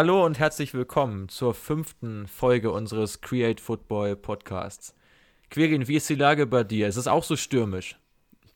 Hallo 0.00 0.24
und 0.24 0.38
herzlich 0.38 0.72
willkommen 0.72 1.28
zur 1.28 1.52
fünften 1.52 2.26
Folge 2.26 2.70
unseres 2.70 3.20
Create 3.20 3.60
Football 3.60 4.16
Podcasts. 4.16 4.94
Quirin, 5.50 5.88
wie 5.88 5.96
ist 5.96 6.08
die 6.08 6.14
Lage 6.14 6.46
bei 6.46 6.64
dir? 6.64 6.88
Ist 6.88 6.96
es 6.96 7.06
auch 7.06 7.22
so 7.22 7.36
stürmisch? 7.36 7.98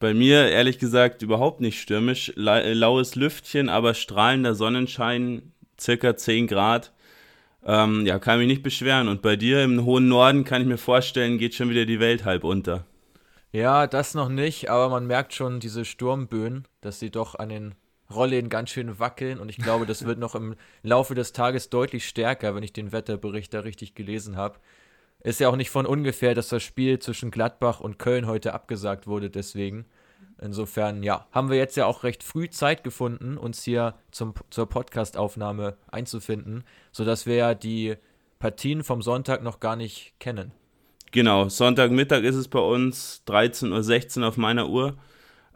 Bei 0.00 0.14
mir 0.14 0.48
ehrlich 0.48 0.78
gesagt 0.78 1.20
überhaupt 1.20 1.60
nicht 1.60 1.82
stürmisch. 1.82 2.32
Laues 2.34 3.14
Lüftchen, 3.14 3.68
aber 3.68 3.92
strahlender 3.92 4.54
Sonnenschein, 4.54 5.52
circa 5.78 6.16
10 6.16 6.46
Grad. 6.46 6.94
Ähm, 7.62 8.06
ja, 8.06 8.18
kann 8.18 8.38
mich 8.38 8.48
nicht 8.48 8.62
beschweren. 8.62 9.08
Und 9.08 9.20
bei 9.20 9.36
dir 9.36 9.62
im 9.64 9.84
hohen 9.84 10.08
Norden 10.08 10.44
kann 10.44 10.62
ich 10.62 10.66
mir 10.66 10.78
vorstellen, 10.78 11.36
geht 11.36 11.54
schon 11.54 11.68
wieder 11.68 11.84
die 11.84 12.00
Welt 12.00 12.24
halb 12.24 12.44
unter. 12.44 12.86
Ja, 13.52 13.86
das 13.86 14.14
noch 14.14 14.30
nicht, 14.30 14.70
aber 14.70 14.88
man 14.88 15.06
merkt 15.06 15.34
schon 15.34 15.60
diese 15.60 15.84
Sturmböen, 15.84 16.66
dass 16.80 17.00
sie 17.00 17.10
doch 17.10 17.34
an 17.34 17.50
den 17.50 17.74
Rollläden 18.12 18.50
ganz 18.50 18.70
schön 18.70 18.98
wackeln 18.98 19.38
und 19.38 19.48
ich 19.48 19.56
glaube, 19.56 19.86
das 19.86 20.04
wird 20.04 20.18
noch 20.18 20.34
im 20.34 20.56
Laufe 20.82 21.14
des 21.14 21.32
Tages 21.32 21.70
deutlich 21.70 22.06
stärker, 22.06 22.54
wenn 22.54 22.62
ich 22.62 22.72
den 22.72 22.92
Wetterbericht 22.92 23.54
da 23.54 23.60
richtig 23.60 23.94
gelesen 23.94 24.36
habe. 24.36 24.58
Ist 25.20 25.40
ja 25.40 25.48
auch 25.48 25.56
nicht 25.56 25.70
von 25.70 25.86
ungefähr, 25.86 26.34
dass 26.34 26.48
das 26.48 26.62
Spiel 26.62 26.98
zwischen 26.98 27.30
Gladbach 27.30 27.80
und 27.80 27.98
Köln 27.98 28.26
heute 28.26 28.52
abgesagt 28.52 29.06
wurde, 29.06 29.30
deswegen. 29.30 29.86
Insofern, 30.40 31.02
ja, 31.02 31.26
haben 31.32 31.48
wir 31.48 31.56
jetzt 31.56 31.76
ja 31.76 31.86
auch 31.86 32.02
recht 32.02 32.22
früh 32.22 32.50
Zeit 32.50 32.84
gefunden, 32.84 33.38
uns 33.38 33.62
hier 33.62 33.94
zum, 34.10 34.34
zur 34.50 34.68
Podcastaufnahme 34.68 35.76
einzufinden, 35.90 36.64
sodass 36.92 37.24
wir 37.24 37.36
ja 37.36 37.54
die 37.54 37.94
Partien 38.38 38.82
vom 38.82 39.00
Sonntag 39.00 39.42
noch 39.42 39.60
gar 39.60 39.76
nicht 39.76 40.12
kennen. 40.18 40.52
Genau, 41.12 41.48
Sonntagmittag 41.48 42.24
ist 42.24 42.34
es 42.34 42.48
bei 42.48 42.58
uns, 42.58 43.22
13.16 43.28 44.20
Uhr 44.20 44.28
auf 44.28 44.36
meiner 44.36 44.68
Uhr. 44.68 44.98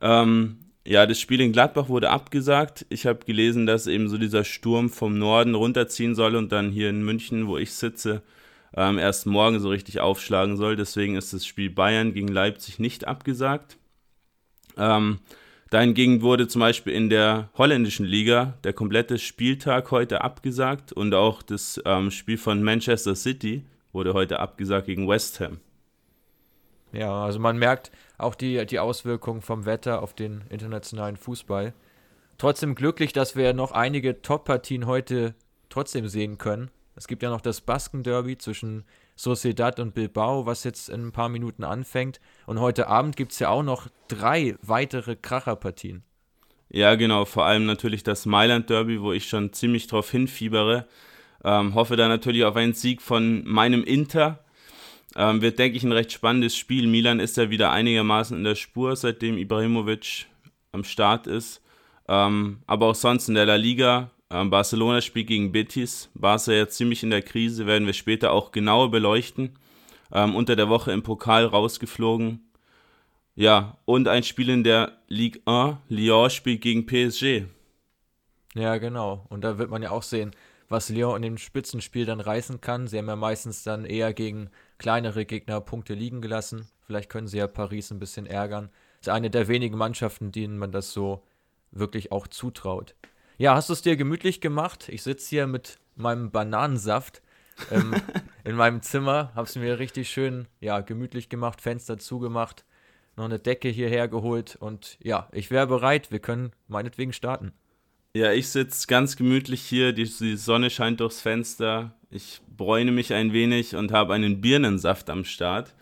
Ähm, 0.00 0.60
ja, 0.88 1.04
das 1.04 1.20
Spiel 1.20 1.42
in 1.42 1.52
Gladbach 1.52 1.90
wurde 1.90 2.08
abgesagt. 2.08 2.86
Ich 2.88 3.04
habe 3.04 3.26
gelesen, 3.26 3.66
dass 3.66 3.86
eben 3.86 4.08
so 4.08 4.16
dieser 4.16 4.42
Sturm 4.42 4.88
vom 4.88 5.18
Norden 5.18 5.54
runterziehen 5.54 6.14
soll 6.14 6.34
und 6.34 6.50
dann 6.50 6.70
hier 6.70 6.88
in 6.88 7.04
München, 7.04 7.46
wo 7.46 7.58
ich 7.58 7.74
sitze, 7.74 8.22
ähm, 8.74 8.98
erst 8.98 9.26
morgen 9.26 9.60
so 9.60 9.68
richtig 9.68 10.00
aufschlagen 10.00 10.56
soll. 10.56 10.76
Deswegen 10.76 11.16
ist 11.16 11.34
das 11.34 11.44
Spiel 11.44 11.68
Bayern 11.68 12.14
gegen 12.14 12.28
Leipzig 12.28 12.78
nicht 12.78 13.06
abgesagt. 13.06 13.76
Ähm, 14.78 15.18
dahingegen 15.68 16.22
wurde 16.22 16.48
zum 16.48 16.60
Beispiel 16.60 16.94
in 16.94 17.10
der 17.10 17.50
holländischen 17.58 18.06
Liga 18.06 18.54
der 18.64 18.72
komplette 18.72 19.18
Spieltag 19.18 19.90
heute 19.90 20.22
abgesagt 20.22 20.94
und 20.94 21.12
auch 21.12 21.42
das 21.42 21.78
ähm, 21.84 22.10
Spiel 22.10 22.38
von 22.38 22.62
Manchester 22.62 23.14
City 23.14 23.66
wurde 23.92 24.14
heute 24.14 24.40
abgesagt 24.40 24.86
gegen 24.86 25.06
West 25.06 25.38
Ham. 25.40 25.58
Ja, 26.92 27.24
also 27.24 27.38
man 27.38 27.58
merkt 27.58 27.90
auch 28.16 28.34
die, 28.34 28.64
die 28.66 28.78
Auswirkungen 28.78 29.42
vom 29.42 29.66
Wetter 29.66 30.02
auf 30.02 30.14
den 30.14 30.44
internationalen 30.48 31.16
Fußball. 31.16 31.74
Trotzdem 32.38 32.74
glücklich, 32.74 33.12
dass 33.12 33.36
wir 33.36 33.52
noch 33.52 33.72
einige 33.72 34.22
Top-Partien 34.22 34.86
heute 34.86 35.34
trotzdem 35.68 36.08
sehen 36.08 36.38
können. 36.38 36.70
Es 36.94 37.06
gibt 37.06 37.22
ja 37.22 37.30
noch 37.30 37.40
das 37.40 37.60
Basken-Derby 37.60 38.38
zwischen 38.38 38.84
Sociedad 39.14 39.78
und 39.80 39.94
Bilbao, 39.94 40.46
was 40.46 40.64
jetzt 40.64 40.88
in 40.88 41.06
ein 41.06 41.12
paar 41.12 41.28
Minuten 41.28 41.64
anfängt. 41.64 42.20
Und 42.46 42.60
heute 42.60 42.88
Abend 42.88 43.16
gibt 43.16 43.32
es 43.32 43.38
ja 43.38 43.50
auch 43.50 43.62
noch 43.62 43.88
drei 44.08 44.56
weitere 44.62 45.16
Kracherpartien. 45.16 46.02
Ja, 46.70 46.94
genau. 46.96 47.24
Vor 47.24 47.44
allem 47.44 47.66
natürlich 47.66 48.02
das 48.02 48.26
Mailand-Derby, 48.26 49.00
wo 49.00 49.12
ich 49.12 49.28
schon 49.28 49.52
ziemlich 49.52 49.86
drauf 49.86 50.10
hinfiebere. 50.10 50.86
Ähm, 51.44 51.74
hoffe 51.74 51.96
da 51.96 52.08
natürlich 52.08 52.44
auf 52.44 52.56
einen 52.56 52.74
Sieg 52.74 53.00
von 53.00 53.44
meinem 53.44 53.84
Inter. 53.84 54.44
Ähm, 55.16 55.40
wird, 55.40 55.58
denke 55.58 55.76
ich, 55.76 55.84
ein 55.84 55.92
recht 55.92 56.12
spannendes 56.12 56.56
Spiel. 56.56 56.86
Milan 56.86 57.20
ist 57.20 57.36
ja 57.36 57.50
wieder 57.50 57.72
einigermaßen 57.72 58.36
in 58.36 58.44
der 58.44 58.54
Spur, 58.54 58.94
seitdem 58.94 59.38
Ibrahimovic 59.38 60.26
am 60.72 60.84
Start 60.84 61.26
ist. 61.26 61.62
Ähm, 62.08 62.60
aber 62.66 62.86
auch 62.86 62.94
sonst 62.94 63.28
in 63.28 63.34
der 63.34 63.46
La 63.46 63.56
Liga. 63.56 64.10
Ähm, 64.30 64.50
Barcelona 64.50 65.00
spielt 65.00 65.28
gegen 65.28 65.52
Betis. 65.52 66.10
Barca 66.14 66.52
ja 66.52 66.68
ziemlich 66.68 67.02
in 67.02 67.10
der 67.10 67.22
Krise, 67.22 67.66
werden 67.66 67.86
wir 67.86 67.94
später 67.94 68.32
auch 68.32 68.52
genauer 68.52 68.90
beleuchten. 68.90 69.58
Ähm, 70.12 70.34
unter 70.34 70.56
der 70.56 70.68
Woche 70.68 70.92
im 70.92 71.02
Pokal 71.02 71.44
rausgeflogen. 71.44 72.40
Ja, 73.34 73.78
und 73.84 74.08
ein 74.08 74.24
Spiel 74.24 74.48
in 74.50 74.64
der 74.64 74.98
Ligue 75.06 75.40
1. 75.46 75.76
Lyon 75.88 76.30
spielt 76.30 76.60
gegen 76.60 76.86
PSG. 76.86 77.44
Ja, 78.54 78.78
genau. 78.78 79.26
Und 79.28 79.44
da 79.44 79.58
wird 79.58 79.70
man 79.70 79.82
ja 79.82 79.90
auch 79.90 80.02
sehen, 80.02 80.32
was 80.68 80.88
Lyon 80.88 81.16
in 81.16 81.22
dem 81.22 81.38
Spitzenspiel 81.38 82.04
dann 82.04 82.20
reißen 82.20 82.60
kann. 82.60 82.88
Sie 82.88 82.98
haben 82.98 83.06
ja 83.06 83.16
meistens 83.16 83.62
dann 83.62 83.84
eher 83.84 84.12
gegen 84.12 84.50
kleinere 84.78 85.24
Gegner 85.24 85.60
Punkte 85.60 85.94
liegen 85.94 86.20
gelassen. 86.20 86.68
Vielleicht 86.86 87.10
können 87.10 87.28
sie 87.28 87.38
ja 87.38 87.46
Paris 87.46 87.90
ein 87.90 87.98
bisschen 87.98 88.26
ärgern. 88.26 88.70
Das 89.00 89.08
ist 89.08 89.12
eine 89.12 89.30
der 89.30 89.48
wenigen 89.48 89.76
Mannschaften, 89.76 90.32
denen 90.32 90.58
man 90.58 90.72
das 90.72 90.92
so 90.92 91.22
wirklich 91.70 92.12
auch 92.12 92.26
zutraut. 92.26 92.94
Ja, 93.36 93.54
hast 93.54 93.68
du 93.68 93.72
es 93.72 93.82
dir 93.82 93.96
gemütlich 93.96 94.40
gemacht? 94.40 94.88
Ich 94.88 95.02
sitze 95.02 95.28
hier 95.28 95.46
mit 95.46 95.78
meinem 95.94 96.30
Bananensaft 96.30 97.22
ähm, 97.70 97.94
in 98.44 98.56
meinem 98.56 98.82
Zimmer, 98.82 99.32
habe 99.34 99.48
es 99.48 99.56
mir 99.56 99.78
richtig 99.78 100.10
schön 100.10 100.46
ja, 100.60 100.80
gemütlich 100.80 101.28
gemacht, 101.28 101.60
Fenster 101.60 101.98
zugemacht, 101.98 102.64
noch 103.16 103.24
eine 103.24 103.38
Decke 103.38 103.68
hierher 103.68 104.08
geholt 104.08 104.56
und 104.56 104.96
ja, 105.02 105.28
ich 105.32 105.50
wäre 105.50 105.66
bereit. 105.66 106.10
Wir 106.10 106.20
können 106.20 106.52
meinetwegen 106.68 107.12
starten. 107.12 107.52
Ja, 108.14 108.32
ich 108.32 108.48
sitze 108.48 108.86
ganz 108.86 109.16
gemütlich 109.16 109.62
hier, 109.62 109.92
die, 109.92 110.04
die, 110.04 110.36
Sonne 110.36 110.70
scheint 110.70 111.00
durchs 111.00 111.20
Fenster. 111.20 111.94
Ich 112.10 112.40
bräune 112.56 112.90
mich 112.90 113.12
ein 113.12 113.32
wenig 113.32 113.76
und 113.76 113.92
habe 113.92 114.14
einen 114.14 114.40
Birnensaft 114.40 115.10
am 115.10 115.24
Start. 115.24 115.74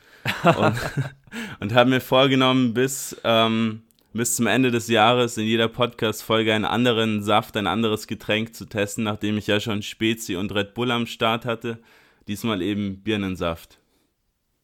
und, 0.44 0.74
und 1.60 1.72
habe 1.72 1.90
mir 1.90 2.00
vorgenommen, 2.00 2.74
bis, 2.74 3.16
ähm, 3.22 3.82
bis 4.12 4.34
zum 4.34 4.48
Ende 4.48 4.72
des 4.72 4.88
Jahres 4.88 5.36
in 5.36 5.44
jeder 5.44 5.68
Podcast-Folge 5.68 6.52
einen 6.52 6.64
anderen 6.64 7.22
Saft, 7.22 7.56
ein 7.56 7.68
anderes 7.68 8.08
Getränk 8.08 8.54
zu 8.54 8.64
testen, 8.64 9.04
nachdem 9.04 9.38
ich 9.38 9.46
ja 9.46 9.60
schon 9.60 9.82
Spezi 9.82 10.34
und 10.34 10.52
Red 10.52 10.74
Bull 10.74 10.90
am 10.90 11.06
Start 11.06 11.44
hatte. 11.44 11.78
Diesmal 12.26 12.60
eben 12.60 13.02
Birnensaft. 13.04 13.78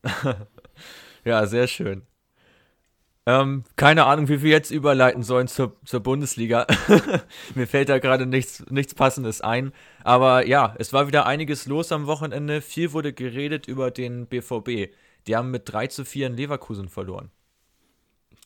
ja, 1.24 1.46
sehr 1.46 1.68
schön. 1.68 2.02
Ähm, 3.25 3.62
keine 3.77 4.06
Ahnung, 4.06 4.28
wie 4.28 4.43
wir 4.43 4.50
jetzt 4.50 4.72
überleiten 4.72 5.22
sollen 5.22 5.47
zur, 5.47 5.77
zur 5.84 6.00
Bundesliga. 6.00 6.66
Mir 7.55 7.69
fällt 7.69 7.88
da 7.88 7.99
gerade 7.99 8.27
nichts, 8.27 8.65
nichts 8.69 8.94
Passendes 8.94 9.41
ein. 9.41 9.72
Aber 10.03 10.47
ja, 10.47 10.75
es 10.78 10.93
war 10.93 11.06
wieder 11.06 11.27
einiges 11.27 11.66
los 11.66 11.93
am 11.93 12.06
Wochenende. 12.06 12.60
Viel 12.60 12.93
wurde 12.93 13.12
geredet 13.12 13.69
über 13.69 13.93
den 13.93 14.27
BVB. 14.27 14.93
Die 15.28 15.37
haben 15.37 15.53
mit 15.53 15.72
3 15.72 15.87
zu 15.87 16.05
4 16.05 16.28
in 16.28 16.37
Leverkusen 16.37 16.88
verloren. 16.88 17.31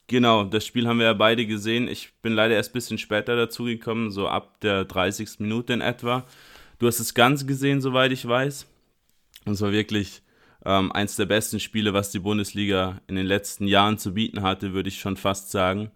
Genau, 0.08 0.44
das 0.44 0.66
Spiel 0.66 0.86
haben 0.86 0.98
wir 0.98 1.06
ja 1.06 1.14
beide 1.14 1.46
gesehen. 1.46 1.88
Ich 1.88 2.12
bin 2.20 2.34
leider 2.34 2.54
erst 2.54 2.70
ein 2.70 2.74
bisschen 2.74 2.98
später 2.98 3.34
dazugekommen, 3.34 4.10
so 4.10 4.28
ab 4.28 4.60
der 4.60 4.84
30. 4.84 5.40
Minute 5.40 5.72
in 5.72 5.80
etwa. 5.80 6.24
Du 6.78 6.86
hast 6.86 7.00
es 7.00 7.14
ganz 7.14 7.46
gesehen, 7.46 7.80
soweit 7.80 8.12
ich 8.12 8.28
weiß. 8.28 8.66
Und 9.46 9.54
es 9.54 9.62
war 9.62 9.72
wirklich 9.72 10.22
ähm, 10.66 10.90
eins 10.90 11.14
der 11.14 11.26
besten 11.26 11.60
Spiele, 11.60 11.94
was 11.94 12.10
die 12.10 12.18
Bundesliga 12.18 13.00
in 13.06 13.14
den 13.14 13.26
letzten 13.26 13.68
Jahren 13.68 13.98
zu 13.98 14.14
bieten 14.14 14.42
hatte, 14.42 14.72
würde 14.72 14.88
ich 14.88 14.98
schon 14.98 15.16
fast 15.16 15.52
sagen. 15.52 15.92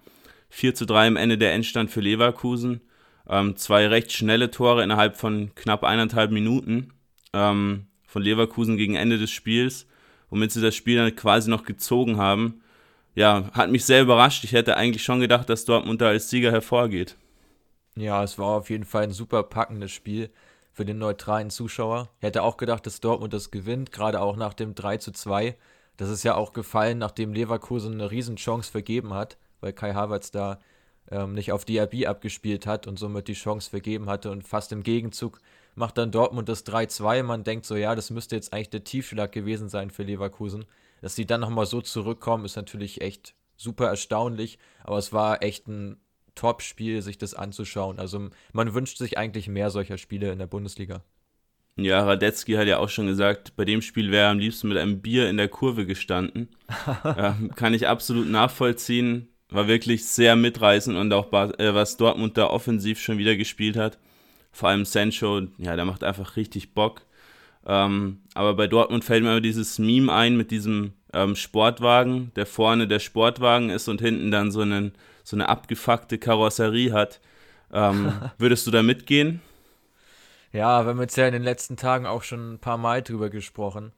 4 0.50 0.76
zu 0.76 0.86
3 0.86 1.08
am 1.08 1.16
Ende 1.16 1.36
der 1.36 1.52
Endstand 1.52 1.90
für 1.90 2.00
Leverkusen. 2.00 2.80
Ähm, 3.28 3.56
zwei 3.56 3.88
recht 3.88 4.12
schnelle 4.12 4.50
Tore 4.52 4.84
innerhalb 4.84 5.16
von 5.16 5.52
knapp 5.56 5.82
eineinhalb 5.82 6.30
Minuten 6.30 6.92
ähm, 7.32 7.86
von 8.06 8.22
Leverkusen 8.22 8.76
gegen 8.76 8.94
Ende 8.94 9.18
des 9.18 9.32
Spiels, 9.32 9.88
womit 10.30 10.52
sie 10.52 10.62
das 10.62 10.76
Spiel 10.76 10.96
dann 10.96 11.16
quasi 11.16 11.50
noch 11.50 11.64
gezogen 11.64 12.16
haben. 12.16 12.62
Ja, 13.16 13.50
hat 13.52 13.70
mich 13.70 13.84
sehr 13.84 14.02
überrascht. 14.02 14.44
Ich 14.44 14.52
hätte 14.52 14.76
eigentlich 14.76 15.02
schon 15.02 15.18
gedacht, 15.18 15.48
dass 15.48 15.64
Dortmund 15.64 16.00
da 16.00 16.08
als 16.08 16.30
Sieger 16.30 16.52
hervorgeht. 16.52 17.16
Ja, 17.96 18.22
es 18.22 18.38
war 18.38 18.58
auf 18.58 18.70
jeden 18.70 18.84
Fall 18.84 19.02
ein 19.02 19.10
super 19.10 19.42
packendes 19.42 19.90
Spiel 19.90 20.30
für 20.72 20.84
den 20.84 20.98
neutralen 20.98 21.50
Zuschauer. 21.50 22.08
Ich 22.18 22.26
hätte 22.26 22.42
auch 22.42 22.56
gedacht, 22.56 22.86
dass 22.86 23.00
Dortmund 23.00 23.32
das 23.32 23.50
gewinnt, 23.50 23.92
gerade 23.92 24.20
auch 24.20 24.36
nach 24.36 24.54
dem 24.54 24.74
3 24.74 24.98
zu 24.98 25.12
2. 25.12 25.56
Das 25.96 26.08
ist 26.08 26.22
ja 26.22 26.34
auch 26.34 26.52
gefallen, 26.52 26.98
nachdem 26.98 27.32
Leverkusen 27.32 27.94
eine 27.94 28.10
Riesenchance 28.10 28.70
vergeben 28.70 29.12
hat, 29.14 29.36
weil 29.60 29.72
Kai 29.72 29.92
Havertz 29.92 30.30
da 30.30 30.58
ähm, 31.10 31.34
nicht 31.34 31.52
auf 31.52 31.64
Diaby 31.64 32.06
abgespielt 32.06 32.66
hat 32.66 32.86
und 32.86 32.98
somit 32.98 33.28
die 33.28 33.34
Chance 33.34 33.68
vergeben 33.68 34.08
hatte 34.08 34.30
und 34.30 34.46
fast 34.46 34.72
im 34.72 34.82
Gegenzug 34.82 35.40
macht 35.74 35.98
dann 35.98 36.10
Dortmund 36.10 36.48
das 36.48 36.66
3-2. 36.66 37.22
Man 37.22 37.44
denkt 37.44 37.66
so, 37.66 37.76
ja, 37.76 37.94
das 37.94 38.10
müsste 38.10 38.36
jetzt 38.36 38.52
eigentlich 38.52 38.70
der 38.70 38.84
Tiefschlag 38.84 39.32
gewesen 39.32 39.68
sein 39.68 39.90
für 39.90 40.02
Leverkusen. 40.02 40.64
Dass 41.00 41.16
sie 41.16 41.26
dann 41.26 41.40
nochmal 41.40 41.66
so 41.66 41.80
zurückkommen, 41.80 42.44
ist 42.44 42.56
natürlich 42.56 43.00
echt 43.00 43.34
super 43.56 43.86
erstaunlich, 43.88 44.58
aber 44.84 44.98
es 44.98 45.12
war 45.12 45.42
echt 45.42 45.68
ein 45.68 46.00
Top-Spiel, 46.34 47.02
sich 47.02 47.18
das 47.18 47.34
anzuschauen. 47.34 47.98
Also 47.98 48.28
man 48.52 48.74
wünscht 48.74 48.98
sich 48.98 49.18
eigentlich 49.18 49.48
mehr 49.48 49.70
solcher 49.70 49.98
Spiele 49.98 50.32
in 50.32 50.38
der 50.38 50.46
Bundesliga. 50.46 51.02
Ja, 51.76 52.04
Radetzky 52.04 52.54
hat 52.54 52.66
ja 52.66 52.78
auch 52.78 52.88
schon 52.88 53.06
gesagt, 53.06 53.56
bei 53.56 53.64
dem 53.64 53.80
Spiel 53.80 54.10
wäre 54.10 54.24
er 54.24 54.30
am 54.30 54.38
liebsten 54.38 54.68
mit 54.68 54.76
einem 54.76 55.00
Bier 55.00 55.30
in 55.30 55.36
der 55.36 55.48
Kurve 55.48 55.86
gestanden. 55.86 56.48
ähm, 57.16 57.52
kann 57.54 57.74
ich 57.74 57.88
absolut 57.88 58.28
nachvollziehen. 58.28 59.28
War 59.48 59.66
wirklich 59.66 60.04
sehr 60.04 60.36
mitreißend 60.36 60.96
und 60.96 61.12
auch 61.12 61.32
äh, 61.32 61.74
was 61.74 61.96
Dortmund 61.96 62.36
da 62.36 62.46
offensiv 62.46 63.00
schon 63.00 63.18
wieder 63.18 63.36
gespielt 63.36 63.76
hat. 63.76 63.98
Vor 64.52 64.68
allem 64.68 64.84
Sancho, 64.84 65.42
ja, 65.58 65.76
der 65.76 65.84
macht 65.84 66.04
einfach 66.04 66.36
richtig 66.36 66.74
Bock. 66.74 67.02
Ähm, 67.66 68.18
aber 68.34 68.54
bei 68.54 68.66
Dortmund 68.66 69.04
fällt 69.04 69.22
mir 69.22 69.30
immer 69.30 69.40
dieses 69.40 69.78
Meme 69.78 70.12
ein 70.12 70.36
mit 70.36 70.50
diesem 70.50 70.92
ähm, 71.12 71.36
Sportwagen, 71.36 72.32
der 72.36 72.46
vorne 72.46 72.88
der 72.88 73.00
Sportwagen 73.00 73.70
ist 73.70 73.88
und 73.88 74.00
hinten 74.00 74.30
dann 74.30 74.50
so 74.50 74.60
einen 74.60 74.92
so 75.30 75.36
eine 75.36 75.48
abgefuckte 75.48 76.18
Karosserie 76.18 76.92
hat. 76.92 77.20
Ähm, 77.72 78.12
würdest 78.38 78.66
du 78.66 78.70
da 78.70 78.82
mitgehen? 78.82 79.40
Ja, 80.52 80.84
wir 80.84 80.90
haben 80.90 81.00
jetzt 81.00 81.16
ja 81.16 81.26
in 81.26 81.32
den 81.32 81.44
letzten 81.44 81.76
Tagen 81.76 82.06
auch 82.06 82.24
schon 82.24 82.54
ein 82.54 82.58
paar 82.58 82.76
Mal 82.76 83.02
drüber 83.02 83.30
gesprochen. 83.30 83.92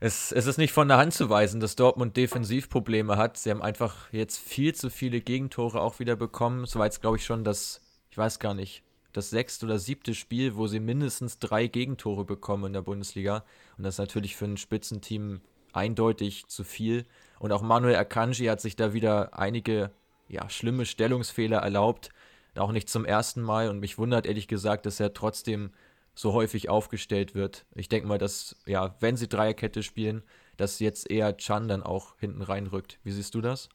Es, 0.00 0.32
es 0.32 0.46
ist 0.46 0.58
nicht 0.58 0.72
von 0.72 0.88
der 0.88 0.96
Hand 0.96 1.14
zu 1.14 1.30
weisen, 1.30 1.60
dass 1.60 1.76
Dortmund 1.76 2.16
Defensivprobleme 2.16 3.16
hat. 3.16 3.38
Sie 3.38 3.50
haben 3.50 3.62
einfach 3.62 4.12
jetzt 4.12 4.38
viel 4.38 4.74
zu 4.74 4.90
viele 4.90 5.20
Gegentore 5.20 5.80
auch 5.80 6.00
wieder 6.00 6.16
bekommen. 6.16 6.64
Es 6.64 6.74
war 6.74 6.84
jetzt, 6.84 7.00
glaube 7.00 7.16
ich, 7.16 7.24
schon 7.24 7.44
das, 7.44 7.80
ich 8.10 8.18
weiß 8.18 8.40
gar 8.40 8.54
nicht, 8.54 8.82
das 9.12 9.30
sechste 9.30 9.64
oder 9.66 9.78
siebte 9.78 10.12
Spiel, 10.12 10.56
wo 10.56 10.66
sie 10.66 10.80
mindestens 10.80 11.38
drei 11.38 11.68
Gegentore 11.68 12.24
bekommen 12.24 12.64
in 12.64 12.72
der 12.72 12.82
Bundesliga. 12.82 13.44
Und 13.78 13.84
das 13.84 13.94
ist 13.94 13.98
natürlich 13.98 14.34
für 14.34 14.46
ein 14.46 14.56
Spitzenteam 14.56 15.40
eindeutig 15.72 16.48
zu 16.48 16.64
viel. 16.64 17.06
Und 17.38 17.52
auch 17.52 17.62
Manuel 17.62 17.96
Akanji 17.96 18.46
hat 18.46 18.60
sich 18.60 18.74
da 18.74 18.92
wieder 18.92 19.38
einige 19.38 19.92
ja, 20.28 20.48
schlimme 20.48 20.86
Stellungsfehler 20.86 21.58
erlaubt. 21.58 22.10
Auch 22.56 22.72
nicht 22.72 22.88
zum 22.88 23.04
ersten 23.04 23.42
Mal. 23.42 23.68
Und 23.68 23.80
mich 23.80 23.98
wundert 23.98 24.26
ehrlich 24.26 24.48
gesagt, 24.48 24.86
dass 24.86 25.00
er 25.00 25.12
trotzdem 25.12 25.70
so 26.14 26.32
häufig 26.32 26.68
aufgestellt 26.68 27.34
wird. 27.34 27.66
Ich 27.74 27.88
denke 27.88 28.06
mal, 28.06 28.18
dass, 28.18 28.56
ja, 28.66 28.94
wenn 29.00 29.16
sie 29.16 29.28
Dreierkette 29.28 29.82
spielen, 29.82 30.22
dass 30.56 30.78
jetzt 30.78 31.10
eher 31.10 31.36
Chan 31.36 31.68
dann 31.68 31.82
auch 31.82 32.14
hinten 32.20 32.42
reinrückt. 32.42 32.98
Wie 33.02 33.10
siehst 33.10 33.34
du 33.34 33.40
das? 33.40 33.68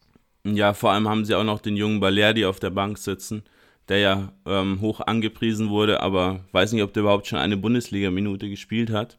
Ja, 0.46 0.74
vor 0.74 0.92
allem 0.92 1.10
haben 1.10 1.26
sie 1.26 1.36
auch 1.36 1.44
noch 1.44 1.60
den 1.60 1.76
jungen 1.76 2.00
Balerdi 2.00 2.46
auf 2.46 2.62
der 2.62 2.70
Bank 2.70 2.98
sitzen, 2.98 3.44
der 3.90 4.00
ja 4.00 4.34
ähm, 4.46 4.80
hoch 4.80 5.02
angepriesen 5.02 5.70
wurde, 5.70 6.02
aber 6.02 6.46
weiß 6.54 6.72
nicht, 6.72 6.84
ob 6.84 6.94
der 6.94 7.02
überhaupt 7.02 7.28
schon 7.28 7.40
eine 7.40 7.58
Bundesliga-Minute 7.58 8.50
gespielt 8.50 8.90
hat. 8.90 9.18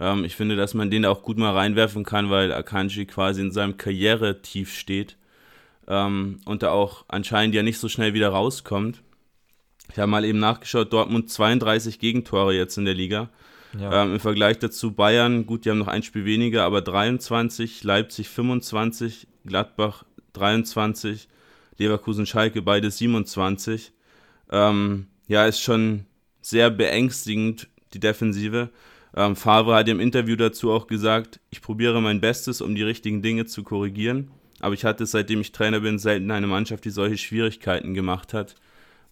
Ähm, 0.00 0.24
ich 0.24 0.34
finde, 0.34 0.56
dass 0.56 0.74
man 0.74 0.90
den 0.90 1.04
auch 1.04 1.22
gut 1.22 1.38
mal 1.38 1.54
reinwerfen 1.54 2.04
kann, 2.04 2.28
weil 2.28 2.52
Akanji 2.52 3.06
quasi 3.06 3.42
in 3.42 3.52
seinem 3.52 3.76
Karrieretief 3.76 4.74
steht 4.74 5.16
ähm, 5.88 6.40
und 6.44 6.62
da 6.62 6.70
auch 6.70 7.04
anscheinend 7.08 7.54
ja 7.54 7.62
nicht 7.62 7.78
so 7.78 7.88
schnell 7.88 8.14
wieder 8.14 8.28
rauskommt. 8.28 9.02
Ich 9.90 9.98
habe 9.98 10.10
mal 10.10 10.24
eben 10.24 10.38
nachgeschaut, 10.38 10.92
Dortmund 10.92 11.30
32 11.30 11.98
Gegentore 11.98 12.54
jetzt 12.54 12.76
in 12.76 12.84
der 12.84 12.94
Liga. 12.94 13.30
Ja. 13.78 14.02
Ähm, 14.02 14.14
Im 14.14 14.20
Vergleich 14.20 14.58
dazu 14.58 14.92
Bayern, 14.92 15.46
gut, 15.46 15.64
die 15.64 15.70
haben 15.70 15.78
noch 15.78 15.88
ein 15.88 16.02
Spiel 16.02 16.24
weniger, 16.24 16.64
aber 16.64 16.82
23, 16.82 17.84
Leipzig 17.84 18.28
25, 18.28 19.26
Gladbach 19.46 20.04
23, 20.34 21.28
Leverkusen, 21.78 22.26
Schalke 22.26 22.62
beide 22.62 22.90
27. 22.90 23.92
Ähm, 24.50 25.06
ja, 25.26 25.46
ist 25.46 25.60
schon 25.60 26.04
sehr 26.40 26.70
beängstigend, 26.70 27.68
die 27.94 28.00
Defensive. 28.00 28.70
Ähm, 29.14 29.36
Favre 29.36 29.74
hat 29.74 29.88
im 29.88 30.00
Interview 30.00 30.36
dazu 30.36 30.70
auch 30.70 30.86
gesagt, 30.86 31.40
ich 31.50 31.62
probiere 31.62 32.00
mein 32.00 32.20
Bestes, 32.20 32.60
um 32.60 32.74
die 32.74 32.82
richtigen 32.82 33.22
Dinge 33.22 33.46
zu 33.46 33.62
korrigieren. 33.62 34.30
Aber 34.60 34.74
ich 34.74 34.84
hatte, 34.84 35.06
seitdem 35.06 35.40
ich 35.40 35.52
Trainer 35.52 35.80
bin, 35.80 35.98
selten 35.98 36.30
eine 36.30 36.46
Mannschaft, 36.46 36.84
die 36.84 36.90
solche 36.90 37.18
Schwierigkeiten 37.18 37.94
gemacht 37.94 38.34
hat 38.34 38.54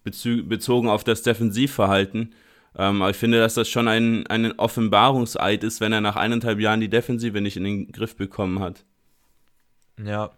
bezogen 0.07 0.89
auf 0.89 1.05
das 1.05 1.23
Defensivverhalten. 1.23 2.33
Ähm, 2.79 3.03
aber 3.03 3.11
ich 3.11 3.17
finde, 3.17 3.39
dass 3.39 3.55
das 3.55 3.69
schon 3.69 3.89
ein, 3.89 4.27
ein 4.27 4.59
Offenbarungseid 4.59 5.65
ist, 5.65 5.81
wenn 5.81 5.93
er 5.93 6.01
nach 6.01 6.17
eineinhalb 6.17 6.61
Jahren 6.61 6.81
die 6.81 6.89
Defensive 6.89 7.41
nicht 7.41 7.57
in 7.57 7.65
den 7.65 7.93
Griff 7.93 8.17
bekommen 8.17 8.61
hat. 8.61 8.85
Ja, 10.03 10.31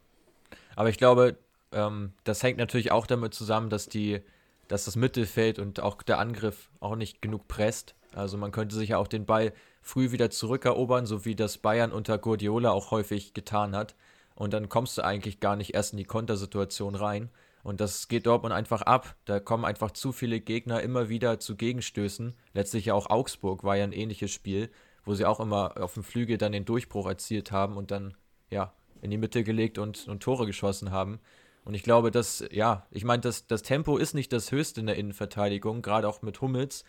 aber 0.76 0.88
ich 0.88 0.98
glaube, 0.98 1.36
ähm, 1.72 2.12
das 2.24 2.42
hängt 2.42 2.58
natürlich 2.58 2.92
auch 2.92 3.06
damit 3.06 3.34
zusammen, 3.34 3.70
dass 3.70 3.88
die, 3.88 4.20
dass 4.68 4.84
das 4.84 4.96
Mittelfeld 4.96 5.58
und 5.58 5.80
auch 5.80 6.02
der 6.02 6.18
Angriff 6.18 6.70
auch 6.80 6.96
nicht 6.96 7.20
genug 7.20 7.48
presst. 7.48 7.94
Also 8.14 8.38
man 8.38 8.52
könnte 8.52 8.76
sich 8.76 8.90
ja 8.90 8.98
auch 8.98 9.08
den 9.08 9.26
Ball 9.26 9.52
früh 9.82 10.12
wieder 10.12 10.30
zurückerobern, 10.30 11.06
so 11.06 11.24
wie 11.24 11.34
das 11.34 11.58
Bayern 11.58 11.92
unter 11.92 12.18
Guardiola 12.18 12.70
auch 12.70 12.90
häufig 12.90 13.34
getan 13.34 13.74
hat. 13.74 13.96
Und 14.38 14.52
dann 14.52 14.68
kommst 14.68 14.96
du 14.96 15.02
eigentlich 15.02 15.40
gar 15.40 15.56
nicht 15.56 15.74
erst 15.74 15.92
in 15.92 15.96
die 15.96 16.04
Kontersituation 16.04 16.94
rein. 16.94 17.28
Und 17.64 17.80
das 17.80 18.06
geht 18.06 18.24
Dortmund 18.24 18.54
einfach 18.54 18.82
ab. 18.82 19.16
Da 19.24 19.40
kommen 19.40 19.64
einfach 19.64 19.90
zu 19.90 20.12
viele 20.12 20.38
Gegner 20.38 20.80
immer 20.80 21.08
wieder 21.08 21.40
zu 21.40 21.56
Gegenstößen. 21.56 22.36
Letztlich 22.52 22.84
ja 22.84 22.94
auch 22.94 23.10
Augsburg 23.10 23.64
war 23.64 23.76
ja 23.76 23.82
ein 23.82 23.90
ähnliches 23.90 24.30
Spiel, 24.30 24.70
wo 25.04 25.14
sie 25.14 25.26
auch 25.26 25.40
immer 25.40 25.82
auf 25.82 25.94
dem 25.94 26.04
Flügel 26.04 26.38
dann 26.38 26.52
den 26.52 26.64
Durchbruch 26.64 27.08
erzielt 27.08 27.50
haben 27.50 27.76
und 27.76 27.90
dann, 27.90 28.14
ja, 28.48 28.74
in 29.02 29.10
die 29.10 29.18
Mitte 29.18 29.42
gelegt 29.42 29.76
und, 29.76 30.06
und 30.06 30.22
Tore 30.22 30.46
geschossen 30.46 30.92
haben. 30.92 31.18
Und 31.64 31.74
ich 31.74 31.82
glaube, 31.82 32.12
dass, 32.12 32.44
ja, 32.52 32.86
ich 32.92 33.02
meine, 33.02 33.22
das, 33.22 33.48
das 33.48 33.62
Tempo 33.62 33.96
ist 33.96 34.14
nicht 34.14 34.32
das 34.32 34.52
höchste 34.52 34.78
in 34.78 34.86
der 34.86 34.96
Innenverteidigung, 34.96 35.82
gerade 35.82 36.08
auch 36.08 36.22
mit 36.22 36.40
Hummels. 36.40 36.84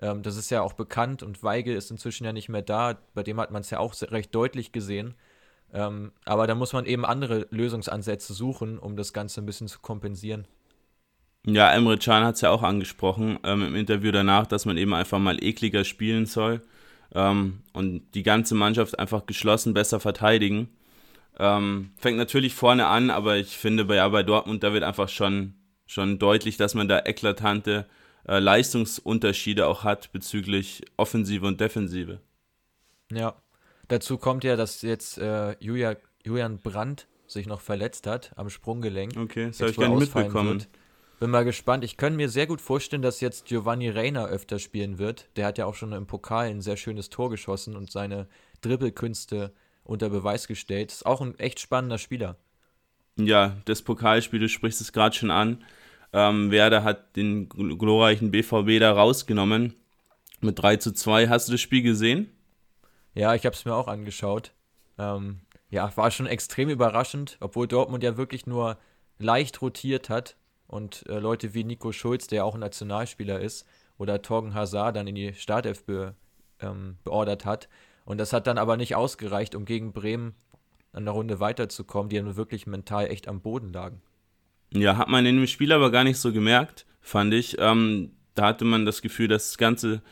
Ähm, 0.00 0.22
das 0.22 0.38
ist 0.38 0.50
ja 0.50 0.62
auch 0.62 0.72
bekannt 0.72 1.22
und 1.22 1.42
Weigel 1.42 1.76
ist 1.76 1.90
inzwischen 1.90 2.24
ja 2.24 2.32
nicht 2.32 2.48
mehr 2.48 2.62
da. 2.62 2.98
Bei 3.12 3.22
dem 3.22 3.38
hat 3.38 3.50
man 3.50 3.60
es 3.60 3.68
ja 3.68 3.78
auch 3.78 3.94
recht 4.00 4.34
deutlich 4.34 4.72
gesehen. 4.72 5.14
Ähm, 5.74 6.12
aber 6.24 6.46
da 6.46 6.54
muss 6.54 6.72
man 6.72 6.86
eben 6.86 7.04
andere 7.04 7.48
Lösungsansätze 7.50 8.32
suchen, 8.32 8.78
um 8.78 8.96
das 8.96 9.12
Ganze 9.12 9.40
ein 9.40 9.46
bisschen 9.46 9.66
zu 9.66 9.80
kompensieren. 9.80 10.46
Ja, 11.46 11.70
Emre 11.72 11.98
Can 11.98 12.24
hat 12.24 12.36
es 12.36 12.40
ja 12.40 12.50
auch 12.50 12.62
angesprochen 12.62 13.38
ähm, 13.42 13.62
im 13.62 13.74
Interview 13.74 14.12
danach, 14.12 14.46
dass 14.46 14.64
man 14.64 14.78
eben 14.78 14.94
einfach 14.94 15.18
mal 15.18 15.42
ekliger 15.42 15.84
spielen 15.84 16.26
soll 16.26 16.62
ähm, 17.12 17.60
und 17.72 18.02
die 18.14 18.22
ganze 18.22 18.54
Mannschaft 18.54 18.98
einfach 18.98 19.26
geschlossen 19.26 19.74
besser 19.74 19.98
verteidigen. 19.98 20.68
Ähm, 21.38 21.90
fängt 21.98 22.16
natürlich 22.16 22.54
vorne 22.54 22.86
an, 22.86 23.10
aber 23.10 23.36
ich 23.36 23.58
finde 23.58 23.84
bei, 23.84 23.96
ja, 23.96 24.08
bei 24.08 24.22
Dortmund, 24.22 24.62
da 24.62 24.72
wird 24.72 24.84
einfach 24.84 25.08
schon, 25.08 25.54
schon 25.86 26.20
deutlich, 26.20 26.56
dass 26.56 26.74
man 26.74 26.86
da 26.86 27.00
eklatante 27.00 27.86
äh, 28.26 28.38
Leistungsunterschiede 28.38 29.66
auch 29.66 29.82
hat 29.82 30.12
bezüglich 30.12 30.82
Offensive 30.96 31.46
und 31.46 31.60
Defensive. 31.60 32.20
Ja, 33.12 33.34
Dazu 33.88 34.18
kommt 34.18 34.44
ja, 34.44 34.56
dass 34.56 34.82
jetzt 34.82 35.18
äh, 35.18 35.56
Julia, 35.60 35.96
Julian 36.24 36.58
Brandt 36.58 37.06
sich 37.26 37.46
noch 37.46 37.60
verletzt 37.60 38.06
hat 38.06 38.32
am 38.36 38.50
Sprunggelenk. 38.50 39.16
Okay, 39.16 39.46
das 39.46 39.60
habe 39.60 39.70
ich 39.70 39.76
gar 39.76 39.88
nicht 39.88 40.14
mitbekommen. 40.14 40.60
Wird. 40.60 40.68
Bin 41.20 41.30
mal 41.30 41.44
gespannt. 41.44 41.84
Ich 41.84 41.96
könnte 41.96 42.16
mir 42.16 42.28
sehr 42.28 42.46
gut 42.46 42.60
vorstellen, 42.60 43.02
dass 43.02 43.20
jetzt 43.20 43.46
Giovanni 43.46 43.88
Reina 43.88 44.26
öfter 44.26 44.58
spielen 44.58 44.98
wird. 44.98 45.28
Der 45.36 45.46
hat 45.46 45.58
ja 45.58 45.66
auch 45.66 45.74
schon 45.74 45.92
im 45.92 46.06
Pokal 46.06 46.48
ein 46.48 46.60
sehr 46.60 46.76
schönes 46.76 47.08
Tor 47.08 47.30
geschossen 47.30 47.76
und 47.76 47.90
seine 47.90 48.26
Dribbelkünste 48.60 49.52
unter 49.84 50.10
Beweis 50.10 50.48
gestellt. 50.48 50.90
Ist 50.90 51.06
auch 51.06 51.20
ein 51.20 51.38
echt 51.38 51.60
spannender 51.60 51.98
Spieler. 51.98 52.36
Ja, 53.16 53.56
das 53.64 53.82
Pokalspiel, 53.82 54.40
du 54.40 54.48
sprichst 54.48 54.80
es 54.80 54.92
gerade 54.92 55.14
schon 55.14 55.30
an. 55.30 55.62
Ähm, 56.12 56.50
Werder 56.50 56.82
hat 56.82 57.16
den 57.16 57.48
glorreichen 57.48 58.30
BVB 58.30 58.80
da 58.80 58.92
rausgenommen 58.92 59.74
mit 60.40 60.58
3 60.60 60.76
zu 60.76 60.92
2. 60.92 61.28
Hast 61.28 61.48
du 61.48 61.52
das 61.52 61.60
Spiel 61.60 61.82
gesehen? 61.82 62.30
Ja, 63.14 63.34
ich 63.34 63.46
habe 63.46 63.54
es 63.54 63.64
mir 63.64 63.74
auch 63.74 63.88
angeschaut. 63.88 64.52
Ähm, 64.98 65.40
ja, 65.70 65.96
war 65.96 66.10
schon 66.10 66.26
extrem 66.26 66.68
überraschend, 66.68 67.36
obwohl 67.40 67.66
Dortmund 67.66 68.02
ja 68.02 68.16
wirklich 68.16 68.46
nur 68.46 68.78
leicht 69.18 69.62
rotiert 69.62 70.08
hat 70.08 70.36
und 70.66 71.04
äh, 71.08 71.18
Leute 71.18 71.54
wie 71.54 71.64
Nico 71.64 71.92
Schulz, 71.92 72.26
der 72.26 72.44
auch 72.44 72.54
ein 72.54 72.60
Nationalspieler 72.60 73.40
ist, 73.40 73.66
oder 73.96 74.22
Torgen 74.22 74.54
Hazard 74.54 74.96
dann 74.96 75.06
in 75.06 75.14
die 75.14 75.34
Startelf 75.34 75.84
be, 75.84 76.14
ähm, 76.60 76.96
beordert 77.04 77.44
hat. 77.44 77.68
Und 78.04 78.18
das 78.18 78.32
hat 78.32 78.46
dann 78.46 78.58
aber 78.58 78.76
nicht 78.76 78.96
ausgereicht, 78.96 79.54
um 79.54 79.64
gegen 79.64 79.92
Bremen 79.92 80.34
an 80.92 81.04
der 81.04 81.14
Runde 81.14 81.40
weiterzukommen, 81.40 82.08
die 82.08 82.16
ja 82.16 82.22
nun 82.22 82.36
wirklich 82.36 82.66
mental 82.66 83.06
echt 83.06 83.28
am 83.28 83.40
Boden 83.40 83.72
lagen. 83.72 84.02
Ja, 84.72 84.96
hat 84.96 85.08
man 85.08 85.24
in 85.26 85.36
dem 85.36 85.46
Spiel 85.46 85.72
aber 85.72 85.90
gar 85.90 86.04
nicht 86.04 86.18
so 86.18 86.32
gemerkt, 86.32 86.86
fand 87.00 87.32
ich. 87.34 87.56
Ähm, 87.58 88.10
da 88.34 88.46
hatte 88.46 88.64
man 88.64 88.84
das 88.84 89.02
Gefühl, 89.02 89.28
dass 89.28 89.48
das 89.48 89.58
Ganze 89.58 90.02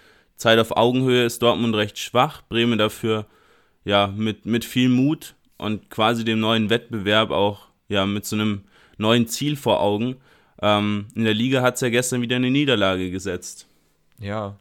Zeit 0.42 0.58
auf 0.58 0.76
Augenhöhe 0.76 1.24
ist 1.24 1.40
Dortmund 1.42 1.74
recht 1.76 1.98
schwach, 1.98 2.42
Bremen 2.48 2.78
dafür 2.78 3.26
ja 3.84 4.08
mit, 4.08 4.44
mit 4.44 4.64
viel 4.64 4.88
Mut 4.88 5.36
und 5.56 5.88
quasi 5.88 6.24
dem 6.24 6.40
neuen 6.40 6.68
Wettbewerb 6.68 7.30
auch 7.30 7.68
ja 7.88 8.06
mit 8.06 8.26
so 8.26 8.36
einem 8.36 8.62
neuen 8.98 9.28
Ziel 9.28 9.56
vor 9.56 9.80
Augen. 9.80 10.16
Ähm, 10.60 11.06
in 11.14 11.24
der 11.24 11.34
Liga 11.34 11.62
hat 11.62 11.76
es 11.76 11.80
ja 11.80 11.90
gestern 11.90 12.22
wieder 12.22 12.36
eine 12.36 12.50
Niederlage 12.50 13.10
gesetzt. 13.10 13.68
Ja, 14.18 14.58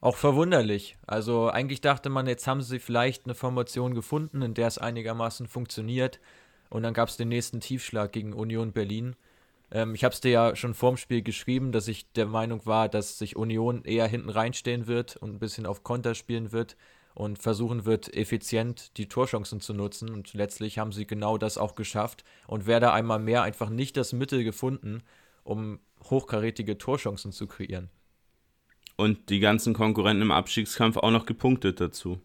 auch 0.00 0.16
verwunderlich. 0.16 0.96
Also 1.06 1.48
eigentlich 1.48 1.80
dachte 1.80 2.08
man, 2.08 2.26
jetzt 2.26 2.46
haben 2.46 2.62
sie 2.62 2.78
vielleicht 2.78 3.24
eine 3.24 3.34
Formation 3.34 3.94
gefunden, 3.94 4.42
in 4.42 4.54
der 4.54 4.68
es 4.68 4.78
einigermaßen 4.78 5.46
funktioniert. 5.46 6.20
Und 6.68 6.84
dann 6.84 6.94
gab 6.94 7.08
es 7.08 7.16
den 7.16 7.28
nächsten 7.28 7.60
Tiefschlag 7.60 8.12
gegen 8.12 8.32
Union 8.32 8.72
Berlin. 8.72 9.16
Ähm, 9.70 9.94
ich 9.94 10.04
habe 10.04 10.12
es 10.12 10.20
dir 10.20 10.30
ja 10.30 10.56
schon 10.56 10.74
vorm 10.74 10.96
Spiel 10.96 11.22
geschrieben, 11.22 11.72
dass 11.72 11.88
ich 11.88 12.10
der 12.12 12.26
Meinung 12.26 12.66
war, 12.66 12.88
dass 12.88 13.18
sich 13.18 13.36
Union 13.36 13.84
eher 13.84 14.06
hinten 14.06 14.30
reinstehen 14.30 14.86
wird 14.86 15.16
und 15.16 15.30
ein 15.34 15.38
bisschen 15.38 15.66
auf 15.66 15.82
Konter 15.82 16.14
spielen 16.14 16.52
wird 16.52 16.76
und 17.14 17.38
versuchen 17.38 17.84
wird, 17.84 18.12
effizient 18.14 18.96
die 18.96 19.08
Torchancen 19.08 19.60
zu 19.60 19.74
nutzen. 19.74 20.10
Und 20.10 20.34
letztlich 20.34 20.78
haben 20.78 20.92
sie 20.92 21.06
genau 21.06 21.38
das 21.38 21.58
auch 21.58 21.74
geschafft 21.74 22.24
und 22.46 22.66
Werder 22.66 22.92
einmal 22.92 23.18
mehr 23.18 23.42
einfach 23.42 23.70
nicht 23.70 23.96
das 23.96 24.12
Mittel 24.12 24.44
gefunden, 24.44 25.02
um 25.42 25.80
hochkarätige 26.04 26.78
Torchancen 26.78 27.32
zu 27.32 27.46
kreieren. 27.46 27.90
Und 28.96 29.30
die 29.30 29.40
ganzen 29.40 29.72
Konkurrenten 29.72 30.22
im 30.22 30.30
Abstiegskampf 30.30 30.96
auch 30.98 31.10
noch 31.10 31.26
gepunktet 31.26 31.80
dazu. 31.80 32.20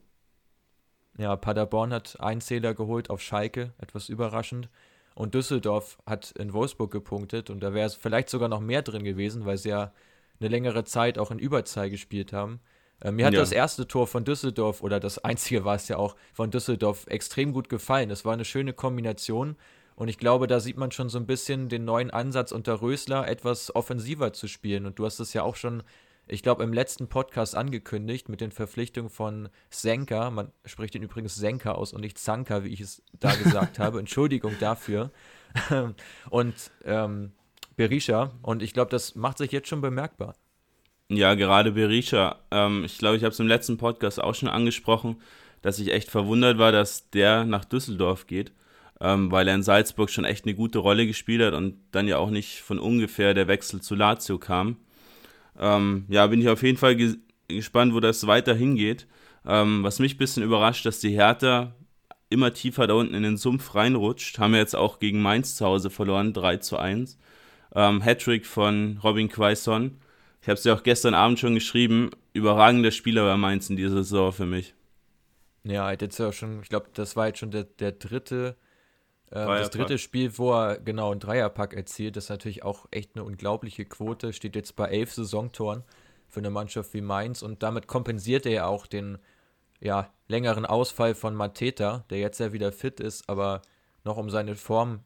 Ja, 1.18 1.36
Paderborn 1.38 1.94
hat 1.94 2.20
einen 2.20 2.42
Zähler 2.42 2.74
geholt 2.74 3.10
auf 3.10 3.22
Schalke, 3.22 3.74
etwas 3.78 4.10
überraschend. 4.10 4.70
Und 5.16 5.34
Düsseldorf 5.34 5.98
hat 6.06 6.32
in 6.32 6.54
Wolfsburg 6.54 6.92
gepunktet 6.92 7.50
und 7.50 7.62
da 7.62 7.74
wäre 7.74 7.88
es 7.88 7.96
vielleicht 7.96 8.30
sogar 8.30 8.50
noch 8.50 8.60
mehr 8.60 8.82
drin 8.82 9.04
gewesen, 9.04 9.46
weil 9.46 9.58
sie 9.58 9.70
ja 9.70 9.94
eine 10.40 10.50
längere 10.50 10.84
Zeit 10.84 11.18
auch 11.18 11.32
in 11.32 11.40
Überzahl 11.40 11.90
gespielt 11.90 12.34
haben. 12.34 12.60
Äh, 13.00 13.12
mir 13.12 13.26
hat 13.26 13.34
ja. 13.34 13.40
das 13.40 13.54
erste 13.54 13.88
Tor 13.88 14.08
von 14.08 14.26
Düsseldorf, 14.26 14.84
oder 14.84 15.00
das 15.00 15.18
einzige 15.20 15.64
war 15.64 15.76
es 15.76 15.88
ja 15.88 15.98
auch, 15.98 16.16
von 16.34 16.52
Düsseldorf 16.52 17.08
extrem 17.08 17.54
gut 17.54 17.70
gefallen. 17.70 18.12
Es 18.12 18.26
war 18.26 18.34
eine 18.34 18.46
schöne 18.46 18.74
Kombination 18.74 19.56
und 19.96 20.10
ich 20.10 20.18
glaube, 20.18 20.48
da 20.48 20.60
sieht 20.60 20.78
man 20.78 20.92
schon 20.92 21.08
so 21.08 21.18
ein 21.18 21.26
bisschen 21.26 21.70
den 21.70 21.86
neuen 21.86 22.12
Ansatz 22.12 22.52
unter 22.52 22.82
Rösler, 22.82 23.28
etwas 23.28 23.74
offensiver 23.74 24.34
zu 24.34 24.48
spielen. 24.48 24.86
Und 24.86 25.00
du 25.00 25.06
hast 25.06 25.20
es 25.20 25.34
ja 25.34 25.44
auch 25.44 25.56
schon 25.56 25.84
ich 26.28 26.42
glaube, 26.42 26.64
im 26.64 26.74
letzten 26.74 27.08
Podcast 27.08 27.56
angekündigt 27.56 28.30
mit 28.30 28.42
den 28.42 28.52
Verpflichtungen 28.52 29.10
von 29.10 29.50
Senka. 29.70 30.32
Man 30.32 30.52
spricht 30.66 30.96
ihn 30.96 31.04
übrigens 31.04 31.36
Senka 31.36 31.74
aus 31.74 31.94
und 31.94 32.02
nicht 32.02 32.18
Zanka, 32.18 32.64
wie 32.64 32.70
ich 32.70 32.82
es 32.82 33.04
da 33.20 33.36
gesagt 33.36 33.80
habe. 33.80 34.00
Entschuldigung 34.00 34.54
dafür. 34.60 35.12
und 36.30 36.72
ähm, 36.84 37.32
Berisha. 37.76 38.32
Und 38.42 38.64
ich 38.64 38.74
glaube, 38.74 38.90
das 38.90 39.16
macht 39.16 39.38
sich 39.38 39.52
jetzt 39.52 39.68
schon 39.68 39.82
bemerkbar. 39.82 40.36
Ja, 41.10 41.36
gerade 41.36 41.74
Berisha. 41.74 42.40
Ähm, 42.50 42.84
ich 42.86 42.98
glaube, 42.98 43.18
ich 43.18 43.24
habe 43.24 43.32
es 43.32 43.40
im 43.40 43.48
letzten 43.48 43.78
Podcast 43.78 44.22
auch 44.22 44.34
schon 44.34 44.50
angesprochen, 44.50 45.22
dass 45.62 45.80
ich 45.80 45.92
echt 45.92 46.10
verwundert 46.10 46.58
war, 46.58 46.72
dass 46.72 47.10
der 47.12 47.46
nach 47.46 47.66
Düsseldorf 47.66 48.26
geht, 48.26 48.52
ähm, 49.00 49.32
weil 49.32 49.48
er 49.48 49.56
in 49.56 49.64
Salzburg 49.64 50.10
schon 50.10 50.26
echt 50.26 50.46
eine 50.46 50.56
gute 50.56 50.80
Rolle 50.80 51.06
gespielt 51.06 51.44
hat 51.44 51.54
und 51.54 51.78
dann 51.92 52.08
ja 52.08 52.18
auch 52.18 52.32
nicht 52.32 52.62
von 52.62 52.80
ungefähr 52.80 53.36
der 53.36 53.48
Wechsel 53.48 53.82
zu 53.82 53.94
Lazio 53.94 54.40
kam. 54.40 54.78
Ähm, 55.60 56.06
ja, 56.10 56.28
bin 56.28 56.42
ich 56.42 56.50
auf 56.50 56.64
jeden 56.64 56.78
Fall 56.78 56.96
ges 56.96 57.18
gespannt, 57.48 57.94
wo 57.94 58.00
das 58.00 58.26
weiter 58.26 58.56
hingeht. 58.56 59.08
Ähm, 59.46 59.84
was 59.84 60.00
mich 60.00 60.16
ein 60.16 60.18
bisschen 60.18 60.44
überrascht, 60.44 60.86
dass 60.86 61.00
die 61.00 61.12
Hertha 61.12 61.76
immer 62.30 62.54
tiefer 62.54 62.88
da 62.88 62.96
unten 62.96 63.14
in 63.14 63.24
den 63.24 63.38
Sumpf 63.38 63.76
reinrutscht. 63.76 64.40
Haben 64.40 64.54
wir 64.54 64.60
jetzt 64.60 64.76
auch 64.76 65.00
gegen 65.00 65.22
Mainz 65.22 65.56
zu 65.56 65.66
Hause 65.66 65.90
verloren, 65.90 66.34
3 66.34 66.58
zu 66.58 66.78
1. 66.78 67.18
Ähm, 67.76 68.04
Hattrick 68.04 68.46
von 68.46 69.00
Robin 69.04 69.30
Quaison. 69.30 70.00
Ich 70.42 70.48
habe 70.48 70.58
es 70.58 70.64
ja 70.64 70.74
auch 70.74 70.84
gestern 70.84 71.14
Abend 71.14 71.40
schon 71.40 71.56
geschrieben. 71.56 72.12
Überragender 72.34 72.92
Spieler 72.92 73.26
bei 73.26 73.38
Mainz 73.38 73.70
in 73.70 73.76
dieser 73.76 74.04
Saison 74.04 74.32
für 74.32 74.46
mich. 74.46 74.74
Ja, 75.64 75.92
jetzt 75.92 76.20
ja 76.20 76.32
schon, 76.32 76.62
ich 76.62 76.70
glaube, 76.70 76.88
das 76.94 77.16
war 77.16 77.28
jetzt 77.28 77.40
schon 77.40 77.52
der, 77.52 77.64
der 77.64 77.92
dritte, 77.92 78.56
das 79.36 79.70
dritte 79.70 79.98
Spiel, 79.98 80.38
wo 80.38 80.54
er 80.54 80.80
genau 80.80 81.12
einen 81.12 81.20
Dreierpack 81.20 81.74
erzielt. 81.74 82.16
Das 82.16 82.26
ist 82.26 82.30
natürlich 82.30 82.64
auch 82.64 82.86
echt 82.92 83.12
eine 83.16 83.24
unglaubliche 83.24 83.86
Quote. 83.86 84.34
Steht 84.34 84.56
jetzt 84.56 84.76
bei 84.76 84.88
elf 84.88 85.14
Saisontoren 85.14 85.84
für 86.30 86.40
eine 86.40 86.50
Mannschaft 86.50 86.94
wie 86.94 87.02
Mainz 87.02 87.42
und 87.42 87.64
damit 87.64 87.88
kompensiert 87.88 88.46
er 88.46 88.52
ja 88.52 88.66
auch 88.68 88.88
den 88.88 89.18
ja, 89.80 90.10
längeren 90.28 90.66
Ausfall 90.66 91.16
von 91.16 91.36
Mateta, 91.36 92.06
der 92.10 92.20
jetzt 92.20 92.40
ja 92.40 92.54
wieder 92.54 92.72
fit 92.72 93.00
ist, 93.00 93.30
aber 93.30 93.62
noch 94.04 94.18
um 94.18 94.30
seine 94.30 94.56
Form 94.56 95.02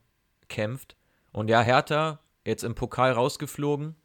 kämpft. 0.48 0.96
Und 1.32 1.50
ja, 1.50 1.62
Hertha 1.62 2.20
jetzt 2.46 2.64
im 2.64 2.76
Pokal 2.76 3.12
rausgeflogen, 3.12 3.96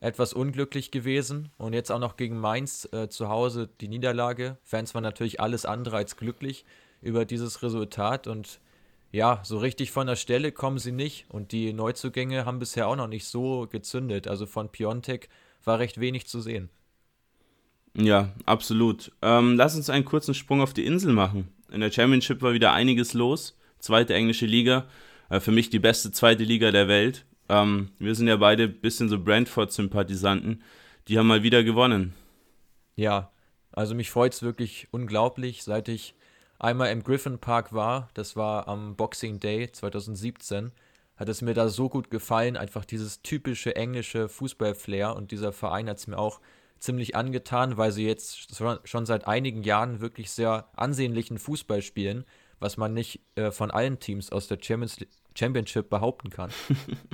etwas 0.00 0.32
unglücklich 0.32 0.90
gewesen 0.90 1.50
und 1.58 1.72
jetzt 1.72 1.90
auch 1.90 1.98
noch 1.98 2.16
gegen 2.16 2.38
Mainz 2.38 2.88
äh, 2.92 3.08
zu 3.08 3.28
Hause 3.28 3.68
die 3.80 3.88
Niederlage. 3.88 4.56
Fans 4.62 4.94
waren 4.94 5.02
natürlich 5.02 5.40
alles 5.40 5.66
andere 5.66 5.96
als 5.96 6.16
glücklich 6.16 6.64
über 7.02 7.24
dieses 7.24 7.62
Resultat 7.62 8.26
und 8.26 8.60
ja, 9.12 9.40
so 9.42 9.58
richtig 9.58 9.90
von 9.90 10.06
der 10.06 10.16
Stelle 10.16 10.52
kommen 10.52 10.78
sie 10.78 10.92
nicht 10.92 11.26
und 11.28 11.52
die 11.52 11.72
Neuzugänge 11.72 12.44
haben 12.44 12.60
bisher 12.60 12.86
auch 12.86 12.96
noch 12.96 13.08
nicht 13.08 13.26
so 13.26 13.66
gezündet. 13.70 14.28
Also 14.28 14.46
von 14.46 14.70
Piontek 14.70 15.28
war 15.64 15.78
recht 15.78 15.98
wenig 16.00 16.26
zu 16.26 16.40
sehen. 16.40 16.70
Ja, 17.96 18.30
absolut. 18.46 19.10
Ähm, 19.20 19.56
lass 19.56 19.74
uns 19.74 19.90
einen 19.90 20.04
kurzen 20.04 20.34
Sprung 20.34 20.60
auf 20.60 20.72
die 20.72 20.86
Insel 20.86 21.12
machen. 21.12 21.48
In 21.72 21.80
der 21.80 21.90
Championship 21.90 22.40
war 22.40 22.52
wieder 22.52 22.72
einiges 22.72 23.14
los. 23.14 23.58
Zweite 23.80 24.14
englische 24.14 24.46
Liga. 24.46 24.86
Äh, 25.28 25.40
für 25.40 25.50
mich 25.50 25.70
die 25.70 25.80
beste 25.80 26.12
zweite 26.12 26.44
Liga 26.44 26.70
der 26.70 26.86
Welt. 26.86 27.24
Ähm, 27.48 27.90
wir 27.98 28.14
sind 28.14 28.28
ja 28.28 28.36
beide 28.36 28.64
ein 28.64 28.80
bisschen 28.80 29.08
so 29.08 29.18
Brentford-Sympathisanten. 29.18 30.62
Die 31.08 31.18
haben 31.18 31.26
mal 31.26 31.42
wieder 31.42 31.64
gewonnen. 31.64 32.14
Ja, 32.94 33.32
also 33.72 33.96
mich 33.96 34.10
freut 34.10 34.34
es 34.34 34.42
wirklich 34.42 34.86
unglaublich, 34.92 35.64
seit 35.64 35.88
ich 35.88 36.14
einmal 36.60 36.92
im 36.92 37.02
Griffin 37.02 37.38
Park 37.38 37.72
war. 37.72 38.08
Das 38.14 38.36
war 38.36 38.68
am 38.68 38.96
Boxing 38.96 39.40
Day 39.40 39.70
2017. 39.72 40.72
Hat 41.16 41.28
es 41.28 41.42
mir 41.42 41.54
da 41.54 41.68
so 41.68 41.88
gut 41.88 42.10
gefallen, 42.10 42.56
einfach 42.56 42.84
dieses 42.84 43.22
typische 43.22 43.76
englische 43.76 44.28
Fußball-Flair. 44.28 45.16
Und 45.16 45.32
dieser 45.32 45.52
Verein 45.52 45.88
hat 45.88 45.98
es 45.98 46.06
mir 46.06 46.18
auch 46.18 46.40
ziemlich 46.78 47.14
angetan, 47.14 47.76
weil 47.76 47.92
sie 47.92 48.06
jetzt 48.06 48.56
schon 48.84 49.06
seit 49.06 49.26
einigen 49.26 49.62
Jahren 49.62 50.00
wirklich 50.00 50.30
sehr 50.30 50.68
ansehnlichen 50.76 51.38
Fußball 51.38 51.82
spielen, 51.82 52.24
was 52.58 52.76
man 52.76 52.94
nicht 52.94 53.20
äh, 53.34 53.50
von 53.50 53.70
allen 53.70 53.98
Teams 53.98 54.32
aus 54.32 54.48
der 54.48 54.58
Championship 54.62 55.90
behaupten 55.90 56.30
kann. 56.30 56.50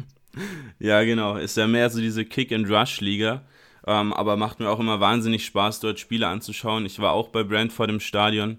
ja, 0.78 1.02
genau. 1.02 1.36
Ist 1.36 1.56
ja 1.56 1.66
mehr 1.66 1.90
so 1.90 2.00
diese 2.00 2.24
Kick-and-Rush-Liga. 2.24 3.44
Ähm, 3.88 4.12
aber 4.12 4.36
macht 4.36 4.58
mir 4.58 4.68
auch 4.68 4.80
immer 4.80 4.98
wahnsinnig 5.00 5.44
Spaß, 5.46 5.80
dort 5.80 6.00
Spiele 6.00 6.26
anzuschauen. 6.26 6.86
Ich 6.86 6.98
war 6.98 7.12
auch 7.12 7.28
bei 7.28 7.44
Brentford 7.44 7.90
im 7.90 8.00
Stadion. 8.00 8.58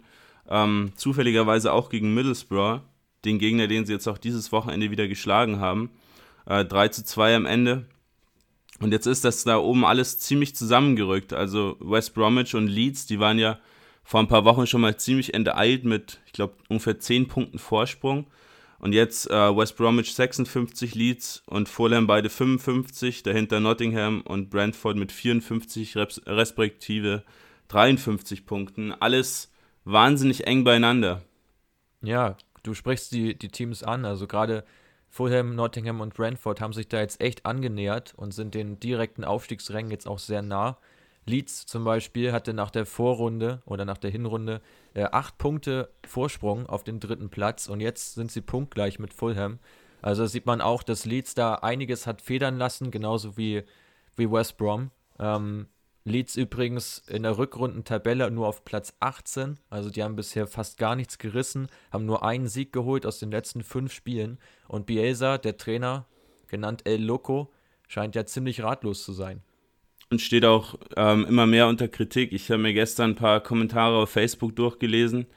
Ähm, 0.50 0.92
zufälligerweise 0.96 1.74
auch 1.74 1.90
gegen 1.90 2.14
Middlesbrough, 2.14 2.82
den 3.26 3.40
Gegner, 3.40 3.68
den 3.68 3.86
sie 3.86 3.94
jetzt 3.94 4.08
auch 4.08 4.18
dieses 4.18 4.52
Wochenende 4.52 4.92
wieder 4.92 5.08
geschlagen 5.08 5.60
haben. 5.60 5.90
Äh, 6.46 6.66
3 6.66 6.90
zu 6.90 7.04
2 7.04 7.36
am 7.36 7.46
Ende. 7.46 7.86
Und 8.80 8.92
jetzt 8.92 9.08
ist 9.08 9.26
das 9.26 9.44
da 9.44 9.58
oben 9.58 9.86
alles 9.86 10.20
ziemlich 10.20 10.56
zusammengerückt. 10.56 11.34
Also 11.34 11.78
West 11.80 12.14
Bromwich 12.14 12.56
und 12.56 12.68
Leeds, 12.68 13.08
die 13.08 13.20
waren 13.20 13.40
ja 13.40 13.60
vor 14.04 14.20
ein 14.20 14.28
paar 14.28 14.46
Wochen 14.46 14.68
schon 14.68 14.82
mal 14.82 14.98
ziemlich 14.98 15.34
enteilt 15.34 15.84
mit, 15.84 16.20
ich 16.26 16.32
glaube, 16.32 16.54
ungefähr 16.70 17.00
10 17.00 17.28
Punkten 17.28 17.60
Vorsprung. 17.60 18.28
Und 18.80 18.94
jetzt 18.94 19.30
äh, 19.32 19.58
West 19.58 19.76
Bromwich 19.76 20.14
56 20.14 20.94
Leads 20.94 21.44
und 21.48 21.68
Fulham 21.68 22.06
beide 22.06 22.30
55, 22.30 23.24
dahinter 23.24 23.60
Nottingham 23.60 24.22
und 24.22 24.52
Brentford 24.52 24.98
mit 24.98 25.12
54 25.12 25.98
respektive 25.98 27.24
53 27.70 28.46
Punkten. 28.46 28.94
Alles 28.94 29.52
wahnsinnig 29.88 30.46
eng 30.46 30.64
beieinander. 30.64 31.22
Ja, 32.02 32.38
du 32.64 32.74
sprichst 32.74 33.12
die, 33.12 33.38
die 33.38 33.50
Teams 33.50 33.84
an. 33.84 34.06
Also 34.06 34.28
gerade 34.28 34.64
Fulham, 35.10 35.56
Nottingham 35.56 36.02
und 36.02 36.14
Brentford 36.14 36.62
haben 36.62 36.74
sich 36.74 36.88
da 36.88 37.00
jetzt 37.00 37.22
echt 37.22 37.46
angenähert 37.46 38.14
und 38.18 38.34
sind 38.34 38.54
den 38.54 38.80
direkten 38.80 39.24
Aufstiegsrängen 39.24 39.92
jetzt 39.92 40.08
auch 40.08 40.20
sehr 40.20 40.42
nah. 40.42 40.78
Leeds 41.26 41.66
zum 41.66 41.84
Beispiel 41.84 42.32
hatte 42.32 42.54
nach 42.54 42.72
der 42.72 42.86
Vorrunde 42.86 43.62
oder 43.66 43.84
nach 43.84 43.98
der 43.98 44.12
Hinrunde 44.12 44.62
äh, 44.94 45.04
acht 45.04 45.38
Punkte 45.38 45.90
Vorsprung 46.06 46.68
auf 46.68 46.84
den 46.84 47.02
dritten 47.02 47.30
Platz 47.30 47.68
und 47.68 47.82
jetzt 47.82 48.14
sind 48.14 48.32
sie 48.32 48.42
punktgleich 48.42 48.98
mit 48.98 49.14
Fulham. 49.14 49.60
Also 50.02 50.26
sieht 50.26 50.46
man 50.46 50.62
auch, 50.62 50.84
dass 50.84 51.06
Leeds 51.06 51.36
da 51.36 51.56
einiges 51.56 52.08
hat 52.08 52.22
federn 52.22 52.58
lassen, 52.58 52.92
genauso 52.92 53.36
wie, 53.36 53.64
wie 54.16 54.32
West 54.32 54.58
Brom. 54.58 54.92
Ähm, 55.20 55.68
Leeds 56.08 56.36
übrigens 56.36 57.04
in 57.08 57.24
der 57.24 57.38
Rückrundentabelle 57.38 58.30
nur 58.32 58.48
auf 58.48 58.66
Platz 58.66 58.94
18, 59.00 59.60
also 59.70 59.90
die 59.90 60.04
haben 60.04 60.16
bisher 60.16 60.48
fast 60.48 60.78
gar 60.78 60.96
nichts 60.96 61.18
gerissen, 61.18 61.68
haben 61.92 62.06
nur 62.06 62.24
einen 62.24 62.48
Sieg 62.48 62.72
geholt 62.74 63.06
aus 63.06 63.20
den 63.20 63.32
letzten 63.32 63.64
fünf 63.64 63.94
Spielen 63.94 64.38
und 64.68 64.86
Bielsa, 64.86 65.38
der 65.38 65.58
Trainer, 65.58 66.06
genannt 66.48 66.84
El 66.86 67.04
Loco, 67.04 67.52
scheint 67.88 68.16
ja 68.16 68.26
ziemlich 68.26 68.64
ratlos 68.64 69.04
zu 69.04 69.14
sein 69.14 69.42
und 70.10 70.22
steht 70.22 70.46
auch 70.46 70.76
ähm, 70.96 71.26
immer 71.26 71.46
mehr 71.46 71.68
unter 71.68 71.88
Kritik. 71.88 72.32
Ich 72.32 72.50
habe 72.50 72.62
mir 72.62 72.74
gestern 72.74 73.12
ein 73.12 73.16
paar 73.16 73.42
Kommentare 73.42 73.98
auf 73.98 74.10
Facebook 74.10 74.56
durchgelesen. 74.56 75.28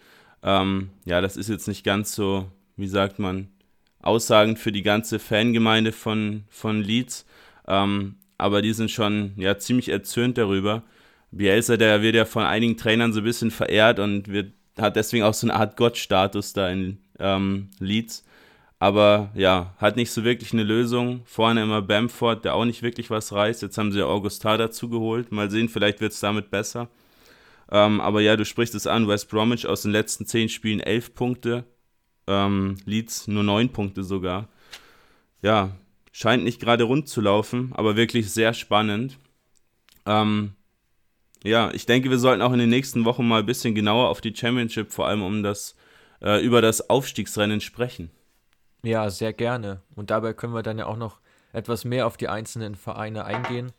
Ähm, 0.43 0.91
ja, 1.05 1.21
das 1.21 1.37
ist 1.37 1.49
jetzt 1.49 1.69
nicht 1.69 1.85
ganz 1.85 2.15
so, 2.15 2.51
wie 2.77 2.87
sagt 2.87 3.19
man, 3.19 3.49
aussagend 4.01 4.59
für 4.59 4.73
die 4.73 4.83
ganze 4.83 5.19
Fangemeinde 5.19 5.93
von, 5.93 6.45
von 6.49 6.81
Leeds. 6.83 7.27
Ähm, 7.67 8.17
aber 8.41 8.63
die 8.63 8.73
sind 8.73 8.91
schon 8.91 9.33
ja, 9.37 9.59
ziemlich 9.59 9.89
erzürnt 9.89 10.39
darüber. 10.39 10.83
Bielsa, 11.31 11.77
der 11.77 12.03
wird 12.03 12.15
ja 12.17 12.25
von 12.25 12.45
einigen 12.45 12.77
Trainern 12.77 13.13
so 13.13 13.21
ein 13.21 13.25
bisschen 13.25 13.51
verehrt 13.51 13.99
und 13.99 14.29
wird, 14.29 14.53
hat 14.79 14.97
deswegen 14.97 15.25
auch 15.25 15.35
so 15.35 15.47
eine 15.47 15.55
Art 15.55 15.77
Gottstatus 15.77 16.53
da 16.53 16.69
in 16.71 16.99
ähm, 17.19 17.69
Leeds. 17.79 18.25
Aber 18.81 19.31
ja, 19.35 19.75
hat 19.79 19.97
nicht 19.97 20.11
so 20.11 20.25
wirklich 20.25 20.53
eine 20.55 20.63
Lösung. 20.65 21.21
Vorne 21.27 21.63
immer 21.63 21.83
Bamford, 21.83 22.45
der 22.45 22.55
auch 22.55 22.65
nicht 22.65 22.83
wirklich 22.83 23.11
was 23.11 23.33
reißt. 23.33 23.63
Jetzt 23.63 23.77
haben 23.77 23.93
sie 23.93 24.03
Augustar 24.03 24.57
dazu 24.57 24.89
geholt. 24.89 25.33
Mal 25.33 25.51
sehen, 25.51 25.69
vielleicht 25.69 26.01
wird 26.01 26.13
es 26.13 26.21
damit 26.21 26.51
besser. 26.51 26.89
Ähm, 27.71 28.01
aber 28.01 28.23
ja, 28.23 28.37
du 28.37 28.45
sprichst 28.45 28.75
es 28.75 28.87
an. 28.87 29.07
West 29.07 29.29
Bromwich 29.29 29.67
aus 29.67 29.83
den 29.83 29.93
letzten 29.93 30.27
zehn 30.27 30.49
Spielen 30.49 30.81
elf 30.81 31.15
Punkte. 31.15 31.65
Ähm, 32.27 32.77
Leeds 32.87 33.29
nur 33.29 33.45
neun 33.45 33.69
Punkte 33.69 34.03
sogar. 34.03 34.49
Ja, 35.43 35.77
scheint 36.13 36.45
nicht 36.45 36.61
gerade 36.61 36.85
rund 36.85 37.09
zu 37.09 37.21
laufen, 37.21 37.73
aber 37.75 37.97
wirklich 37.97 38.31
sehr 38.33 38.55
spannend. 38.55 39.19
Ähm, 40.07 40.55
ja, 41.43 41.71
ich 41.73 41.87
denke, 41.87 42.11
wir 42.11 42.19
sollten 42.19 42.43
auch 42.43 42.53
in 42.53 42.59
den 42.59 42.71
nächsten 42.71 43.05
Wochen 43.05 43.27
mal 43.27 43.41
ein 43.41 43.47
bisschen 43.47 43.75
genauer 43.75 44.09
auf 44.09 44.21
die 44.21 44.35
Championship, 44.35 44.93
vor 44.93 45.07
allem 45.07 45.23
um 45.23 45.43
das, 45.43 45.75
äh, 46.21 46.45
über 46.45 46.61
das 46.61 46.91
Aufstiegsrennen 46.91 47.61
sprechen. 47.61 48.11
Ja, 48.83 49.11
sehr 49.11 49.33
gerne. 49.33 49.83
Und 49.95 50.11
dabei 50.11 50.33
können 50.33 50.55
wir 50.55 50.63
dann 50.63 50.79
ja 50.79 50.87
auch 50.87 50.97
noch 50.97 51.21
etwas 51.53 51.85
mehr 51.85 52.07
auf 52.07 52.17
die 52.17 52.29
einzelnen 52.29 52.75
Vereine 52.75 53.25
eingehen. 53.25 53.73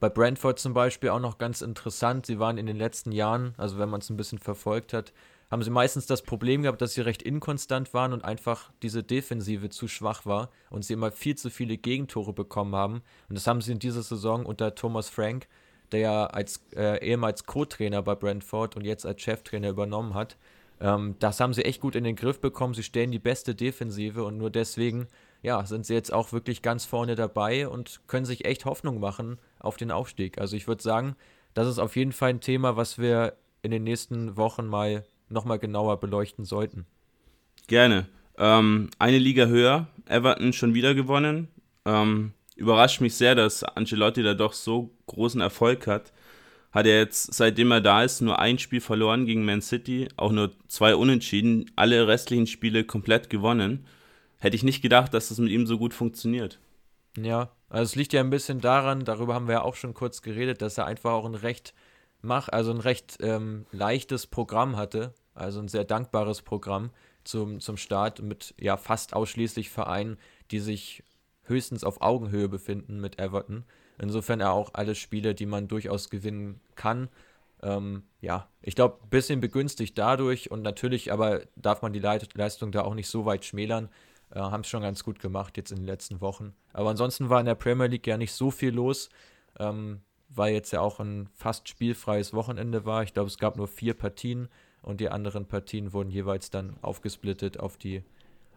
Bei 0.00 0.08
Brentford 0.08 0.58
zum 0.58 0.74
Beispiel 0.74 1.10
auch 1.10 1.20
noch 1.20 1.38
ganz 1.38 1.62
interessant. 1.62 2.26
Sie 2.26 2.38
waren 2.38 2.58
in 2.58 2.66
den 2.66 2.76
letzten 2.76 3.12
Jahren, 3.12 3.54
also 3.56 3.78
wenn 3.78 3.88
man 3.88 4.00
es 4.00 4.10
ein 4.10 4.16
bisschen 4.16 4.38
verfolgt 4.38 4.92
hat, 4.92 5.12
haben 5.54 5.62
sie 5.62 5.70
meistens 5.70 6.06
das 6.06 6.22
Problem 6.22 6.62
gehabt, 6.62 6.82
dass 6.82 6.94
sie 6.94 7.00
recht 7.00 7.22
inkonstant 7.22 7.94
waren 7.94 8.12
und 8.12 8.24
einfach 8.24 8.72
diese 8.82 9.04
Defensive 9.04 9.70
zu 9.70 9.86
schwach 9.86 10.26
war 10.26 10.50
und 10.68 10.84
sie 10.84 10.94
immer 10.94 11.12
viel 11.12 11.36
zu 11.36 11.48
viele 11.48 11.76
Gegentore 11.76 12.32
bekommen 12.32 12.74
haben. 12.74 13.02
Und 13.28 13.36
das 13.36 13.46
haben 13.46 13.60
sie 13.60 13.70
in 13.70 13.78
dieser 13.78 14.02
Saison 14.02 14.46
unter 14.46 14.74
Thomas 14.74 15.08
Frank, 15.10 15.46
der 15.92 16.00
ja 16.00 16.26
als 16.26 16.64
äh, 16.74 16.98
ehemals 17.08 17.46
Co-Trainer 17.46 18.02
bei 18.02 18.16
Brentford 18.16 18.74
und 18.74 18.84
jetzt 18.84 19.06
als 19.06 19.22
Cheftrainer 19.22 19.68
übernommen 19.68 20.14
hat, 20.14 20.36
ähm, 20.80 21.14
das 21.20 21.38
haben 21.38 21.54
sie 21.54 21.64
echt 21.64 21.80
gut 21.80 21.94
in 21.94 22.02
den 22.02 22.16
Griff 22.16 22.40
bekommen. 22.40 22.74
Sie 22.74 22.82
stellen 22.82 23.12
die 23.12 23.20
beste 23.20 23.54
Defensive 23.54 24.24
und 24.24 24.36
nur 24.36 24.50
deswegen 24.50 25.06
ja, 25.42 25.64
sind 25.66 25.86
sie 25.86 25.94
jetzt 25.94 26.12
auch 26.12 26.32
wirklich 26.32 26.62
ganz 26.62 26.84
vorne 26.84 27.14
dabei 27.14 27.68
und 27.68 28.00
können 28.08 28.26
sich 28.26 28.44
echt 28.44 28.64
Hoffnung 28.64 28.98
machen 28.98 29.38
auf 29.60 29.76
den 29.76 29.92
Aufstieg. 29.92 30.36
Also 30.38 30.56
ich 30.56 30.66
würde 30.66 30.82
sagen, 30.82 31.14
das 31.52 31.68
ist 31.68 31.78
auf 31.78 31.94
jeden 31.94 32.10
Fall 32.10 32.30
ein 32.30 32.40
Thema, 32.40 32.76
was 32.76 32.98
wir 32.98 33.34
in 33.62 33.70
den 33.70 33.84
nächsten 33.84 34.36
Wochen 34.36 34.66
mal 34.66 35.04
nochmal 35.34 35.58
genauer 35.58 36.00
beleuchten 36.00 36.44
sollten. 36.44 36.86
Gerne. 37.66 38.06
Ähm, 38.38 38.90
eine 38.98 39.18
Liga 39.18 39.46
höher, 39.46 39.88
Everton 40.06 40.52
schon 40.52 40.74
wieder 40.74 40.94
gewonnen. 40.94 41.48
Ähm, 41.84 42.32
überrascht 42.56 43.00
mich 43.00 43.14
sehr, 43.14 43.34
dass 43.34 43.62
Ancelotti 43.62 44.22
da 44.22 44.34
doch 44.34 44.52
so 44.52 44.90
großen 45.06 45.40
Erfolg 45.40 45.86
hat. 45.86 46.12
Hat 46.72 46.86
er 46.86 46.98
jetzt, 46.98 47.32
seitdem 47.34 47.70
er 47.70 47.80
da 47.80 48.02
ist, 48.02 48.20
nur 48.20 48.38
ein 48.38 48.58
Spiel 48.58 48.80
verloren 48.80 49.26
gegen 49.26 49.44
Man 49.44 49.62
City, 49.62 50.08
auch 50.16 50.32
nur 50.32 50.50
zwei 50.66 50.96
Unentschieden, 50.96 51.70
alle 51.76 52.08
restlichen 52.08 52.48
Spiele 52.48 52.84
komplett 52.84 53.30
gewonnen. 53.30 53.86
Hätte 54.38 54.56
ich 54.56 54.64
nicht 54.64 54.82
gedacht, 54.82 55.14
dass 55.14 55.28
das 55.28 55.38
mit 55.38 55.50
ihm 55.50 55.66
so 55.66 55.78
gut 55.78 55.94
funktioniert. 55.94 56.58
Ja, 57.16 57.50
also 57.68 57.84
es 57.84 57.94
liegt 57.94 58.12
ja 58.12 58.20
ein 58.20 58.30
bisschen 58.30 58.60
daran, 58.60 59.04
darüber 59.04 59.34
haben 59.34 59.46
wir 59.46 59.54
ja 59.54 59.62
auch 59.62 59.76
schon 59.76 59.94
kurz 59.94 60.20
geredet, 60.20 60.62
dass 60.62 60.76
er 60.76 60.86
einfach 60.86 61.12
auch 61.12 61.24
ein 61.24 61.36
recht 61.36 61.74
mach, 62.22 62.48
also 62.48 62.72
ein 62.72 62.80
recht 62.80 63.18
ähm, 63.20 63.66
leichtes 63.70 64.26
Programm 64.26 64.76
hatte, 64.76 65.14
also 65.34 65.60
ein 65.60 65.68
sehr 65.68 65.84
dankbares 65.84 66.42
Programm 66.42 66.90
zum, 67.24 67.60
zum 67.60 67.76
Start 67.76 68.22
mit 68.22 68.54
ja 68.58 68.76
fast 68.76 69.14
ausschließlich 69.14 69.70
Vereinen, 69.70 70.18
die 70.50 70.60
sich 70.60 71.02
höchstens 71.44 71.84
auf 71.84 72.00
Augenhöhe 72.00 72.48
befinden 72.48 73.00
mit 73.00 73.18
Everton. 73.18 73.64
Insofern 73.98 74.40
er 74.40 74.52
auch 74.52 74.70
alle 74.72 74.94
Spiele, 74.94 75.34
die 75.34 75.46
man 75.46 75.68
durchaus 75.68 76.10
gewinnen 76.10 76.60
kann. 76.74 77.08
Ähm, 77.62 78.02
ja, 78.20 78.48
ich 78.60 78.74
glaube, 78.74 78.98
ein 79.02 79.08
bisschen 79.08 79.40
begünstigt 79.40 79.96
dadurch 79.96 80.50
und 80.50 80.62
natürlich 80.62 81.12
aber 81.12 81.42
darf 81.56 81.82
man 81.82 81.92
die 81.92 82.00
Leistung 82.00 82.72
da 82.72 82.82
auch 82.82 82.94
nicht 82.94 83.08
so 83.08 83.24
weit 83.24 83.44
schmälern. 83.44 83.88
Äh, 84.30 84.40
Haben 84.40 84.62
es 84.62 84.68
schon 84.68 84.82
ganz 84.82 85.04
gut 85.04 85.20
gemacht 85.20 85.56
jetzt 85.56 85.70
in 85.70 85.78
den 85.78 85.86
letzten 85.86 86.20
Wochen. 86.20 86.54
Aber 86.72 86.90
ansonsten 86.90 87.30
war 87.30 87.40
in 87.40 87.46
der 87.46 87.54
Premier 87.54 87.86
League 87.86 88.06
ja 88.06 88.16
nicht 88.16 88.32
so 88.32 88.50
viel 88.50 88.74
los, 88.74 89.08
ähm, 89.58 90.00
weil 90.28 90.52
jetzt 90.52 90.72
ja 90.72 90.80
auch 90.80 90.98
ein 90.98 91.28
fast 91.32 91.68
spielfreies 91.68 92.32
Wochenende 92.34 92.84
war. 92.84 93.02
Ich 93.04 93.14
glaube, 93.14 93.28
es 93.28 93.38
gab 93.38 93.56
nur 93.56 93.68
vier 93.68 93.94
Partien 93.94 94.48
und 94.84 95.00
die 95.00 95.08
anderen 95.08 95.46
Partien 95.46 95.92
wurden 95.92 96.10
jeweils 96.10 96.50
dann 96.50 96.76
aufgesplittet 96.82 97.58
auf 97.58 97.76
die, 97.76 98.02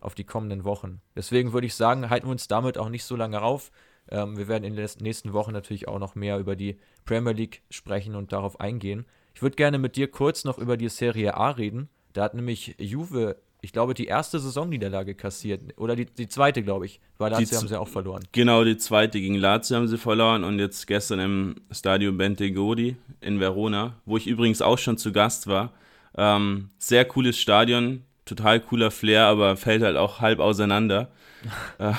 auf 0.01 0.13
die 0.13 0.23
kommenden 0.23 0.63
Wochen. 0.63 1.01
Deswegen 1.15 1.53
würde 1.53 1.67
ich 1.67 1.75
sagen, 1.75 2.09
halten 2.09 2.27
wir 2.27 2.31
uns 2.31 2.47
damit 2.47 2.77
auch 2.77 2.89
nicht 2.89 3.05
so 3.05 3.15
lange 3.15 3.41
auf. 3.41 3.71
Ähm, 4.09 4.37
wir 4.37 4.47
werden 4.47 4.63
in 4.63 4.75
den 4.75 4.87
nächsten 4.99 5.33
Wochen 5.33 5.51
natürlich 5.51 5.87
auch 5.87 5.99
noch 5.99 6.15
mehr 6.15 6.37
über 6.37 6.55
die 6.55 6.77
Premier 7.05 7.33
League 7.33 7.61
sprechen 7.69 8.15
und 8.15 8.31
darauf 8.31 8.59
eingehen. 8.59 9.05
Ich 9.33 9.41
würde 9.41 9.55
gerne 9.55 9.77
mit 9.77 9.95
dir 9.95 10.09
kurz 10.09 10.43
noch 10.45 10.57
über 10.57 10.77
die 10.77 10.89
Serie 10.89 11.35
A 11.35 11.51
reden. 11.51 11.89
Da 12.13 12.23
hat 12.23 12.33
nämlich 12.33 12.75
Juve, 12.79 13.37
ich 13.61 13.71
glaube, 13.71 13.93
die 13.93 14.05
erste 14.05 14.39
Saisonniederlage 14.39 15.13
kassiert. 15.13 15.61
Oder 15.77 15.95
die, 15.95 16.05
die 16.05 16.27
zweite, 16.27 16.63
glaube 16.63 16.85
ich. 16.85 16.99
Bei 17.17 17.29
Lazio 17.29 17.57
haben 17.57 17.67
sie 17.67 17.79
auch 17.79 17.87
verloren. 17.87 18.23
Genau, 18.31 18.63
die 18.63 18.77
zweite 18.77 19.19
gegen 19.19 19.35
Lazio 19.35 19.77
haben 19.77 19.87
sie 19.87 19.97
verloren 19.97 20.43
und 20.43 20.59
jetzt 20.59 20.87
gestern 20.87 21.19
im 21.19 21.55
Stadio 21.71 22.11
Bentegodi 22.13 22.95
in 23.21 23.39
Verona, 23.39 23.95
wo 24.05 24.17
ich 24.17 24.27
übrigens 24.27 24.61
auch 24.61 24.77
schon 24.77 24.97
zu 24.97 25.11
Gast 25.11 25.47
war. 25.47 25.71
Ähm, 26.17 26.69
sehr 26.77 27.05
cooles 27.05 27.39
Stadion, 27.39 28.03
total 28.25 28.59
cooler 28.59 28.91
Flair, 28.91 29.25
aber 29.25 29.55
fällt 29.55 29.83
halt 29.83 29.97
auch 29.97 30.19
halb 30.19 30.39
auseinander. 30.39 31.11
äh, 31.77 31.93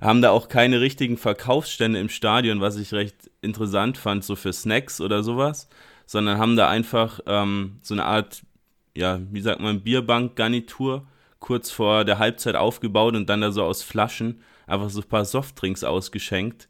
haben 0.00 0.22
da 0.22 0.30
auch 0.30 0.48
keine 0.48 0.80
richtigen 0.80 1.16
Verkaufsstände 1.16 1.98
im 1.98 2.08
Stadion, 2.08 2.60
was 2.60 2.76
ich 2.76 2.92
recht 2.92 3.30
interessant 3.42 3.98
fand, 3.98 4.24
so 4.24 4.36
für 4.36 4.52
Snacks 4.52 5.00
oder 5.00 5.22
sowas, 5.22 5.68
sondern 6.06 6.38
haben 6.38 6.56
da 6.56 6.68
einfach 6.68 7.20
ähm, 7.26 7.78
so 7.82 7.94
eine 7.94 8.04
Art, 8.04 8.42
ja, 8.96 9.20
wie 9.30 9.40
sagt 9.40 9.60
man, 9.60 9.82
Bierbank-Garnitur 9.82 11.06
kurz 11.40 11.70
vor 11.70 12.04
der 12.04 12.18
Halbzeit 12.18 12.56
aufgebaut 12.56 13.14
und 13.14 13.28
dann 13.28 13.40
da 13.40 13.52
so 13.52 13.64
aus 13.64 13.82
Flaschen 13.82 14.40
einfach 14.66 14.90
so 14.90 15.00
ein 15.00 15.08
paar 15.08 15.24
Softdrinks 15.24 15.84
ausgeschenkt. 15.84 16.68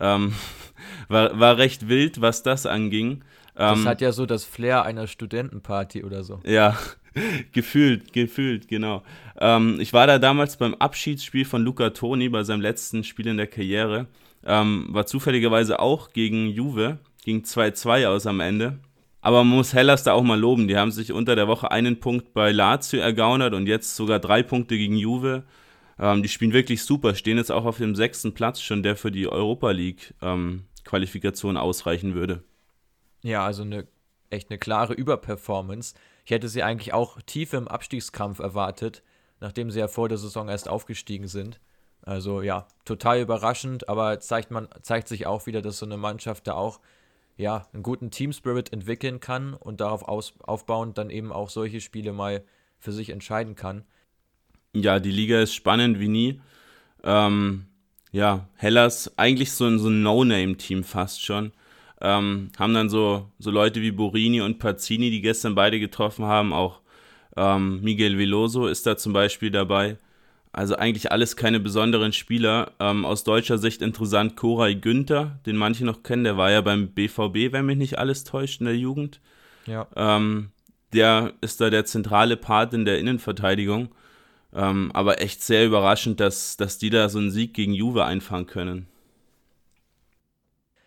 Ähm, 0.00 0.34
war, 1.08 1.38
war 1.38 1.58
recht 1.58 1.88
wild, 1.88 2.20
was 2.20 2.42
das 2.42 2.66
anging. 2.66 3.24
Das 3.54 3.78
ähm, 3.78 3.86
hat 3.86 4.00
ja 4.00 4.12
so 4.12 4.26
das 4.26 4.44
Flair 4.44 4.84
einer 4.84 5.06
Studentenparty 5.06 6.04
oder 6.04 6.24
so. 6.24 6.40
Ja, 6.44 6.76
gefühlt, 7.52 8.12
gefühlt, 8.12 8.68
genau. 8.68 9.02
Ähm, 9.38 9.78
ich 9.80 9.92
war 9.92 10.06
da 10.06 10.18
damals 10.18 10.56
beim 10.56 10.74
Abschiedsspiel 10.74 11.44
von 11.44 11.62
Luca 11.62 11.90
Toni 11.90 12.28
bei 12.28 12.42
seinem 12.42 12.60
letzten 12.60 13.04
Spiel 13.04 13.28
in 13.28 13.36
der 13.36 13.46
Karriere. 13.46 14.06
Ähm, 14.44 14.88
war 14.90 15.06
zufälligerweise 15.06 15.78
auch 15.78 16.12
gegen 16.12 16.48
Juve, 16.48 16.98
ging 17.24 17.42
2-2 17.42 18.08
aus 18.08 18.26
am 18.26 18.40
Ende. 18.40 18.78
Aber 19.20 19.42
man 19.42 19.56
muss 19.56 19.72
Hellas 19.72 20.02
da 20.02 20.12
auch 20.12 20.22
mal 20.22 20.38
loben. 20.38 20.68
Die 20.68 20.76
haben 20.76 20.90
sich 20.90 21.10
unter 21.10 21.34
der 21.34 21.48
Woche 21.48 21.70
einen 21.70 21.98
Punkt 21.98 22.34
bei 22.34 22.52
Lazio 22.52 23.00
ergaunert 23.00 23.54
und 23.54 23.66
jetzt 23.66 23.96
sogar 23.96 24.18
drei 24.18 24.42
Punkte 24.42 24.76
gegen 24.76 24.96
Juve. 24.96 25.44
Ähm, 25.98 26.22
die 26.22 26.28
spielen 26.28 26.52
wirklich 26.52 26.82
super, 26.82 27.14
stehen 27.14 27.38
jetzt 27.38 27.52
auch 27.52 27.64
auf 27.64 27.78
dem 27.78 27.94
sechsten 27.94 28.34
Platz 28.34 28.60
schon, 28.60 28.82
der 28.82 28.96
für 28.96 29.10
die 29.10 29.26
Europa 29.26 29.70
League 29.70 30.12
ähm, 30.20 30.64
Qualifikation 30.84 31.56
ausreichen 31.56 32.14
würde. 32.14 32.42
Ja, 33.24 33.44
also 33.44 33.62
eine 33.62 33.88
echt 34.30 34.50
eine 34.50 34.58
klare 34.58 34.92
Überperformance. 34.92 35.94
Ich 36.24 36.30
hätte 36.30 36.48
sie 36.48 36.62
eigentlich 36.62 36.92
auch 36.92 37.20
tief 37.22 37.52
im 37.54 37.68
Abstiegskampf 37.68 38.38
erwartet, 38.38 39.02
nachdem 39.40 39.70
sie 39.70 39.78
ja 39.78 39.88
vor 39.88 40.08
der 40.08 40.18
Saison 40.18 40.48
erst 40.48 40.68
aufgestiegen 40.68 41.26
sind. 41.26 41.58
Also 42.02 42.42
ja, 42.42 42.66
total 42.84 43.20
überraschend, 43.20 43.88
aber 43.88 44.20
zeigt 44.20 44.50
man 44.50 44.68
zeigt 44.82 45.08
sich 45.08 45.26
auch 45.26 45.46
wieder, 45.46 45.62
dass 45.62 45.78
so 45.78 45.86
eine 45.86 45.96
Mannschaft 45.96 46.46
da 46.46 46.52
auch 46.52 46.80
ja, 47.36 47.66
einen 47.72 47.82
guten 47.82 48.10
Team-Spirit 48.10 48.72
entwickeln 48.72 49.20
kann 49.20 49.54
und 49.54 49.80
darauf 49.80 50.06
aus, 50.06 50.34
aufbauend 50.42 50.98
dann 50.98 51.10
eben 51.10 51.32
auch 51.32 51.48
solche 51.48 51.80
Spiele 51.80 52.12
mal 52.12 52.44
für 52.78 52.92
sich 52.92 53.10
entscheiden 53.10 53.56
kann. 53.56 53.84
Ja, 54.74 55.00
die 55.00 55.10
Liga 55.10 55.40
ist 55.40 55.54
spannend 55.54 55.98
wie 55.98 56.08
nie. 56.08 56.40
Ähm, 57.02 57.66
ja, 58.12 58.48
Hellas 58.56 59.16
eigentlich 59.16 59.52
so 59.52 59.76
so 59.78 59.88
ein 59.88 60.02
No-Name-Team 60.02 60.84
fast 60.84 61.24
schon. 61.24 61.52
Ähm, 62.04 62.50
haben 62.58 62.74
dann 62.74 62.90
so, 62.90 63.30
so 63.38 63.50
Leute 63.50 63.80
wie 63.80 63.90
Borini 63.90 64.42
und 64.42 64.58
Pazzini, 64.58 65.10
die 65.10 65.22
gestern 65.22 65.54
beide 65.54 65.80
getroffen 65.80 66.26
haben. 66.26 66.52
Auch 66.52 66.80
ähm, 67.34 67.80
Miguel 67.80 68.18
Veloso 68.18 68.66
ist 68.66 68.86
da 68.86 68.98
zum 68.98 69.14
Beispiel 69.14 69.50
dabei. 69.50 69.96
Also 70.52 70.76
eigentlich 70.76 71.10
alles 71.10 71.34
keine 71.34 71.60
besonderen 71.60 72.12
Spieler. 72.12 72.72
Ähm, 72.78 73.06
aus 73.06 73.24
deutscher 73.24 73.56
Sicht 73.56 73.80
interessant 73.80 74.36
Koray 74.36 74.74
Günther, 74.74 75.40
den 75.46 75.56
manche 75.56 75.86
noch 75.86 76.02
kennen. 76.02 76.24
Der 76.24 76.36
war 76.36 76.50
ja 76.50 76.60
beim 76.60 76.88
BVB, 76.88 77.52
wenn 77.52 77.64
mich 77.64 77.78
nicht 77.78 77.98
alles 77.98 78.22
täuscht, 78.24 78.60
in 78.60 78.66
der 78.66 78.76
Jugend. 78.76 79.20
Ja. 79.64 79.86
Ähm, 79.96 80.50
der 80.92 81.32
ist 81.40 81.62
da 81.62 81.70
der 81.70 81.86
zentrale 81.86 82.36
Part 82.36 82.74
in 82.74 82.84
der 82.84 82.98
Innenverteidigung. 82.98 83.88
Ähm, 84.54 84.90
aber 84.92 85.22
echt 85.22 85.42
sehr 85.42 85.64
überraschend, 85.64 86.20
dass, 86.20 86.58
dass 86.58 86.76
die 86.76 86.90
da 86.90 87.08
so 87.08 87.18
einen 87.18 87.30
Sieg 87.30 87.54
gegen 87.54 87.72
Juve 87.72 88.04
einfahren 88.04 88.46
können 88.46 88.88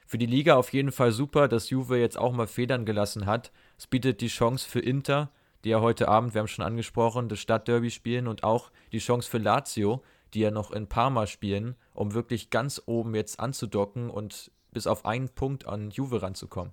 für 0.08 0.18
die 0.18 0.26
Liga 0.26 0.56
auf 0.56 0.72
jeden 0.72 0.94
Fall 0.94 1.12
super, 1.12 1.48
dass 1.50 1.70
Juve 1.70 1.98
jetzt 1.98 2.18
auch 2.18 2.32
mal 2.32 2.48
Federn 2.48 2.86
gelassen 2.86 3.26
hat. 3.26 3.52
Es 3.78 3.88
bietet 3.88 4.22
die 4.22 4.30
Chance 4.30 4.68
für 4.68 4.80
Inter, 4.80 5.30
die 5.64 5.70
ja 5.70 5.82
heute 5.82 6.08
Abend, 6.08 6.34
wir 6.34 6.40
haben 6.40 6.48
schon 6.48 6.66
angesprochen, 6.66 7.28
das 7.28 7.40
Stadtderby 7.40 7.92
spielen 7.92 8.28
und 8.28 8.44
auch 8.44 8.72
die 8.94 9.00
Chance 9.00 9.30
für 9.30 9.38
Lazio, 9.38 10.02
die 10.34 10.40
ja 10.40 10.50
noch 10.50 10.72
in 10.72 10.88
Parma 10.88 11.28
spielen, 11.28 11.76
um 11.94 12.14
wirklich 12.14 12.50
ganz 12.50 12.82
oben 12.86 13.16
jetzt 13.16 13.40
anzudocken 13.42 14.10
und 14.10 14.50
bis 14.72 14.88
auf 14.88 15.06
einen 15.06 15.28
Punkt 15.28 15.68
an 15.68 15.92
Juve 15.92 16.22
ranzukommen. 16.22 16.72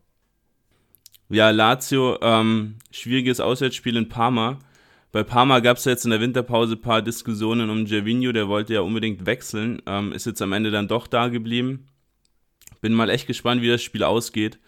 Ja, 1.28 1.50
Lazio, 1.50 2.18
ähm, 2.22 2.76
schwieriges 2.92 3.40
Auswärtsspiel 3.40 3.96
in 3.96 4.08
Parma. 4.08 4.60
Bei 5.10 5.24
Parma 5.24 5.58
gab 5.58 5.78
es 5.78 5.84
jetzt 5.86 6.04
in 6.04 6.10
der 6.10 6.20
Winterpause 6.20 6.74
ein 6.74 6.80
paar 6.80 7.02
Diskussionen 7.02 7.70
um 7.70 7.84
Gervinho, 7.84 8.30
der 8.30 8.46
wollte 8.46 8.74
ja 8.74 8.82
unbedingt 8.82 9.26
wechseln, 9.26 9.82
ähm, 9.86 10.12
ist 10.12 10.26
jetzt 10.26 10.42
am 10.42 10.52
Ende 10.52 10.70
dann 10.70 10.86
doch 10.86 11.08
da 11.08 11.28
geblieben. 11.28 11.88
Bin 12.84 12.92
mal 12.92 13.08
echt 13.08 13.26
gespannt, 13.26 13.62
wie 13.62 13.70
das 13.70 13.82
Spiel 13.82 14.04
ausgeht. 14.04 14.58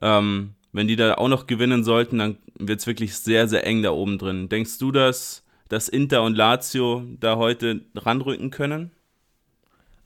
Ähm, 0.00 0.54
wenn 0.70 0.86
die 0.86 0.94
da 0.94 1.14
auch 1.14 1.26
noch 1.26 1.48
gewinnen 1.48 1.82
sollten, 1.82 2.20
dann 2.20 2.38
wird 2.56 2.78
es 2.78 2.86
wirklich 2.86 3.16
sehr, 3.16 3.48
sehr 3.48 3.66
eng 3.66 3.82
da 3.82 3.90
oben 3.90 4.16
drin. 4.16 4.48
Denkst 4.48 4.78
du, 4.78 4.92
dass, 4.92 5.42
dass 5.68 5.88
Inter 5.88 6.22
und 6.22 6.36
Lazio 6.36 7.02
da 7.18 7.34
heute 7.34 7.80
ranrücken 7.96 8.52
können? 8.52 8.92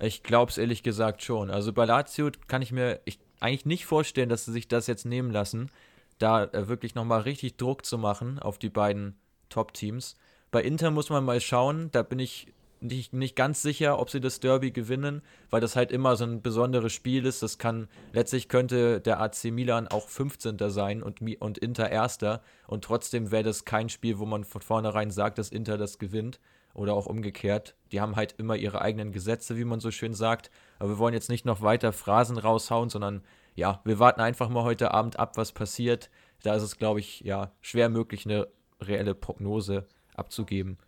Ich 0.00 0.22
glaube 0.22 0.50
es 0.50 0.56
ehrlich 0.56 0.82
gesagt 0.82 1.22
schon. 1.22 1.50
Also 1.50 1.74
bei 1.74 1.84
Lazio 1.84 2.30
kann 2.46 2.62
ich 2.62 2.72
mir 2.72 3.02
ich, 3.04 3.18
eigentlich 3.38 3.66
nicht 3.66 3.84
vorstellen, 3.84 4.30
dass 4.30 4.46
sie 4.46 4.52
sich 4.52 4.68
das 4.68 4.86
jetzt 4.86 5.04
nehmen 5.04 5.30
lassen, 5.30 5.70
da 6.18 6.44
äh, 6.44 6.68
wirklich 6.68 6.94
nochmal 6.94 7.20
richtig 7.20 7.58
Druck 7.58 7.84
zu 7.84 7.98
machen 7.98 8.38
auf 8.38 8.56
die 8.56 8.70
beiden 8.70 9.14
Top-Teams. 9.50 10.16
Bei 10.50 10.62
Inter 10.62 10.90
muss 10.90 11.10
man 11.10 11.22
mal 11.22 11.42
schauen, 11.42 11.90
da 11.92 12.02
bin 12.02 12.18
ich 12.18 12.46
nicht, 12.80 13.12
nicht 13.12 13.36
ganz 13.36 13.62
sicher, 13.62 13.98
ob 13.98 14.10
sie 14.10 14.20
das 14.20 14.40
Derby 14.40 14.70
gewinnen, 14.70 15.22
weil 15.50 15.60
das 15.60 15.76
halt 15.76 15.92
immer 15.92 16.16
so 16.16 16.24
ein 16.24 16.42
besonderes 16.42 16.92
Spiel 16.92 17.26
ist. 17.26 17.42
Das 17.42 17.58
kann, 17.58 17.88
letztlich 18.12 18.48
könnte 18.48 19.00
der 19.00 19.20
AC 19.20 19.44
Milan 19.44 19.88
auch 19.88 20.08
15. 20.08 20.56
sein 20.70 21.02
und, 21.02 21.20
und 21.40 21.58
Inter 21.58 21.90
Erster 21.90 22.42
und 22.66 22.84
trotzdem 22.84 23.30
wäre 23.30 23.44
das 23.44 23.64
kein 23.64 23.88
Spiel, 23.88 24.18
wo 24.18 24.26
man 24.26 24.44
von 24.44 24.60
vornherein 24.60 25.10
sagt, 25.10 25.38
dass 25.38 25.50
Inter 25.50 25.78
das 25.78 25.98
gewinnt 25.98 26.40
oder 26.74 26.94
auch 26.94 27.06
umgekehrt. 27.06 27.74
Die 27.92 28.00
haben 28.00 28.16
halt 28.16 28.34
immer 28.38 28.56
ihre 28.56 28.80
eigenen 28.80 29.12
Gesetze, 29.12 29.56
wie 29.56 29.64
man 29.64 29.80
so 29.80 29.90
schön 29.90 30.14
sagt. 30.14 30.50
Aber 30.78 30.90
wir 30.90 30.98
wollen 30.98 31.14
jetzt 31.14 31.28
nicht 31.28 31.44
noch 31.44 31.62
weiter 31.62 31.92
Phrasen 31.92 32.38
raushauen, 32.38 32.88
sondern 32.88 33.22
ja, 33.54 33.80
wir 33.84 33.98
warten 33.98 34.20
einfach 34.20 34.48
mal 34.48 34.62
heute 34.62 34.92
Abend 34.92 35.18
ab, 35.18 35.36
was 35.36 35.52
passiert. 35.52 36.10
Da 36.42 36.54
ist 36.54 36.62
es, 36.62 36.78
glaube 36.78 37.00
ich, 37.00 37.20
ja, 37.20 37.50
schwer 37.60 37.88
möglich, 37.88 38.24
eine 38.24 38.46
reelle 38.80 39.14
Prognose 39.14 39.88
abzugeben. 40.14 40.78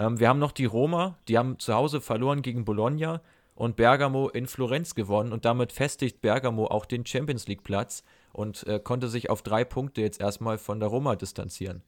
Ähm, 0.00 0.18
wir 0.18 0.28
haben 0.28 0.38
noch 0.38 0.52
die 0.52 0.64
Roma, 0.64 1.18
die 1.28 1.38
haben 1.38 1.58
zu 1.58 1.74
Hause 1.74 2.00
verloren 2.00 2.42
gegen 2.42 2.64
Bologna. 2.64 3.20
und 3.54 3.76
Bergamo 3.76 4.30
in 4.30 4.46
Florenz 4.46 4.94
gewonnen 4.94 5.34
und 5.34 5.44
damit 5.44 5.70
festigt 5.70 6.22
Bergamo 6.22 6.64
auch 6.64 6.86
den 6.86 7.04
Champions 7.04 7.46
League 7.46 7.62
Platz 7.62 8.02
und 8.32 8.66
äh, 8.66 8.80
konnte 8.82 9.08
sich 9.08 9.28
auf 9.28 9.42
drei 9.42 9.64
Punkte 9.64 10.00
jetzt 10.00 10.18
erstmal 10.18 10.56
von 10.56 10.80
der 10.80 10.88
Roma 10.88 11.14
distanzieren. 11.14 11.82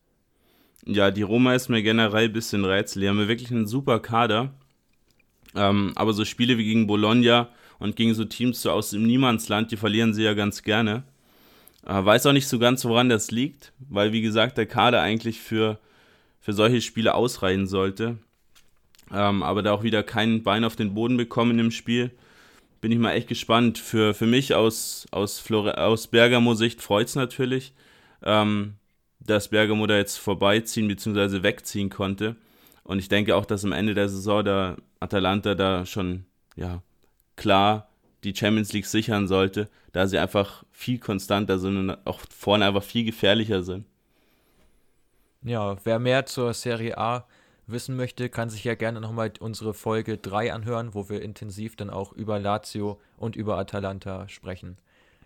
Ja, 0.85 1.11
die 1.11 1.23
Roma 1.23 1.55
ist 1.55 1.71
mir 1.71 1.83
generell 1.83 2.27
ein 2.27 2.33
bisschen 2.33 2.67
rätsel. 2.67 3.01
Die 3.01 3.09
haben 3.09 3.19
wir 3.19 3.29
wirklich 3.29 3.51
einen 3.51 3.67
super 3.67 4.01
Kader. 4.01 4.53
Ähm, 5.55 5.93
aber 5.95 6.13
so 6.13 6.27
Spiele 6.27 6.59
wie 6.59 6.65
gegen 6.65 6.87
Bologna 6.87 7.49
und 7.79 7.97
gegen 7.97 8.13
so 8.13 8.27
Teams 8.27 8.61
so 8.61 8.71
aus 8.71 8.91
dem 8.91 9.05
Niemandsland, 9.05 9.71
die 9.71 9.79
verlieren 9.79 10.13
sie 10.13 10.25
ja 10.25 10.35
ganz 10.35 10.63
gerne. 10.63 11.05
Äh, 11.87 12.05
weiß 12.05 12.27
auch 12.27 12.33
nicht 12.33 12.49
so 12.49 12.59
ganz, 12.59 12.85
woran 12.85 13.09
das 13.09 13.31
liegt, 13.31 13.73
weil 13.89 14.13
wie 14.13 14.23
gesagt 14.23 14.59
der 14.59 14.67
Kader 14.67 15.01
eigentlich 15.01 15.41
für, 15.41 15.79
für 16.43 16.53
solche 16.53 16.83
Spiele 16.83 17.15
ausreichen 17.15 17.67
sollte. 17.67 18.19
Ähm, 19.11 19.43
aber 19.43 19.63
da 19.63 19.73
auch 19.73 19.85
wieder 19.85 20.03
kein 20.03 20.43
Bein 20.43 20.65
auf 20.65 20.77
den 20.77 20.93
Boden 20.93 21.17
bekommen 21.17 21.59
im 21.59 21.71
Spiel, 21.71 22.11
bin 22.81 22.91
ich 22.91 22.99
mal 22.99 23.13
echt 23.13 23.29
gespannt. 23.29 23.79
Für, 23.79 24.13
für 24.13 24.27
mich 24.27 24.55
aus, 24.55 25.07
aus, 25.13 25.39
Flore 25.39 25.79
aus 25.79 26.09
Bergamo-Sicht 26.09 26.83
freut 26.83 27.07
es 27.07 27.15
natürlich. 27.15 27.73
Ähm, 28.23 28.75
dass 29.21 29.49
Bergamo 29.49 29.87
da 29.87 29.97
jetzt 29.97 30.17
vorbeiziehen 30.17 30.89
bzw. 30.89 31.45
wegziehen 31.45 31.91
konnte. 31.91 32.35
Und 32.83 32.99
ich 32.99 33.09
denke 33.09 33.37
auch, 33.37 33.45
dass 33.45 33.65
am 33.65 33.71
Ende 33.71 33.95
der 33.95 34.09
Saison 34.09 34.45
der 34.45 34.77
Atalanta 34.99 35.55
da 35.55 35.87
schon 35.87 36.25
ja, 36.57 36.83
klar 37.37 37.89
die 38.25 38.35
Champions 38.35 38.73
League 38.73 38.87
sichern 38.87 39.29
sollte, 39.29 39.69
da 39.93 40.09
sie 40.09 40.19
einfach 40.19 40.65
viel 40.73 40.99
konstanter 40.99 41.61
sind 41.61 41.77
und 41.77 42.07
auch 42.07 42.21
vorne 42.37 42.67
einfach 42.67 42.83
viel 42.83 43.05
gefährlicher 43.05 43.63
sind. 43.63 43.85
Ja, 45.45 45.77
wer 45.85 45.99
mehr 45.99 46.27
zur 46.27 46.55
Serie 46.55 46.99
A 46.99 47.27
wissen 47.67 47.97
möchte, 47.97 48.29
kann 48.29 48.51
sich 48.51 48.65
ja 48.65 48.75
gerne 48.75 49.01
nochmal 49.01 49.33
unsere 49.41 49.75
Folge 49.75 50.19
3 50.19 50.53
anhören, 50.53 50.95
wo 50.95 51.09
wir 51.09 51.23
intensiv 51.23 51.77
dann 51.77 51.91
auch 51.91 52.13
über 52.13 52.39
Lazio 52.39 53.01
und 53.17 53.37
über 53.37 53.59
Atalanta 53.59 54.29
sprechen. 54.29 54.79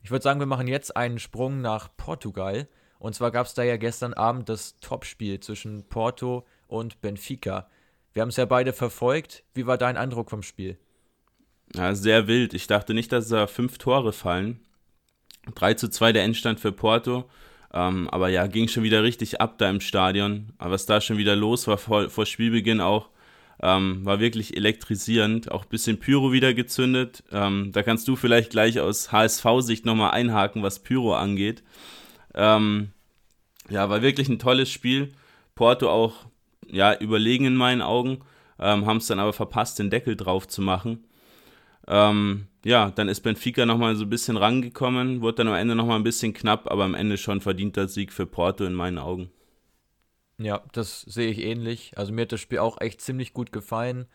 Ich 0.02 0.10
würde 0.10 0.22
sagen, 0.22 0.40
wir 0.40 0.46
machen 0.46 0.68
jetzt 0.68 0.96
einen 0.96 1.18
Sprung 1.18 1.60
nach 1.60 1.88
Portugal. 1.96 2.68
Und 2.98 3.14
zwar 3.14 3.30
gab 3.30 3.46
es 3.46 3.54
da 3.54 3.62
ja 3.62 3.76
gestern 3.76 4.14
Abend 4.14 4.48
das 4.48 4.78
Topspiel 4.80 5.40
zwischen 5.40 5.84
Porto 5.88 6.46
und 6.66 7.00
Benfica. 7.00 7.68
Wir 8.12 8.22
haben 8.22 8.30
es 8.30 8.36
ja 8.36 8.46
beide 8.46 8.72
verfolgt. 8.72 9.44
Wie 9.52 9.66
war 9.66 9.76
dein 9.76 9.96
Eindruck 9.96 10.30
vom 10.30 10.42
Spiel? 10.42 10.78
Ja, 11.74 11.94
sehr 11.94 12.26
wild. 12.26 12.54
Ich 12.54 12.66
dachte 12.66 12.94
nicht, 12.94 13.12
dass 13.12 13.28
da 13.28 13.46
fünf 13.46 13.76
Tore 13.78 14.12
fallen. 14.12 14.60
3 15.54 15.74
zu 15.74 15.90
2 15.90 16.12
der 16.12 16.24
Endstand 16.24 16.60
für 16.60 16.72
Porto. 16.72 17.28
Ähm, 17.76 18.08
aber 18.08 18.30
ja, 18.30 18.46
ging 18.46 18.68
schon 18.68 18.84
wieder 18.84 19.02
richtig 19.02 19.38
ab 19.38 19.58
da 19.58 19.68
im 19.68 19.82
Stadion. 19.82 20.46
Aber 20.56 20.72
was 20.72 20.86
da 20.86 21.02
schon 21.02 21.18
wieder 21.18 21.36
los 21.36 21.66
war 21.66 21.76
vor, 21.76 22.08
vor 22.08 22.24
Spielbeginn 22.24 22.80
auch, 22.80 23.10
ähm, 23.62 24.00
war 24.02 24.18
wirklich 24.18 24.56
elektrisierend. 24.56 25.52
Auch 25.52 25.64
ein 25.64 25.68
bisschen 25.68 26.00
Pyro 26.00 26.32
wieder 26.32 26.54
gezündet. 26.54 27.22
Ähm, 27.30 27.72
da 27.72 27.82
kannst 27.82 28.08
du 28.08 28.16
vielleicht 28.16 28.50
gleich 28.50 28.80
aus 28.80 29.12
HSV-Sicht 29.12 29.84
nochmal 29.84 30.12
einhaken, 30.12 30.62
was 30.62 30.78
Pyro 30.78 31.14
angeht. 31.14 31.62
Ähm, 32.34 32.92
ja, 33.68 33.90
war 33.90 34.00
wirklich 34.00 34.30
ein 34.30 34.38
tolles 34.38 34.70
Spiel. 34.70 35.12
Porto 35.54 35.90
auch 35.90 36.14
ja, 36.68 36.96
überlegen 36.98 37.44
in 37.44 37.56
meinen 37.56 37.82
Augen, 37.82 38.20
ähm, 38.58 38.86
haben 38.86 38.98
es 38.98 39.06
dann 39.06 39.20
aber 39.20 39.34
verpasst, 39.34 39.78
den 39.78 39.90
Deckel 39.90 40.16
drauf 40.16 40.48
zu 40.48 40.62
machen. 40.62 41.04
Ähm, 41.88 42.48
ja, 42.64 42.90
dann 42.90 43.08
ist 43.08 43.20
Benfica 43.20 43.64
nochmal 43.64 43.96
so 43.96 44.04
ein 44.04 44.10
bisschen 44.10 44.36
rangekommen, 44.36 45.20
wurde 45.20 45.36
dann 45.36 45.48
am 45.48 45.54
Ende 45.54 45.74
nochmal 45.74 45.96
ein 45.96 46.04
bisschen 46.04 46.32
knapp, 46.32 46.70
aber 46.70 46.84
am 46.84 46.94
Ende 46.94 47.16
schon 47.16 47.40
verdienter 47.40 47.88
Sieg 47.88 48.12
für 48.12 48.26
Porto 48.26 48.64
in 48.64 48.74
meinen 48.74 48.98
Augen. 48.98 49.30
Ja, 50.38 50.62
das 50.72 51.02
sehe 51.02 51.30
ich 51.30 51.38
ähnlich. 51.38 51.96
Also 51.96 52.12
mir 52.12 52.22
hat 52.22 52.32
das 52.32 52.40
Spiel 52.40 52.58
auch 52.58 52.80
echt 52.80 53.00
ziemlich 53.00 53.32
gut 53.32 53.52
gefallen. 53.52 54.06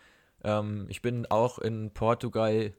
Ähm, 0.44 0.86
ich 0.88 1.02
bin 1.02 1.26
auch 1.26 1.58
in 1.58 1.90
Portugal, 1.92 2.74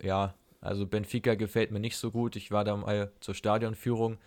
ja, 0.00 0.34
also 0.60 0.86
Benfica 0.86 1.34
gefällt 1.34 1.70
mir 1.70 1.80
nicht 1.80 1.96
so 1.96 2.10
gut. 2.10 2.36
Ich 2.36 2.50
war 2.50 2.64
da 2.64 2.76
mal 2.76 3.10
zur 3.20 3.34
Stadionführung 3.34 4.18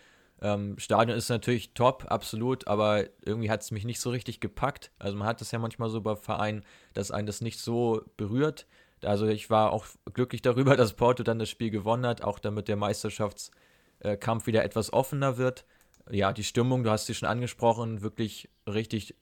ähm, 0.43 0.77
Stadion 0.77 1.17
ist 1.17 1.29
natürlich 1.29 1.73
top, 1.73 2.06
absolut, 2.10 2.67
aber 2.67 3.06
irgendwie 3.23 3.49
hat 3.49 3.62
es 3.62 3.71
mich 3.71 3.86
nicht 3.86 4.01
so 4.01 4.10
richtig 4.10 4.41
gepackt. 4.41 4.91
Also 4.99 5.15
man 5.15 5.25
hat 5.25 5.41
es 5.41 5.51
ja 5.51 5.60
manchmal 5.60 5.89
so 5.89 6.01
bei 6.01 6.17
Vereinen, 6.17 6.65
dass 6.93 7.12
einen 7.12 7.27
das 7.27 7.39
nicht 7.39 7.60
so 7.60 8.03
berührt. 8.17 8.67
Also 9.06 9.28
ich 9.28 9.50
war 9.50 9.72
auch 9.72 9.86
glücklich 10.13 10.42
darüber, 10.42 10.76
dass 10.78 10.94
Porto 10.94 11.24
dann 11.24 11.39
das 11.39 11.50
Spiel 11.50 11.70
gewonnen 11.70 12.06
hat, 12.06 12.24
auch 12.24 12.39
damit 12.39 12.68
der 12.68 12.76
Meisterschaftskampf 12.76 14.48
wieder 14.48 14.63
etwas 14.63 14.92
offener 14.94 15.38
wird. 15.38 15.66
Ja, 16.10 16.34
die 16.34 16.44
Stimmung, 16.44 16.84
du 16.84 16.92
hast 16.92 17.06
sie 17.06 17.13
schon 17.13 17.30
angesprochen, 17.30 18.02
wirklich 18.02 18.50
richtig 18.68 19.16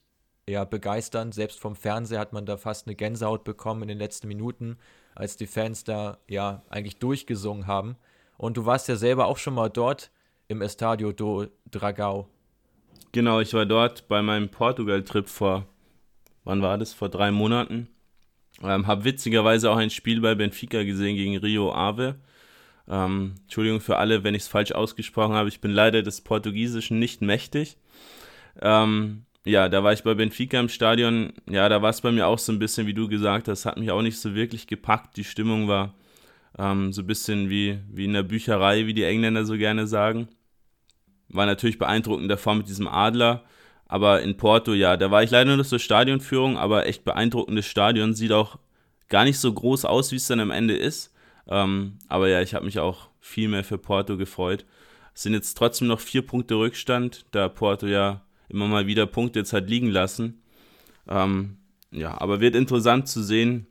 ja, 0.47 0.63
begeisternd. 0.65 1.33
Selbst 1.33 1.59
vom 1.59 1.75
Fernseher 1.75 2.19
hat 2.19 2.33
man 2.33 2.45
da 2.45 2.57
fast 2.57 2.87
eine 2.87 2.95
Gänsehaut 2.95 3.43
bekommen 3.43 3.83
in 3.83 3.87
den 3.89 3.97
letzten 3.99 4.27
Minuten, 4.27 4.77
als 5.15 5.37
die 5.37 5.47
Fans 5.47 5.83
da 5.83 6.17
ja 6.27 6.63
eigentlich 6.69 6.97
durchgesungen 6.97 7.67
haben. 7.67 7.97
Und 8.37 8.57
du 8.57 8.65
warst 8.65 8.87
ja 8.87 8.95
selber 8.95 9.27
auch 9.27 9.37
schon 9.37 9.53
mal 9.53 9.69
dort 9.69 10.11
im 10.47 10.61
Estadio 10.61 11.11
do 11.11 11.47
Dragao. 11.69 12.27
Genau, 13.11 13.39
ich 13.39 13.53
war 13.53 13.65
dort 13.65 14.07
bei 14.07 14.21
meinem 14.21 14.49
Portugal-Trip 14.49 15.29
vor, 15.29 15.65
wann 16.43 16.61
war 16.61 16.77
das? 16.77 16.93
Vor 16.93 17.09
drei 17.09 17.29
Monaten. 17.31 17.87
Ähm, 18.63 18.87
habe 18.87 19.03
witzigerweise 19.03 19.71
auch 19.71 19.77
ein 19.77 19.89
Spiel 19.89 20.21
bei 20.21 20.35
Benfica 20.35 20.83
gesehen 20.83 21.15
gegen 21.15 21.37
Rio 21.37 21.73
Ave. 21.73 22.15
Ähm, 22.87 23.35
Entschuldigung 23.43 23.81
für 23.81 23.97
alle, 23.97 24.23
wenn 24.23 24.35
ich 24.35 24.43
es 24.43 24.47
falsch 24.47 24.71
ausgesprochen 24.71 25.33
habe. 25.33 25.49
Ich 25.49 25.61
bin 25.61 25.71
leider 25.71 26.03
des 26.03 26.21
Portugiesischen 26.21 26.99
nicht 26.99 27.21
mächtig. 27.21 27.77
Ähm, 28.61 29.25
ja, 29.45 29.69
da 29.69 29.83
war 29.83 29.93
ich 29.93 30.03
bei 30.03 30.13
Benfica 30.13 30.59
im 30.59 30.69
Stadion. 30.69 31.33
Ja, 31.49 31.69
da 31.69 31.81
war 31.81 31.89
es 31.89 32.01
bei 32.01 32.11
mir 32.11 32.27
auch 32.27 32.39
so 32.39 32.51
ein 32.51 32.59
bisschen, 32.59 32.87
wie 32.87 32.93
du 32.93 33.07
gesagt 33.07 33.47
hast, 33.47 33.65
hat 33.65 33.77
mich 33.77 33.91
auch 33.91 34.01
nicht 34.01 34.19
so 34.19 34.35
wirklich 34.35 34.67
gepackt. 34.67 35.17
Die 35.17 35.23
Stimmung 35.23 35.67
war 35.67 35.95
ähm, 36.59 36.93
so 36.93 37.01
ein 37.01 37.07
bisschen 37.07 37.49
wie, 37.49 37.79
wie 37.89 38.05
in 38.05 38.13
der 38.13 38.23
Bücherei, 38.23 38.85
wie 38.85 38.93
die 38.93 39.03
Engländer 39.03 39.45
so 39.45 39.57
gerne 39.57 39.87
sagen 39.87 40.27
war 41.33 41.45
natürlich 41.45 41.77
beeindruckend 41.77 42.29
davor 42.29 42.55
mit 42.55 42.67
diesem 42.67 42.87
Adler. 42.87 43.43
Aber 43.91 44.21
in 44.21 44.37
Porto, 44.37 44.71
ja, 44.73 44.95
da 44.95 45.11
war 45.11 45.21
ich 45.21 45.31
leider 45.31 45.53
nur 45.53 45.65
zur 45.65 45.77
Stadionführung, 45.77 46.57
aber 46.57 46.87
echt 46.87 47.03
beeindruckendes 47.03 47.65
Stadion. 47.65 48.13
Sieht 48.13 48.31
auch 48.31 48.57
gar 49.09 49.25
nicht 49.25 49.37
so 49.37 49.51
groß 49.51 49.83
aus, 49.83 50.13
wie 50.13 50.15
es 50.15 50.27
dann 50.27 50.39
am 50.39 50.49
Ende 50.49 50.77
ist. 50.77 51.13
Ähm, 51.45 51.97
aber 52.07 52.29
ja, 52.29 52.41
ich 52.41 52.53
habe 52.53 52.63
mich 52.63 52.79
auch 52.79 53.09
viel 53.19 53.49
mehr 53.49 53.65
für 53.65 53.77
Porto 53.77 54.15
gefreut. 54.15 54.65
Es 55.13 55.23
sind 55.23 55.33
jetzt 55.33 55.55
trotzdem 55.55 55.89
noch 55.89 55.99
vier 55.99 56.25
Punkte 56.25 56.55
Rückstand, 56.55 57.25
da 57.31 57.49
Porto 57.49 57.85
ja 57.85 58.21
immer 58.47 58.65
mal 58.67 58.87
wieder 58.87 59.05
Punkte 59.07 59.39
jetzt 59.39 59.51
hat 59.51 59.69
liegen 59.69 59.89
lassen. 59.89 60.41
Ähm, 61.09 61.57
ja, 61.91 62.19
aber 62.21 62.39
wird 62.39 62.55
interessant 62.55 63.09
zu 63.09 63.21
sehen, 63.21 63.67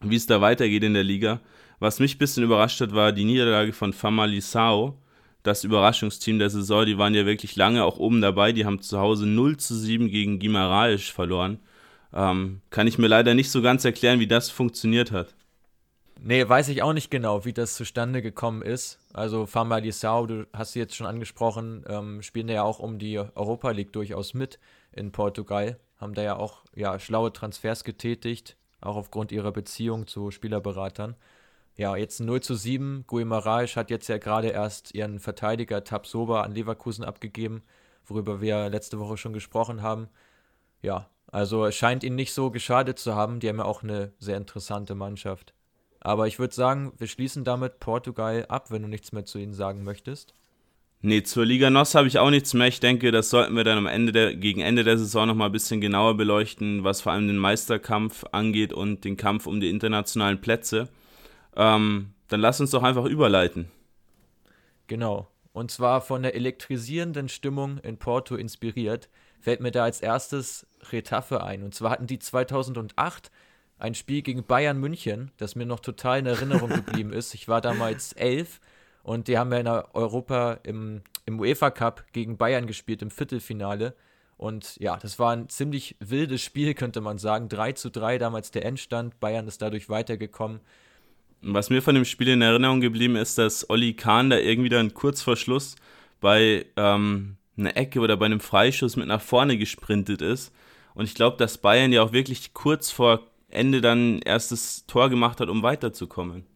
wie 0.00 0.16
es 0.16 0.26
da 0.26 0.40
weitergeht 0.40 0.84
in 0.84 0.94
der 0.94 1.04
Liga. 1.04 1.40
Was 1.80 2.00
mich 2.00 2.14
ein 2.14 2.18
bisschen 2.18 2.44
überrascht 2.44 2.80
hat, 2.80 2.94
war 2.94 3.12
die 3.12 3.24
Niederlage 3.24 3.74
von 3.74 3.92
Famalisao 3.92 4.98
das 5.44 5.62
Überraschungsteam 5.62 6.40
der 6.40 6.50
Saison. 6.50 6.84
Die 6.84 6.98
waren 6.98 7.14
ja 7.14 7.26
wirklich 7.26 7.54
lange 7.54 7.84
auch 7.84 7.98
oben 7.98 8.20
dabei. 8.20 8.50
Die 8.52 8.64
haben 8.66 8.80
zu 8.80 8.98
Hause 8.98 9.26
0 9.26 9.58
zu 9.58 9.76
7 9.76 10.08
gegen 10.08 10.40
Gimaraes 10.40 11.08
verloren. 11.08 11.60
Ähm, 12.12 12.62
kann 12.70 12.88
ich 12.88 12.98
mir 12.98 13.06
leider 13.06 13.34
nicht 13.34 13.50
so 13.50 13.62
ganz 13.62 13.84
erklären, 13.84 14.18
wie 14.20 14.26
das 14.26 14.50
funktioniert 14.50 15.12
hat. 15.12 15.34
Nee, 16.20 16.48
weiß 16.48 16.68
ich 16.68 16.82
auch 16.82 16.92
nicht 16.92 17.10
genau, 17.10 17.44
wie 17.44 17.52
das 17.52 17.74
zustande 17.74 18.22
gekommen 18.22 18.62
ist. 18.62 18.98
Also 19.12 19.46
Fama 19.46 19.78
Lissau, 19.78 20.26
du 20.26 20.46
hast 20.52 20.72
sie 20.72 20.78
jetzt 20.78 20.94
schon 20.94 21.06
angesprochen, 21.06 21.84
ähm, 21.88 22.22
spielen 22.22 22.48
ja 22.48 22.62
auch 22.62 22.78
um 22.78 22.98
die 22.98 23.18
Europa 23.18 23.70
League 23.72 23.92
durchaus 23.92 24.32
mit 24.32 24.58
in 24.92 25.12
Portugal. 25.12 25.78
Haben 25.98 26.14
da 26.14 26.22
ja 26.22 26.36
auch 26.36 26.64
ja, 26.74 26.98
schlaue 26.98 27.32
Transfers 27.32 27.84
getätigt, 27.84 28.56
auch 28.80 28.96
aufgrund 28.96 29.32
ihrer 29.32 29.52
Beziehung 29.52 30.06
zu 30.06 30.30
Spielerberatern. 30.30 31.16
Ja, 31.76 31.96
jetzt 31.96 32.20
0 32.20 32.40
zu 32.40 32.54
7. 32.54 33.04
Guimaraes 33.06 33.76
hat 33.76 33.90
jetzt 33.90 34.08
ja 34.08 34.18
gerade 34.18 34.48
erst 34.48 34.94
ihren 34.94 35.18
Verteidiger 35.18 35.82
Tabsoba 35.82 36.42
an 36.42 36.52
Leverkusen 36.52 37.04
abgegeben, 37.04 37.62
worüber 38.04 38.40
wir 38.40 38.68
letzte 38.68 39.00
Woche 39.00 39.16
schon 39.16 39.32
gesprochen 39.32 39.82
haben. 39.82 40.08
Ja, 40.82 41.10
also 41.32 41.64
es 41.64 41.74
scheint 41.74 42.04
ihnen 42.04 42.14
nicht 42.14 42.32
so 42.32 42.52
geschadet 42.52 42.98
zu 43.00 43.16
haben. 43.16 43.40
Die 43.40 43.48
haben 43.48 43.58
ja 43.58 43.64
auch 43.64 43.82
eine 43.82 44.12
sehr 44.20 44.36
interessante 44.36 44.94
Mannschaft. 44.94 45.52
Aber 45.98 46.28
ich 46.28 46.38
würde 46.38 46.54
sagen, 46.54 46.92
wir 46.98 47.08
schließen 47.08 47.42
damit 47.42 47.80
Portugal 47.80 48.46
ab, 48.48 48.70
wenn 48.70 48.82
du 48.82 48.88
nichts 48.88 49.10
mehr 49.10 49.24
zu 49.24 49.38
ihnen 49.38 49.54
sagen 49.54 49.82
möchtest. 49.82 50.34
Nee, 51.00 51.22
zur 51.22 51.44
Liga 51.44 51.70
NOS 51.70 51.96
habe 51.96 52.06
ich 52.06 52.18
auch 52.18 52.30
nichts 52.30 52.54
mehr. 52.54 52.68
Ich 52.68 52.80
denke, 52.80 53.10
das 53.10 53.30
sollten 53.30 53.56
wir 53.56 53.64
dann 53.64 53.78
am 53.78 53.86
Ende 53.86 54.12
der, 54.12 54.36
gegen 54.36 54.60
Ende 54.60 54.84
der 54.84 54.96
Saison 54.96 55.26
nochmal 55.26 55.48
ein 55.48 55.52
bisschen 55.52 55.80
genauer 55.80 56.16
beleuchten, 56.16 56.84
was 56.84 57.00
vor 57.00 57.12
allem 57.12 57.26
den 57.26 57.36
Meisterkampf 57.36 58.24
angeht 58.32 58.72
und 58.72 59.04
den 59.04 59.16
Kampf 59.16 59.46
um 59.46 59.60
die 59.60 59.70
internationalen 59.70 60.40
Plätze. 60.40 60.88
Ähm, 61.56 62.14
dann 62.28 62.40
lass 62.40 62.60
uns 62.60 62.70
doch 62.70 62.82
einfach 62.82 63.04
überleiten. 63.04 63.70
Genau. 64.86 65.28
Und 65.52 65.70
zwar 65.70 66.00
von 66.00 66.22
der 66.22 66.34
elektrisierenden 66.34 67.28
Stimmung 67.28 67.78
in 67.78 67.96
Porto 67.96 68.34
inspiriert, 68.34 69.08
fällt 69.40 69.60
mir 69.60 69.70
da 69.70 69.84
als 69.84 70.00
erstes 70.00 70.66
Retafe 70.90 71.44
ein. 71.44 71.62
Und 71.62 71.74
zwar 71.74 71.92
hatten 71.92 72.06
die 72.06 72.18
2008 72.18 73.30
ein 73.78 73.94
Spiel 73.94 74.22
gegen 74.22 74.44
Bayern 74.44 74.78
München, 74.78 75.30
das 75.36 75.54
mir 75.54 75.66
noch 75.66 75.80
total 75.80 76.20
in 76.20 76.26
Erinnerung 76.26 76.68
geblieben 76.84 77.12
ist. 77.12 77.34
Ich 77.34 77.46
war 77.46 77.60
damals 77.60 78.14
elf 78.14 78.60
und 79.02 79.28
die 79.28 79.38
haben 79.38 79.52
ja 79.52 79.58
in 79.58 79.68
Europa 79.68 80.54
im, 80.64 81.02
im 81.26 81.38
UEFA 81.38 81.70
Cup 81.70 82.04
gegen 82.12 82.36
Bayern 82.36 82.66
gespielt 82.66 83.02
im 83.02 83.10
Viertelfinale. 83.10 83.94
Und 84.36 84.76
ja, 84.78 84.96
das 84.96 85.18
war 85.18 85.32
ein 85.32 85.48
ziemlich 85.48 85.96
wildes 86.00 86.42
Spiel, 86.42 86.74
könnte 86.74 87.00
man 87.00 87.18
sagen. 87.18 87.48
3 87.48 87.72
zu 87.72 87.90
3 87.90 88.18
damals 88.18 88.50
der 88.50 88.64
Endstand. 88.64 89.20
Bayern 89.20 89.46
ist 89.46 89.62
dadurch 89.62 89.88
weitergekommen. 89.88 90.60
Was 91.46 91.70
mir 91.70 91.82
von 91.82 91.94
dem 91.94 92.04
Spiel 92.04 92.28
in 92.28 92.42
Erinnerung 92.42 92.80
geblieben 92.80 93.16
ist, 93.16 93.38
dass 93.38 93.68
Olli 93.68 93.94
Kahn 93.94 94.30
da 94.30 94.38
irgendwie 94.38 94.70
dann 94.70 94.94
kurz 94.94 95.22
vor 95.22 95.36
Schluss 95.36 95.76
bei 96.20 96.64
ähm, 96.76 97.36
einer 97.56 97.76
Ecke 97.76 98.00
oder 98.00 98.16
bei 98.16 98.26
einem 98.26 98.40
Freischuss 98.40 98.96
mit 98.96 99.06
nach 99.06 99.20
vorne 99.20 99.58
gesprintet 99.58 100.22
ist. 100.22 100.52
Und 100.94 101.04
ich 101.04 101.14
glaube, 101.14 101.36
dass 101.36 101.58
Bayern 101.58 101.92
ja 101.92 102.02
auch 102.02 102.12
wirklich 102.12 102.54
kurz 102.54 102.90
vor 102.90 103.20
Ende 103.48 103.80
dann 103.80 104.20
erstes 104.20 104.86
Tor 104.86 105.10
gemacht 105.10 105.40
hat, 105.40 105.48
um 105.48 105.62
weiterzukommen. 105.62 106.46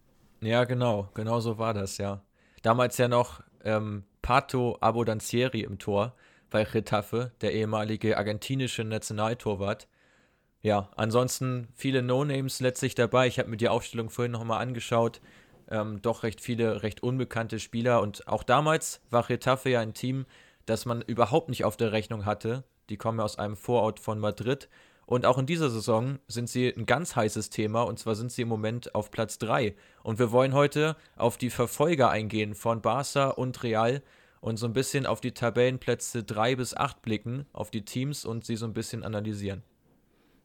Ja, 0.40 0.64
genau, 0.64 1.10
genau 1.14 1.40
so 1.40 1.58
war 1.58 1.74
das, 1.74 1.98
ja. 1.98 2.22
Damals 2.62 2.96
ja 2.98 3.08
noch 3.08 3.42
ähm, 3.64 4.04
Pato 4.22 4.78
Abodancieri 4.80 5.60
im 5.60 5.78
Tor 5.78 6.14
bei 6.50 6.64
Getafe, 6.64 7.32
der 7.40 7.52
ehemalige 7.52 8.16
argentinische 8.16 8.84
Nationaltorwart. 8.84 9.86
Ja, 10.62 10.90
ansonsten 10.96 11.68
viele 11.74 12.02
No-Names 12.02 12.60
letztlich 12.60 12.94
dabei. 12.94 13.28
Ich 13.28 13.38
habe 13.38 13.48
mir 13.48 13.56
die 13.56 13.68
Aufstellung 13.68 14.10
vorhin 14.10 14.32
nochmal 14.32 14.60
angeschaut. 14.60 15.20
Ähm, 15.70 16.02
doch 16.02 16.24
recht 16.24 16.40
viele, 16.40 16.82
recht 16.82 17.02
unbekannte 17.02 17.60
Spieler. 17.60 18.00
Und 18.00 18.26
auch 18.26 18.42
damals 18.42 19.00
war 19.10 19.28
Retafe 19.28 19.70
ja 19.70 19.80
ein 19.80 19.94
Team, 19.94 20.26
das 20.66 20.84
man 20.84 21.02
überhaupt 21.02 21.48
nicht 21.48 21.64
auf 21.64 21.76
der 21.76 21.92
Rechnung 21.92 22.24
hatte. 22.24 22.64
Die 22.90 22.96
kommen 22.96 23.20
aus 23.20 23.38
einem 23.38 23.56
Vorort 23.56 24.00
von 24.00 24.18
Madrid. 24.18 24.68
Und 25.06 25.26
auch 25.26 25.38
in 25.38 25.46
dieser 25.46 25.70
Saison 25.70 26.18
sind 26.26 26.50
sie 26.50 26.68
ein 26.68 26.86
ganz 26.86 27.14
heißes 27.14 27.50
Thema. 27.50 27.82
Und 27.82 27.98
zwar 28.00 28.16
sind 28.16 28.32
sie 28.32 28.42
im 28.42 28.48
Moment 28.48 28.94
auf 28.96 29.10
Platz 29.12 29.38
3. 29.38 29.76
Und 30.02 30.18
wir 30.18 30.32
wollen 30.32 30.54
heute 30.54 30.96
auf 31.16 31.38
die 31.38 31.50
Verfolger 31.50 32.10
eingehen 32.10 32.54
von 32.54 32.82
Barca 32.82 33.28
und 33.28 33.62
Real 33.62 34.02
und 34.40 34.56
so 34.56 34.66
ein 34.66 34.72
bisschen 34.72 35.06
auf 35.06 35.20
die 35.20 35.32
Tabellenplätze 35.32 36.24
3 36.24 36.56
bis 36.56 36.76
8 36.76 37.00
blicken, 37.00 37.46
auf 37.52 37.70
die 37.70 37.84
Teams 37.84 38.24
und 38.24 38.44
sie 38.44 38.56
so 38.56 38.66
ein 38.66 38.74
bisschen 38.74 39.04
analysieren. 39.04 39.62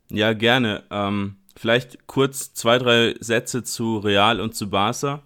Ja, 0.09 0.33
gerne. 0.33 0.83
Ähm, 0.91 1.37
vielleicht 1.55 2.07
kurz 2.07 2.53
zwei, 2.53 2.77
drei 2.77 3.15
Sätze 3.19 3.63
zu 3.63 3.97
Real 3.99 4.39
und 4.39 4.55
zu 4.55 4.69
Barca. 4.69 5.23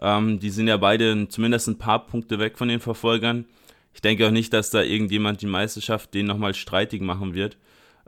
Ähm, 0.00 0.38
die 0.38 0.50
sind 0.50 0.68
ja 0.68 0.76
beide 0.76 1.28
zumindest 1.28 1.68
ein 1.68 1.78
paar 1.78 2.06
Punkte 2.06 2.38
weg 2.38 2.58
von 2.58 2.68
den 2.68 2.80
Verfolgern. 2.80 3.46
Ich 3.92 4.00
denke 4.00 4.26
auch 4.26 4.30
nicht, 4.30 4.52
dass 4.52 4.70
da 4.70 4.82
irgendjemand 4.82 5.42
die 5.42 5.46
Meisterschaft 5.46 6.14
den 6.14 6.26
nochmal 6.26 6.54
streitig 6.54 7.02
machen 7.02 7.34
wird. 7.34 7.56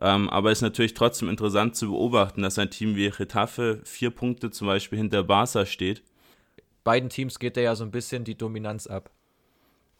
Ähm, 0.01 0.31
aber 0.31 0.51
es 0.51 0.59
ist 0.59 0.63
natürlich 0.63 0.95
trotzdem 0.95 1.29
interessant 1.29 1.77
zu 1.77 1.89
beobachten, 1.89 2.43
dass 2.43 2.59
ein 2.59 2.71
Team 2.71 2.97
wie 2.97 3.09
Retafe 3.09 3.81
vier 3.85 4.11
Punkte 4.11 4.51
zum 4.51 4.67
Beispiel 4.67 4.99
hinter 4.99 5.23
Barca 5.23 5.67
steht. 5.67 6.03
Beiden 6.85 7.11
Teams 7.11 7.39
geht 7.39 7.57
da 7.57 7.61
ja 7.61 7.75
so 7.75 7.85
ein 7.85 7.91
bisschen 7.91 8.25
die 8.25 8.39
Dominanz 8.39 8.87
ab. 8.87 9.11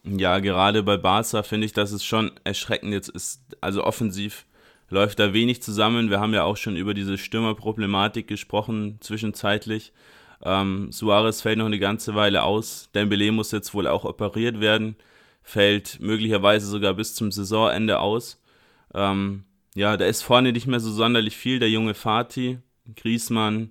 Ja, 0.05 0.39
gerade 0.39 0.83
bei 0.83 0.97
Barca 0.97 1.43
finde 1.43 1.67
ich, 1.67 1.75
dass 1.75 1.93
es 1.93 2.05
schon 2.05 2.33
erschreckend 2.45 2.93
jetzt 2.93 3.11
ist. 3.11 3.43
Also 3.61 3.85
offensiv 3.85 4.47
läuft 4.91 5.21
da 5.21 5.33
wenig 5.33 5.63
zusammen. 5.63 6.11
Wir 6.11 6.21
haben 6.21 6.35
ja 6.35 6.45
auch 6.45 6.57
schon 6.57 6.77
über 6.77 6.95
diese 6.95 7.17
Stürmerproblematik 7.17 8.27
gesprochen, 8.27 8.99
zwischenzeitlich. 9.01 9.93
Ähm, 10.43 10.91
Suarez 10.91 11.41
fällt 11.43 11.59
noch 11.59 11.67
eine 11.67 11.79
ganze 11.79 12.15
Weile 12.15 12.43
aus. 12.43 12.91
Dembele 12.95 13.31
muss 13.33 13.53
jetzt 13.53 13.73
wohl 13.73 13.87
auch 13.87 14.05
operiert 14.05 14.61
werden. 14.61 14.97
Fällt 15.43 16.01
möglicherweise 16.01 16.67
sogar 16.67 16.95
bis 16.95 17.15
zum 17.15 17.31
Saisonende 17.31 18.01
aus. 18.01 18.43
Ähm, 18.95 19.45
ja, 19.75 19.97
da 19.97 20.05
ist 20.07 20.23
vorne 20.23 20.53
nicht 20.53 20.67
mehr 20.67 20.81
so 20.81 20.91
sonderlich 20.91 21.37
viel. 21.37 21.61
Der 21.61 21.71
junge 21.71 21.95
Fati, 21.95 22.59
Griezmann 22.97 23.71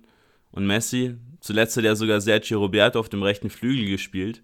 und 0.52 0.66
Messi. 0.66 1.16
Zuletzt 1.40 1.76
hat 1.76 1.84
ja 1.84 1.94
sogar 1.94 2.20
Sergio 2.20 2.58
Roberto 2.58 2.98
auf 2.98 3.08
dem 3.08 3.22
rechten 3.22 3.50
Flügel 3.50 3.86
gespielt. 3.86 4.42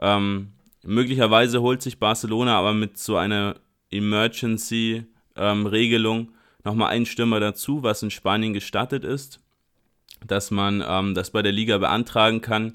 Ähm, 0.00 0.52
möglicherweise 0.82 1.60
holt 1.60 1.82
sich 1.82 1.98
Barcelona 1.98 2.58
aber 2.58 2.72
mit 2.72 2.98
so 2.98 3.16
einer 3.16 3.56
Emergency 3.90 5.06
ähm, 5.36 5.66
Regelung 5.66 6.32
nochmal 6.64 6.90
einen 6.90 7.06
Stürmer 7.06 7.40
dazu, 7.40 7.82
was 7.82 8.02
in 8.02 8.10
Spanien 8.10 8.54
gestattet 8.54 9.04
ist, 9.04 9.40
dass 10.26 10.50
man 10.50 10.82
ähm, 10.86 11.14
das 11.14 11.30
bei 11.30 11.42
der 11.42 11.52
Liga 11.52 11.78
beantragen 11.78 12.40
kann, 12.40 12.74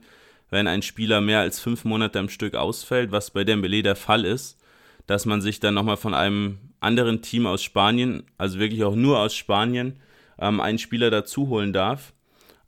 wenn 0.49 0.67
ein 0.67 0.81
Spieler 0.81 1.21
mehr 1.21 1.39
als 1.39 1.59
fünf 1.59 1.85
Monate 1.85 2.19
am 2.19 2.29
Stück 2.29 2.55
ausfällt, 2.55 3.11
was 3.11 3.31
bei 3.31 3.43
Dembele 3.43 3.83
der 3.83 3.95
Fall 3.95 4.25
ist, 4.25 4.59
dass 5.07 5.25
man 5.25 5.41
sich 5.41 5.59
dann 5.59 5.73
nochmal 5.73 5.97
von 5.97 6.13
einem 6.13 6.59
anderen 6.79 7.21
Team 7.21 7.45
aus 7.45 7.63
Spanien, 7.63 8.23
also 8.37 8.59
wirklich 8.59 8.83
auch 8.83 8.95
nur 8.95 9.19
aus 9.19 9.35
Spanien, 9.35 9.99
ähm, 10.39 10.59
einen 10.59 10.77
Spieler 10.77 11.09
dazu 11.09 11.49
holen 11.49 11.73
darf. 11.73 12.13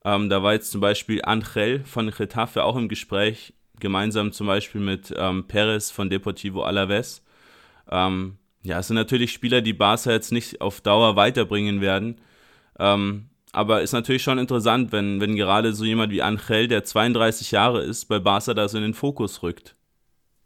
Ähm, 0.03 0.29
da 0.29 0.41
war 0.41 0.53
jetzt 0.53 0.71
zum 0.71 0.81
Beispiel 0.81 1.21
Angel 1.23 1.83
von 1.85 2.09
Getafe 2.11 2.63
auch 2.63 2.75
im 2.75 2.89
Gespräch, 2.89 3.53
gemeinsam 3.79 4.31
zum 4.31 4.47
Beispiel 4.47 4.81
mit 4.81 5.13
ähm, 5.15 5.47
Perez 5.47 5.91
von 5.91 6.09
Deportivo 6.09 6.63
Alaves. 6.63 7.23
Ähm, 7.89 8.37
ja, 8.63 8.79
es 8.79 8.87
sind 8.87 8.95
natürlich 8.95 9.31
Spieler, 9.31 9.61
die 9.61 9.73
Barca 9.73 10.11
jetzt 10.11 10.31
nicht 10.31 10.61
auf 10.61 10.81
Dauer 10.81 11.15
weiterbringen 11.15 11.81
werden. 11.81 12.21
Ähm, 12.79 13.29
aber 13.51 13.81
ist 13.81 13.91
natürlich 13.91 14.23
schon 14.23 14.37
interessant, 14.37 14.91
wenn, 14.91 15.19
wenn 15.19 15.35
gerade 15.35 15.73
so 15.73 15.83
jemand 15.83 16.11
wie 16.11 16.21
Angel, 16.21 16.67
der 16.67 16.83
32 16.83 17.51
Jahre 17.51 17.83
ist, 17.83 18.05
bei 18.05 18.19
Barca 18.19 18.53
da 18.53 18.67
so 18.69 18.77
in 18.77 18.83
den 18.83 18.93
Fokus 18.93 19.43
rückt. 19.43 19.75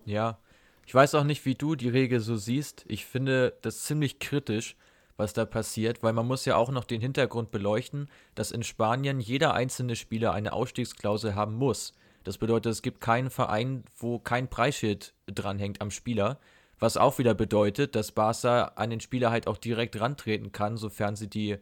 Ja, 0.05 0.39
ich 0.85 0.93
weiß 0.93 1.15
auch 1.15 1.23
nicht, 1.23 1.45
wie 1.45 1.55
du 1.55 1.75
die 1.75 1.89
Regel 1.89 2.19
so 2.19 2.35
siehst. 2.35 2.85
Ich 2.87 3.05
finde 3.05 3.57
das 3.61 3.83
ziemlich 3.83 4.19
kritisch, 4.19 4.75
was 5.17 5.33
da 5.33 5.45
passiert, 5.45 6.03
weil 6.03 6.13
man 6.13 6.27
muss 6.27 6.45
ja 6.45 6.55
auch 6.55 6.71
noch 6.71 6.83
den 6.83 7.01
Hintergrund 7.01 7.51
beleuchten, 7.51 8.09
dass 8.33 8.51
in 8.51 8.63
Spanien 8.63 9.19
jeder 9.19 9.53
einzelne 9.53 9.95
Spieler 9.95 10.33
eine 10.33 10.53
Ausstiegsklausel 10.53 11.35
haben 11.35 11.55
muss. 11.55 11.93
Das 12.23 12.37
bedeutet, 12.37 12.71
es 12.71 12.81
gibt 12.81 13.01
keinen 13.01 13.29
Verein, 13.29 13.83
wo 13.95 14.19
kein 14.19 14.49
Preisschild 14.49 15.13
dranhängt 15.27 15.81
am 15.81 15.91
Spieler. 15.91 16.39
Was 16.79 16.97
auch 16.97 17.17
wieder 17.17 17.33
bedeutet, 17.33 17.95
dass 17.95 18.11
Barca 18.11 18.73
an 18.75 18.89
den 18.89 18.99
Spieler 18.99 19.31
halt 19.31 19.47
auch 19.47 19.57
direkt 19.57 19.99
rantreten 19.99 20.51
kann, 20.51 20.77
sofern 20.77 21.15
sie 21.15 21.29
die, 21.29 21.57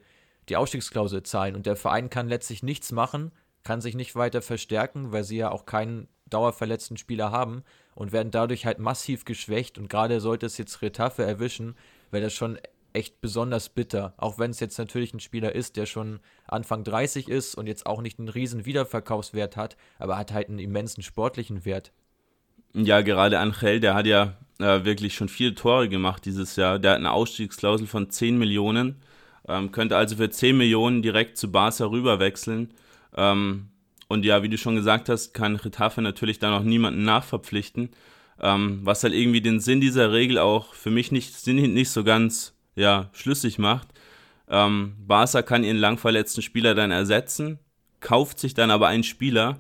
die 0.50 0.58
Ausstiegsklausel 0.58 1.24
zahlen. 1.24 1.56
Und 1.56 1.66
der 1.66 1.76
Verein 1.76 2.10
kann 2.10 2.28
letztlich 2.28 2.64
nichts 2.64 2.92
machen, 2.92 3.32
kann 3.64 3.82
sich 3.82 3.96
nicht 3.96 4.16
weiter 4.16 4.42
verstärken, 4.42 5.12
weil 5.12 5.24
sie 5.24 5.38
ja 5.38 5.52
auch 5.52 5.66
keinen 5.66 6.08
dauerverletzten 6.30 6.98
Spieler 6.98 7.32
haben 7.32 7.64
und 7.96 8.12
werden 8.12 8.32
dadurch 8.32 8.66
halt 8.66 8.80
massiv 8.80 9.24
geschwächt. 9.26 9.78
Und 9.78 9.90
gerade 9.90 10.20
sollte 10.20 10.48
es 10.48 10.58
jetzt 10.58 10.82
Retafe 10.82 11.24
erwischen, 11.24 11.76
wäre 12.12 12.24
das 12.24 12.34
schon 12.34 12.58
echt 12.94 13.22
besonders 13.22 13.70
bitter. 13.70 14.14
Auch 14.18 14.38
wenn 14.40 14.52
es 14.52 14.60
jetzt 14.60 14.78
natürlich 14.78 15.14
ein 15.14 15.20
Spieler 15.20 15.54
ist, 15.54 15.78
der 15.78 15.86
schon 15.86 16.20
Anfang 16.48 16.84
30 16.84 17.28
ist 17.28 17.56
und 17.56 17.68
jetzt 17.68 17.86
auch 17.86 18.02
nicht 18.02 18.20
einen 18.20 18.30
riesen 18.30 18.66
Wiederverkaufswert 18.66 19.58
hat, 19.58 19.78
aber 20.00 20.18
hat 20.18 20.32
halt 20.32 20.50
einen 20.50 20.60
immensen 20.60 21.04
sportlichen 21.04 21.66
Wert. 21.66 21.92
Ja, 22.74 23.02
gerade 23.02 23.40
Angel, 23.40 23.80
der 23.80 23.94
hat 23.94 24.08
ja 24.08 24.38
äh, 24.60 24.86
wirklich 24.86 25.16
schon 25.16 25.30
viele 25.30 25.56
Tore 25.56 25.90
gemacht 25.90 26.26
dieses 26.26 26.56
Jahr. 26.56 26.80
Der 26.80 26.92
hat 26.92 27.00
eine 27.00 27.12
Ausstiegsklausel 27.12 27.88
von 27.88 28.10
10 28.10 28.38
Millionen, 28.38 28.98
ähm, 29.48 29.72
könnte 29.72 29.98
also 29.98 30.16
für 30.16 30.30
10 30.30 30.58
Millionen 30.58 31.02
direkt 31.02 31.38
zu 31.38 31.52
Barca 31.52 31.86
rüberwechseln. 31.86 32.74
Ähm, 33.16 33.68
und 34.08 34.26
ja, 34.26 34.44
wie 34.44 34.50
du 34.50 34.58
schon 34.58 34.76
gesagt 34.76 35.10
hast, 35.10 35.34
kann 35.34 35.56
Retafe 35.56 36.02
natürlich 36.02 36.40
da 36.40 36.50
noch 36.52 36.64
niemanden 36.64 37.04
nachverpflichten. 37.04 37.90
Ähm, 38.40 38.82
was 38.84 39.04
halt 39.04 39.14
irgendwie 39.14 39.42
den 39.42 39.60
Sinn 39.60 39.80
dieser 39.80 40.12
Regel 40.12 40.38
auch 40.38 40.74
für 40.74 40.90
mich 40.90 41.12
nicht, 41.12 41.48
nicht 41.48 41.90
so 41.90 42.04
ganz 42.04 42.54
ja, 42.76 43.10
schlüssig 43.14 43.60
macht. 43.60 43.88
Ähm, 44.50 44.96
Barca 45.00 45.42
kann 45.42 45.64
ihren 45.64 45.78
langverletzten 45.78 46.44
Spieler 46.44 46.76
dann 46.76 46.92
ersetzen, 46.92 47.60
kauft 48.00 48.40
sich 48.40 48.54
dann 48.54 48.72
aber 48.72 48.88
einen 48.88 49.04
Spieler 49.04 49.60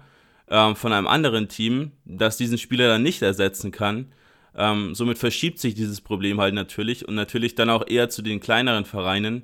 ähm, 0.50 0.76
von 0.76 0.94
einem 0.94 1.08
anderen 1.08 1.48
Team, 1.48 1.92
das 2.06 2.38
diesen 2.38 2.58
Spieler 2.58 2.88
dann 2.88 3.04
nicht 3.04 3.22
ersetzen 3.22 3.72
kann. 3.72 4.12
Ähm, 4.56 4.94
somit 4.94 5.18
verschiebt 5.18 5.60
sich 5.60 5.74
dieses 5.74 6.02
Problem 6.02 6.39
halt 6.39 6.54
natürlich 6.54 7.08
und 7.08 7.16
natürlich 7.16 7.56
dann 7.56 7.70
auch 7.70 7.88
eher 7.88 8.10
zu 8.10 8.22
den 8.22 8.39
kleineren 8.39 8.86
Vereinen, 8.86 9.44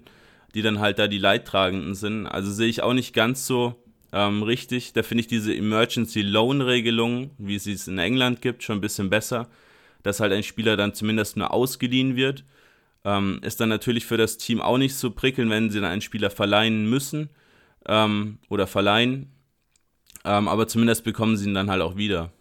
die 0.53 0.61
dann 0.61 0.79
halt 0.79 0.99
da 0.99 1.07
die 1.07 1.17
Leidtragenden 1.17 1.95
sind. 1.95 2.27
Also 2.27 2.51
sehe 2.51 2.67
ich 2.67 2.83
auch 2.83 2.93
nicht 2.93 3.13
ganz 3.13 3.47
so 3.47 3.75
ähm, 4.11 4.43
richtig. 4.43 4.93
Da 4.93 5.03
finde 5.03 5.21
ich 5.21 5.27
diese 5.27 5.55
Emergency 5.55 6.21
Loan 6.21 6.61
Regelung, 6.61 7.31
wie 7.37 7.55
es 7.55 7.67
es 7.67 7.87
in 7.87 7.97
England 7.97 8.41
gibt, 8.41 8.63
schon 8.63 8.77
ein 8.77 8.81
bisschen 8.81 9.09
besser, 9.09 9.47
dass 10.03 10.19
halt 10.19 10.33
ein 10.33 10.43
Spieler 10.43 10.77
dann 10.77 10.93
zumindest 10.93 11.37
nur 11.37 11.53
ausgeliehen 11.53 12.15
wird. 12.15 12.43
Ähm, 13.05 13.39
ist 13.43 13.59
dann 13.61 13.69
natürlich 13.69 14.05
für 14.05 14.17
das 14.17 14.37
Team 14.37 14.61
auch 14.61 14.77
nicht 14.77 14.95
so 14.95 15.11
prickelnd, 15.11 15.49
wenn 15.51 15.69
sie 15.69 15.79
dann 15.79 15.91
einen 15.91 16.01
Spieler 16.01 16.29
verleihen 16.29 16.89
müssen 16.89 17.29
ähm, 17.87 18.39
oder 18.49 18.67
verleihen. 18.67 19.31
Ähm, 20.25 20.47
aber 20.47 20.67
zumindest 20.67 21.03
bekommen 21.03 21.37
sie 21.37 21.47
ihn 21.47 21.53
dann 21.53 21.69
halt 21.69 21.81
auch 21.81 21.95
wieder. 21.95 22.31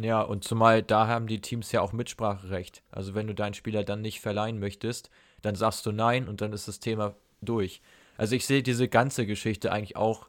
Ja, 0.00 0.22
und 0.22 0.44
zumal 0.44 0.82
da 0.82 1.08
haben 1.08 1.26
die 1.26 1.40
Teams 1.40 1.72
ja 1.72 1.80
auch 1.80 1.92
Mitspracherecht. 1.92 2.82
Also 2.92 3.14
wenn 3.14 3.26
du 3.26 3.34
deinen 3.34 3.54
Spieler 3.54 3.82
dann 3.82 4.00
nicht 4.00 4.20
verleihen 4.20 4.60
möchtest, 4.60 5.10
dann 5.42 5.56
sagst 5.56 5.84
du 5.86 5.92
nein 5.92 6.28
und 6.28 6.40
dann 6.40 6.52
ist 6.52 6.68
das 6.68 6.78
Thema 6.78 7.16
durch. 7.40 7.82
Also 8.16 8.36
ich 8.36 8.46
sehe 8.46 8.62
diese 8.62 8.88
ganze 8.88 9.26
Geschichte 9.26 9.72
eigentlich 9.72 9.96
auch, 9.96 10.28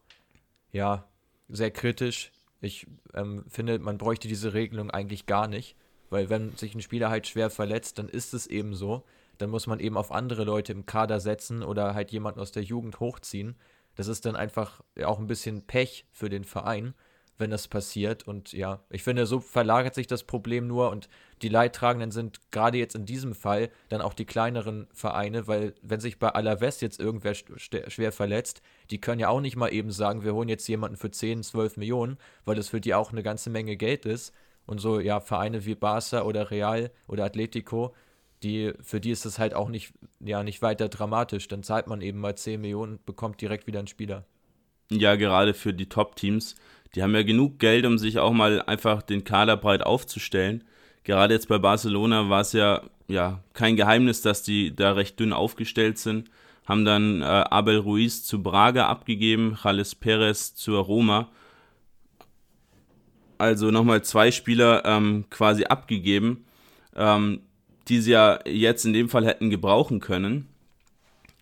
ja, 0.71 1.07
sehr 1.49 1.69
kritisch. 1.69 2.31
Ich 2.61 2.87
ähm, 3.13 3.45
finde, 3.47 3.77
man 3.79 3.99
bräuchte 3.99 4.27
diese 4.27 4.53
Regelung 4.53 4.89
eigentlich 4.89 5.27
gar 5.27 5.47
nicht, 5.47 5.75
weil 6.09 6.29
wenn 6.29 6.55
sich 6.55 6.73
ein 6.73 6.81
Spieler 6.81 7.09
halt 7.09 7.27
schwer 7.27 7.51
verletzt, 7.51 7.99
dann 7.99 8.09
ist 8.09 8.33
es 8.33 8.47
eben 8.47 8.73
so. 8.73 9.03
Dann 9.37 9.51
muss 9.51 9.67
man 9.67 9.79
eben 9.79 9.97
auf 9.97 10.11
andere 10.11 10.45
Leute 10.45 10.73
im 10.73 10.87
Kader 10.87 11.19
setzen 11.19 11.63
oder 11.63 11.93
halt 11.93 12.11
jemanden 12.11 12.39
aus 12.39 12.51
der 12.51 12.63
Jugend 12.63 12.99
hochziehen. 12.99 13.55
Das 13.95 14.07
ist 14.07 14.25
dann 14.25 14.35
einfach 14.35 14.81
auch 15.03 15.19
ein 15.19 15.27
bisschen 15.27 15.61
Pech 15.67 16.05
für 16.11 16.29
den 16.29 16.43
Verein, 16.43 16.95
wenn 17.39 17.49
das 17.49 17.67
passiert. 17.67 18.27
Und 18.27 18.53
ja, 18.53 18.83
ich 18.89 19.03
finde, 19.03 19.25
so 19.25 19.39
verlagert 19.39 19.95
sich 19.95 20.07
das 20.07 20.23
Problem 20.23 20.67
nur 20.67 20.91
und 20.91 21.09
die 21.41 21.49
Leidtragenden 21.49 22.11
sind 22.11 22.51
gerade 22.51 22.77
jetzt 22.77 22.95
in 22.95 23.05
diesem 23.05 23.33
Fall 23.33 23.69
dann 23.87 24.01
auch 24.01 24.13
die 24.13 24.25
kleineren 24.25 24.87
Vereine, 24.93 25.47
weil 25.47 25.73
wenn 25.81 25.99
sich 25.99 26.19
bei 26.19 26.29
Alaves 26.29 26.81
jetzt 26.81 26.99
irgendwer 26.99 27.33
schwer 27.33 28.11
verletzt, 28.11 28.61
die 28.91 28.99
können 29.01 29.19
ja 29.19 29.29
auch 29.29 29.41
nicht 29.41 29.55
mal 29.55 29.73
eben 29.73 29.91
sagen, 29.91 30.23
wir 30.23 30.33
holen 30.33 30.49
jetzt 30.49 30.67
jemanden 30.67 30.97
für 30.97 31.11
10, 31.11 31.43
12 31.43 31.77
Millionen, 31.77 32.17
weil 32.45 32.55
das 32.55 32.69
für 32.69 32.81
die 32.81 32.93
auch 32.93 33.11
eine 33.11 33.23
ganze 33.23 33.49
Menge 33.49 33.77
Geld 33.77 34.05
ist. 34.05 34.33
Und 34.65 34.79
so, 34.79 34.99
ja, 34.99 35.19
Vereine 35.19 35.65
wie 35.65 35.73
Barca 35.75 36.21
oder 36.21 36.51
Real 36.51 36.91
oder 37.07 37.25
Atletico, 37.25 37.95
die, 38.43 38.73
für 38.81 39.01
die 39.01 39.11
ist 39.11 39.25
das 39.25 39.39
halt 39.39 39.53
auch 39.53 39.69
nicht, 39.69 39.93
ja, 40.19 40.43
nicht 40.43 40.61
weiter 40.61 40.89
dramatisch. 40.89 41.47
Dann 41.47 41.63
zahlt 41.63 41.87
man 41.87 42.01
eben 42.01 42.19
mal 42.19 42.35
10 42.35 42.61
Millionen, 42.61 42.99
bekommt 43.05 43.41
direkt 43.41 43.67
wieder 43.67 43.79
einen 43.79 43.87
Spieler. 43.87 44.25
Ja, 44.91 45.15
gerade 45.15 45.53
für 45.53 45.73
die 45.73 45.87
Top-Teams. 45.87 46.55
Die 46.95 47.03
haben 47.03 47.13
ja 47.13 47.23
genug 47.23 47.59
Geld, 47.59 47.85
um 47.85 47.97
sich 47.97 48.19
auch 48.19 48.33
mal 48.33 48.61
einfach 48.63 49.01
den 49.01 49.23
Kader 49.23 49.57
breit 49.57 49.83
aufzustellen. 49.83 50.63
Gerade 51.03 51.33
jetzt 51.33 51.47
bei 51.47 51.57
Barcelona 51.57 52.29
war 52.29 52.41
es 52.41 52.53
ja, 52.53 52.81
ja 53.07 53.43
kein 53.53 53.75
Geheimnis, 53.75 54.21
dass 54.21 54.43
die 54.43 54.75
da 54.75 54.93
recht 54.93 55.19
dünn 55.19 55.33
aufgestellt 55.33 55.97
sind. 55.97 56.29
Haben 56.65 56.85
dann 56.85 57.21
äh, 57.21 57.25
Abel 57.25 57.77
Ruiz 57.77 58.23
zu 58.23 58.43
Braga 58.43 58.87
abgegeben, 58.87 59.57
Jales 59.63 59.95
Perez 59.95 60.55
zur 60.55 60.83
Roma. 60.83 61.29
Also 63.37 63.71
nochmal 63.71 64.03
zwei 64.03 64.31
Spieler 64.31 64.83
ähm, 64.85 65.25
quasi 65.29 65.63
abgegeben, 65.63 66.45
ähm, 66.95 67.41
die 67.87 68.01
sie 68.01 68.11
ja 68.11 68.39
jetzt 68.45 68.85
in 68.85 68.93
dem 68.93 69.09
Fall 69.09 69.25
hätten 69.25 69.49
gebrauchen 69.49 69.99
können 69.99 70.47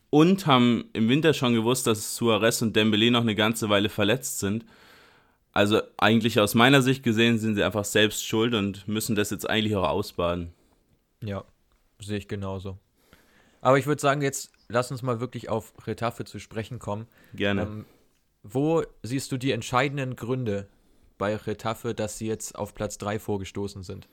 und 0.09 0.47
haben 0.47 0.85
im 0.93 1.09
Winter 1.09 1.33
schon 1.33 1.53
gewusst, 1.53 1.87
dass 1.87 2.15
Suarez 2.15 2.61
und 2.61 2.75
Dembele 2.75 3.11
noch 3.11 3.21
eine 3.21 3.35
ganze 3.35 3.69
Weile 3.69 3.89
verletzt 3.89 4.39
sind. 4.39 4.65
Also 5.57 5.81
eigentlich 5.97 6.39
aus 6.39 6.53
meiner 6.53 6.83
Sicht 6.83 7.01
gesehen 7.01 7.39
sind 7.39 7.55
sie 7.55 7.63
einfach 7.63 7.83
selbst 7.83 8.27
schuld 8.27 8.53
und 8.53 8.87
müssen 8.87 9.15
das 9.15 9.31
jetzt 9.31 9.49
eigentlich 9.49 9.75
auch 9.75 9.89
ausbaden. 9.89 10.53
Ja, 11.23 11.45
sehe 11.99 12.19
ich 12.19 12.27
genauso. 12.27 12.77
Aber 13.61 13.79
ich 13.79 13.87
würde 13.87 13.99
sagen, 13.99 14.21
jetzt 14.21 14.51
lass 14.67 14.91
uns 14.91 15.01
mal 15.01 15.19
wirklich 15.19 15.49
auf 15.49 15.73
Retafe 15.87 16.25
zu 16.25 16.37
sprechen 16.37 16.77
kommen. 16.77 17.07
Gerne. 17.33 17.63
Ähm, 17.63 17.85
wo 18.43 18.83
siehst 19.01 19.31
du 19.31 19.37
die 19.37 19.49
entscheidenden 19.51 20.15
Gründe 20.15 20.67
bei 21.17 21.35
Retafe, 21.35 21.95
dass 21.95 22.19
sie 22.19 22.27
jetzt 22.27 22.55
auf 22.55 22.75
Platz 22.75 22.99
3 22.99 23.17
vorgestoßen 23.17 23.81
sind? 23.81 24.07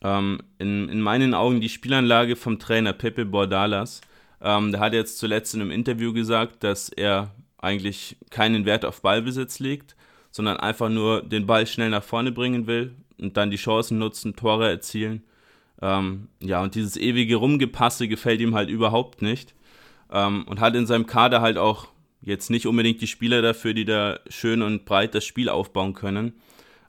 Ähm, 0.00 0.40
in, 0.56 0.88
in 0.88 1.02
meinen 1.02 1.34
Augen 1.34 1.60
die 1.60 1.68
Spielanlage 1.68 2.34
vom 2.34 2.58
Trainer 2.58 2.94
Pepe 2.94 3.26
Bordalas. 3.26 4.00
Ähm, 4.40 4.72
der 4.72 4.80
hat 4.80 4.94
jetzt 4.94 5.18
zuletzt 5.18 5.54
in 5.54 5.60
einem 5.60 5.70
Interview 5.70 6.14
gesagt, 6.14 6.64
dass 6.64 6.88
er 6.88 7.34
eigentlich 7.58 8.16
keinen 8.30 8.64
Wert 8.64 8.86
auf 8.86 9.02
Ballbesitz 9.02 9.58
legt, 9.58 9.94
sondern 10.30 10.58
einfach 10.58 10.88
nur 10.88 11.22
den 11.22 11.46
Ball 11.46 11.66
schnell 11.66 11.90
nach 11.90 12.02
vorne 12.02 12.32
bringen 12.32 12.66
will 12.66 12.94
und 13.18 13.36
dann 13.36 13.50
die 13.50 13.56
Chancen 13.56 13.98
nutzen, 13.98 14.36
Tore 14.36 14.68
erzielen. 14.68 15.22
Ähm, 15.80 16.28
ja, 16.40 16.62
und 16.62 16.74
dieses 16.74 16.96
ewige 16.96 17.36
Rumgepasse 17.36 18.08
gefällt 18.08 18.40
ihm 18.40 18.54
halt 18.54 18.68
überhaupt 18.68 19.22
nicht. 19.22 19.54
Ähm, 20.10 20.44
und 20.46 20.60
hat 20.60 20.74
in 20.74 20.86
seinem 20.86 21.06
Kader 21.06 21.40
halt 21.40 21.58
auch 21.58 21.88
jetzt 22.20 22.50
nicht 22.50 22.66
unbedingt 22.66 23.00
die 23.00 23.06
Spieler 23.06 23.42
dafür, 23.42 23.74
die 23.74 23.84
da 23.84 24.18
schön 24.28 24.62
und 24.62 24.84
breit 24.84 25.14
das 25.14 25.24
Spiel 25.24 25.48
aufbauen 25.48 25.94
können. 25.94 26.32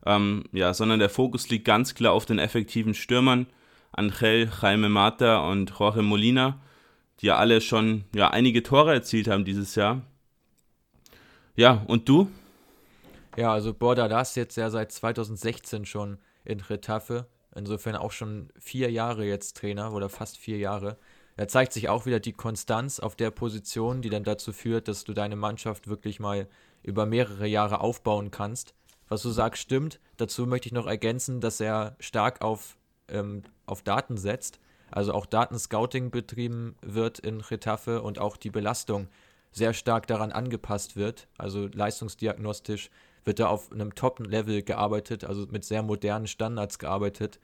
Ähm, 0.06 0.46
ja, 0.52 0.74
sondern 0.74 1.00
der 1.00 1.10
Fokus 1.10 1.50
liegt 1.50 1.66
ganz 1.66 1.94
klar 1.94 2.14
auf 2.14 2.26
den 2.26 2.40
effektiven 2.40 2.94
Stürmern, 2.94 3.48
Angel, 3.92 4.50
Jaime 4.62 4.90
Mata 4.90 5.50
und 5.50 5.74
Jorge 5.78 6.02
Molina 6.02 6.60
die 7.22 7.28
ja 7.28 7.38
alle 7.38 7.62
schon 7.62 8.06
ja, 8.16 8.30
einige 8.30 8.64
Tore 8.64 8.94
erzielt 8.94 9.28
haben 9.28 9.46
dieses 9.46 9.76
Jahr. 9.76 10.02
Ja, 11.56 11.84
und 11.88 12.08
du? 12.08 12.30
Ja, 13.40 13.54
also 13.54 13.74
Bordalas 13.74 14.36
jetzt 14.36 14.58
ja 14.58 14.70
seit 14.70 14.92
2016 14.92 15.86
schon 15.86 16.18
in 16.44 16.60
Retafe. 16.60 17.26
Insofern 17.56 17.96
auch 17.96 18.12
schon 18.12 18.50
vier 18.60 18.92
Jahre 18.92 19.24
jetzt 19.24 19.56
Trainer 19.56 19.94
oder 19.94 20.10
fast 20.10 20.38
vier 20.38 20.58
Jahre. 20.58 20.98
Da 21.38 21.48
zeigt 21.48 21.72
sich 21.72 21.88
auch 21.88 22.06
wieder 22.06 22.20
die 22.20 22.34
Konstanz 22.34 23.00
auf 23.00 23.16
der 23.16 23.32
Position, 23.32 24.02
die 24.02 24.10
dann 24.10 24.26
dazu 24.26 24.52
führt, 24.52 24.90
dass 24.90 25.06
du 25.06 25.14
deine 25.14 25.38
Mannschaft 25.38 25.88
wirklich 25.88 26.20
mal 26.20 26.50
über 26.84 27.06
mehrere 27.06 27.48
Jahre 27.48 27.80
aufbauen 27.80 28.30
kannst. 28.30 28.74
Was 29.08 29.22
du 29.22 29.30
sagst, 29.30 29.62
stimmt. 29.62 30.02
Dazu 30.18 30.46
möchte 30.46 30.68
ich 30.68 30.74
noch 30.74 30.86
ergänzen, 30.86 31.40
dass 31.40 31.62
er 31.62 31.96
stark 32.02 32.42
auf, 32.42 32.76
ähm, 33.08 33.44
auf 33.66 33.84
Daten 33.84 34.18
setzt 34.18 34.60
also 34.92 35.14
auch 35.14 35.26
Datenscouting 35.26 36.10
betrieben 36.12 36.76
wird 36.82 37.20
in 37.20 37.42
Retafe 37.42 38.02
und 38.02 38.20
auch 38.20 38.38
die 38.38 38.50
Belastung 38.50 39.08
sehr 39.52 39.74
stark 39.74 40.08
daran 40.08 40.32
angepasst 40.32 40.96
wird. 40.96 41.28
Also 41.38 41.68
leistungsdiagnostisch 41.68 42.90
wird 43.26 43.40
da 43.40 43.48
auf 43.48 43.72
einem 43.72 43.96
Top-Level 43.96 44.64
gearbeitet, 44.64 45.24
also 45.24 45.46
mit 45.50 45.64
sehr 45.64 45.84
modernen 45.84 46.28
Standards 46.28 46.80
gearbeitet. 46.80 47.40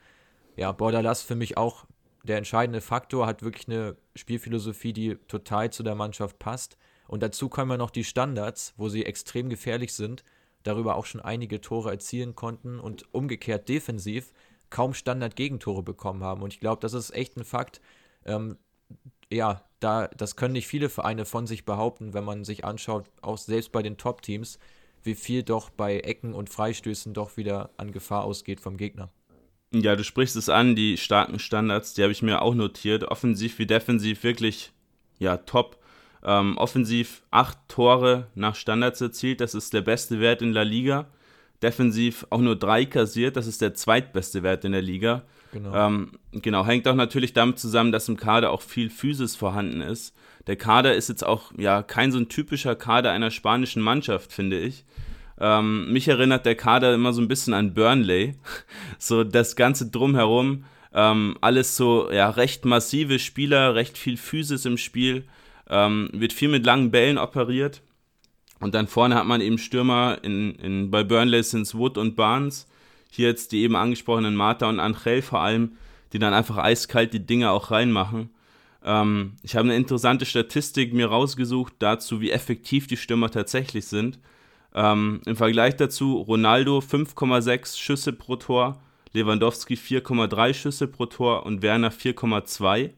Ja, 0.55 0.71
Bordalas 0.71 1.21
für 1.21 1.35
mich 1.35 1.57
auch 1.57 1.85
der 2.25 2.37
entscheidende 2.37 2.81
Faktor, 2.81 3.27
hat 3.27 3.43
wirklich 3.43 3.67
eine 3.67 3.95
Spielphilosophie, 4.15 4.93
die 4.93 5.15
total 5.27 5.71
zu 5.71 5.83
der 5.83 5.95
Mannschaft 5.95 6.39
passt. 6.39 6.77
Und 7.07 7.21
dazu 7.21 7.49
kommen 7.49 7.77
noch 7.77 7.91
die 7.91 8.03
Standards, 8.03 8.73
wo 8.77 8.89
sie 8.89 9.05
extrem 9.05 9.49
gefährlich 9.49 9.93
sind, 9.93 10.23
darüber 10.63 10.95
auch 10.95 11.05
schon 11.05 11.21
einige 11.21 11.61
Tore 11.61 11.91
erzielen 11.91 12.35
konnten 12.35 12.79
und 12.79 13.13
umgekehrt 13.13 13.69
defensiv 13.69 14.33
kaum 14.71 14.93
Standard-Gegentore 14.93 15.83
bekommen 15.83 16.23
haben. 16.23 16.41
Und 16.41 16.53
ich 16.53 16.59
glaube, 16.59 16.81
das 16.81 16.93
ist 16.93 17.11
echt 17.11 17.37
ein 17.37 17.45
Fakt. 17.45 17.79
Ähm, 18.25 18.57
ja, 19.31 19.63
da, 19.79 20.07
das 20.07 20.35
können 20.35 20.53
nicht 20.53 20.67
viele 20.67 20.89
Vereine 20.89 21.25
von 21.25 21.45
sich 21.45 21.65
behaupten, 21.65 22.13
wenn 22.13 22.23
man 22.23 22.43
sich 22.43 22.65
anschaut, 22.65 23.09
auch 23.21 23.37
selbst 23.37 23.71
bei 23.71 23.83
den 23.83 23.97
Top-Teams, 23.97 24.57
wie 25.05 25.15
viel 25.15 25.43
doch 25.43 25.69
bei 25.69 25.99
Ecken 25.99 26.33
und 26.33 26.49
Freistößen 26.49 27.13
doch 27.13 27.37
wieder 27.37 27.69
an 27.77 27.91
Gefahr 27.91 28.23
ausgeht 28.23 28.59
vom 28.59 28.77
Gegner. 28.77 29.09
Ja, 29.73 29.95
du 29.95 30.03
sprichst 30.03 30.35
es 30.35 30.49
an, 30.49 30.75
die 30.75 30.97
starken 30.97 31.39
Standards, 31.39 31.93
die 31.93 32.03
habe 32.03 32.11
ich 32.11 32.21
mir 32.21 32.41
auch 32.41 32.55
notiert. 32.55 33.03
Offensiv 33.05 33.59
wie 33.59 33.65
defensiv 33.65 34.23
wirklich, 34.23 34.71
ja, 35.19 35.37
top. 35.37 35.77
Ähm, 36.23 36.57
offensiv 36.57 37.23
acht 37.29 37.57
Tore 37.67 38.27
nach 38.35 38.55
Standards 38.55 38.99
erzielt, 39.01 39.41
das 39.41 39.53
ist 39.53 39.73
der 39.73 39.81
beste 39.81 40.19
Wert 40.19 40.41
in 40.41 40.53
La 40.53 40.63
Liga 40.63 41.07
defensiv 41.65 42.27
auch 42.29 42.41
nur 42.41 42.55
drei 42.55 42.85
kassiert. 42.85 43.35
Das 43.35 43.47
ist 43.47 43.61
der 43.61 43.73
zweitbeste 43.73 44.43
Wert 44.43 44.65
in 44.65 44.71
der 44.71 44.81
Liga. 44.81 45.23
Genau. 45.51 45.73
Ähm, 45.73 46.11
genau, 46.31 46.65
hängt 46.65 46.87
auch 46.87 46.95
natürlich 46.95 47.33
damit 47.33 47.59
zusammen, 47.59 47.91
dass 47.91 48.09
im 48.09 48.17
Kader 48.17 48.51
auch 48.51 48.61
viel 48.61 48.89
Physis 48.89 49.35
vorhanden 49.35 49.81
ist. 49.81 50.15
Der 50.47 50.55
Kader 50.55 50.95
ist 50.95 51.09
jetzt 51.09 51.25
auch 51.25 51.51
ja 51.57 51.81
kein 51.81 52.11
so 52.11 52.19
ein 52.19 52.29
typischer 52.29 52.75
Kader 52.75 53.11
einer 53.11 53.31
spanischen 53.31 53.81
Mannschaft, 53.81 54.31
finde 54.31 54.59
ich. 54.59 54.85
Ähm, 55.39 55.91
mich 55.91 56.07
erinnert 56.07 56.45
der 56.45 56.55
Kader 56.55 56.93
immer 56.93 57.13
so 57.13 57.21
ein 57.21 57.27
bisschen 57.27 57.53
an 57.53 57.73
Burnley. 57.73 58.35
so 58.99 59.23
das 59.23 59.55
Ganze 59.55 59.89
drumherum. 59.89 60.65
Ähm, 60.93 61.37
alles 61.41 61.75
so 61.75 62.09
ja, 62.11 62.29
recht 62.29 62.63
massive 62.63 63.19
Spieler, 63.19 63.75
recht 63.75 63.97
viel 63.97 64.17
Physis 64.17 64.65
im 64.65 64.77
Spiel. 64.77 65.25
Ähm, 65.69 66.09
wird 66.13 66.31
viel 66.31 66.49
mit 66.49 66.65
langen 66.65 66.91
Bällen 66.91 67.17
operiert. 67.17 67.81
Und 68.59 68.73
dann 68.75 68.87
vorne 68.87 69.15
hat 69.15 69.25
man 69.25 69.41
eben 69.41 69.57
Stürmer, 69.57 70.19
in, 70.21 70.55
in, 70.55 70.89
bei 70.91 71.03
Burnley 71.03 71.43
sind 71.43 71.63
es 71.63 71.75
Wood 71.75 71.97
und 71.97 72.15
Barnes. 72.15 72.67
Hier 73.11 73.27
jetzt 73.27 73.51
die 73.51 73.61
eben 73.63 73.75
angesprochenen 73.75 74.35
Marta 74.35 74.69
und 74.69 74.79
Angel 74.79 75.21
vor 75.21 75.41
allem, 75.41 75.73
die 76.13 76.19
dann 76.19 76.33
einfach 76.33 76.57
eiskalt 76.57 77.13
die 77.13 77.25
Dinge 77.25 77.51
auch 77.51 77.71
reinmachen. 77.71 78.29
Ähm, 78.85 79.33
ich 79.41 79.55
habe 79.55 79.65
eine 79.65 79.75
interessante 79.75 80.25
Statistik 80.25 80.93
mir 80.93 81.07
rausgesucht 81.07 81.73
dazu, 81.79 82.21
wie 82.21 82.31
effektiv 82.31 82.87
die 82.87 82.97
Stürmer 82.97 83.31
tatsächlich 83.31 83.87
sind. 83.87 84.19
Ähm, 84.73 85.21
Im 85.25 85.35
Vergleich 85.35 85.75
dazu 85.75 86.17
Ronaldo 86.17 86.79
5,6 86.79 87.77
Schüsse 87.77 88.13
pro 88.13 88.35
Tor, 88.35 88.79
Lewandowski 89.13 89.75
4,3 89.75 90.53
Schüsse 90.53 90.87
pro 90.87 91.07
Tor 91.07 91.45
und 91.45 91.61
Werner 91.61 91.91
4,2. 91.91 92.91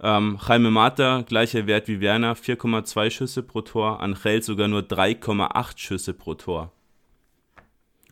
Ähm, 0.00 0.38
Jaime 0.46 0.70
Mata, 0.70 1.22
gleicher 1.22 1.66
Wert 1.66 1.88
wie 1.88 2.00
Werner, 2.00 2.34
4,2 2.36 3.10
Schüsse 3.10 3.42
pro 3.42 3.62
Tor. 3.62 4.00
Angel 4.00 4.42
sogar 4.42 4.68
nur 4.68 4.82
3,8 4.82 5.78
Schüsse 5.78 6.14
pro 6.14 6.34
Tor. 6.34 6.70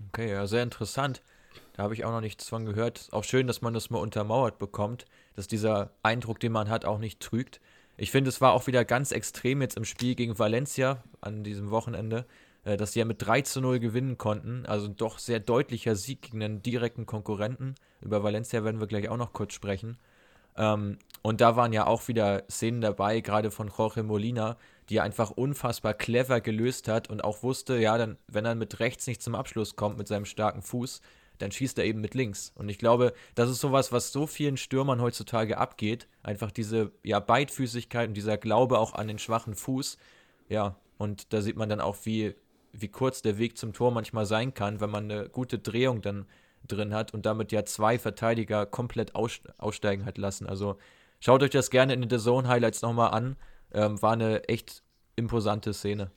Okay, 0.08 0.30
ja, 0.30 0.46
sehr 0.46 0.62
interessant. 0.62 1.22
Da 1.74 1.82
habe 1.82 1.94
ich 1.94 2.04
auch 2.04 2.10
noch 2.10 2.20
nichts 2.20 2.48
von 2.48 2.66
gehört. 2.66 3.08
Auch 3.12 3.24
schön, 3.24 3.46
dass 3.46 3.62
man 3.62 3.74
das 3.74 3.90
mal 3.90 3.98
untermauert 3.98 4.58
bekommt, 4.58 5.06
dass 5.34 5.46
dieser 5.46 5.90
Eindruck, 6.02 6.38
den 6.40 6.52
man 6.52 6.68
hat, 6.68 6.84
auch 6.84 6.98
nicht 6.98 7.20
trügt. 7.20 7.60
Ich 7.96 8.10
finde, 8.10 8.28
es 8.28 8.40
war 8.40 8.52
auch 8.52 8.66
wieder 8.66 8.84
ganz 8.84 9.12
extrem 9.12 9.62
jetzt 9.62 9.76
im 9.76 9.84
Spiel 9.84 10.14
gegen 10.14 10.38
Valencia 10.38 11.02
an 11.20 11.44
diesem 11.44 11.70
Wochenende, 11.70 12.26
äh, 12.64 12.76
dass 12.76 12.92
sie 12.92 12.98
ja 12.98 13.04
mit 13.04 13.24
3 13.24 13.42
zu 13.42 13.60
0 13.60 13.78
gewinnen 13.78 14.18
konnten. 14.18 14.66
Also 14.66 14.88
doch 14.88 15.18
sehr 15.18 15.40
deutlicher 15.40 15.96
Sieg 15.96 16.22
gegen 16.22 16.42
einen 16.42 16.62
direkten 16.62 17.06
Konkurrenten. 17.06 17.74
Über 18.00 18.22
Valencia 18.22 18.64
werden 18.64 18.80
wir 18.80 18.86
gleich 18.86 19.08
auch 19.08 19.16
noch 19.16 19.32
kurz 19.32 19.54
sprechen. 19.54 19.98
Ähm, 20.56 20.98
und 21.22 21.40
da 21.40 21.56
waren 21.56 21.72
ja 21.72 21.86
auch 21.86 22.08
wieder 22.08 22.44
Szenen 22.50 22.80
dabei, 22.80 23.20
gerade 23.20 23.50
von 23.50 23.70
Jorge 23.76 24.02
Molina, 24.02 24.56
die 24.88 24.96
er 24.96 25.04
einfach 25.04 25.30
unfassbar 25.30 25.94
clever 25.94 26.40
gelöst 26.40 26.88
hat 26.88 27.08
und 27.08 27.24
auch 27.24 27.42
wusste, 27.42 27.78
ja, 27.78 27.96
dann, 27.96 28.18
wenn 28.26 28.44
er 28.44 28.54
mit 28.54 28.80
rechts 28.80 29.06
nicht 29.06 29.22
zum 29.22 29.34
Abschluss 29.34 29.76
kommt 29.76 29.96
mit 29.96 30.08
seinem 30.08 30.24
starken 30.24 30.62
Fuß, 30.62 31.00
dann 31.42 31.52
schießt 31.52 31.78
er 31.78 31.84
eben 31.84 32.00
mit 32.00 32.14
links. 32.14 32.52
Und 32.54 32.68
ich 32.68 32.78
glaube, 32.78 33.12
das 33.34 33.50
ist 33.50 33.60
sowas, 33.60 33.92
was 33.92 34.12
so 34.12 34.26
vielen 34.26 34.56
Stürmern 34.56 35.00
heutzutage 35.00 35.58
abgeht. 35.58 36.08
Einfach 36.22 36.50
diese 36.50 36.92
ja, 37.02 37.20
Beidfüßigkeit 37.20 38.08
und 38.08 38.14
dieser 38.14 38.38
Glaube 38.38 38.78
auch 38.78 38.94
an 38.94 39.08
den 39.08 39.18
schwachen 39.18 39.54
Fuß. 39.54 39.98
Ja, 40.48 40.76
und 40.98 41.32
da 41.32 41.40
sieht 41.42 41.56
man 41.56 41.68
dann 41.68 41.80
auch, 41.80 41.96
wie 42.04 42.34
wie 42.72 42.88
kurz 42.88 43.22
der 43.22 43.38
Weg 43.38 43.58
zum 43.58 43.72
Tor 43.72 43.90
manchmal 43.90 44.24
sein 44.26 44.54
kann, 44.54 44.80
wenn 44.80 44.90
man 44.90 45.10
eine 45.10 45.28
gute 45.28 45.58
Drehung 45.58 46.00
dann 46.00 46.26
drin 46.66 46.94
hat 46.94 47.12
und 47.12 47.26
damit 47.26 47.52
ja 47.52 47.64
zwei 47.64 47.98
Verteidiger 47.98 48.66
komplett 48.66 49.14
aussteigen 49.14 50.06
hat 50.06 50.16
lassen. 50.16 50.46
Also 50.46 50.78
schaut 51.20 51.42
euch 51.42 51.50
das 51.50 51.70
gerne 51.70 51.92
in 51.92 52.00
den 52.00 52.10
The 52.10 52.24
Zone 52.24 52.48
Highlights 52.48 52.82
nochmal 52.82 53.10
an. 53.10 53.36
Ähm, 53.72 54.00
war 54.00 54.12
eine 54.12 54.44
echt 54.48 54.82
imposante 55.16 55.74
Szene. 55.74 56.10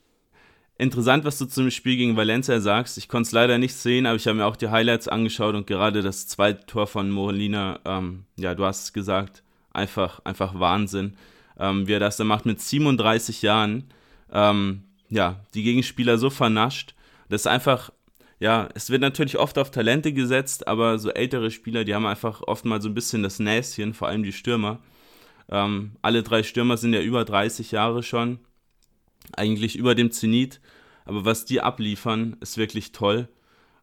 Interessant, 0.78 1.24
was 1.24 1.38
du 1.38 1.46
zum 1.46 1.72
Spiel 1.72 1.96
gegen 1.96 2.18
Valencia 2.18 2.60
sagst. 2.60 2.98
Ich 2.98 3.08
konnte 3.08 3.28
es 3.28 3.32
leider 3.32 3.58
nicht 3.58 3.74
sehen, 3.74 4.06
aber 4.06 4.18
ich 4.18 4.28
habe 4.28 4.38
mir 4.38 4.46
auch 4.46 4.58
die 4.58 4.70
Highlights 4.70 5.08
angeschaut 5.08 5.56
und 5.56 5.68
gerade 5.68 6.02
das 6.02 6.28
zweite 6.28 6.66
Tor 6.66 6.86
von 6.86 7.10
Molina, 7.12 7.80
ähm, 7.86 8.26
ja, 8.36 8.56
du 8.56 8.66
hast 8.66 8.84
es 8.84 8.94
gesagt, 8.94 9.42
einfach, 9.72 10.20
einfach 10.26 10.60
Wahnsinn, 10.60 11.16
ähm, 11.58 11.88
wie 11.88 11.94
er 11.94 12.02
das 12.02 12.18
da 12.18 12.26
macht 12.26 12.46
mit 12.46 12.60
37 12.60 13.42
Jahren. 13.42 13.86
Ähm, 14.34 14.84
ja, 15.10 15.40
die 15.54 15.64
Gegenspieler 15.64 16.18
so 16.18 16.30
vernascht. 16.30 16.94
Das 17.30 17.42
ist 17.42 17.48
einfach, 17.48 17.92
ja, 18.40 18.68
es 18.74 18.90
wird 18.90 19.02
natürlich 19.02 19.38
oft 19.38 19.58
auf 19.58 19.72
Talente 19.72 20.12
gesetzt, 20.12 20.68
aber 20.68 21.00
so 21.00 21.10
ältere 21.10 21.52
Spieler, 21.52 21.86
die 21.86 21.96
haben 21.96 22.06
einfach 22.06 22.42
oft 22.42 22.66
mal 22.66 22.82
so 22.82 22.90
ein 22.90 22.94
bisschen 22.96 23.24
das 23.24 23.40
Näschen, 23.40 23.94
vor 23.94 24.10
allem 24.10 24.24
die 24.24 24.34
Stürmer. 24.34 24.80
Ähm, 25.50 25.92
alle 26.02 26.22
drei 26.22 26.44
Stürmer 26.44 26.76
sind 26.76 26.94
ja 26.94 27.02
über 27.02 27.24
30 27.24 27.72
Jahre 27.72 28.04
schon 28.04 28.40
eigentlich 29.36 29.76
über 29.76 29.96
dem 29.96 30.12
Zenit. 30.12 30.62
Aber 31.06 31.26
was 31.26 31.46
die 31.46 31.62
abliefern, 31.62 32.38
ist 32.42 32.58
wirklich 32.58 32.92
toll. 32.92 33.28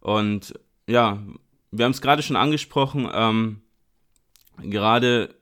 Und 0.00 0.54
ja, 0.88 1.22
wir 1.70 1.84
haben 1.84 1.92
es 1.92 2.00
gerade 2.00 2.22
schon 2.22 2.36
angesprochen, 2.36 3.08
ähm, 3.12 3.62
gerade 4.62 5.34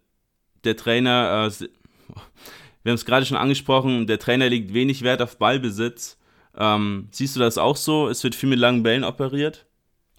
der 0.64 0.76
Trainer, 0.76 1.48
äh, 1.48 1.60
wir 2.82 2.90
haben 2.90 2.96
es 2.96 3.06
gerade 3.06 3.26
schon 3.26 3.36
angesprochen, 3.36 4.06
der 4.06 4.18
Trainer 4.18 4.48
legt 4.48 4.74
wenig 4.74 5.02
Wert 5.02 5.22
auf 5.22 5.38
Ballbesitz. 5.38 6.18
Ähm, 6.56 7.08
siehst 7.10 7.36
du 7.36 7.40
das 7.40 7.58
auch 7.58 7.76
so? 7.76 8.08
Es 8.08 8.22
wird 8.24 8.34
viel 8.34 8.48
mit 8.48 8.58
langen 8.58 8.82
Bällen 8.82 9.04
operiert? 9.04 9.66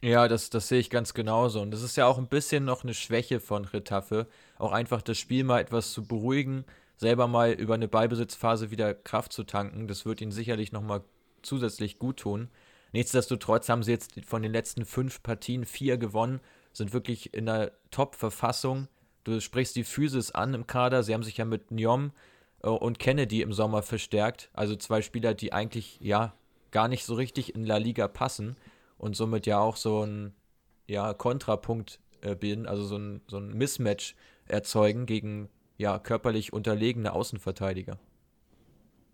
Ja, 0.01 0.27
das, 0.27 0.49
das 0.49 0.67
sehe 0.67 0.79
ich 0.79 0.89
ganz 0.89 1.13
genauso. 1.13 1.61
Und 1.61 1.71
das 1.71 1.83
ist 1.83 1.95
ja 1.95 2.07
auch 2.07 2.17
ein 2.17 2.27
bisschen 2.27 2.65
noch 2.65 2.83
eine 2.83 2.95
Schwäche 2.95 3.39
von 3.39 3.65
Retaffe, 3.65 4.27
auch 4.57 4.71
einfach 4.71 5.01
das 5.03 5.19
Spiel 5.19 5.43
mal 5.43 5.59
etwas 5.59 5.93
zu 5.93 6.07
beruhigen, 6.07 6.65
selber 7.01 7.27
mal 7.27 7.51
über 7.53 7.73
eine 7.73 7.87
Ballbesitzphase 7.87 8.69
wieder 8.69 8.93
Kraft 8.93 9.33
zu 9.33 9.43
tanken. 9.43 9.87
Das 9.87 10.05
wird 10.05 10.21
ihnen 10.21 10.31
sicherlich 10.31 10.71
nochmal 10.71 11.03
zusätzlich 11.41 11.97
gut 11.97 12.17
tun. 12.17 12.49
Nichtsdestotrotz 12.93 13.69
haben 13.69 13.81
sie 13.81 13.91
jetzt 13.91 14.23
von 14.23 14.43
den 14.43 14.51
letzten 14.51 14.85
fünf 14.85 15.23
Partien 15.23 15.65
vier 15.65 15.97
gewonnen, 15.97 16.41
sind 16.73 16.93
wirklich 16.93 17.33
in 17.33 17.49
einer 17.49 17.71
Top-Verfassung. 17.89 18.87
Du 19.23 19.41
sprichst 19.41 19.75
die 19.75 19.83
Physis 19.83 20.29
an 20.29 20.53
im 20.53 20.67
Kader. 20.67 21.01
Sie 21.01 21.15
haben 21.15 21.23
sich 21.23 21.37
ja 21.37 21.45
mit 21.45 21.71
Njom 21.71 22.11
äh, 22.61 22.67
und 22.69 22.99
Kennedy 22.99 23.41
im 23.41 23.51
Sommer 23.51 23.81
verstärkt. 23.81 24.51
Also 24.53 24.75
zwei 24.75 25.01
Spieler, 25.01 25.33
die 25.33 25.53
eigentlich 25.53 25.97
ja 26.01 26.35
gar 26.69 26.87
nicht 26.87 27.05
so 27.05 27.15
richtig 27.15 27.55
in 27.55 27.65
La 27.65 27.77
Liga 27.77 28.07
passen 28.07 28.57
und 28.99 29.15
somit 29.15 29.47
ja 29.47 29.59
auch 29.59 29.75
so 29.75 30.05
ein 30.05 30.35
ja, 30.85 31.15
Kontrapunkt 31.15 31.99
äh, 32.21 32.35
bilden, 32.35 32.67
also 32.67 32.83
so 32.83 32.97
ein, 32.97 33.21
so 33.27 33.37
ein 33.37 33.57
Mismatch 33.57 34.15
erzeugen 34.45 35.07
gegen 35.07 35.49
ja, 35.81 35.99
körperlich 35.99 36.53
unterlegene 36.53 37.11
Außenverteidiger. 37.11 37.97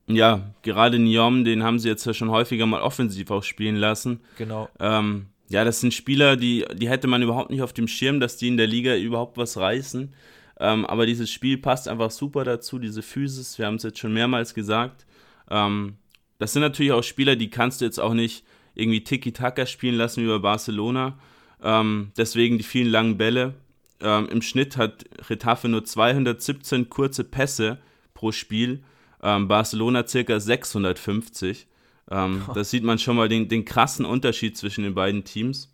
Ja, 0.10 0.54
gerade 0.62 1.00
Niom, 1.00 1.44
den 1.44 1.64
haben 1.64 1.80
sie 1.80 1.90
jetzt 1.90 2.06
ja 2.06 2.14
schon 2.14 2.30
häufiger 2.30 2.66
mal 2.66 2.82
offensiv 2.82 3.32
auch 3.32 3.44
spielen 3.44 3.76
lassen. 3.76 4.22
Genau. 4.38 4.70
Ähm, 4.80 5.28
ja, 5.50 5.64
das 5.64 5.82
sind 5.82 5.94
Spieler, 5.94 6.36
die, 6.36 6.66
die 6.76 6.90
hätte 6.90 7.08
man 7.08 7.22
überhaupt 7.22 7.50
nicht 7.50 7.62
auf 7.62 7.74
dem 7.74 7.88
Schirm, 7.88 8.20
dass 8.20 8.38
die 8.38 8.50
in 8.50 8.58
der 8.58 8.68
Liga 8.68 8.96
überhaupt 8.96 9.38
was 9.38 9.58
reißen. 9.58 10.14
Ähm, 10.60 10.86
aber 10.86 11.06
dieses 11.06 11.30
Spiel 11.30 11.58
passt 11.58 11.88
einfach 11.88 12.12
super 12.12 12.44
dazu, 12.44 12.80
diese 12.80 13.02
Physis, 13.02 13.58
wir 13.58 13.66
haben 13.66 13.76
es 13.76 13.84
jetzt 13.84 14.00
schon 14.00 14.14
mehrmals 14.14 14.54
gesagt. 14.54 15.06
Ähm, 15.50 15.98
das 16.40 16.54
sind 16.54 16.62
natürlich 16.62 16.92
auch 16.92 17.04
Spieler, 17.04 17.36
die 17.36 17.50
kannst 17.50 17.82
du 17.82 17.86
jetzt 17.86 18.00
auch 18.00 18.14
nicht 18.14 18.44
irgendwie 18.76 19.04
Tiki-Taka 19.04 19.66
spielen 19.66 19.96
lassen 19.96 20.24
wie 20.24 20.28
bei 20.28 20.38
Barcelona. 20.38 21.18
Ähm, 21.64 22.12
deswegen 22.18 22.58
die 22.58 22.64
vielen 22.64 22.90
langen 22.90 23.18
Bälle. 23.18 23.56
Ähm, 24.02 24.30
Im 24.30 24.42
Schnitt 24.42 24.78
hat 24.78 25.06
Retafe 25.30 25.68
nur 25.68 25.84
217 25.84 26.90
kurze 26.90 27.24
Pässe 27.24 27.80
pro 28.14 28.32
Spiel, 28.32 28.84
ähm, 29.22 29.48
Barcelona 29.48 30.08
circa 30.08 30.40
650. 30.40 31.68
Ähm, 32.10 32.44
oh. 32.50 32.54
Das 32.54 32.70
sieht 32.70 32.84
man 32.84 33.00
schon 33.00 33.16
mal 33.16 33.30
den, 33.30 33.48
den 33.48 33.66
krassen 33.66 34.06
Unterschied 34.06 34.58
zwischen 34.58 34.84
den 34.84 34.94
beiden 34.94 35.24
Teams. 35.24 35.74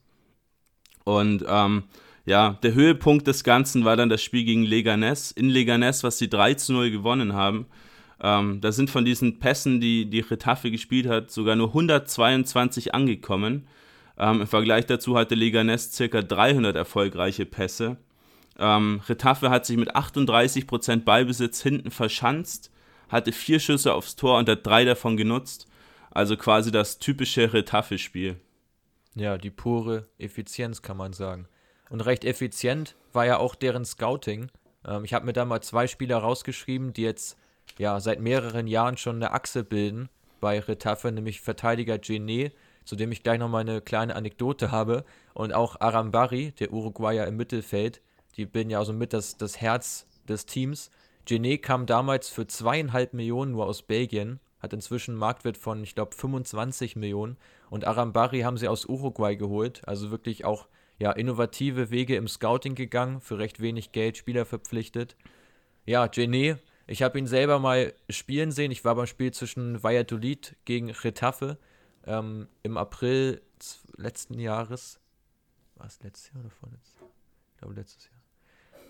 Und 1.04 1.44
ähm, 1.48 1.84
ja, 2.26 2.58
der 2.64 2.74
Höhepunkt 2.74 3.28
des 3.28 3.44
Ganzen 3.44 3.84
war 3.84 3.98
dann 3.98 4.10
das 4.10 4.24
Spiel 4.24 4.46
gegen 4.46 4.64
Leganes. 4.64 5.32
In 5.32 5.50
Leganes, 5.50 6.04
was 6.04 6.18
sie 6.18 6.30
3 6.30 6.54
zu 6.54 6.74
0 6.74 6.92
gewonnen 6.92 7.34
haben. 7.34 7.66
Ähm, 8.22 8.62
da 8.62 8.72
sind 8.72 8.90
von 8.90 9.04
diesen 9.04 9.40
Pässen, 9.40 9.82
die 9.82 10.06
die 10.06 10.22
Retafe 10.22 10.72
gespielt 10.72 11.08
hat, 11.08 11.30
sogar 11.32 11.58
nur 11.58 11.68
122 11.70 12.96
angekommen. 12.96 13.68
Ähm, 14.18 14.42
Im 14.42 14.48
Vergleich 14.48 14.86
dazu 14.86 15.18
hatte 15.18 15.36
Leganes 15.36 15.92
circa 15.92 16.22
300 16.22 16.76
erfolgreiche 16.76 17.46
Pässe. 17.46 17.98
Ähm, 18.58 19.02
Retafe 19.08 19.50
hat 19.50 19.66
sich 19.66 19.78
mit 19.78 19.96
38% 19.96 21.04
Ballbesitz 21.04 21.62
hinten 21.62 21.92
verschanzt, 21.92 22.72
hatte 23.10 23.32
vier 23.32 23.60
Schüsse 23.60 23.94
aufs 23.94 24.16
Tor 24.16 24.38
und 24.38 24.50
hat 24.50 24.66
drei 24.66 24.86
davon 24.86 25.18
genutzt. 25.18 25.68
Also 26.12 26.38
quasi 26.38 26.72
das 26.72 27.00
typische 27.00 27.54
Retafe-Spiel. 27.54 28.40
Ja, 29.16 29.38
die 29.38 29.50
pure 29.50 30.08
Effizienz 30.18 30.82
kann 30.82 30.98
man 30.98 31.14
sagen. 31.14 31.48
Und 31.90 32.02
recht 32.02 32.26
effizient 32.26 32.96
war 33.14 33.26
ja 33.26 33.38
auch 33.38 33.56
deren 33.56 33.86
Scouting. 33.86 34.50
Ähm, 34.86 35.06
ich 35.06 35.14
habe 35.14 35.26
mir 35.26 35.34
da 35.34 35.46
mal 35.46 35.62
zwei 35.62 35.88
Spieler 35.88 36.18
rausgeschrieben, 36.18 36.94
die 36.94 37.04
jetzt 37.04 37.38
ja 37.78 38.00
seit 38.00 38.20
mehreren 38.20 38.68
Jahren 38.68 38.98
schon 38.98 39.18
eine 39.18 39.32
Achse 39.32 39.64
bilden 39.64 40.10
bei 40.40 40.60
Retafe, 40.60 41.12
nämlich 41.12 41.42
Verteidiger 41.42 41.96
Gené, 41.96 42.52
zu 42.86 42.96
dem 42.96 43.12
ich 43.12 43.24
gleich 43.24 43.40
nochmal 43.40 43.62
eine 43.62 43.82
kleine 43.82 44.16
Anekdote 44.16 44.72
habe, 44.72 45.06
und 45.34 45.54
auch 45.54 45.80
Arambari, 45.80 46.52
der 46.60 46.72
Uruguayer 46.74 47.26
im 47.28 47.38
Mittelfeld, 47.38 48.02
die 48.38 48.46
bilden 48.46 48.70
ja 48.70 48.80
also 48.80 48.94
mit 48.94 49.14
das, 49.14 49.38
das 49.38 49.60
Herz 49.62 50.08
des 50.28 50.46
Teams. 50.46 50.90
Genet 51.26 51.64
kam 51.64 51.86
damals 51.86 52.30
für 52.30 52.48
zweieinhalb 52.48 53.14
Millionen 53.14 53.52
nur 53.52 53.66
aus 53.66 53.82
Belgien, 53.82 54.40
hat 54.60 54.74
inzwischen 54.74 55.12
einen 55.12 55.20
Marktwert 55.20 55.58
von, 55.58 55.84
ich 55.84 55.96
glaube, 55.96 56.16
25 56.16 56.96
Millionen. 56.96 57.38
Und 57.70 57.86
Arambari 57.86 58.42
haben 58.42 58.58
sie 58.58 58.68
aus 58.68 58.86
Uruguay 58.86 59.36
geholt, 59.36 59.82
also 59.88 60.12
wirklich 60.12 60.46
auch 60.46 60.68
ja, 61.00 61.12
innovative 61.12 61.90
Wege 61.90 62.16
im 62.16 62.28
Scouting 62.28 62.76
gegangen, 62.76 63.22
für 63.22 63.38
recht 63.38 63.60
wenig 63.60 63.92
Geld 63.92 64.18
Spieler 64.18 64.46
verpflichtet. 64.46 65.16
Ja, 65.86 66.08
Genet, 66.08 66.60
ich 66.88 67.02
habe 67.02 67.18
ihn 67.18 67.28
selber 67.28 67.60
mal 67.60 67.94
spielen 68.10 68.52
sehen. 68.52 68.72
Ich 68.72 68.84
war 68.84 68.96
beim 68.96 69.08
Spiel 69.08 69.32
zwischen 69.32 69.82
Valladolid 69.84 70.56
gegen 70.66 70.92
Retafe 70.92 71.58
ähm, 72.06 72.48
im 72.62 72.78
April 72.78 73.42
letzten 73.96 74.40
Jahres. 74.40 75.00
War 75.76 75.88
es 75.88 76.02
letztes 76.02 76.34
Jahr 76.34 76.42
oder 76.42 76.50
vorletztes? 76.50 77.02
Ich 77.52 77.58
glaube, 77.58 77.74
letztes 77.74 78.06
Jahr. 78.06 78.13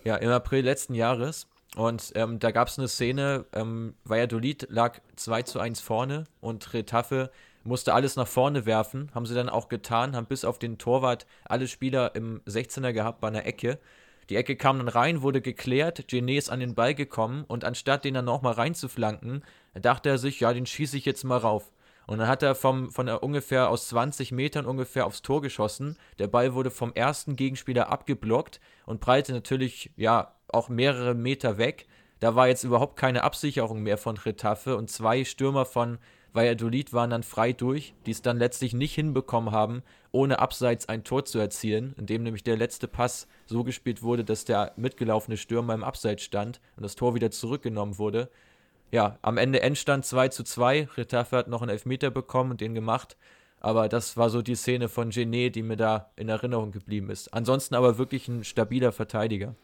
Ja, 0.04 0.16
im 0.16 0.30
April 0.30 0.64
letzten 0.64 0.94
Jahres. 0.94 1.48
Und 1.76 2.12
ähm, 2.14 2.38
da 2.38 2.50
gab 2.50 2.68
es 2.68 2.78
eine 2.78 2.88
Szene, 2.88 3.46
ähm, 3.52 3.94
Valladolid 4.04 4.68
lag 4.70 5.00
2 5.16 5.42
zu 5.42 5.58
1 5.58 5.80
vorne 5.80 6.24
und 6.40 6.72
Retafe 6.72 7.30
musste 7.64 7.94
alles 7.94 8.14
nach 8.14 8.28
vorne 8.28 8.66
werfen. 8.66 9.10
Haben 9.14 9.26
sie 9.26 9.34
dann 9.34 9.48
auch 9.48 9.68
getan, 9.68 10.14
haben 10.14 10.26
bis 10.26 10.44
auf 10.44 10.58
den 10.58 10.76
Torwart 10.76 11.26
alle 11.46 11.66
Spieler 11.66 12.14
im 12.14 12.42
16er 12.42 12.92
gehabt 12.92 13.20
bei 13.22 13.28
einer 13.28 13.46
Ecke. 13.46 13.78
Die 14.28 14.36
Ecke 14.36 14.56
kam 14.56 14.78
dann 14.78 14.88
rein, 14.88 15.22
wurde 15.22 15.40
geklärt, 15.40 16.06
Genet 16.08 16.38
ist 16.38 16.50
an 16.50 16.60
den 16.60 16.74
Ball 16.74 16.94
gekommen 16.94 17.44
und 17.48 17.64
anstatt 17.64 18.04
den 18.04 18.14
dann 18.14 18.24
nochmal 18.24 18.54
reinzuflanken, 18.54 19.42
dachte 19.74 20.10
er 20.10 20.18
sich, 20.18 20.40
ja, 20.40 20.52
den 20.52 20.66
schieße 20.66 20.96
ich 20.96 21.04
jetzt 21.04 21.24
mal 21.24 21.38
rauf. 21.38 21.70
Und 22.06 22.18
dann 22.18 22.28
hat 22.28 22.42
er 22.42 22.54
vom, 22.54 22.90
von 22.90 23.08
ungefähr 23.08 23.70
aus 23.70 23.88
20 23.88 24.32
Metern 24.32 24.66
ungefähr 24.66 25.06
aufs 25.06 25.22
Tor 25.22 25.40
geschossen. 25.42 25.96
Der 26.18 26.26
Ball 26.26 26.54
wurde 26.54 26.70
vom 26.70 26.92
ersten 26.92 27.36
Gegenspieler 27.36 27.90
abgeblockt 27.90 28.60
und 28.86 29.00
prallte 29.00 29.32
natürlich, 29.32 29.90
ja, 29.96 30.34
auch 30.48 30.68
mehrere 30.68 31.14
Meter 31.14 31.58
weg. 31.58 31.86
Da 32.20 32.34
war 32.34 32.48
jetzt 32.48 32.64
überhaupt 32.64 32.96
keine 32.96 33.24
Absicherung 33.24 33.82
mehr 33.82 33.98
von 33.98 34.16
Retafe 34.16 34.76
und 34.76 34.90
zwei 34.90 35.24
Stürmer 35.24 35.64
von 35.64 35.98
Valladolid 36.32 36.92
waren 36.92 37.10
dann 37.10 37.22
frei 37.22 37.52
durch, 37.52 37.94
die 38.06 38.10
es 38.10 38.20
dann 38.20 38.38
letztlich 38.38 38.74
nicht 38.74 38.94
hinbekommen 38.94 39.52
haben, 39.52 39.82
ohne 40.10 40.40
abseits 40.40 40.88
ein 40.88 41.04
Tor 41.04 41.24
zu 41.24 41.38
erzielen, 41.38 41.94
indem 41.96 42.24
nämlich 42.24 42.42
der 42.42 42.56
letzte 42.56 42.88
Pass 42.88 43.28
so 43.46 43.62
gespielt 43.62 44.02
wurde, 44.02 44.24
dass 44.24 44.44
der 44.44 44.72
mitgelaufene 44.76 45.36
Stürmer 45.36 45.74
im 45.74 45.84
Abseits 45.84 46.24
stand 46.24 46.60
und 46.76 46.82
das 46.82 46.96
Tor 46.96 47.14
wieder 47.14 47.30
zurückgenommen 47.30 47.98
wurde 47.98 48.28
ja, 48.94 49.18
am 49.22 49.38
Ende 49.38 49.60
Endstand 49.60 50.04
2 50.04 50.28
zu 50.28 50.44
2. 50.44 50.88
Retafe 50.96 51.36
hat 51.36 51.48
noch 51.48 51.62
einen 51.62 51.70
Elfmeter 51.70 52.12
bekommen 52.12 52.52
und 52.52 52.60
den 52.60 52.76
gemacht. 52.76 53.16
Aber 53.58 53.88
das 53.88 54.16
war 54.16 54.30
so 54.30 54.40
die 54.40 54.54
Szene 54.54 54.88
von 54.88 55.10
Genet, 55.10 55.56
die 55.56 55.64
mir 55.64 55.76
da 55.76 56.12
in 56.14 56.28
Erinnerung 56.28 56.70
geblieben 56.70 57.10
ist. 57.10 57.34
Ansonsten 57.34 57.74
aber 57.74 57.98
wirklich 57.98 58.28
ein 58.28 58.44
stabiler 58.44 58.92
Verteidiger. 58.92 59.56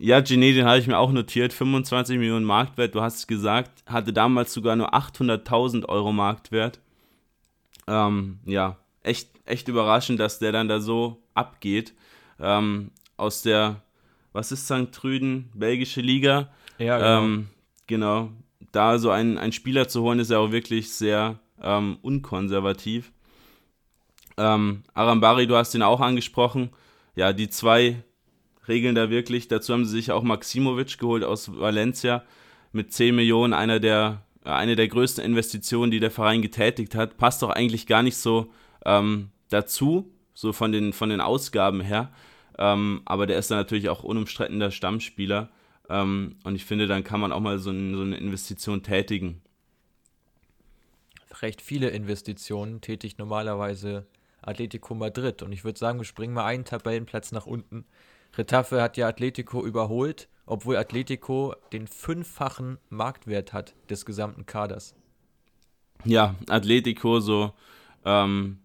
Ja, 0.00 0.20
Genet, 0.20 0.56
den 0.56 0.66
habe 0.66 0.80
ich 0.80 0.88
mir 0.88 0.98
auch 0.98 1.12
notiert. 1.12 1.52
25 1.52 2.18
Millionen 2.18 2.44
Marktwert, 2.44 2.92
du 2.96 3.02
hast 3.02 3.18
es 3.18 3.26
gesagt. 3.28 3.84
Hatte 3.86 4.12
damals 4.12 4.52
sogar 4.52 4.74
nur 4.74 4.92
800.000 4.92 5.88
Euro 5.88 6.10
Marktwert. 6.10 6.80
Ähm, 7.86 8.40
ja, 8.46 8.78
echt, 9.04 9.30
echt 9.44 9.68
überraschend, 9.68 10.18
dass 10.18 10.40
der 10.40 10.50
dann 10.50 10.66
da 10.66 10.80
so 10.80 11.22
abgeht. 11.34 11.94
Ähm, 12.40 12.90
aus 13.16 13.42
der, 13.42 13.82
was 14.32 14.50
ist 14.50 14.64
St. 14.64 14.90
Trüden, 14.90 15.50
belgische 15.54 16.00
Liga. 16.00 16.48
Ja, 16.78 16.98
genau. 16.98 17.22
Ähm, 17.22 17.48
genau 17.86 18.30
da 18.76 18.98
so 18.98 19.10
einen, 19.10 19.38
einen 19.38 19.52
Spieler 19.52 19.88
zu 19.88 20.02
holen, 20.02 20.18
ist 20.18 20.30
ja 20.30 20.38
auch 20.38 20.52
wirklich 20.52 20.92
sehr, 20.92 21.38
ähm, 21.62 21.98
unkonservativ. 22.02 23.12
Ähm, 24.36 24.82
Arambari, 24.94 25.46
du 25.46 25.56
hast 25.56 25.74
ihn 25.74 25.82
auch 25.82 26.00
angesprochen. 26.00 26.70
Ja, 27.14 27.32
die 27.32 27.48
zwei 27.48 28.02
regeln 28.68 28.94
da 28.94 29.10
wirklich. 29.10 29.48
Dazu 29.48 29.72
haben 29.72 29.84
sie 29.84 29.92
sich 29.92 30.12
auch 30.12 30.22
Maximovic 30.22 30.98
geholt 30.98 31.24
aus 31.24 31.58
Valencia 31.58 32.22
mit 32.72 32.92
10 32.92 33.16
Millionen, 33.16 33.54
einer 33.54 33.80
der, 33.80 34.22
eine 34.44 34.76
der 34.76 34.88
größten 34.88 35.24
Investitionen, 35.24 35.90
die 35.90 36.00
der 36.00 36.10
Verein 36.10 36.42
getätigt 36.42 36.94
hat. 36.94 37.16
Passt 37.16 37.42
doch 37.42 37.50
eigentlich 37.50 37.86
gar 37.86 38.02
nicht 38.02 38.16
so 38.16 38.52
ähm, 38.84 39.30
dazu, 39.48 40.12
so 40.34 40.52
von 40.52 40.72
den, 40.72 40.92
von 40.92 41.08
den 41.08 41.22
Ausgaben 41.22 41.80
her. 41.80 42.12
Ähm, 42.58 43.02
aber 43.06 43.26
der 43.26 43.38
ist 43.38 43.50
dann 43.50 43.58
natürlich 43.58 43.88
auch 43.88 44.02
unumstrittener 44.02 44.70
Stammspieler. 44.70 45.48
Ähm, 45.88 46.36
und 46.44 46.54
ich 46.54 46.64
finde, 46.64 46.86
dann 46.86 47.04
kann 47.04 47.20
man 47.20 47.32
auch 47.32 47.40
mal 47.40 47.58
so, 47.58 47.70
ein, 47.70 47.94
so 47.94 48.02
eine 48.02 48.16
Investition 48.16 48.82
tätigen. 48.82 49.40
Recht 51.42 51.60
viele 51.60 51.90
Investitionen 51.90 52.80
tätigt 52.80 53.18
normalerweise 53.18 54.06
Atletico 54.42 54.94
Madrid. 54.94 55.42
Und 55.42 55.52
ich 55.52 55.64
würde 55.64 55.78
sagen, 55.78 55.98
wir 55.98 56.04
springen 56.04 56.34
mal 56.34 56.46
einen 56.46 56.64
Tabellenplatz 56.64 57.32
nach 57.32 57.46
unten. 57.46 57.84
Retafe 58.36 58.82
hat 58.82 58.96
ja 58.96 59.08
Atletico 59.08 59.64
überholt, 59.64 60.28
obwohl 60.46 60.76
Atletico 60.76 61.54
den 61.72 61.86
fünffachen 61.86 62.78
Marktwert 62.88 63.52
hat 63.52 63.74
des 63.90 64.04
gesamten 64.06 64.46
Kaders. 64.46 64.94
Ja, 66.04 66.34
Atletico 66.48 67.20
so 67.20 67.52
ähm, 68.04 68.58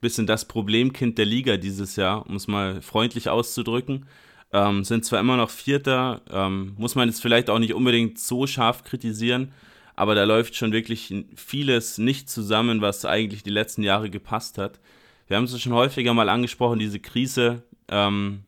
bisschen 0.00 0.26
das 0.26 0.46
Problemkind 0.46 1.18
der 1.18 1.24
Liga 1.24 1.56
dieses 1.56 1.96
Jahr, 1.96 2.26
um 2.26 2.36
es 2.36 2.46
mal 2.46 2.82
freundlich 2.82 3.28
auszudrücken. 3.28 4.06
Ähm, 4.54 4.84
sind 4.84 5.04
zwar 5.04 5.18
immer 5.18 5.36
noch 5.36 5.50
Vierter, 5.50 6.22
ähm, 6.30 6.74
muss 6.78 6.94
man 6.94 7.08
jetzt 7.08 7.20
vielleicht 7.20 7.50
auch 7.50 7.58
nicht 7.58 7.74
unbedingt 7.74 8.20
so 8.20 8.46
scharf 8.46 8.84
kritisieren, 8.84 9.50
aber 9.96 10.14
da 10.14 10.22
läuft 10.22 10.54
schon 10.54 10.70
wirklich 10.70 11.12
vieles 11.34 11.98
nicht 11.98 12.30
zusammen, 12.30 12.80
was 12.80 13.04
eigentlich 13.04 13.42
die 13.42 13.50
letzten 13.50 13.82
Jahre 13.82 14.10
gepasst 14.10 14.56
hat. 14.56 14.78
Wir 15.26 15.36
haben 15.36 15.44
es 15.44 15.60
schon 15.60 15.72
häufiger 15.72 16.14
mal 16.14 16.28
angesprochen, 16.28 16.78
diese 16.78 17.00
Krise 17.00 17.64
ähm, 17.88 18.44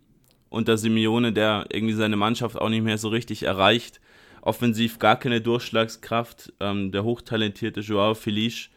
unter 0.49 0.79
Simeone, 0.79 1.33
der 1.33 1.67
irgendwie 1.73 1.95
seine 1.95 2.17
Mannschaft 2.17 2.57
auch 2.57 2.69
nicht 2.69 2.85
mehr 2.85 2.99
so 2.99 3.09
richtig 3.09 3.43
erreicht. 3.43 4.01
Offensiv 4.43 5.01
gar 5.01 5.17
keine 5.17 5.41
Durchschlagskraft. 5.41 6.53
Ähm, 6.61 6.93
der 6.93 7.03
hochtalentierte 7.03 7.81
Joao 7.81 8.15
Felice 8.15 8.69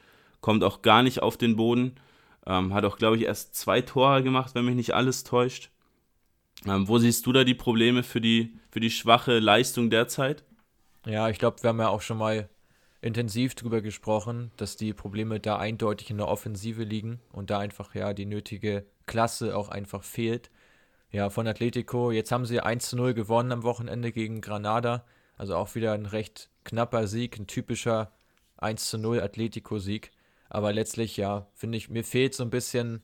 kommt 0.42 0.64
auch 0.64 0.82
gar 0.82 1.04
nicht 1.04 1.22
auf 1.22 1.38
den 1.38 1.56
Boden. 1.56 1.92
Ähm, 2.48 2.74
hat 2.74 2.86
auch, 2.86 2.98
glaube 2.98 3.18
ich, 3.18 3.24
erst 3.26 3.54
zwei 3.54 3.82
Tore 3.82 4.24
gemacht, 4.24 4.56
wenn 4.56 4.66
mich 4.66 4.74
nicht 4.74 4.96
alles 4.96 5.24
täuscht. 5.24 5.70
Ähm, 6.66 6.88
wo 6.88 6.98
siehst 6.98 7.26
du 7.26 7.32
da 7.32 7.44
die 7.44 7.56
Probleme 7.56 8.04
für 8.04 8.22
die, 8.22 8.58
für 8.70 8.80
die 8.80 8.92
schwache 8.92 9.40
Leistung 9.40 9.90
derzeit? 9.90 10.44
Ja, 11.06 11.30
ich 11.30 11.40
glaube, 11.40 11.64
wir 11.64 11.70
haben 11.70 11.80
ja 11.80 11.90
auch 11.90 12.02
schon 12.02 12.18
mal 12.18 12.50
intensiv 13.02 13.56
darüber 13.56 13.82
gesprochen, 13.82 14.52
dass 14.58 14.76
die 14.76 14.94
Probleme 14.94 15.40
da 15.40 15.58
eindeutig 15.58 16.10
in 16.10 16.18
der 16.18 16.28
Offensive 16.28 16.84
liegen 16.84 17.22
und 17.32 17.50
da 17.50 17.60
einfach 17.60 17.96
ja 17.96 18.14
die 18.14 18.26
nötige 18.26 18.86
Klasse 19.06 19.56
auch 19.56 19.70
einfach 19.70 20.04
fehlt. 20.04 20.52
Ja, 21.12 21.30
von 21.30 21.48
Atletico, 21.48 22.12
jetzt 22.12 22.32
haben 22.32 22.46
sie 22.46 22.60
1 22.60 22.90
zu 22.90 22.98
0 22.98 23.14
gewonnen 23.14 23.52
am 23.52 23.64
Wochenende 23.64 24.12
gegen 24.12 24.42
Granada, 24.42 25.06
also 25.38 25.56
auch 25.56 25.74
wieder 25.76 25.94
ein 25.94 26.06
recht 26.06 26.50
knapper 26.66 27.08
Sieg, 27.08 27.40
ein 27.40 27.48
typischer 27.48 28.12
1 28.58 28.90
zu 28.90 28.98
0 28.98 29.22
Atletico-Sieg. 29.22 30.12
Aber 30.50 30.74
letztlich, 30.74 31.18
ja, 31.18 31.48
finde 31.54 31.78
ich, 31.78 31.90
mir 31.90 32.04
fehlt 32.04 32.36
so 32.36 32.44
ein 32.44 32.50
bisschen 32.50 33.02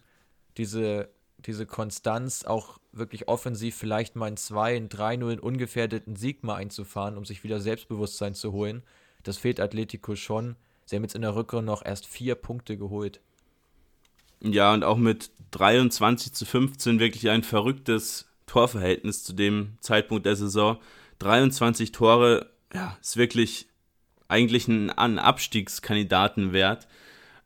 diese, 0.58 1.10
diese 1.46 1.66
Konstanz, 1.66 2.44
auch 2.44 2.80
wirklich 2.92 3.28
offensiv 3.28 3.76
vielleicht 3.76 4.16
mal 4.16 4.28
ein 4.28 4.38
2, 4.38 4.76
ein 4.76 4.90
3-0, 4.90 5.32
einen 5.32 5.40
ungefährdeten 5.40 6.16
Sieg 6.16 6.44
mal 6.44 6.56
einzufahren, 6.56 7.18
um 7.18 7.26
sich 7.26 7.44
wieder 7.44 7.60
Selbstbewusstsein 7.60 8.34
zu 8.34 8.52
holen. 8.52 8.84
Das 9.24 9.38
fehlt 9.38 9.60
Atletico 9.60 10.16
schon. 10.16 10.56
Sie 10.86 10.96
haben 10.96 11.04
jetzt 11.04 11.16
in 11.16 11.22
der 11.22 11.36
Rückrunde 11.36 11.66
noch 11.66 11.84
erst 11.84 12.06
vier 12.06 12.36
Punkte 12.36 12.78
geholt. 12.78 13.20
Ja, 14.42 14.74
und 14.74 14.84
auch 14.84 14.98
mit 14.98 15.32
23 15.52 16.34
zu 16.34 16.46
15 16.46 17.00
wirklich 17.00 17.30
ein 17.30 17.44
verrücktes 17.44 18.28
Torverhältnis 18.46 19.24
zu 19.24 19.34
dem 19.34 19.78
Zeitpunkt 19.82 20.26
der 20.26 20.36
Saison. 20.36 20.78
23 21.20 21.92
Tore, 21.92 22.52
ja, 22.74 22.98
ist 23.02 23.18
wirklich 23.18 23.68
eigentlich 24.28 24.68
ein, 24.68 24.90
ein 24.92 25.20
Abstiegskandidaten 25.20 26.54
wert. 26.54 26.88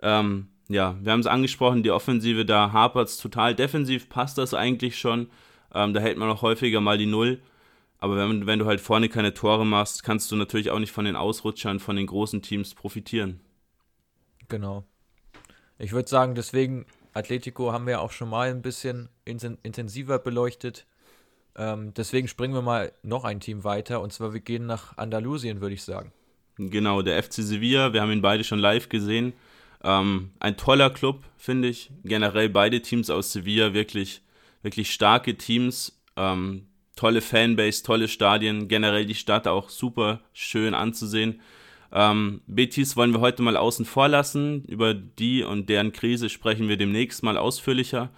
Ähm, 0.01 0.47
ja, 0.69 0.95
wir 1.01 1.11
haben 1.11 1.19
es 1.19 1.25
angesprochen, 1.25 1.81
die 1.81 1.91
Offensive, 1.91 2.45
da 2.45 2.71
hapert 2.71 3.09
es 3.09 3.17
total. 3.17 3.55
Defensiv 3.55 4.07
passt 4.07 4.37
das 4.37 4.53
eigentlich 4.53 4.99
schon. 4.99 5.29
Ähm, 5.73 5.93
da 5.93 5.99
hält 5.99 6.17
man 6.17 6.29
auch 6.29 6.43
häufiger 6.43 6.79
mal 6.79 6.97
die 6.97 7.07
Null. 7.07 7.41
Aber 7.97 8.15
wenn, 8.15 8.45
wenn 8.45 8.59
du 8.59 8.65
halt 8.65 8.79
vorne 8.79 9.09
keine 9.09 9.33
Tore 9.33 9.65
machst, 9.65 10.03
kannst 10.03 10.31
du 10.31 10.35
natürlich 10.35 10.69
auch 10.69 10.79
nicht 10.79 10.91
von 10.91 11.05
den 11.05 11.15
Ausrutschern, 11.15 11.79
von 11.79 11.95
den 11.95 12.05
großen 12.05 12.41
Teams 12.43 12.75
profitieren. 12.75 13.41
Genau. 14.47 14.85
Ich 15.79 15.91
würde 15.91 16.07
sagen, 16.07 16.35
deswegen, 16.35 16.85
Atletico 17.13 17.73
haben 17.73 17.87
wir 17.87 17.99
auch 17.99 18.11
schon 18.11 18.29
mal 18.29 18.49
ein 18.49 18.61
bisschen 18.61 19.09
intensiver 19.25 20.19
beleuchtet. 20.19 20.85
Ähm, 21.55 21.93
deswegen 21.95 22.27
springen 22.27 22.53
wir 22.53 22.61
mal 22.61 22.93
noch 23.01 23.25
ein 23.25 23.39
Team 23.39 23.63
weiter. 23.63 24.01
Und 24.01 24.13
zwar, 24.13 24.33
wir 24.33 24.39
gehen 24.39 24.67
nach 24.67 24.97
Andalusien, 24.97 25.61
würde 25.61 25.73
ich 25.73 25.83
sagen. 25.83 26.13
Genau, 26.57 27.01
der 27.01 27.21
FC 27.21 27.35
Sevilla. 27.35 27.91
Wir 27.91 28.01
haben 28.01 28.11
ihn 28.11 28.21
beide 28.21 28.43
schon 28.43 28.59
live 28.59 28.87
gesehen. 28.87 29.33
Ähm, 29.83 30.31
ein 30.39 30.57
toller 30.57 30.89
Club, 30.89 31.23
finde 31.37 31.69
ich. 31.69 31.91
Generell 32.03 32.49
beide 32.49 32.81
Teams 32.81 33.09
aus 33.09 33.31
Sevilla 33.31 33.73
wirklich, 33.73 34.21
wirklich 34.61 34.91
starke 34.91 35.37
Teams. 35.37 35.99
Ähm, 36.15 36.67
tolle 36.95 37.21
Fanbase, 37.21 37.83
tolle 37.83 38.07
Stadien. 38.07 38.67
Generell 38.67 39.05
die 39.05 39.15
Stadt 39.15 39.47
auch 39.47 39.69
super 39.69 40.19
schön 40.33 40.73
anzusehen. 40.73 41.41
Ähm, 41.91 42.41
Betis 42.45 42.95
wollen 42.97 43.13
wir 43.13 43.21
heute 43.21 43.41
mal 43.41 43.57
außen 43.57 43.85
vor 43.85 44.09
lassen. 44.09 44.63
Über 44.65 44.93
die 44.93 45.43
und 45.43 45.69
deren 45.69 45.91
Krise 45.91 46.29
sprechen 46.29 46.67
wir 46.67 46.77
demnächst 46.77 47.23
mal 47.23 47.37
ausführlicher. 47.37 48.09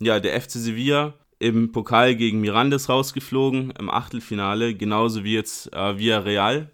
Ja, 0.00 0.20
der 0.20 0.40
FC 0.40 0.52
Sevilla 0.52 1.14
im 1.38 1.72
Pokal 1.72 2.16
gegen 2.16 2.40
Mirandes 2.40 2.88
rausgeflogen, 2.88 3.72
im 3.78 3.90
Achtelfinale, 3.90 4.74
genauso 4.74 5.24
wie 5.24 5.34
jetzt 5.34 5.72
äh, 5.72 5.98
Villarreal 5.98 6.70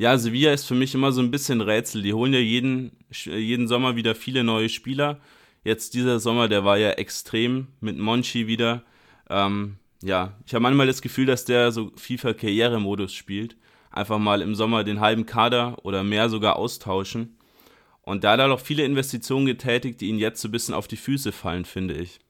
ja, 0.00 0.16
Sevilla 0.16 0.50
ist 0.54 0.64
für 0.64 0.74
mich 0.74 0.94
immer 0.94 1.12
so 1.12 1.20
ein 1.20 1.30
bisschen 1.30 1.60
Rätsel. 1.60 2.00
Die 2.00 2.14
holen 2.14 2.32
ja 2.32 2.38
jeden, 2.38 2.92
jeden 3.10 3.68
Sommer 3.68 3.96
wieder 3.96 4.14
viele 4.14 4.42
neue 4.42 4.70
Spieler. 4.70 5.20
Jetzt 5.62 5.92
dieser 5.92 6.20
Sommer, 6.20 6.48
der 6.48 6.64
war 6.64 6.78
ja 6.78 6.92
extrem 6.92 7.68
mit 7.80 7.98
Monchi 7.98 8.46
wieder. 8.46 8.82
Ähm, 9.28 9.76
ja, 10.02 10.32
ich 10.46 10.54
habe 10.54 10.62
manchmal 10.62 10.86
das 10.86 11.02
Gefühl, 11.02 11.26
dass 11.26 11.44
der 11.44 11.70
so 11.70 11.92
FIFA-Karrieremodus 11.96 13.12
spielt. 13.12 13.56
Einfach 13.90 14.18
mal 14.18 14.40
im 14.40 14.54
Sommer 14.54 14.84
den 14.84 15.00
halben 15.00 15.26
Kader 15.26 15.76
oder 15.82 16.02
mehr 16.02 16.30
sogar 16.30 16.56
austauschen. 16.56 17.36
Und 18.00 18.24
da 18.24 18.32
hat 18.32 18.40
er 18.40 18.48
noch 18.48 18.60
viele 18.60 18.86
Investitionen 18.86 19.44
getätigt, 19.44 20.00
die 20.00 20.08
ihn 20.08 20.18
jetzt 20.18 20.40
so 20.40 20.48
ein 20.48 20.52
bisschen 20.52 20.74
auf 20.74 20.88
die 20.88 20.96
Füße 20.96 21.30
fallen, 21.30 21.66
finde 21.66 21.92
ich. 21.92 22.20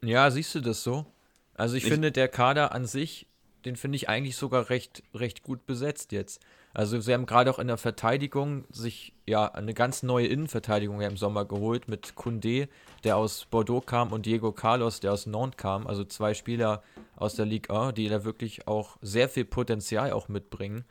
Ja, 0.00 0.30
siehst 0.30 0.54
du 0.54 0.60
das 0.60 0.84
so? 0.84 1.06
Also 1.54 1.74
ich, 1.74 1.82
ich 1.82 1.90
finde, 1.90 2.12
der 2.12 2.28
Kader 2.28 2.70
an 2.70 2.86
sich 2.86 3.26
den 3.64 3.76
finde 3.76 3.96
ich 3.96 4.08
eigentlich 4.08 4.36
sogar 4.36 4.70
recht, 4.70 5.02
recht 5.14 5.42
gut 5.42 5.66
besetzt 5.66 6.12
jetzt. 6.12 6.40
Also 6.74 7.00
sie 7.00 7.14
haben 7.14 7.26
gerade 7.26 7.50
auch 7.50 7.58
in 7.58 7.68
der 7.68 7.78
Verteidigung 7.78 8.64
sich 8.70 9.14
ja 9.26 9.46
eine 9.46 9.72
ganz 9.72 10.02
neue 10.02 10.26
Innenverteidigung 10.26 11.00
im 11.00 11.16
Sommer 11.16 11.44
geholt 11.44 11.88
mit 11.88 12.14
Kunde, 12.14 12.68
der 13.02 13.16
aus 13.16 13.46
Bordeaux 13.46 13.80
kam, 13.80 14.12
und 14.12 14.26
Diego 14.26 14.52
Carlos, 14.52 15.00
der 15.00 15.12
aus 15.12 15.26
Nantes 15.26 15.56
kam. 15.56 15.86
Also 15.86 16.04
zwei 16.04 16.34
Spieler 16.34 16.82
aus 17.16 17.34
der 17.34 17.46
Ligue 17.46 17.74
1, 17.74 17.94
die 17.94 18.08
da 18.08 18.24
wirklich 18.24 18.68
auch 18.68 18.98
sehr 19.00 19.28
viel 19.28 19.46
Potenzial 19.46 20.12
auch 20.12 20.28
mitbringen 20.28 20.84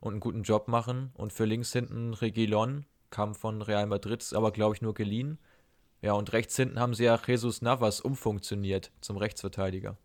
und 0.00 0.12
einen 0.12 0.20
guten 0.20 0.42
Job 0.42 0.68
machen. 0.68 1.10
Und 1.14 1.32
für 1.32 1.44
links 1.44 1.72
hinten 1.72 2.14
Reguilon, 2.14 2.86
kam 3.10 3.34
von 3.34 3.62
Real 3.62 3.86
Madrid, 3.86 4.24
aber 4.34 4.50
glaube 4.50 4.74
ich 4.74 4.82
nur 4.82 4.94
geliehen. 4.94 5.38
Ja, 6.02 6.14
und 6.14 6.32
rechts 6.32 6.56
hinten 6.56 6.80
haben 6.80 6.94
sie 6.94 7.04
ja 7.04 7.20
Jesus 7.24 7.62
Navas 7.62 8.00
umfunktioniert 8.00 8.90
zum 9.00 9.16
Rechtsverteidiger. 9.16 9.96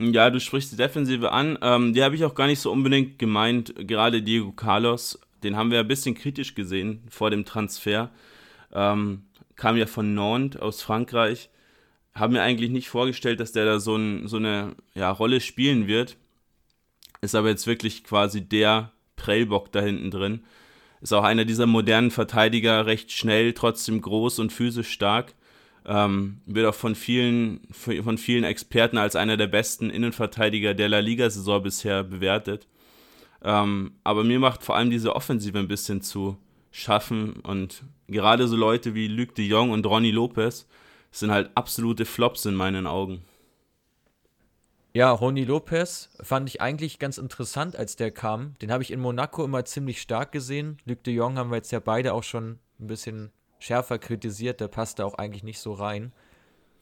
Ja, 0.00 0.30
du 0.30 0.40
sprichst 0.40 0.72
die 0.72 0.76
Defensive 0.76 1.30
an. 1.30 1.58
Ähm, 1.60 1.92
die 1.92 2.02
habe 2.02 2.14
ich 2.14 2.24
auch 2.24 2.34
gar 2.34 2.46
nicht 2.46 2.60
so 2.60 2.72
unbedingt 2.72 3.18
gemeint. 3.18 3.74
Gerade 3.76 4.22
Diego 4.22 4.50
Carlos, 4.52 5.20
den 5.42 5.56
haben 5.56 5.70
wir 5.70 5.80
ein 5.80 5.88
bisschen 5.88 6.14
kritisch 6.14 6.54
gesehen 6.54 7.02
vor 7.10 7.30
dem 7.30 7.44
Transfer. 7.44 8.10
Ähm, 8.72 9.24
kam 9.56 9.76
ja 9.76 9.84
von 9.84 10.14
Nantes 10.14 10.58
aus 10.58 10.80
Frankreich. 10.80 11.50
Haben 12.14 12.32
mir 12.32 12.42
eigentlich 12.42 12.70
nicht 12.70 12.88
vorgestellt, 12.88 13.40
dass 13.40 13.52
der 13.52 13.66
da 13.66 13.78
so, 13.78 13.94
ein, 13.94 14.26
so 14.26 14.38
eine 14.38 14.74
ja, 14.94 15.10
Rolle 15.10 15.40
spielen 15.42 15.86
wird. 15.86 16.16
Ist 17.20 17.34
aber 17.34 17.50
jetzt 17.50 17.66
wirklich 17.66 18.02
quasi 18.02 18.40
der 18.40 18.92
Prellbock 19.16 19.70
da 19.70 19.82
hinten 19.82 20.10
drin. 20.10 20.44
Ist 21.02 21.12
auch 21.12 21.24
einer 21.24 21.44
dieser 21.44 21.66
modernen 21.66 22.10
Verteidiger, 22.10 22.86
recht 22.86 23.12
schnell, 23.12 23.52
trotzdem 23.52 24.00
groß 24.00 24.38
und 24.38 24.50
physisch 24.50 24.90
stark. 24.90 25.34
Ähm, 25.86 26.40
wird 26.46 26.66
auch 26.66 26.74
von 26.74 26.94
vielen, 26.94 27.60
von 27.72 28.18
vielen 28.18 28.44
Experten 28.44 28.98
als 28.98 29.16
einer 29.16 29.36
der 29.36 29.46
besten 29.46 29.90
Innenverteidiger 29.90 30.74
der 30.74 30.88
La 30.88 30.98
Liga-Saison 30.98 31.62
bisher 31.62 32.04
bewertet. 32.04 32.66
Ähm, 33.42 33.92
aber 34.04 34.22
mir 34.24 34.38
macht 34.38 34.62
vor 34.62 34.76
allem 34.76 34.90
diese 34.90 35.16
Offensive 35.16 35.58
ein 35.58 35.68
bisschen 35.68 36.02
zu 36.02 36.36
schaffen 36.70 37.34
und 37.40 37.82
gerade 38.06 38.46
so 38.46 38.56
Leute 38.56 38.94
wie 38.94 39.08
Luc 39.08 39.34
de 39.34 39.46
Jong 39.46 39.70
und 39.70 39.86
Ronny 39.86 40.10
Lopez 40.10 40.66
sind 41.10 41.30
halt 41.30 41.50
absolute 41.54 42.04
Flops 42.04 42.44
in 42.44 42.54
meinen 42.54 42.86
Augen. 42.86 43.22
Ja, 44.92 45.12
Roni 45.12 45.44
Lopez 45.44 46.10
fand 46.20 46.48
ich 46.48 46.60
eigentlich 46.60 46.98
ganz 46.98 47.16
interessant, 47.18 47.76
als 47.76 47.94
der 47.94 48.10
kam. 48.10 48.56
Den 48.60 48.72
habe 48.72 48.82
ich 48.82 48.90
in 48.90 48.98
Monaco 48.98 49.44
immer 49.44 49.64
ziemlich 49.64 50.00
stark 50.00 50.32
gesehen. 50.32 50.78
Luc 50.84 51.04
de 51.04 51.14
Jong 51.14 51.38
haben 51.38 51.50
wir 51.50 51.56
jetzt 51.56 51.70
ja 51.70 51.78
beide 51.78 52.12
auch 52.12 52.24
schon 52.24 52.58
ein 52.80 52.88
bisschen 52.88 53.30
schärfer 53.60 53.98
kritisiert. 53.98 54.60
Der 54.60 54.68
passte 54.68 55.06
auch 55.06 55.14
eigentlich 55.14 55.44
nicht 55.44 55.60
so 55.60 55.72
rein. 55.72 56.12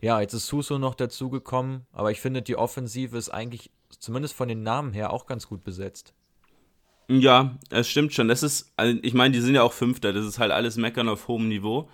Ja, 0.00 0.20
jetzt 0.20 0.32
ist 0.32 0.46
Suso 0.46 0.78
noch 0.78 0.94
dazugekommen, 0.94 1.84
aber 1.92 2.10
ich 2.10 2.20
finde, 2.20 2.40
die 2.40 2.56
Offensive 2.56 3.18
ist 3.18 3.30
eigentlich 3.30 3.70
zumindest 3.98 4.34
von 4.34 4.48
den 4.48 4.62
Namen 4.62 4.92
her 4.92 5.12
auch 5.12 5.26
ganz 5.26 5.48
gut 5.48 5.64
besetzt. 5.64 6.14
Ja, 7.08 7.58
es 7.70 7.88
stimmt 7.88 8.12
schon. 8.14 8.28
Das 8.28 8.42
ist, 8.42 8.72
also 8.76 8.98
ich 9.02 9.14
meine, 9.14 9.34
die 9.34 9.40
sind 9.40 9.54
ja 9.54 9.62
auch 9.62 9.72
Fünfter. 9.72 10.12
Das 10.12 10.26
ist 10.26 10.38
halt 10.38 10.52
alles 10.52 10.76
Meckern 10.76 11.08
auf 11.08 11.26
hohem 11.26 11.48
Niveau. 11.48 11.88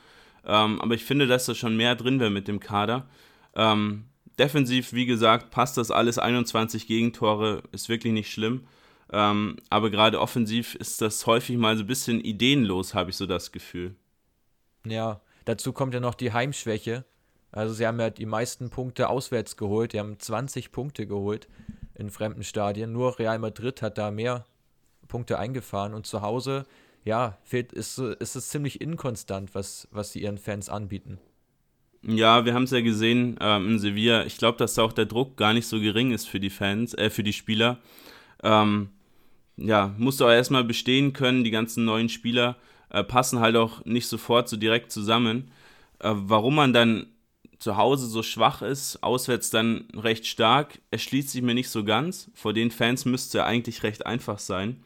Ähm, 0.44 0.80
aber 0.80 0.94
ich 0.94 1.04
finde, 1.04 1.26
dass 1.26 1.46
da 1.46 1.54
schon 1.54 1.76
mehr 1.76 1.94
drin 1.94 2.20
wäre 2.20 2.30
mit 2.30 2.48
dem 2.48 2.60
Kader. 2.60 3.08
Ähm, 3.54 4.06
defensiv, 4.38 4.92
wie 4.92 5.06
gesagt, 5.06 5.50
passt 5.50 5.76
das 5.76 5.90
alles. 5.90 6.18
21 6.18 6.86
Gegentore 6.86 7.62
ist 7.72 7.88
wirklich 7.88 8.12
nicht 8.12 8.32
schlimm. 8.32 8.66
Ähm, 9.12 9.56
aber 9.70 9.90
gerade 9.90 10.20
offensiv 10.20 10.74
ist 10.74 11.00
das 11.00 11.26
häufig 11.26 11.56
mal 11.56 11.76
so 11.76 11.84
ein 11.84 11.86
bisschen 11.86 12.20
ideenlos, 12.20 12.94
habe 12.94 13.10
ich 13.10 13.16
so 13.16 13.26
das 13.26 13.52
Gefühl. 13.52 13.94
Ja, 14.86 15.20
dazu 15.44 15.72
kommt 15.72 15.94
ja 15.94 16.00
noch 16.00 16.14
die 16.14 16.32
Heimschwäche. 16.32 17.04
Also 17.52 17.72
sie 17.72 17.86
haben 17.86 18.00
ja 18.00 18.10
die 18.10 18.26
meisten 18.26 18.70
Punkte 18.70 19.08
auswärts 19.08 19.56
geholt. 19.56 19.92
Die 19.92 20.00
haben 20.00 20.18
20 20.18 20.72
Punkte 20.72 21.06
geholt 21.06 21.48
in 21.94 22.10
fremden 22.10 22.42
Stadien. 22.42 22.92
Nur 22.92 23.18
Real 23.18 23.38
Madrid 23.38 23.80
hat 23.80 23.96
da 23.98 24.10
mehr 24.10 24.44
Punkte 25.06 25.38
eingefahren. 25.38 25.94
Und 25.94 26.06
zu 26.06 26.22
Hause, 26.22 26.66
ja, 27.04 27.38
fehlt, 27.44 27.72
ist, 27.72 27.98
ist 27.98 28.34
es 28.34 28.48
ziemlich 28.48 28.80
inkonstant, 28.80 29.54
was, 29.54 29.88
was 29.92 30.12
sie 30.12 30.22
ihren 30.22 30.38
Fans 30.38 30.68
anbieten. 30.68 31.18
Ja, 32.02 32.44
wir 32.44 32.52
haben 32.52 32.64
es 32.64 32.70
ja 32.70 32.80
gesehen 32.80 33.36
ähm, 33.40 33.70
in 33.70 33.78
Sevilla. 33.78 34.24
Ich 34.24 34.36
glaube, 34.36 34.58
dass 34.58 34.74
da 34.74 34.82
auch 34.82 34.92
der 34.92 35.06
Druck 35.06 35.36
gar 35.36 35.54
nicht 35.54 35.66
so 35.66 35.80
gering 35.80 36.10
ist 36.10 36.28
für 36.28 36.40
die 36.40 36.50
Fans, 36.50 36.92
äh, 36.94 37.08
für 37.08 37.22
die 37.22 37.32
Spieler. 37.32 37.78
Ähm, 38.42 38.90
ja, 39.56 39.94
musst 39.96 40.20
du 40.20 40.26
auch 40.26 40.30
erstmal 40.30 40.64
bestehen 40.64 41.12
können. 41.12 41.44
Die 41.44 41.50
ganzen 41.50 41.84
neuen 41.84 42.08
Spieler 42.08 42.56
äh, 42.94 43.02
passen 43.02 43.40
halt 43.40 43.56
auch 43.56 43.84
nicht 43.84 44.06
sofort 44.06 44.48
so 44.48 44.56
direkt 44.56 44.92
zusammen. 44.92 45.50
Äh, 45.98 46.12
warum 46.14 46.54
man 46.54 46.72
dann 46.72 47.06
zu 47.58 47.76
Hause 47.76 48.06
so 48.06 48.22
schwach 48.22 48.62
ist, 48.62 49.02
auswärts 49.02 49.50
dann 49.50 49.88
recht 49.94 50.26
stark, 50.26 50.80
erschließt 50.90 51.30
sich 51.30 51.42
mir 51.42 51.54
nicht 51.54 51.70
so 51.70 51.82
ganz. 51.82 52.30
Vor 52.34 52.52
den 52.52 52.70
Fans 52.70 53.04
müsste 53.04 53.38
er 53.38 53.46
eigentlich 53.46 53.82
recht 53.82 54.06
einfach 54.06 54.38
sein. 54.38 54.82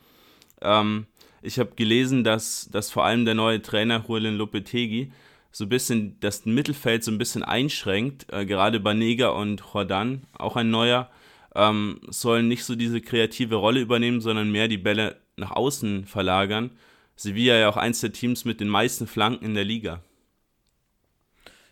Ähm, 0.63 1.07
ich 1.43 1.59
habe 1.59 1.73
gelesen, 1.77 2.25
dass, 2.25 2.69
dass 2.73 2.91
vor 2.91 3.05
allem 3.05 3.25
der 3.25 3.35
neue 3.35 3.61
Trainer 3.61 4.05
Julian 4.09 4.37
Lopetegi 4.37 5.13
so 5.53 5.65
ein 5.65 5.69
bisschen 5.71 6.17
das 6.21 6.47
Mittelfeld 6.47 7.05
so 7.05 7.11
ein 7.11 7.19
bisschen 7.19 7.43
einschränkt. 7.43 8.33
Äh, 8.33 8.47
gerade 8.47 8.81
Banega 8.81 9.31
und 9.31 9.63
Jordan, 9.73 10.23
auch 10.33 10.57
ein 10.57 10.71
neuer, 10.71 11.11
ähm, 11.55 12.01
sollen 12.09 12.49
nicht 12.49 12.65
so 12.65 12.75
diese 12.75 13.01
kreative 13.01 13.57
Rolle 13.57 13.81
übernehmen, 13.81 14.21
sondern 14.21 14.51
mehr 14.51 14.69
die 14.69 14.79
Bälle 14.79 15.17
nach 15.37 15.51
außen 15.51 16.07
verlagern. 16.07 16.71
Sevilla 17.19 17.57
ja 17.57 17.69
auch 17.69 17.77
eins 17.77 18.01
der 18.01 18.13
Teams 18.13 18.45
mit 18.45 18.61
den 18.61 18.69
meisten 18.69 19.07
Flanken 19.07 19.45
in 19.45 19.55
der 19.55 19.65
Liga. 19.65 20.03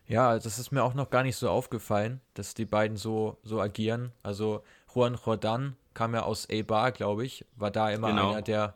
Ja, 0.08 0.38
das 0.38 0.58
ist 0.58 0.72
mir 0.72 0.82
auch 0.82 0.94
noch 0.94 1.10
gar 1.10 1.22
nicht 1.22 1.36
so 1.36 1.48
aufgefallen, 1.48 2.20
dass 2.34 2.54
die 2.54 2.64
beiden 2.64 2.96
so, 2.96 3.38
so 3.42 3.60
agieren. 3.60 4.12
Also 4.22 4.62
Juan 4.94 5.18
Jordan 5.24 5.76
kam 5.94 6.14
ja 6.14 6.22
aus 6.22 6.48
Eibar, 6.50 6.92
glaube 6.92 7.24
ich, 7.24 7.44
war 7.56 7.70
da 7.70 7.90
immer 7.90 8.10
genau. 8.10 8.30
einer 8.32 8.42
der 8.42 8.74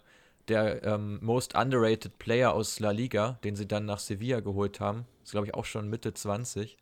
der 0.49 0.83
ähm, 0.83 1.18
most 1.23 1.55
underrated 1.55 2.18
Player 2.18 2.53
aus 2.53 2.81
La 2.81 2.91
Liga, 2.91 3.39
den 3.45 3.55
sie 3.55 3.68
dann 3.68 3.85
nach 3.85 4.01
Sevilla 4.01 4.41
geholt 4.41 4.81
haben. 4.81 5.07
Ist, 5.23 5.31
glaube 5.31 5.47
ich, 5.47 5.55
auch 5.55 5.64
schon 5.64 5.89
Mitte 5.89 6.12
20. 6.12 6.77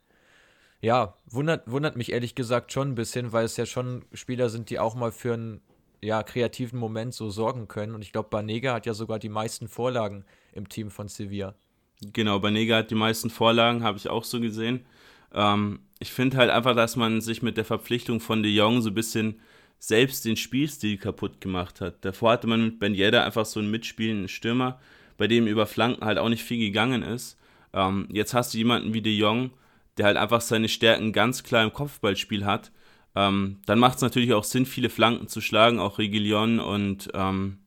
Ja, 0.80 1.14
wundert, 1.26 1.70
wundert 1.70 1.96
mich 1.96 2.12
ehrlich 2.12 2.34
gesagt 2.34 2.72
schon 2.72 2.90
ein 2.90 2.94
bisschen, 2.94 3.32
weil 3.32 3.44
es 3.44 3.56
ja 3.56 3.66
schon 3.66 4.04
Spieler 4.12 4.48
sind, 4.48 4.70
die 4.70 4.78
auch 4.78 4.94
mal 4.94 5.12
für 5.12 5.34
einen 5.34 5.60
ja, 6.00 6.22
kreativen 6.22 6.78
Moment 6.78 7.14
so 7.14 7.30
sorgen 7.30 7.68
können. 7.68 7.94
Und 7.94 8.02
ich 8.02 8.12
glaube, 8.12 8.28
Banega 8.30 8.74
hat 8.74 8.86
ja 8.86 8.94
sogar 8.94 9.18
die 9.18 9.28
meisten 9.28 9.68
Vorlagen 9.68 10.24
im 10.52 10.68
Team 10.68 10.90
von 10.90 11.08
Sevilla. 11.08 11.54
Genau, 12.12 12.38
Banega 12.38 12.76
hat 12.76 12.90
die 12.90 12.94
meisten 12.94 13.30
Vorlagen, 13.30 13.82
habe 13.82 13.98
ich 13.98 14.08
auch 14.08 14.24
so 14.24 14.40
gesehen. 14.40 14.86
Ähm, 15.34 15.80
ich 15.98 16.12
finde 16.12 16.36
halt 16.36 16.50
einfach, 16.50 16.76
dass 16.76 16.96
man 16.96 17.20
sich 17.20 17.42
mit 17.42 17.56
der 17.56 17.64
Verpflichtung 17.64 18.20
von 18.20 18.42
De 18.42 18.52
Jong 18.52 18.82
so 18.82 18.90
ein 18.90 18.94
bisschen 18.94 19.40
selbst 19.80 20.24
den 20.24 20.36
Spielstil 20.36 20.96
kaputt 20.96 21.40
gemacht 21.40 21.80
hat. 21.80 22.04
Davor 22.04 22.32
hatte 22.32 22.46
man 22.46 22.64
mit 22.64 22.78
Ben 22.78 22.94
Yedder 22.94 23.24
einfach 23.24 23.46
so 23.46 23.60
einen 23.60 23.70
mitspielenden 23.70 24.28
Stürmer, 24.28 24.80
bei 25.16 25.26
dem 25.26 25.46
über 25.46 25.66
Flanken 25.66 26.04
halt 26.04 26.18
auch 26.18 26.28
nicht 26.28 26.44
viel 26.44 26.58
gegangen 26.58 27.02
ist. 27.02 27.36
Ähm, 27.72 28.08
jetzt 28.12 28.34
hast 28.34 28.54
du 28.54 28.58
jemanden 28.58 28.94
wie 28.94 29.02
De 29.02 29.12
Jong, 29.12 29.50
der 29.96 30.06
halt 30.06 30.16
einfach 30.16 30.40
seine 30.40 30.68
Stärken 30.68 31.12
ganz 31.12 31.42
klar 31.42 31.64
im 31.64 31.72
Kopfballspiel 31.72 32.44
hat. 32.44 32.70
Ähm, 33.14 33.58
dann 33.66 33.78
macht 33.78 33.96
es 33.96 34.02
natürlich 34.02 34.32
auch 34.34 34.44
Sinn, 34.44 34.66
viele 34.66 34.90
Flanken 34.90 35.28
zu 35.28 35.40
schlagen, 35.40 35.80
auch 35.80 35.98
Regilion 35.98 36.60
und 36.60 37.08
ähm, 37.14 37.58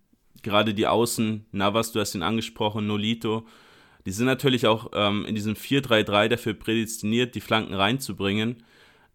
gerade 0.44 0.74
die 0.74 0.88
Außen, 0.88 1.46
Navas, 1.52 1.92
du 1.92 2.00
hast 2.00 2.16
ihn 2.16 2.24
angesprochen, 2.24 2.88
Nolito, 2.88 3.46
die 4.06 4.12
sind 4.12 4.26
natürlich 4.26 4.68
auch 4.68 4.92
ähm, 4.94 5.26
in 5.26 5.36
diesem 5.36 5.54
4-3-3 5.54 6.28
dafür 6.30 6.54
prädestiniert, 6.54 7.36
die 7.36 7.42
Flanken 7.42 7.74
reinzubringen. 7.74 8.64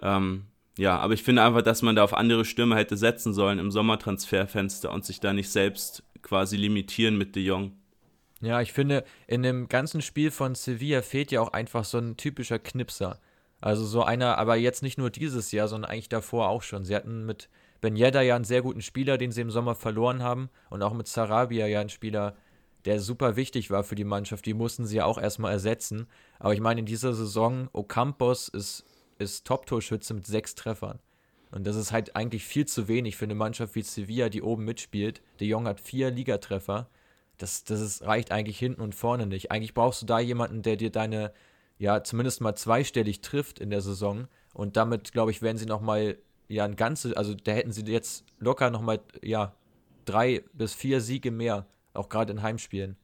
Ähm, 0.01 0.45
ja, 0.79 0.99
aber 0.99 1.15
ich 1.15 1.23
finde 1.23 1.43
einfach, 1.43 1.63
dass 1.63 1.83
man 1.83 1.97
da 1.97 2.05
auf 2.05 2.15
andere 2.15 2.45
Stürmer 2.45 2.77
hätte 2.77 2.97
setzen 2.97 3.33
sollen 3.33 3.59
im 3.59 3.71
Sommertransferfenster 3.71 4.93
und 4.93 5.05
sich 5.05 5.21
da 5.21 5.33
nicht 5.33 5.49
selbst 5.49 6.05
quasi 6.23 6.57
limitieren 6.57 7.17
mit 7.17 7.35
De 7.35 7.43
Jong. 7.43 7.73
Ja, 8.41 8.61
ich 8.61 8.73
finde, 8.73 9.05
in 9.27 9.43
dem 9.43 9.69
ganzen 9.69 10.03
Spiel 10.03 10.31
von 10.31 10.55
Sevilla 10.55 11.01
fehlt 11.01 11.33
ja 11.33 11.41
auch 11.41 11.53
einfach 11.53 11.85
so 11.85 11.99
ein 11.99 12.17
typischer 12.17 12.59
Knipser. 12.59 13.19
Also 13.61 13.85
so 13.85 14.03
einer, 14.03 14.39
aber 14.39 14.57
jetzt 14.57 14.83
nicht 14.83 14.99
nur 14.99 15.11
dieses 15.11 15.53
Jahr, 15.53 15.69
sondern 15.69 15.91
eigentlich 15.91 16.09
davor 16.09 16.49
auch 16.49 16.63
schon. 16.63 16.85
Sie 16.85 16.95
hatten 16.95 17.25
mit 17.25 17.49
Ben 17.81 17.97
Yedda 17.97 18.23
ja 18.23 18.37
einen 18.37 18.45
sehr 18.45 18.63
guten 18.63 18.83
Spieler, 18.83 19.19
den 19.19 19.33
sie 19.33 19.41
im 19.41 19.51
Sommer 19.51 19.75
verloren 19.75 20.23
haben. 20.23 20.51
Und 20.71 20.83
auch 20.83 20.93
mit 20.93 21.09
Sarabia 21.09 21.67
ja 21.67 21.81
einen 21.81 21.89
Spieler, 21.89 22.37
der 22.85 23.01
super 23.01 23.37
wichtig 23.37 23.71
war 23.71 23.83
für 23.83 23.95
die 23.95 24.05
Mannschaft. 24.05 24.47
Die 24.47 24.55
mussten 24.55 24.87
sie 24.87 24.97
ja 24.97 25.05
auch 25.05 25.19
erstmal 25.19 25.53
ersetzen. 25.53 26.07
Aber 26.39 26.55
ich 26.55 26.61
meine, 26.61 26.81
in 26.81 26.87
dieser 26.87 27.15
Saison, 27.15 27.69
Ocampos 27.73 28.49
ist 28.49 28.85
ist 29.19 29.47
Top-Torschütze 29.47 30.15
mit 30.15 30.27
sechs 30.27 30.55
Treffern. 30.55 30.99
Und 31.51 31.67
das 31.67 31.77
ist 31.77 31.93
halt 31.93 32.17
eigentlich 32.17 32.45
viel 32.45 32.67
zu 32.67 32.89
wenig 32.89 33.17
für 33.17 33.25
eine 33.25 33.35
Mannschaft 33.35 33.75
wie 33.75 33.83
Sevilla, 33.83 34.29
die 34.29 34.43
oben 34.43 34.65
mitspielt. 34.65 35.23
De 35.41 35.49
Jong 35.49 35.67
hat 35.67 35.81
vier 35.81 36.11
Ligatreffer. 36.11 36.89
Das, 37.39 37.65
das 37.65 37.81
ist, 37.81 38.05
reicht 38.05 38.33
eigentlich 38.33 38.59
hinten 38.59 38.81
und 38.81 38.95
vorne 38.95 39.27
nicht. 39.27 39.51
Eigentlich 39.51 39.75
brauchst 39.75 40.03
du 40.03 40.07
da 40.07 40.19
jemanden, 40.19 40.63
der 40.63 40.77
dir 40.77 40.91
deine, 40.91 41.33
ja, 41.79 42.03
zumindest 42.03 42.41
mal 42.41 42.55
zweistellig 42.55 43.21
trifft 43.21 43.59
in 43.59 43.71
der 43.71 43.81
Saison. 43.81 44.29
Und 44.55 44.77
damit, 44.77 45.13
glaube 45.13 45.31
ich, 45.31 45.43
werden 45.43 45.59
sie 45.59 45.67
nochmal, 45.67 46.17
ja, 46.49 46.65
ein 46.65 46.77
ganzes, 46.77 47.13
also 47.13 47.35
da 47.35 47.53
hätten 47.53 47.73
sie 47.73 47.85
jetzt 47.87 48.25
locker 48.39 48.71
nochmal, 48.71 49.01
ja, 49.23 49.55
drei 50.05 50.45
bis 50.53 50.73
vier 50.75 51.01
Siege 51.01 51.31
mehr, 51.31 51.67
auch 51.93 52.09
gerade 52.09 52.33
in 52.33 52.43
Heimspielen. 52.43 52.97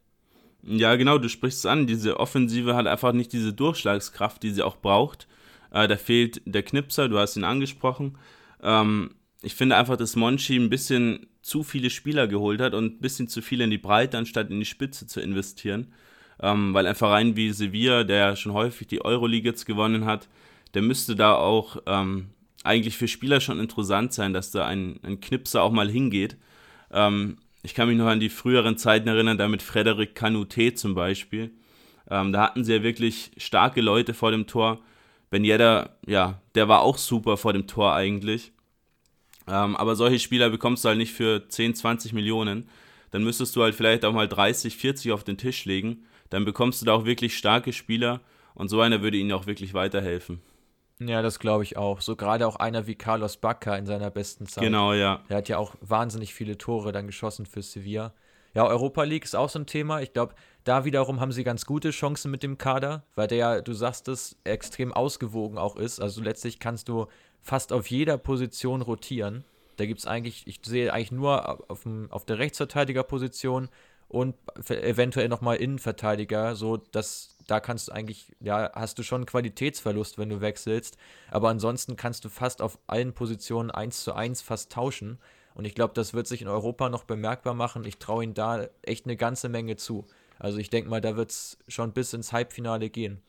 Ja, 0.62 0.94
genau, 0.94 1.18
du 1.18 1.28
sprichst 1.28 1.60
es 1.60 1.66
an. 1.66 1.86
Diese 1.86 2.20
Offensive 2.20 2.76
hat 2.76 2.86
einfach 2.86 3.12
nicht 3.12 3.32
diese 3.32 3.52
Durchschlagskraft, 3.52 4.42
die 4.42 4.50
sie 4.50 4.62
auch 4.62 4.76
braucht. 4.76 5.26
Äh, 5.72 5.88
da 5.88 5.96
fehlt 5.96 6.40
der 6.44 6.62
Knipser, 6.62 7.08
du 7.08 7.18
hast 7.18 7.36
ihn 7.36 7.44
angesprochen. 7.44 8.16
Ähm, 8.62 9.14
ich 9.42 9.56
finde 9.56 9.76
einfach, 9.76 9.96
dass 9.96 10.14
Monchi 10.14 10.56
ein 10.56 10.70
bisschen 10.70 11.26
zu 11.42 11.64
viele 11.64 11.90
Spieler 11.90 12.28
geholt 12.28 12.60
hat 12.60 12.74
und 12.74 12.84
ein 12.84 13.00
bisschen 13.00 13.26
zu 13.26 13.42
viel 13.42 13.60
in 13.60 13.70
die 13.70 13.78
Breite, 13.78 14.16
anstatt 14.16 14.50
in 14.50 14.60
die 14.60 14.66
Spitze 14.66 15.08
zu 15.08 15.20
investieren. 15.20 15.92
Ähm, 16.40 16.74
weil 16.74 16.86
ein 16.86 16.94
Verein 16.94 17.36
wie 17.36 17.50
Sevilla, 17.50 18.04
der 18.04 18.36
schon 18.36 18.52
häufig 18.52 18.88
die 18.88 19.04
Euroleague 19.04 19.50
jetzt 19.50 19.66
gewonnen 19.66 20.04
hat, 20.04 20.28
der 20.74 20.82
müsste 20.82 21.14
da 21.14 21.34
auch 21.34 21.76
ähm, 21.86 22.30
eigentlich 22.64 22.96
für 22.96 23.08
Spieler 23.08 23.40
schon 23.40 23.60
interessant 23.60 24.12
sein, 24.12 24.32
dass 24.32 24.50
da 24.50 24.66
ein, 24.66 24.98
ein 25.02 25.20
Knipser 25.20 25.62
auch 25.62 25.72
mal 25.72 25.90
hingeht. 25.90 26.36
Ähm, 26.90 27.38
ich 27.62 27.74
kann 27.74 27.88
mich 27.88 27.96
noch 27.96 28.06
an 28.06 28.20
die 28.20 28.28
früheren 28.28 28.76
Zeiten 28.76 29.08
erinnern, 29.08 29.38
da 29.38 29.48
mit 29.48 29.62
Frederik 29.62 30.14
Canute 30.14 30.74
zum 30.74 30.94
Beispiel. 30.94 31.50
Ähm, 32.10 32.32
da 32.32 32.42
hatten 32.42 32.64
sie 32.64 32.74
ja 32.74 32.82
wirklich 32.82 33.30
starke 33.36 33.80
Leute 33.80 34.14
vor 34.14 34.30
dem 34.30 34.46
Tor, 34.46 34.80
Ben 35.30 35.44
Yedder, 35.44 35.96
ja, 36.06 36.40
der 36.54 36.68
war 36.68 36.82
auch 36.82 36.98
super 36.98 37.36
vor 37.36 37.52
dem 37.52 37.66
Tor 37.66 37.94
eigentlich. 37.94 38.52
Ähm, 39.48 39.76
aber 39.76 39.96
solche 39.96 40.18
Spieler 40.18 40.50
bekommst 40.50 40.84
du 40.84 40.88
halt 40.88 40.98
nicht 40.98 41.12
für 41.12 41.48
10, 41.48 41.74
20 41.74 42.12
Millionen. 42.12 42.68
Dann 43.10 43.24
müsstest 43.24 43.56
du 43.56 43.62
halt 43.62 43.74
vielleicht 43.74 44.04
auch 44.04 44.12
mal 44.12 44.28
30, 44.28 44.76
40 44.76 45.12
auf 45.12 45.24
den 45.24 45.38
Tisch 45.38 45.64
legen. 45.64 46.04
Dann 46.32 46.46
bekommst 46.46 46.80
du 46.80 46.86
da 46.86 46.94
auch 46.94 47.04
wirklich 47.04 47.36
starke 47.36 47.74
Spieler 47.74 48.20
und 48.54 48.68
so 48.68 48.80
einer 48.80 49.02
würde 49.02 49.18
ihnen 49.18 49.32
auch 49.32 49.46
wirklich 49.46 49.74
weiterhelfen. 49.74 50.40
Ja, 50.98 51.20
das 51.20 51.38
glaube 51.38 51.62
ich 51.62 51.76
auch. 51.76 52.00
So 52.00 52.16
gerade 52.16 52.46
auch 52.46 52.56
einer 52.56 52.86
wie 52.86 52.94
Carlos 52.94 53.36
Bacca 53.36 53.76
in 53.76 53.84
seiner 53.84 54.10
besten 54.10 54.46
Zeit. 54.46 54.64
Genau, 54.64 54.94
ja. 54.94 55.20
Der 55.28 55.36
hat 55.36 55.50
ja 55.50 55.58
auch 55.58 55.74
wahnsinnig 55.82 56.32
viele 56.32 56.56
Tore 56.56 56.90
dann 56.92 57.06
geschossen 57.06 57.44
für 57.44 57.60
Sevilla. 57.60 58.14
Ja, 58.54 58.66
Europa 58.66 59.02
League 59.02 59.24
ist 59.24 59.36
auch 59.36 59.50
so 59.50 59.58
ein 59.58 59.66
Thema. 59.66 60.00
Ich 60.00 60.14
glaube, 60.14 60.34
da 60.64 60.86
wiederum 60.86 61.20
haben 61.20 61.32
sie 61.32 61.44
ganz 61.44 61.66
gute 61.66 61.90
Chancen 61.90 62.30
mit 62.30 62.42
dem 62.42 62.56
Kader, 62.56 63.04
weil 63.14 63.26
der 63.26 63.38
ja, 63.38 63.60
du 63.60 63.74
sagst 63.74 64.08
es, 64.08 64.38
extrem 64.44 64.90
ausgewogen 64.90 65.58
auch 65.58 65.76
ist. 65.76 66.00
Also 66.00 66.22
letztlich 66.22 66.58
kannst 66.58 66.88
du 66.88 67.08
fast 67.42 67.74
auf 67.74 67.88
jeder 67.88 68.16
Position 68.16 68.80
rotieren. 68.80 69.44
Da 69.76 69.84
gibt 69.84 70.00
es 70.00 70.06
eigentlich, 70.06 70.46
ich 70.46 70.60
sehe 70.64 70.92
eigentlich 70.94 71.12
nur 71.12 71.70
auf, 71.70 71.82
dem, 71.82 72.10
auf 72.10 72.24
der 72.24 72.38
Rechtsverteidigerposition 72.38 73.68
und 74.12 74.34
eventuell 74.68 75.28
nochmal 75.28 75.56
Innenverteidiger, 75.56 76.54
so 76.54 76.76
dass 76.76 77.36
da 77.46 77.60
kannst 77.60 77.88
du 77.88 77.92
eigentlich, 77.92 78.32
ja, 78.40 78.70
hast 78.74 78.98
du 78.98 79.02
schon 79.02 79.26
Qualitätsverlust, 79.26 80.18
wenn 80.18 80.28
du 80.28 80.40
wechselst. 80.40 80.96
Aber 81.30 81.48
ansonsten 81.48 81.96
kannst 81.96 82.24
du 82.24 82.28
fast 82.28 82.62
auf 82.62 82.78
allen 82.86 83.14
Positionen 83.14 83.70
eins 83.70 84.04
zu 84.04 84.12
eins 84.12 84.42
fast 84.42 84.70
tauschen. 84.70 85.18
Und 85.54 85.64
ich 85.64 85.74
glaube, 85.74 85.94
das 85.94 86.14
wird 86.14 86.26
sich 86.26 86.42
in 86.42 86.48
Europa 86.48 86.88
noch 86.88 87.04
bemerkbar 87.04 87.54
machen. 87.54 87.84
Ich 87.84 87.98
traue 87.98 88.24
ihm 88.24 88.34
da 88.34 88.68
echt 88.82 89.06
eine 89.06 89.16
ganze 89.16 89.48
Menge 89.48 89.76
zu. 89.76 90.06
Also 90.38 90.58
ich 90.58 90.70
denke 90.70 90.88
mal, 90.88 91.00
da 91.00 91.16
wird 91.16 91.30
es 91.30 91.58
schon 91.68 91.92
bis 91.92 92.12
ins 92.12 92.32
Halbfinale 92.32 92.90
gehen. 92.90 93.20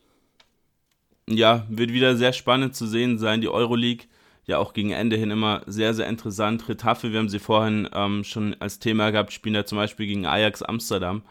Ja, 1.28 1.66
wird 1.68 1.92
wieder 1.92 2.16
sehr 2.16 2.32
spannend 2.32 2.76
zu 2.76 2.86
sehen 2.86 3.18
sein. 3.18 3.40
Die 3.40 3.48
Euroleague 3.48 4.06
ja 4.46 4.58
auch 4.58 4.72
gegen 4.72 4.90
Ende 4.90 5.16
hin 5.16 5.30
immer 5.30 5.62
sehr, 5.66 5.94
sehr 5.94 6.08
interessant. 6.08 6.68
Retafe, 6.68 7.12
wir 7.12 7.18
haben 7.18 7.28
sie 7.28 7.38
vorhin 7.38 7.88
ähm, 7.94 8.24
schon 8.24 8.54
als 8.60 8.78
Thema 8.78 9.10
gehabt, 9.10 9.32
spielen 9.32 9.54
da 9.54 9.64
zum 9.64 9.76
Beispiel 9.76 10.06
gegen 10.06 10.26
Ajax 10.26 10.62
Amsterdam. 10.62 11.22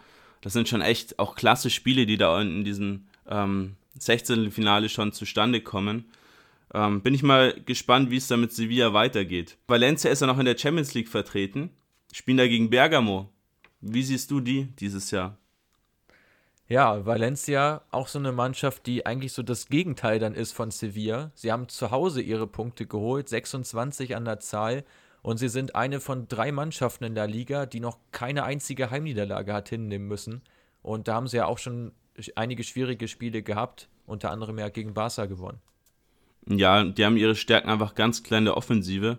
Das 0.42 0.54
sind 0.54 0.68
schon 0.68 0.82
echt 0.82 1.20
auch 1.20 1.36
klasse 1.36 1.70
Spiele, 1.70 2.06
die 2.06 2.18
da 2.18 2.42
in 2.42 2.64
diesem 2.64 3.06
ähm, 3.30 3.76
16. 3.98 4.52
Finale 4.52 4.90
schon 4.90 5.12
zustande 5.12 5.62
kommen. 5.62 6.06
Ähm, 6.74 7.02
bin 7.02 7.14
ich 7.14 7.24
mal 7.24 7.54
gespannt, 7.66 8.10
wie 8.10 8.18
es 8.18 8.28
da 8.28 8.36
mit 8.36 8.52
Sevilla 8.52 8.94
weitergeht. 8.94 9.58
Valencia 9.68 10.12
ist 10.12 10.22
ja 10.22 10.28
noch 10.28 10.40
in 10.40 10.46
der 10.46 10.58
Champions 10.58 10.94
League 10.94 11.08
vertreten, 11.08 11.70
spielen 12.12 12.38
da 12.38 12.48
gegen 12.48 12.70
Bergamo. 12.70 13.30
Wie 13.80 14.04
siehst 14.04 14.32
du 14.32 14.40
die 14.40 14.68
dieses 14.80 15.12
Jahr? 15.12 15.38
Ja, 16.70 17.06
Valencia 17.06 17.82
auch 17.92 18.08
so 18.08 18.20
eine 18.20 18.32
Mannschaft, 18.32 18.86
die 18.86 19.06
eigentlich 19.06 19.34
so 19.34 19.44
das 19.44 19.68
Gegenteil 19.68 20.20
dann 20.20 20.34
ist 20.34 20.54
von 20.54 20.72
Sevilla. 20.72 21.32
Sie 21.36 21.52
haben 21.52 21.68
zu 21.68 21.92
Hause 21.92 22.22
ihre 22.22 22.48
Punkte 22.48 22.86
geholt, 22.86 23.28
26 23.28 24.16
an 24.16 24.26
der 24.26 24.40
Zahl. 24.40 24.86
Und 25.22 25.38
sie 25.38 25.50
sind 25.50 25.76
eine 25.76 26.00
von 26.00 26.28
drei 26.28 26.52
Mannschaften 26.52 27.04
in 27.06 27.16
der 27.16 27.28
Liga, 27.28 27.66
die 27.66 27.80
noch 27.80 27.98
keine 28.12 28.44
einzige 28.44 28.92
Heimniederlage 28.92 29.54
hat 29.54 29.70
hinnehmen 29.70 30.08
müssen. 30.08 30.42
Und 30.82 31.08
da 31.08 31.16
haben 31.16 31.28
sie 31.28 31.38
ja 31.38 31.46
auch 31.46 31.58
schon 31.58 31.94
einige 32.36 32.64
schwierige 32.64 33.08
Spiele 33.08 33.42
gehabt, 33.42 33.90
unter 34.06 34.32
anderem 34.32 34.58
ja 34.58 34.70
gegen 34.70 34.94
Barca 34.94 35.26
gewonnen. 35.26 35.60
Ja, 36.48 36.84
die 36.84 37.06
haben 37.06 37.18
ihre 37.18 37.36
Stärken 37.36 37.70
einfach 37.70 37.96
ganz 37.96 38.24
klein 38.24 38.40
in 38.40 38.46
der 38.46 38.58
Offensive. 38.58 39.18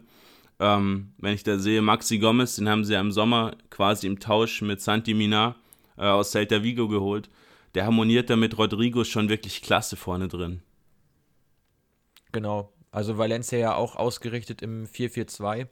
Ähm, 0.61 1.13
wenn 1.19 1.35
ich 1.35 1.43
da 1.43 1.59
sehe, 1.59 1.83
Maxi 1.83 2.19
Gomez, 2.19 2.57
den 2.57 2.69
haben 2.69 2.85
sie 2.85 2.93
ja 2.93 3.01
im 3.01 3.13
Sommer 3.13 3.57
quasi 3.71 4.07
im 4.07 4.21
Tausch 4.21 4.61
mit 4.63 4.81
Santi 4.81 5.15
Minar 5.15 5.57
äh, 5.97 6.03
aus 6.03 6.31
Celta 6.33 6.63
Vigo 6.63 6.89
geholt. 6.89 7.31
Der 7.75 7.85
harmoniert 7.85 8.31
da 8.31 8.37
mit 8.37 8.57
Rodrigo 8.57 9.05
schon 9.05 9.29
wirklich 9.29 9.63
klasse 9.63 9.97
vorne 9.97 10.29
drin. 10.29 10.63
Genau. 12.33 12.73
Also 12.91 13.19
Valencia 13.19 13.59
ja 13.59 13.75
auch 13.75 13.97
ausgerichtet 13.97 14.63
im 14.63 14.87
4-4-2. 14.87 15.67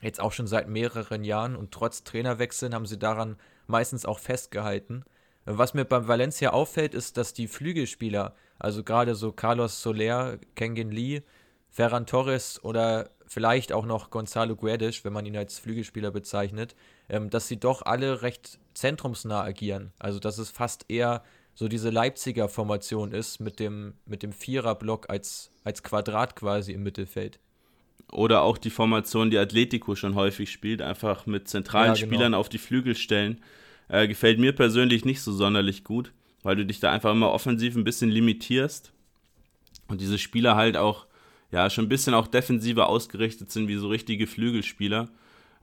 Jetzt 0.00 0.20
auch 0.20 0.32
schon 0.32 0.46
seit 0.46 0.68
mehreren 0.68 1.24
Jahren 1.24 1.56
und 1.56 1.72
trotz 1.72 2.04
Trainerwechseln 2.04 2.74
haben 2.74 2.86
sie 2.86 2.98
daran 2.98 3.36
meistens 3.66 4.06
auch 4.06 4.18
festgehalten. 4.18 5.04
Was 5.44 5.74
mir 5.74 5.84
beim 5.84 6.08
Valencia 6.08 6.50
auffällt, 6.50 6.94
ist, 6.94 7.16
dass 7.16 7.34
die 7.34 7.48
Flügelspieler, 7.48 8.34
also 8.58 8.84
gerade 8.84 9.14
so 9.14 9.32
Carlos 9.32 9.82
Soler, 9.82 10.38
Kengin 10.54 10.90
Lee, 10.90 11.22
Ferran 11.70 12.06
Torres 12.06 12.62
oder 12.64 13.10
vielleicht 13.30 13.72
auch 13.72 13.86
noch 13.86 14.10
Gonzalo 14.10 14.56
Guedes, 14.56 15.04
wenn 15.04 15.12
man 15.12 15.24
ihn 15.24 15.36
als 15.36 15.60
Flügelspieler 15.60 16.10
bezeichnet, 16.10 16.74
ähm, 17.08 17.30
dass 17.30 17.46
sie 17.46 17.60
doch 17.60 17.82
alle 17.82 18.22
recht 18.22 18.58
zentrumsnah 18.74 19.42
agieren. 19.42 19.92
Also 20.00 20.18
dass 20.18 20.38
es 20.38 20.50
fast 20.50 20.86
eher 20.88 21.22
so 21.54 21.68
diese 21.68 21.90
Leipziger 21.90 22.48
Formation 22.48 23.12
ist 23.12 23.38
mit 23.38 23.60
dem, 23.60 23.94
mit 24.04 24.24
dem 24.24 24.32
Viererblock 24.32 25.08
als, 25.08 25.52
als 25.62 25.84
Quadrat 25.84 26.34
quasi 26.34 26.72
im 26.72 26.82
Mittelfeld. 26.82 27.38
Oder 28.10 28.42
auch 28.42 28.58
die 28.58 28.70
Formation, 28.70 29.30
die 29.30 29.38
Atletico 29.38 29.94
schon 29.94 30.16
häufig 30.16 30.50
spielt, 30.50 30.82
einfach 30.82 31.26
mit 31.26 31.46
zentralen 31.46 31.94
ja, 31.94 32.00
genau. 32.00 32.06
Spielern 32.06 32.34
auf 32.34 32.48
die 32.48 32.58
Flügel 32.58 32.96
stellen. 32.96 33.40
Äh, 33.88 34.08
gefällt 34.08 34.40
mir 34.40 34.52
persönlich 34.56 35.04
nicht 35.04 35.22
so 35.22 35.32
sonderlich 35.32 35.84
gut, 35.84 36.12
weil 36.42 36.56
du 36.56 36.66
dich 36.66 36.80
da 36.80 36.90
einfach 36.90 37.12
immer 37.12 37.30
offensiv 37.30 37.76
ein 37.76 37.84
bisschen 37.84 38.10
limitierst. 38.10 38.92
Und 39.86 40.00
diese 40.00 40.18
Spieler 40.18 40.56
halt 40.56 40.76
auch, 40.76 41.06
ja, 41.52 41.68
schon 41.70 41.86
ein 41.86 41.88
bisschen 41.88 42.14
auch 42.14 42.26
defensiver 42.26 42.88
ausgerichtet 42.88 43.50
sind, 43.50 43.68
wie 43.68 43.76
so 43.76 43.88
richtige 43.88 44.26
Flügelspieler. 44.26 45.08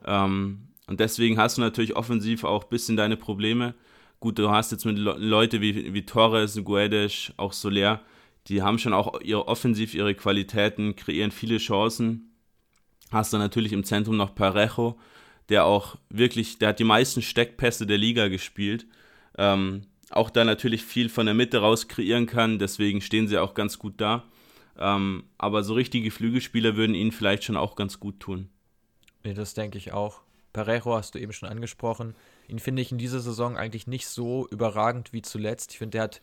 Ähm, 0.05 0.67
und 0.87 0.99
deswegen 0.99 1.37
hast 1.37 1.57
du 1.57 1.61
natürlich 1.61 1.95
offensiv 1.95 2.43
auch 2.43 2.63
ein 2.63 2.69
bisschen 2.69 2.97
deine 2.97 3.17
Probleme. 3.17 3.75
Gut, 4.19 4.39
du 4.39 4.49
hast 4.49 4.71
jetzt 4.71 4.85
mit 4.85 4.97
Le 4.97 5.15
Leute 5.17 5.61
wie, 5.61 5.93
wie 5.93 6.05
Torres, 6.05 6.59
Guedes, 6.63 7.33
auch 7.37 7.53
Soler, 7.53 8.01
die 8.47 8.61
haben 8.61 8.79
schon 8.79 8.93
auch 8.93 9.19
ihre 9.21 9.47
offensiv 9.47 9.93
ihre 9.93 10.15
Qualitäten, 10.15 10.95
kreieren 10.95 11.31
viele 11.31 11.57
Chancen. 11.57 12.31
Hast 13.11 13.33
du 13.33 13.37
natürlich 13.37 13.73
im 13.73 13.83
Zentrum 13.83 14.17
noch 14.17 14.35
Parejo, 14.35 14.97
der 15.49 15.65
auch 15.65 15.97
wirklich, 16.09 16.57
der 16.57 16.69
hat 16.69 16.79
die 16.79 16.85
meisten 16.85 17.21
Steckpässe 17.21 17.85
der 17.85 17.97
Liga 17.97 18.27
gespielt. 18.27 18.85
Ähm, 19.37 19.83
auch 20.09 20.29
da 20.29 20.43
natürlich 20.43 20.83
viel 20.83 21.09
von 21.09 21.25
der 21.25 21.35
Mitte 21.35 21.59
raus 21.59 21.87
kreieren 21.87 22.25
kann, 22.25 22.59
deswegen 22.59 23.01
stehen 23.01 23.27
sie 23.27 23.37
auch 23.37 23.53
ganz 23.53 23.77
gut 23.77 23.95
da. 23.97 24.23
Ähm, 24.77 25.23
aber 25.37 25.63
so 25.63 25.73
richtige 25.73 26.11
Flügelspieler 26.11 26.75
würden 26.75 26.95
ihnen 26.95 27.11
vielleicht 27.11 27.43
schon 27.43 27.57
auch 27.57 27.75
ganz 27.75 27.99
gut 27.99 28.19
tun. 28.19 28.49
Nee, 29.23 29.33
das 29.33 29.53
denke 29.53 29.77
ich 29.77 29.93
auch. 29.93 30.21
Parejo 30.53 30.95
hast 30.95 31.15
du 31.15 31.19
eben 31.19 31.33
schon 31.33 31.49
angesprochen. 31.49 32.15
Ihn 32.47 32.59
finde 32.59 32.81
ich 32.81 32.91
in 32.91 32.97
dieser 32.97 33.19
Saison 33.19 33.57
eigentlich 33.57 33.87
nicht 33.87 34.07
so 34.07 34.47
überragend 34.49 35.13
wie 35.13 35.21
zuletzt. 35.21 35.71
Ich 35.71 35.77
finde, 35.77 35.97
der 35.97 36.03
hat 36.03 36.21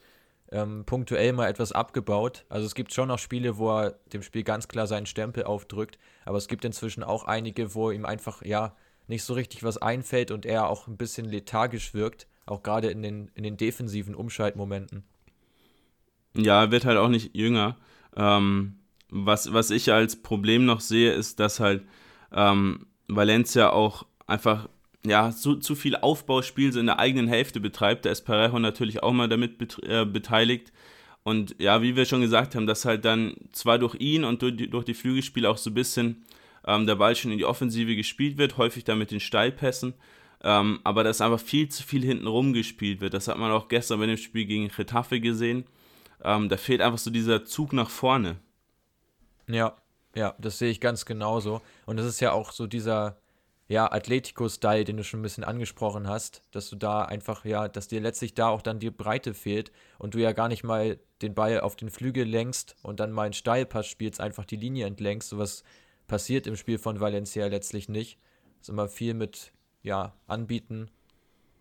ähm, 0.51 0.85
punktuell 0.85 1.33
mal 1.33 1.49
etwas 1.49 1.73
abgebaut. 1.73 2.45
Also 2.49 2.67
es 2.67 2.75
gibt 2.75 2.93
schon 2.93 3.09
noch 3.09 3.19
Spiele, 3.19 3.59
wo 3.59 3.71
er 3.71 3.99
dem 4.13 4.23
Spiel 4.23 4.43
ganz 4.43 4.69
klar 4.69 4.87
seinen 4.87 5.07
Stempel 5.07 5.45
aufdrückt, 5.45 5.99
aber 6.25 6.39
es 6.39 6.49
gibt 6.49 6.65
inzwischen 6.65 7.03
auch 7.03 7.25
einige, 7.25 7.75
wo 7.75 7.91
ihm 7.91 8.05
einfach, 8.05 8.43
ja, 8.43 8.75
nicht 9.07 9.25
so 9.25 9.35
richtig 9.35 9.63
was 9.63 9.79
einfällt 9.79 10.31
und 10.31 10.47
er 10.47 10.69
auch 10.69 10.87
ein 10.87 10.97
bisschen 10.97 11.27
lethargisch 11.27 11.93
wirkt, 11.93 12.27
auch 12.47 12.63
gerade 12.63 12.89
in 12.91 13.03
den, 13.03 13.31
in 13.35 13.43
den 13.43 13.57
defensiven 13.57 14.15
Umschaltmomenten. 14.15 15.05
Ja, 16.37 16.63
er 16.63 16.71
wird 16.71 16.85
halt 16.85 16.99
auch 16.99 17.09
nicht 17.09 17.37
jünger. 17.37 17.77
Ähm, 18.17 18.77
was, 19.11 19.53
was 19.53 19.71
ich 19.71 19.93
als 19.93 20.23
Problem 20.23 20.65
noch 20.65 20.81
sehe, 20.81 21.13
ist, 21.13 21.41
dass 21.41 21.61
halt 21.61 21.85
ähm, 22.33 22.87
Valencia 23.09 23.71
auch 23.71 24.07
einfach 24.27 24.69
ja, 25.07 25.31
zu, 25.31 25.57
zu 25.57 25.75
viel 25.75 25.97
Aufbauspiel 25.97 26.73
so 26.73 26.81
in 26.81 26.87
der 26.87 26.99
eigenen 26.99 27.29
Hälfte 27.29 27.61
betreibt. 27.61 28.07
Da 28.07 28.11
ist 28.11 28.23
Parejo 28.23 28.59
natürlich 28.59 29.03
auch 29.03 29.13
mal 29.13 29.29
damit 29.29 29.59
bet 29.59 29.79
äh, 29.85 30.05
beteiligt. 30.07 30.73
Und 31.23 31.57
ja, 31.59 31.83
wie 31.83 31.97
wir 31.97 32.05
schon 32.05 32.21
gesagt 32.21 32.55
haben, 32.55 32.67
dass 32.67 32.85
halt 32.85 33.05
dann 33.05 33.35
zwar 33.53 33.79
durch 33.79 33.95
ihn 33.97 34.25
und 34.25 34.43
durch 34.43 34.57
die, 34.57 34.69
durch 34.69 34.85
die 34.85 34.95
Flügelspiele 34.95 35.49
auch 35.49 35.59
so 35.59 35.71
ein 35.71 35.75
bisschen 35.75 36.25
ähm, 36.67 36.87
der 36.87 36.97
Ball 36.97 37.17
schon 37.17 37.33
in 37.33 37.39
die 37.39 37.45
Offensive 37.45 37.97
gespielt 37.97 38.39
wird, 38.39 38.59
häufig 38.59 38.85
dann 38.85 38.99
mit 38.99 39.11
den 39.11 39.21
Steilpässen. 39.21 39.95
Ähm, 40.43 40.81
aber 40.85 41.05
dass 41.05 41.21
einfach 41.21 41.41
viel 41.41 41.69
zu 41.69 41.83
viel 41.83 42.05
hinten 42.05 42.27
rum 42.27 42.53
gespielt 42.53 43.01
wird. 43.01 43.15
Das 43.15 43.29
hat 43.29 43.39
man 43.39 43.51
auch 43.51 43.69
gestern 43.69 44.01
bei 44.01 44.07
dem 44.07 44.19
Spiel 44.19 44.45
gegen 44.45 44.67
Retafe 44.67 45.21
gesehen. 45.21 45.65
Ähm, 46.23 46.49
da 46.49 46.57
fehlt 46.57 46.81
einfach 46.81 46.99
so 46.99 47.11
dieser 47.11 47.45
Zug 47.45 47.73
nach 47.73 47.91
vorne. 47.91 48.37
Ja, 49.49 49.77
ja, 50.15 50.35
das 50.39 50.59
sehe 50.59 50.71
ich 50.71 50.81
ganz 50.81 51.05
genauso. 51.05 51.61
Und 51.87 51.97
das 51.97 52.07
ist 52.07 52.21
ja 52.21 52.33
auch 52.33 52.53
so 52.53 52.67
dieser, 52.67 53.19
ja, 53.67 53.91
Atletico-Style, 53.91 54.85
den 54.85 54.97
du 54.97 55.05
schon 55.05 55.21
ein 55.21 55.25
bisschen 55.25 55.45
angesprochen 55.45 56.09
hast, 56.09 56.43
dass 56.51 56.69
du 56.71 56.77
da 56.77 57.03
einfach, 57.03 57.45
ja, 57.45 57.69
dass 57.69 57.89
dir 57.89 58.01
letztlich 58.01 58.35
da 58.35 58.49
auch 58.49 58.63
dann 58.63 58.79
die 58.79 58.91
Breite 58.91 59.35
fehlt 59.35 59.73
und 59.99 60.15
du 60.15 60.19
ja 60.19 60.33
gar 60.33 60.49
nicht 60.49 60.65
mal 60.65 60.99
den 61.23 61.35
Ball 61.35 61.61
auf 61.61 61.77
den 61.77 61.91
Flügel 61.91 62.25
lenkst 62.25 62.77
und 62.83 63.01
dann 63.01 63.13
mal 63.13 63.25
einen 63.25 63.33
Steilpass 63.33 63.87
spielst, 63.87 64.21
einfach 64.21 64.45
die 64.45 64.57
Linie 64.57 64.87
entlängst. 64.87 65.31
Sowas 65.31 65.65
passiert 66.07 66.47
im 66.47 66.57
Spiel 66.57 66.79
von 66.79 67.01
Valencia 67.01 67.47
letztlich 67.47 67.89
nicht. 67.89 68.19
Es 68.61 68.69
ist 68.69 68.69
immer 68.69 68.89
viel 68.89 69.15
mit, 69.15 69.53
ja, 69.83 70.15
anbieten 70.27 70.91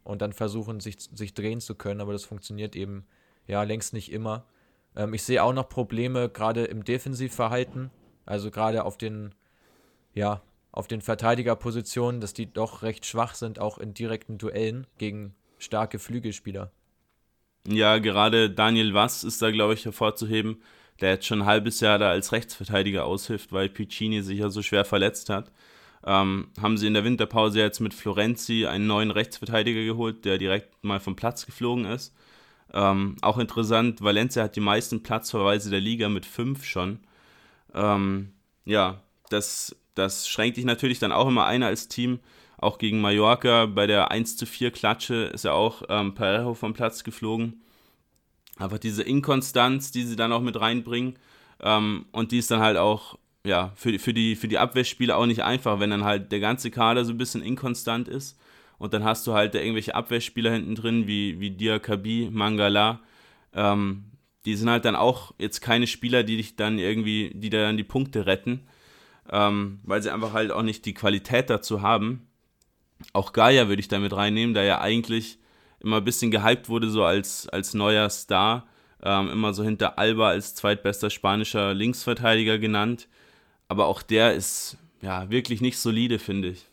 und 0.03 0.21
dann 0.21 0.33
versuchen, 0.33 0.79
sich, 0.79 0.97
sich 0.99 1.33
drehen 1.33 1.61
zu 1.61 1.75
können, 1.75 2.01
aber 2.01 2.13
das 2.13 2.25
funktioniert 2.25 2.75
eben, 2.75 3.05
ja, 3.47 3.63
längst 3.63 3.93
nicht 3.93 4.11
immer. 4.11 4.45
Ähm, 4.95 5.13
ich 5.13 5.23
sehe 5.23 5.43
auch 5.43 5.53
noch 5.53 5.69
Probleme 5.69 6.29
gerade 6.29 6.65
im 6.65 6.83
Defensivverhalten, 6.83 7.91
also 8.25 8.51
gerade 8.51 8.85
auf 8.85 8.97
den, 8.97 9.33
ja, 10.13 10.41
auf 10.71 10.87
den 10.87 11.01
Verteidigerpositionen, 11.01 12.21
dass 12.21 12.33
die 12.33 12.51
doch 12.51 12.81
recht 12.81 13.05
schwach 13.05 13.35
sind, 13.35 13.59
auch 13.59 13.77
in 13.77 13.93
direkten 13.93 14.37
Duellen 14.37 14.87
gegen 14.97 15.35
starke 15.59 15.99
Flügelspieler. 15.99 16.71
Ja, 17.67 17.99
gerade 17.99 18.49
Daniel 18.49 18.93
Wass 18.93 19.23
ist 19.23 19.41
da, 19.41 19.51
glaube 19.51 19.73
ich, 19.73 19.85
hervorzuheben, 19.85 20.61
der 20.99 21.11
jetzt 21.11 21.25
schon 21.25 21.43
ein 21.43 21.47
halbes 21.47 21.79
Jahr 21.79 21.97
da 21.97 22.09
als 22.09 22.31
Rechtsverteidiger 22.31 23.05
aushilft, 23.05 23.53
weil 23.53 23.69
Piccini 23.69 24.21
sich 24.21 24.39
ja 24.39 24.49
so 24.49 24.61
schwer 24.61 24.83
verletzt 24.83 25.29
hat. 25.29 25.51
Ähm, 26.05 26.49
haben 26.61 26.77
sie 26.77 26.87
in 26.87 26.93
der 26.93 27.05
Winterpause 27.05 27.59
jetzt 27.59 27.79
mit 27.79 27.93
Florenzi 27.93 28.65
einen 28.65 28.87
neuen 28.87 29.11
Rechtsverteidiger 29.11 29.83
geholt, 29.85 30.25
der 30.25 30.37
direkt 30.37 30.83
mal 30.83 30.99
vom 30.99 31.15
Platz 31.15 31.45
geflogen 31.45 31.85
ist. 31.85 32.13
Ähm, 32.73 33.17
auch 33.21 33.37
interessant, 33.37 34.01
Valencia 34.01 34.43
hat 34.43 34.55
die 34.55 34.61
meisten 34.61 35.03
Platzverweise 35.03 35.69
der 35.69 35.81
Liga 35.81 36.09
mit 36.09 36.25
fünf 36.25 36.65
schon. 36.65 36.99
Ähm, 37.73 38.31
ja, 38.65 39.01
das 39.29 39.75
das 39.95 40.27
schränkt 40.27 40.57
dich 40.57 40.65
natürlich 40.65 40.99
dann 40.99 41.11
auch 41.11 41.27
immer 41.27 41.45
ein 41.45 41.63
als 41.63 41.87
Team. 41.87 42.19
Auch 42.57 42.77
gegen 42.77 43.01
Mallorca 43.01 43.65
bei 43.65 43.87
der 43.87 44.11
1 44.11 44.37
zu 44.37 44.45
4 44.45 44.71
Klatsche 44.71 45.15
ist 45.25 45.45
ja 45.45 45.51
auch 45.51 45.83
ähm, 45.89 46.15
Parejo 46.15 46.53
vom 46.53 46.73
Platz 46.73 47.03
geflogen. 47.03 47.61
Einfach 48.57 48.77
diese 48.77 49.03
Inkonstanz, 49.03 49.91
die 49.91 50.03
sie 50.03 50.15
dann 50.15 50.31
auch 50.31 50.41
mit 50.41 50.59
reinbringen. 50.59 51.17
Ähm, 51.59 52.05
und 52.11 52.31
die 52.31 52.37
ist 52.37 52.51
dann 52.51 52.61
halt 52.61 52.77
auch 52.77 53.17
ja, 53.45 53.73
für, 53.75 53.99
für, 53.99 54.13
die, 54.13 54.35
für 54.35 54.47
die 54.47 54.57
Abwehrspieler 54.57 55.17
auch 55.17 55.25
nicht 55.25 55.43
einfach, 55.43 55.79
wenn 55.79 55.89
dann 55.89 56.05
halt 56.05 56.31
der 56.31 56.39
ganze 56.39 56.71
Kader 56.71 57.03
so 57.03 57.11
ein 57.11 57.17
bisschen 57.17 57.41
inkonstant 57.41 58.07
ist 58.07 58.39
Und 58.83 58.93
dann 58.93 59.05
hast 59.05 59.25
du 59.27 59.33
halt 59.33 59.55
irgendwelche 59.55 59.95
Abwehrspieler 59.95 60.51
hinten 60.51 60.75
drin, 60.75 61.07
wie, 61.07 61.39
wie 61.39 61.51
Diakabi, 61.51 62.27
Mangala. 62.29 62.99
Ähm, 63.53 64.03
die 64.43 64.57
sind 64.57 64.69
halt 64.69 64.83
dann 64.83 64.97
auch 64.97 65.33
jetzt 65.39 65.61
keine 65.61 65.87
Spieler, 65.87 66.23
die 66.23 66.35
dich 66.35 66.57
dann 66.57 66.79
irgendwie, 66.79 67.31
die 67.33 67.49
dann 67.49 67.77
die 67.77 67.85
Punkte 67.85 68.25
retten, 68.25 68.67
ähm, 69.31 69.79
weil 69.83 70.01
sie 70.01 70.11
einfach 70.11 70.33
halt 70.33 70.51
auch 70.51 70.63
nicht 70.63 70.85
die 70.85 70.93
Qualität 70.93 71.49
dazu 71.49 71.81
haben. 71.81 72.27
Auch 73.13 73.31
Gaia 73.31 73.69
würde 73.69 73.79
ich 73.79 73.87
damit 73.87 74.11
reinnehmen, 74.11 74.53
da 74.53 74.63
ja 74.63 74.81
eigentlich 74.81 75.39
immer 75.79 75.99
ein 75.99 76.03
bisschen 76.03 76.29
gehypt 76.29 76.67
wurde, 76.67 76.89
so 76.89 77.05
als, 77.05 77.47
als 77.47 77.73
neuer 77.73 78.09
Star. 78.09 78.67
Ähm, 79.01 79.29
immer 79.29 79.53
so 79.53 79.63
hinter 79.63 79.97
Alba 79.97 80.27
als 80.27 80.55
zweitbester 80.55 81.09
spanischer 81.09 81.73
Linksverteidiger 81.73 82.59
genannt. 82.59 83.07
Aber 83.69 83.85
auch 83.85 84.01
der 84.01 84.33
ist 84.33 84.75
ja 85.01 85.29
wirklich 85.29 85.61
nicht 85.61 85.77
solide, 85.77 86.19
finde 86.19 86.49
ich. 86.49 86.65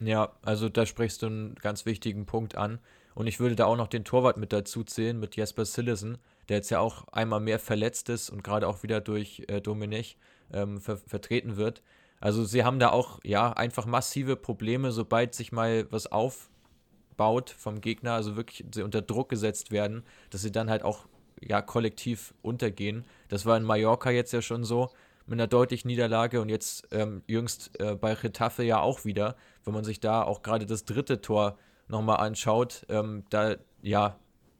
Ja, 0.00 0.32
also 0.42 0.68
da 0.68 0.84
sprichst 0.84 1.22
du 1.22 1.26
einen 1.26 1.54
ganz 1.56 1.86
wichtigen 1.86 2.26
Punkt 2.26 2.56
an. 2.56 2.80
Und 3.14 3.26
ich 3.26 3.40
würde 3.40 3.56
da 3.56 3.64
auch 3.64 3.76
noch 3.76 3.88
den 3.88 4.04
Torwart 4.04 4.36
mit 4.36 4.52
dazu 4.52 4.84
zählen, 4.84 5.18
mit 5.18 5.36
Jesper 5.36 5.64
Sillesen, 5.64 6.18
der 6.48 6.58
jetzt 6.58 6.70
ja 6.70 6.80
auch 6.80 7.08
einmal 7.08 7.40
mehr 7.40 7.58
verletzt 7.58 8.10
ist 8.10 8.28
und 8.28 8.44
gerade 8.44 8.68
auch 8.68 8.82
wieder 8.82 9.00
durch 9.00 9.44
äh, 9.48 9.62
Domenech 9.62 10.18
ähm, 10.52 10.80
ver 10.80 10.98
vertreten 10.98 11.56
wird. 11.56 11.82
Also 12.20 12.44
sie 12.44 12.62
haben 12.62 12.78
da 12.78 12.90
auch 12.90 13.20
ja 13.24 13.52
einfach 13.52 13.86
massive 13.86 14.36
Probleme, 14.36 14.92
sobald 14.92 15.34
sich 15.34 15.50
mal 15.50 15.90
was 15.90 16.12
aufbaut 16.12 17.50
vom 17.50 17.80
Gegner, 17.80 18.12
also 18.12 18.36
wirklich 18.36 18.66
sie 18.72 18.82
unter 18.82 19.00
Druck 19.00 19.30
gesetzt 19.30 19.70
werden, 19.70 20.02
dass 20.28 20.42
sie 20.42 20.52
dann 20.52 20.68
halt 20.68 20.82
auch 20.82 21.06
ja 21.40 21.62
kollektiv 21.62 22.34
untergehen. 22.42 23.04
Das 23.28 23.46
war 23.46 23.56
in 23.56 23.62
Mallorca 23.62 24.10
jetzt 24.10 24.32
ja 24.32 24.42
schon 24.42 24.64
so 24.64 24.90
mit 25.26 25.38
einer 25.38 25.46
deutlichen 25.46 25.88
Niederlage 25.88 26.40
und 26.40 26.48
jetzt 26.48 26.88
ähm, 26.92 27.22
jüngst 27.26 27.78
äh, 27.80 27.94
bei 27.94 28.12
Retafe 28.12 28.62
ja 28.62 28.80
auch 28.80 29.04
wieder, 29.04 29.36
wenn 29.64 29.74
man 29.74 29.84
sich 29.84 30.00
da 30.00 30.22
auch 30.22 30.42
gerade 30.42 30.66
das 30.66 30.84
dritte 30.84 31.20
Tor 31.20 31.58
nochmal 31.88 32.18
anschaut, 32.18 32.86
ähm, 32.88 33.24
da 33.30 33.56
ja 33.82 34.16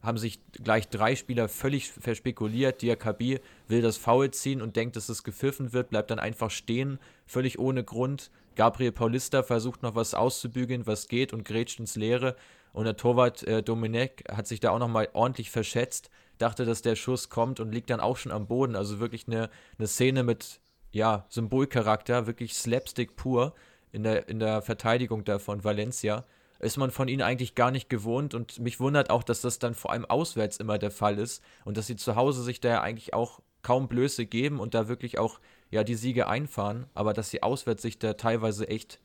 haben 0.06 0.18
sich 0.18 0.40
gleich 0.52 0.88
drei 0.88 1.16
Spieler 1.16 1.48
völlig 1.48 1.90
verspekuliert. 1.90 2.80
Diakabi 2.80 3.40
will 3.66 3.82
das 3.82 3.96
Foul 3.96 4.30
ziehen 4.30 4.62
und 4.62 4.76
denkt, 4.76 4.94
dass 4.94 5.08
es 5.08 5.24
gepfiffen 5.24 5.72
wird, 5.72 5.90
bleibt 5.90 6.12
dann 6.12 6.20
einfach 6.20 6.50
stehen, 6.50 7.00
völlig 7.26 7.58
ohne 7.58 7.82
Grund. 7.82 8.30
Gabriel 8.54 8.92
Paulista 8.92 9.42
versucht 9.42 9.82
noch 9.82 9.96
was 9.96 10.14
auszubügeln, 10.14 10.86
was 10.86 11.08
geht 11.08 11.32
und 11.32 11.44
grätscht 11.44 11.80
ins 11.80 11.96
Leere. 11.96 12.36
Und 12.72 12.84
der 12.84 12.96
Torwart 12.96 13.42
äh, 13.42 13.62
Domenech 13.62 14.24
hat 14.30 14.46
sich 14.46 14.60
da 14.60 14.70
auch 14.70 14.78
nochmal 14.78 15.08
ordentlich 15.12 15.50
verschätzt, 15.50 16.10
dachte, 16.38 16.64
dass 16.64 16.82
der 16.82 16.96
Schuss 16.96 17.28
kommt 17.28 17.60
und 17.60 17.72
liegt 17.72 17.90
dann 17.90 18.00
auch 18.00 18.16
schon 18.16 18.32
am 18.32 18.46
Boden. 18.46 18.76
Also 18.76 18.98
wirklich 18.98 19.26
eine, 19.26 19.50
eine 19.78 19.88
Szene 19.88 20.22
mit 20.22 20.60
ja, 20.92 21.26
Symbolcharakter, 21.28 22.26
wirklich 22.26 22.54
Slapstick 22.54 23.16
pur 23.16 23.54
in 23.92 24.02
der, 24.02 24.28
in 24.28 24.38
der 24.38 24.62
Verteidigung 24.62 25.24
da 25.24 25.38
von 25.38 25.64
Valencia 25.64 26.24
ist 26.58 26.76
man 26.76 26.90
von 26.90 27.08
ihnen 27.08 27.22
eigentlich 27.22 27.54
gar 27.54 27.70
nicht 27.70 27.88
gewohnt 27.88 28.34
und 28.34 28.58
mich 28.58 28.80
wundert 28.80 29.10
auch, 29.10 29.22
dass 29.22 29.40
das 29.40 29.58
dann 29.58 29.74
vor 29.74 29.92
allem 29.92 30.04
auswärts 30.04 30.56
immer 30.56 30.78
der 30.78 30.90
Fall 30.90 31.18
ist 31.18 31.42
und 31.64 31.76
dass 31.76 31.86
sie 31.86 31.96
zu 31.96 32.16
Hause 32.16 32.42
sich 32.42 32.60
da 32.60 32.68
ja 32.68 32.80
eigentlich 32.80 33.14
auch 33.14 33.40
kaum 33.62 33.88
Blöße 33.88 34.26
geben 34.26 34.60
und 34.60 34.74
da 34.74 34.88
wirklich 34.88 35.18
auch 35.18 35.40
ja 35.70 35.84
die 35.84 35.94
Siege 35.94 36.28
einfahren, 36.28 36.86
aber 36.94 37.12
dass 37.12 37.30
sie 37.30 37.42
auswärts 37.42 37.82
sich 37.82 37.98
da 37.98 38.14
teilweise 38.14 38.68
echt, 38.68 39.00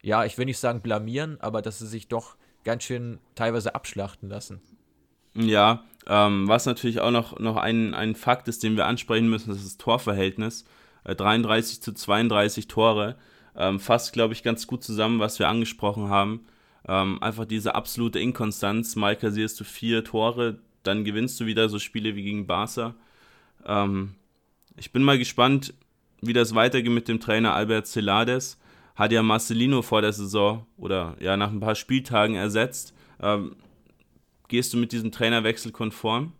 ja, 0.00 0.24
ich 0.24 0.38
will 0.38 0.46
nicht 0.46 0.58
sagen 0.58 0.80
blamieren, 0.80 1.40
aber 1.40 1.60
dass 1.60 1.80
sie 1.80 1.86
sich 1.86 2.08
doch 2.08 2.36
ganz 2.64 2.84
schön 2.84 3.18
teilweise 3.34 3.74
abschlachten 3.74 4.28
lassen. 4.28 4.60
Ja, 5.36 5.84
ähm, 6.06 6.48
was 6.48 6.66
natürlich 6.66 7.00
auch 7.00 7.10
noch, 7.10 7.38
noch 7.38 7.56
ein, 7.56 7.94
ein 7.94 8.14
Fakt 8.14 8.48
ist, 8.48 8.62
den 8.62 8.76
wir 8.76 8.86
ansprechen 8.86 9.28
müssen, 9.28 9.50
das 9.50 9.58
ist 9.58 9.66
das 9.66 9.78
Torverhältnis. 9.78 10.64
Äh, 11.04 11.14
33 11.14 11.82
zu 11.82 11.92
32 11.92 12.68
Tore. 12.68 13.16
Ähm, 13.56 13.80
fasst, 13.80 14.12
glaube 14.12 14.34
ich, 14.34 14.42
ganz 14.42 14.66
gut 14.66 14.84
zusammen, 14.84 15.18
was 15.18 15.38
wir 15.38 15.48
angesprochen 15.48 16.08
haben. 16.08 16.46
Ähm, 16.88 17.22
einfach 17.22 17.44
diese 17.44 17.74
absolute 17.74 18.18
Inkonstanz. 18.18 18.96
Mal 18.96 19.16
kassierst 19.16 19.58
du 19.58 19.64
vier 19.64 20.04
Tore, 20.04 20.58
dann 20.82 21.04
gewinnst 21.04 21.40
du 21.40 21.46
wieder 21.46 21.68
so 21.68 21.78
Spiele 21.78 22.14
wie 22.14 22.22
gegen 22.22 22.46
Barca. 22.46 22.94
Ähm, 23.64 24.14
ich 24.76 24.92
bin 24.92 25.02
mal 25.02 25.18
gespannt, 25.18 25.74
wie 26.20 26.32
das 26.32 26.54
weitergeht 26.54 26.92
mit 26.92 27.08
dem 27.08 27.20
Trainer 27.20 27.54
Albert 27.54 27.86
Celades. 27.86 28.58
Hat 28.94 29.12
ja 29.12 29.22
Marcelino 29.22 29.82
vor 29.82 30.02
der 30.02 30.12
Saison 30.12 30.66
oder 30.76 31.16
ja 31.20 31.36
nach 31.36 31.50
ein 31.50 31.60
paar 31.60 31.74
Spieltagen 31.74 32.36
ersetzt. 32.36 32.94
Ähm, 33.20 33.56
gehst 34.48 34.72
du 34.72 34.76
mit 34.76 34.92
diesem 34.92 35.12
Trainerwechsel 35.12 35.72
konform? 35.72 36.32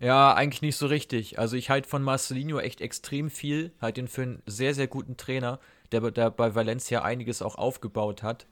Ja, 0.00 0.32
eigentlich 0.32 0.62
nicht 0.62 0.76
so 0.76 0.86
richtig. 0.86 1.38
Also 1.38 1.56
ich 1.56 1.68
halte 1.68 1.88
von 1.88 2.02
Marcelino 2.02 2.58
echt 2.58 2.80
extrem 2.80 3.28
viel, 3.28 3.72
halte 3.82 4.00
ihn 4.00 4.08
für 4.08 4.22
einen 4.22 4.42
sehr, 4.46 4.74
sehr 4.74 4.86
guten 4.86 5.18
Trainer, 5.18 5.60
der, 5.92 6.10
der 6.10 6.30
bei 6.30 6.54
Valencia 6.54 7.02
einiges 7.02 7.42
auch 7.42 7.56
aufgebaut 7.56 8.22
hat. 8.22 8.46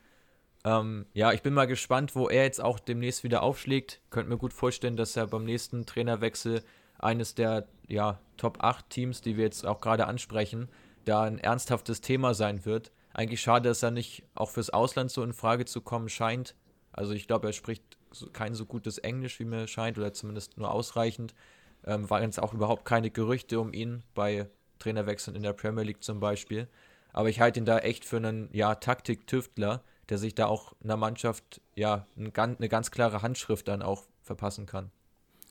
Ähm, 0.64 1.06
ja, 1.14 1.32
ich 1.32 1.42
bin 1.42 1.54
mal 1.54 1.66
gespannt, 1.66 2.14
wo 2.14 2.28
er 2.28 2.44
jetzt 2.44 2.60
auch 2.60 2.78
demnächst 2.78 3.24
wieder 3.24 3.42
aufschlägt. 3.42 4.00
Könnte 4.10 4.28
mir 4.30 4.36
gut 4.36 4.52
vorstellen, 4.52 4.96
dass 4.96 5.16
er 5.16 5.26
beim 5.26 5.44
nächsten 5.44 5.86
Trainerwechsel 5.86 6.62
eines 6.98 7.34
der 7.34 7.66
ja, 7.86 8.20
Top 8.36 8.62
8 8.62 8.90
Teams, 8.90 9.20
die 9.22 9.36
wir 9.36 9.44
jetzt 9.44 9.64
auch 9.64 9.80
gerade 9.80 10.06
ansprechen, 10.06 10.68
da 11.04 11.22
ein 11.22 11.38
ernsthaftes 11.38 12.00
Thema 12.00 12.34
sein 12.34 12.64
wird. 12.64 12.92
Eigentlich 13.14 13.40
schade, 13.40 13.68
dass 13.68 13.82
er 13.82 13.90
nicht 13.90 14.24
auch 14.34 14.50
fürs 14.50 14.70
Ausland 14.70 15.10
so 15.10 15.22
in 15.22 15.32
Frage 15.32 15.64
zu 15.64 15.80
kommen 15.80 16.08
scheint. 16.08 16.54
Also 16.92 17.14
ich 17.14 17.26
glaube, 17.26 17.46
er 17.48 17.52
spricht 17.52 17.97
kein 18.32 18.54
so 18.54 18.66
gutes 18.66 18.98
Englisch, 18.98 19.38
wie 19.40 19.44
mir 19.44 19.66
scheint, 19.66 19.98
oder 19.98 20.12
zumindest 20.12 20.58
nur 20.58 20.72
ausreichend. 20.72 21.34
Ähm, 21.84 22.08
waren 22.10 22.22
jetzt 22.22 22.42
auch 22.42 22.54
überhaupt 22.54 22.84
keine 22.84 23.10
Gerüchte 23.10 23.60
um 23.60 23.72
ihn 23.72 24.02
bei 24.14 24.48
Trainerwechseln 24.78 25.36
in 25.36 25.42
der 25.42 25.52
Premier 25.52 25.84
League 25.84 26.02
zum 26.02 26.20
Beispiel. 26.20 26.68
Aber 27.12 27.28
ich 27.28 27.40
halte 27.40 27.60
ihn 27.60 27.66
da 27.66 27.78
echt 27.78 28.04
für 28.04 28.18
einen 28.18 28.48
ja, 28.52 28.74
Taktik-Tüftler, 28.74 29.82
der 30.08 30.18
sich 30.18 30.34
da 30.34 30.46
auch 30.46 30.74
einer 30.82 30.96
Mannschaft 30.96 31.60
ja 31.74 32.06
eine 32.16 32.68
ganz 32.68 32.90
klare 32.90 33.22
Handschrift 33.22 33.68
dann 33.68 33.82
auch 33.82 34.04
verpassen 34.22 34.66
kann. 34.66 34.90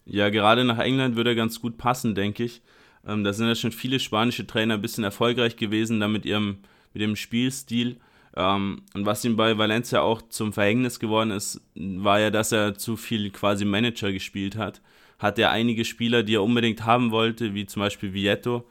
Ja, 0.05 0.29
gerade 0.29 0.63
nach 0.63 0.79
England 0.79 1.15
würde 1.15 1.31
er 1.31 1.35
ganz 1.35 1.59
gut 1.59 1.77
passen, 1.77 2.15
denke 2.15 2.43
ich. 2.43 2.61
Ähm, 3.05 3.23
da 3.23 3.33
sind 3.33 3.47
ja 3.47 3.55
schon 3.55 3.71
viele 3.71 3.99
spanische 3.99 4.47
Trainer 4.47 4.75
ein 4.75 4.81
bisschen 4.81 5.03
erfolgreich 5.03 5.57
gewesen, 5.57 5.99
da 5.99 6.07
mit 6.07 6.25
ihrem, 6.25 6.59
mit 6.93 7.01
ihrem 7.01 7.15
Spielstil. 7.15 7.99
Ähm, 8.37 8.83
und 8.93 9.05
was 9.07 9.25
ihm 9.25 9.35
bei 9.35 9.57
Valencia 9.57 10.01
auch 10.01 10.21
zum 10.29 10.53
Verhängnis 10.53 10.99
geworden 10.99 11.31
ist, 11.31 11.59
war 11.73 12.19
ja, 12.19 12.29
dass 12.29 12.51
er 12.51 12.75
zu 12.75 12.95
viel 12.95 13.31
quasi 13.31 13.65
Manager 13.65 14.11
gespielt 14.11 14.55
hat. 14.55 14.81
Hat 15.17 15.39
er 15.39 15.49
einige 15.49 15.83
Spieler, 15.83 16.21
die 16.21 16.35
er 16.35 16.43
unbedingt 16.43 16.85
haben 16.85 17.09
wollte, 17.09 17.55
wie 17.55 17.65
zum 17.65 17.79
Beispiel 17.81 18.13
Vieto, 18.13 18.63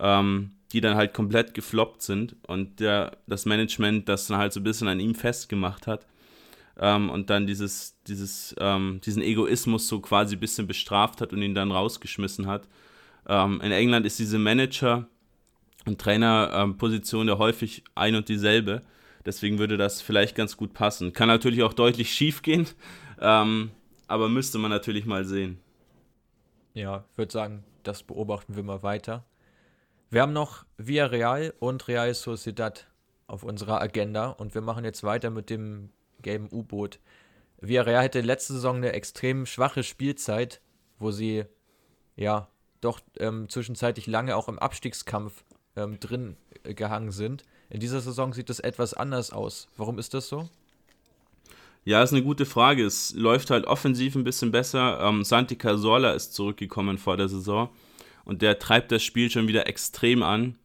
ähm, 0.00 0.50
die 0.72 0.80
dann 0.80 0.96
halt 0.96 1.14
komplett 1.14 1.54
gefloppt 1.54 2.02
sind 2.02 2.34
und 2.48 2.80
der, 2.80 3.16
das 3.28 3.46
Management 3.46 4.08
das 4.08 4.26
dann 4.26 4.38
halt 4.38 4.52
so 4.52 4.58
ein 4.58 4.64
bisschen 4.64 4.88
an 4.88 4.98
ihm 4.98 5.14
festgemacht 5.14 5.86
hat 5.86 6.04
ähm, 6.80 7.08
und 7.08 7.30
dann 7.30 7.46
dieses, 7.46 7.96
dieses, 8.08 8.56
ähm, 8.58 9.00
diesen 9.04 9.22
Egoismus 9.22 9.86
so 9.86 10.00
quasi 10.00 10.34
ein 10.34 10.40
bisschen 10.40 10.66
bestraft 10.66 11.20
hat 11.20 11.32
und 11.32 11.42
ihn 11.42 11.54
dann 11.54 11.70
rausgeschmissen 11.70 12.48
hat. 12.48 12.66
Ähm, 13.28 13.60
in 13.60 13.70
England 13.70 14.04
ist 14.04 14.18
diese 14.18 14.38
Manager- 14.38 15.06
und 15.86 16.00
Trainerposition 16.00 17.28
ja 17.28 17.38
häufig 17.38 17.84
ein 17.94 18.16
und 18.16 18.28
dieselbe. 18.28 18.82
Deswegen 19.24 19.58
würde 19.58 19.76
das 19.76 20.00
vielleicht 20.02 20.34
ganz 20.34 20.56
gut 20.56 20.74
passen. 20.74 21.12
Kann 21.12 21.28
natürlich 21.28 21.62
auch 21.62 21.72
deutlich 21.72 22.12
schief 22.12 22.42
gehen, 22.42 22.66
ähm, 23.20 23.70
aber 24.06 24.28
müsste 24.28 24.58
man 24.58 24.70
natürlich 24.70 25.06
mal 25.06 25.24
sehen. 25.24 25.58
Ja, 26.74 27.04
ich 27.12 27.18
würde 27.18 27.32
sagen, 27.32 27.64
das 27.82 28.02
beobachten 28.02 28.56
wir 28.56 28.62
mal 28.62 28.82
weiter. 28.82 29.24
Wir 30.10 30.22
haben 30.22 30.32
noch 30.32 30.66
Villarreal 30.76 31.54
und 31.58 31.88
Real 31.88 32.12
Sociedad 32.14 32.86
auf 33.26 33.44
unserer 33.44 33.80
Agenda 33.80 34.28
und 34.28 34.54
wir 34.54 34.60
machen 34.60 34.84
jetzt 34.84 35.04
weiter 35.04 35.30
mit 35.30 35.48
dem 35.48 35.90
gelben 36.20 36.48
U-Boot. 36.50 37.00
Villarreal 37.60 38.04
hatte 38.04 38.20
letzte 38.20 38.54
Saison 38.54 38.76
eine 38.76 38.92
extrem 38.92 39.46
schwache 39.46 39.82
Spielzeit, 39.82 40.60
wo 40.98 41.10
sie 41.10 41.44
ja 42.16 42.48
doch 42.80 43.00
ähm, 43.18 43.48
zwischenzeitlich 43.48 44.06
lange 44.06 44.36
auch 44.36 44.48
im 44.48 44.58
Abstiegskampf 44.58 45.44
ähm, 45.76 45.98
drin 46.00 46.36
äh, 46.64 46.74
gehangen 46.74 47.12
sind. 47.12 47.44
In 47.72 47.80
dieser 47.80 48.02
Saison 48.02 48.34
sieht 48.34 48.50
es 48.50 48.60
etwas 48.60 48.92
anders 48.92 49.32
aus. 49.32 49.66
Warum 49.78 49.98
ist 49.98 50.12
das 50.12 50.28
so? 50.28 50.50
Ja, 51.86 52.02
ist 52.02 52.12
eine 52.12 52.22
gute 52.22 52.44
Frage. 52.44 52.84
Es 52.84 53.14
läuft 53.14 53.48
halt 53.48 53.66
offensiv 53.66 54.14
ein 54.14 54.24
bisschen 54.24 54.52
besser. 54.52 55.00
Ähm, 55.00 55.24
Santi 55.24 55.56
Cazorla 55.56 56.12
ist 56.12 56.34
zurückgekommen 56.34 56.98
vor 56.98 57.16
der 57.16 57.28
Saison 57.28 57.70
und 58.26 58.42
der 58.42 58.58
treibt 58.58 58.92
das 58.92 59.02
Spiel 59.02 59.30
schon 59.30 59.48
wieder 59.48 59.66
extrem 59.68 60.22
an. 60.22 60.56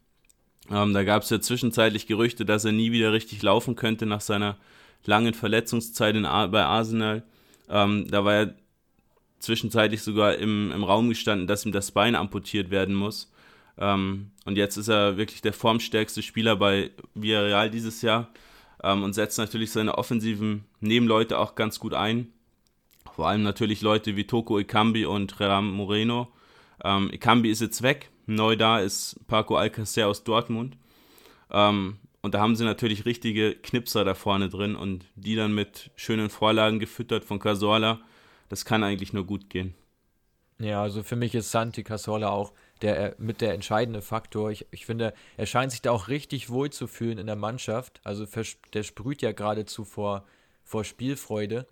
Ähm, 0.70 0.92
da 0.92 1.02
gab 1.02 1.22
es 1.22 1.30
ja 1.30 1.40
zwischenzeitlich 1.40 2.06
Gerüchte, 2.06 2.44
dass 2.44 2.66
er 2.66 2.72
nie 2.72 2.92
wieder 2.92 3.10
richtig 3.14 3.42
laufen 3.42 3.74
könnte 3.74 4.04
nach 4.04 4.20
seiner 4.20 4.58
langen 5.06 5.32
Verletzungszeit 5.32 6.14
bei 6.52 6.62
Arsenal. 6.62 7.22
Ähm, 7.70 8.06
da 8.10 8.26
war 8.26 8.34
er 8.34 8.54
zwischenzeitlich 9.38 10.02
sogar 10.02 10.34
im, 10.34 10.72
im 10.72 10.84
Raum 10.84 11.08
gestanden, 11.08 11.46
dass 11.46 11.64
ihm 11.64 11.72
das 11.72 11.90
Bein 11.90 12.14
amputiert 12.14 12.68
werden 12.68 12.94
muss. 12.94 13.32
Ähm, 13.78 14.30
und 14.44 14.56
jetzt 14.56 14.76
ist 14.76 14.88
er 14.88 15.16
wirklich 15.16 15.40
der 15.40 15.52
formstärkste 15.52 16.22
Spieler 16.22 16.56
bei 16.56 16.90
Villarreal 17.14 17.70
dieses 17.70 18.02
Jahr 18.02 18.28
ähm, 18.82 19.02
und 19.02 19.14
setzt 19.14 19.38
natürlich 19.38 19.70
seine 19.70 19.96
offensiven 19.96 20.64
Nebenleute 20.80 21.38
auch 21.38 21.54
ganz 21.54 21.78
gut 21.78 21.94
ein. 21.94 22.32
Vor 23.14 23.28
allem 23.28 23.42
natürlich 23.42 23.80
Leute 23.80 24.16
wie 24.16 24.26
Toko 24.26 24.58
Ekambi 24.58 25.04
und 25.04 25.40
Ram 25.40 25.72
Moreno. 25.72 26.28
Ähm, 26.84 27.10
Ikambi 27.12 27.50
ist 27.50 27.60
jetzt 27.60 27.82
weg. 27.82 28.10
Neu 28.26 28.56
da 28.56 28.78
ist 28.78 29.16
Paco 29.26 29.56
Alcacer 29.56 30.06
aus 30.06 30.22
Dortmund. 30.22 30.76
Ähm, 31.50 31.96
und 32.20 32.34
da 32.34 32.40
haben 32.40 32.56
sie 32.56 32.64
natürlich 32.64 33.06
richtige 33.06 33.54
Knipser 33.54 34.04
da 34.04 34.14
vorne 34.14 34.48
drin 34.48 34.76
und 34.76 35.06
die 35.14 35.36
dann 35.36 35.54
mit 35.54 35.90
schönen 35.96 36.30
Vorlagen 36.30 36.78
gefüttert 36.78 37.24
von 37.24 37.38
Casorla. 37.38 38.00
Das 38.48 38.64
kann 38.64 38.82
eigentlich 38.82 39.12
nur 39.12 39.24
gut 39.24 39.50
gehen. 39.50 39.74
Ja, 40.58 40.82
also 40.82 41.02
für 41.02 41.16
mich 41.16 41.34
ist 41.34 41.50
Santi 41.50 41.84
Casola 41.84 42.30
auch 42.30 42.52
der 42.82 43.14
mit 43.18 43.40
der 43.40 43.54
entscheidende 43.54 44.02
Faktor. 44.02 44.50
Ich, 44.50 44.66
ich 44.70 44.86
finde, 44.86 45.14
er 45.36 45.46
scheint 45.46 45.72
sich 45.72 45.82
da 45.82 45.90
auch 45.90 46.08
richtig 46.08 46.50
wohl 46.50 46.70
zu 46.70 46.86
fühlen 46.86 47.18
in 47.18 47.26
der 47.26 47.36
Mannschaft. 47.36 48.00
Also 48.04 48.26
der 48.72 48.82
sprüht 48.82 49.22
ja 49.22 49.32
geradezu 49.32 49.84
vor, 49.84 50.24
vor 50.64 50.84
Spielfreude. 50.84 51.66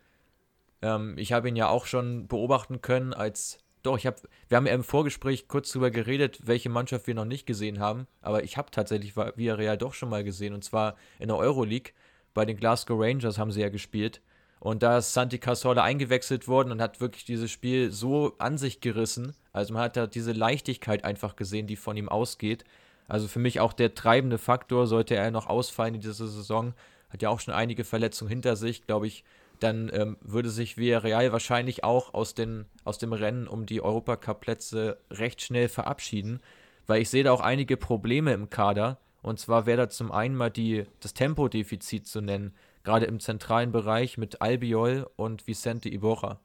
Ähm, 0.82 1.16
ich 1.18 1.32
habe 1.32 1.48
ihn 1.48 1.56
ja 1.56 1.68
auch 1.68 1.86
schon 1.86 2.26
beobachten 2.28 2.80
können 2.80 3.14
als 3.14 3.58
doch, 3.82 3.96
ich 3.96 4.06
habe, 4.06 4.16
wir 4.48 4.56
haben 4.56 4.66
ja 4.66 4.74
im 4.74 4.82
Vorgespräch 4.82 5.46
kurz 5.46 5.70
darüber 5.70 5.92
geredet, 5.92 6.40
welche 6.42 6.68
Mannschaft 6.68 7.06
wir 7.06 7.14
noch 7.14 7.24
nicht 7.24 7.46
gesehen 7.46 7.78
haben, 7.78 8.08
aber 8.20 8.42
ich 8.42 8.56
habe 8.56 8.72
tatsächlich 8.72 9.16
Villarreal 9.16 9.78
doch 9.78 9.94
schon 9.94 10.08
mal 10.08 10.24
gesehen 10.24 10.54
und 10.54 10.64
zwar 10.64 10.96
in 11.20 11.28
der 11.28 11.36
Euroleague. 11.36 11.92
Bei 12.34 12.44
den 12.44 12.56
Glasgow 12.56 13.00
Rangers 13.00 13.38
haben 13.38 13.52
sie 13.52 13.60
ja 13.60 13.68
gespielt 13.68 14.20
und 14.58 14.82
da 14.82 14.98
ist 14.98 15.12
Santi 15.12 15.38
Cazorla 15.38 15.82
eingewechselt 15.82 16.48
worden 16.48 16.72
und 16.72 16.80
hat 16.80 17.00
wirklich 17.00 17.24
dieses 17.24 17.50
Spiel 17.50 17.90
so 17.90 18.34
an 18.38 18.58
sich 18.58 18.80
gerissen. 18.80 19.34
Also 19.52 19.74
man 19.74 19.82
hat 19.82 19.96
da 19.96 20.06
diese 20.06 20.32
Leichtigkeit 20.32 21.04
einfach 21.04 21.36
gesehen, 21.36 21.66
die 21.66 21.76
von 21.76 21.96
ihm 21.96 22.08
ausgeht. 22.08 22.64
Also 23.06 23.28
für 23.28 23.38
mich 23.38 23.60
auch 23.60 23.72
der 23.72 23.94
treibende 23.94 24.38
Faktor, 24.38 24.86
sollte 24.86 25.14
er 25.14 25.30
noch 25.30 25.46
ausfallen 25.46 25.94
in 25.94 26.00
dieser 26.00 26.26
Saison. 26.26 26.74
Hat 27.10 27.22
ja 27.22 27.28
auch 27.28 27.40
schon 27.40 27.54
einige 27.54 27.84
Verletzungen 27.84 28.30
hinter 28.30 28.56
sich, 28.56 28.86
glaube 28.86 29.06
ich. 29.06 29.24
Dann 29.60 29.90
ähm, 29.94 30.18
würde 30.20 30.50
sich 30.50 30.76
Villarreal 30.76 31.32
wahrscheinlich 31.32 31.82
auch 31.82 32.12
aus, 32.12 32.34
den, 32.34 32.66
aus 32.84 32.98
dem 32.98 33.14
Rennen 33.14 33.46
um 33.46 33.64
die 33.64 33.80
Europacup-Plätze 33.80 34.98
recht 35.10 35.40
schnell 35.40 35.68
verabschieden, 35.68 36.40
weil 36.86 37.00
ich 37.00 37.08
sehe 37.08 37.24
da 37.24 37.32
auch 37.32 37.40
einige 37.40 37.78
Probleme 37.78 38.34
im 38.34 38.50
Kader. 38.50 38.98
Und 39.22 39.38
zwar 39.38 39.64
wäre 39.64 39.78
da 39.78 39.88
zum 39.88 40.12
einen 40.12 40.36
mal 40.36 40.50
die, 40.50 40.84
das 41.00 41.14
Tempodefizit 41.14 42.06
zu 42.06 42.20
nennen 42.20 42.54
gerade 42.86 43.06
im 43.06 43.20
zentralen 43.20 43.72
Bereich 43.72 44.16
mit 44.16 44.40
Albiol 44.40 45.10
und 45.16 45.46
Vicente 45.46 45.88
Iborra. 45.90 46.38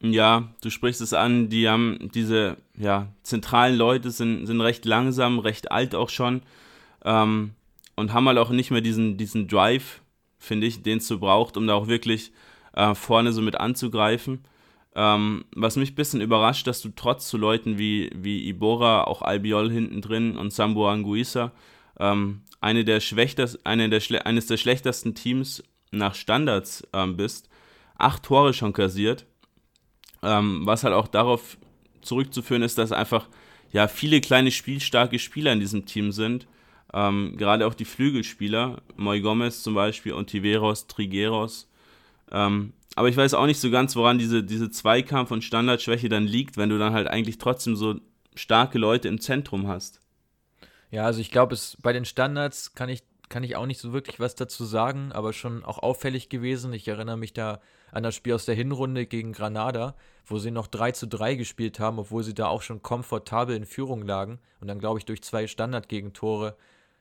Ja, 0.00 0.52
du 0.62 0.70
sprichst 0.70 1.00
es 1.00 1.12
an, 1.12 1.48
die 1.48 1.68
haben 1.68 2.10
diese 2.14 2.58
ja, 2.76 3.08
zentralen 3.24 3.74
Leute 3.74 4.12
sind, 4.12 4.46
sind 4.46 4.60
recht 4.60 4.84
langsam, 4.84 5.40
recht 5.40 5.72
alt 5.72 5.96
auch 5.96 6.10
schon 6.10 6.42
ähm, 7.04 7.54
und 7.96 8.12
haben 8.12 8.28
halt 8.28 8.38
auch 8.38 8.50
nicht 8.50 8.70
mehr 8.70 8.82
diesen, 8.82 9.16
diesen 9.16 9.48
Drive, 9.48 10.02
finde 10.38 10.68
ich, 10.68 10.82
den 10.82 10.98
es 10.98 11.08
so 11.08 11.18
braucht, 11.18 11.56
um 11.56 11.66
da 11.66 11.74
auch 11.74 11.88
wirklich 11.88 12.30
äh, 12.74 12.94
vorne 12.94 13.32
so 13.32 13.42
mit 13.42 13.56
anzugreifen. 13.56 14.44
Ähm, 14.94 15.46
was 15.56 15.76
mich 15.76 15.92
ein 15.92 15.96
bisschen 15.96 16.20
überrascht, 16.20 16.66
dass 16.66 16.82
du 16.82 16.90
trotz 16.94 17.26
zu 17.26 17.38
Leuten 17.38 17.78
wie, 17.78 18.10
wie 18.14 18.46
Ibora, 18.48 19.04
auch 19.04 19.22
Albiol 19.22 19.70
hinten 19.70 20.02
drin 20.02 20.36
und 20.36 20.52
Sambo 20.52 20.88
Anguissa, 20.88 21.52
ähm, 21.98 22.42
eine 22.60 22.84
der 22.84 23.00
eine 23.64 23.88
der, 23.88 24.26
eines 24.26 24.46
der 24.46 24.56
schlechtesten 24.56 25.14
Teams 25.14 25.62
nach 25.90 26.14
Standards 26.14 26.86
ähm, 26.92 27.16
bist, 27.16 27.48
acht 27.96 28.22
Tore 28.24 28.52
schon 28.52 28.72
kassiert, 28.72 29.26
ähm, 30.22 30.62
was 30.64 30.84
halt 30.84 30.94
auch 30.94 31.08
darauf 31.08 31.58
zurückzuführen 32.02 32.62
ist, 32.62 32.78
dass 32.78 32.92
einfach 32.92 33.28
ja 33.72 33.88
viele 33.88 34.20
kleine 34.20 34.50
spielstarke 34.50 35.18
Spieler 35.18 35.52
in 35.52 35.60
diesem 35.60 35.86
Team 35.86 36.12
sind. 36.12 36.46
Ähm, 36.92 37.36
gerade 37.36 37.66
auch 37.66 37.74
die 37.74 37.84
Flügelspieler, 37.84 38.82
Moy 38.96 39.20
Gomez 39.20 39.62
zum 39.62 39.74
Beispiel, 39.74 40.14
Ontiveros, 40.14 40.86
Trigueros. 40.86 41.70
Ähm, 42.30 42.72
aber 42.96 43.08
ich 43.08 43.16
weiß 43.16 43.34
auch 43.34 43.46
nicht 43.46 43.60
so 43.60 43.70
ganz, 43.70 43.94
woran 43.94 44.18
diese, 44.18 44.42
diese 44.42 44.70
Zweikampf- 44.70 45.30
und 45.30 45.44
Standardschwäche 45.44 46.08
dann 46.08 46.26
liegt, 46.26 46.56
wenn 46.56 46.70
du 46.70 46.78
dann 46.78 46.94
halt 46.94 47.08
eigentlich 47.08 47.38
trotzdem 47.38 47.76
so 47.76 48.00
starke 48.34 48.78
Leute 48.78 49.08
im 49.08 49.20
Zentrum 49.20 49.68
hast. 49.68 50.00
Ja, 50.90 51.04
also 51.04 51.20
ich 51.20 51.30
glaube, 51.30 51.54
es 51.54 51.76
bei 51.82 51.92
den 51.92 52.04
Standards 52.04 52.74
kann 52.74 52.88
ich, 52.88 53.02
kann 53.28 53.42
ich 53.44 53.56
auch 53.56 53.66
nicht 53.66 53.80
so 53.80 53.92
wirklich 53.92 54.20
was 54.20 54.34
dazu 54.34 54.64
sagen, 54.64 55.12
aber 55.12 55.32
schon 55.32 55.64
auch 55.64 55.78
auffällig 55.78 56.28
gewesen. 56.28 56.72
Ich 56.72 56.88
erinnere 56.88 57.18
mich 57.18 57.32
da 57.34 57.60
an 57.92 58.02
das 58.02 58.14
Spiel 58.14 58.34
aus 58.34 58.46
der 58.46 58.54
Hinrunde 58.54 59.06
gegen 59.06 59.32
Granada, 59.32 59.94
wo 60.26 60.38
sie 60.38 60.50
noch 60.50 60.66
3 60.66 60.92
zu 60.92 61.06
3 61.06 61.34
gespielt 61.34 61.78
haben, 61.78 61.98
obwohl 61.98 62.22
sie 62.22 62.34
da 62.34 62.46
auch 62.46 62.62
schon 62.62 62.82
komfortabel 62.82 63.56
in 63.56 63.66
Führung 63.66 64.02
lagen 64.02 64.38
und 64.60 64.68
dann, 64.68 64.78
glaube 64.78 64.98
ich, 64.98 65.04
durch 65.04 65.22
zwei 65.22 65.46
Standardgegentore 65.46 66.56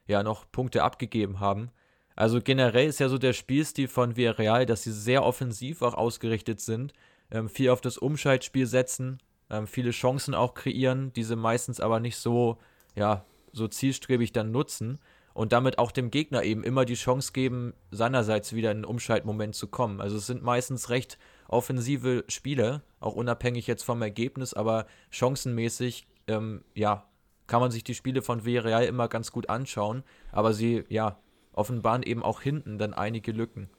ja 0.07 0.23
noch 0.23 0.49
Punkte 0.51 0.83
abgegeben 0.83 1.39
haben. 1.39 1.71
Also 2.15 2.41
generell 2.41 2.87
ist 2.87 2.99
ja 2.99 3.09
so 3.09 3.17
der 3.17 3.33
Spielstil 3.33 3.87
von 3.87 4.15
Villarreal, 4.15 4.65
dass 4.65 4.83
sie 4.83 4.91
sehr 4.91 5.23
offensiv 5.23 5.81
auch 5.81 5.93
ausgerichtet 5.93 6.59
sind, 6.59 6.93
ähm, 7.29 7.47
viel 7.47 7.69
auf 7.69 7.79
das 7.79 7.97
Umschaltspiel 7.97 8.65
setzen, 8.65 9.19
ähm, 9.49 9.67
viele 9.67 9.91
Chancen 9.91 10.33
auch 10.33 10.55
kreieren, 10.55 11.13
diese 11.13 11.35
meistens 11.35 11.79
aber 11.79 11.99
nicht 11.99 12.17
so, 12.17 12.57
ja, 12.95 13.23
so 13.57 13.67
zielstrebig 13.67 14.31
dann 14.31 14.51
nutzen 14.51 14.99
und 15.33 15.51
damit 15.51 15.77
auch 15.77 15.91
dem 15.91 16.09
Gegner 16.09 16.43
eben 16.43 16.63
immer 16.63 16.85
die 16.85 16.95
Chance 16.95 17.31
geben, 17.33 17.73
seinerseits 17.91 18.53
wieder 18.53 18.71
in 18.71 18.77
einen 18.77 18.85
Umschaltmoment 18.85 19.53
zu 19.53 19.67
kommen. 19.67 20.01
Also 20.01 20.17
es 20.17 20.25
sind 20.25 20.41
meistens 20.43 20.89
recht 20.89 21.17
offensive 21.47 22.23
Spiele, 22.27 22.81
auch 22.99 23.15
unabhängig 23.15 23.67
jetzt 23.67 23.83
vom 23.83 24.01
Ergebnis, 24.01 24.53
aber 24.53 24.87
chancenmäßig, 25.11 26.07
ähm, 26.27 26.63
ja, 26.73 27.07
kann 27.45 27.61
man 27.61 27.71
sich 27.71 27.83
die 27.83 27.93
Spiele 27.95 28.21
von 28.21 28.45
Villarreal 28.45 28.85
immer 28.85 29.07
ganz 29.07 29.31
gut 29.31 29.49
anschauen, 29.49 30.03
aber 30.31 30.53
sie, 30.53 30.83
ja, 30.89 31.19
offenbaren 31.53 32.03
eben 32.03 32.23
auch 32.23 32.41
hinten 32.41 32.77
dann 32.77 32.93
einige 32.93 33.31
Lücken. 33.31 33.69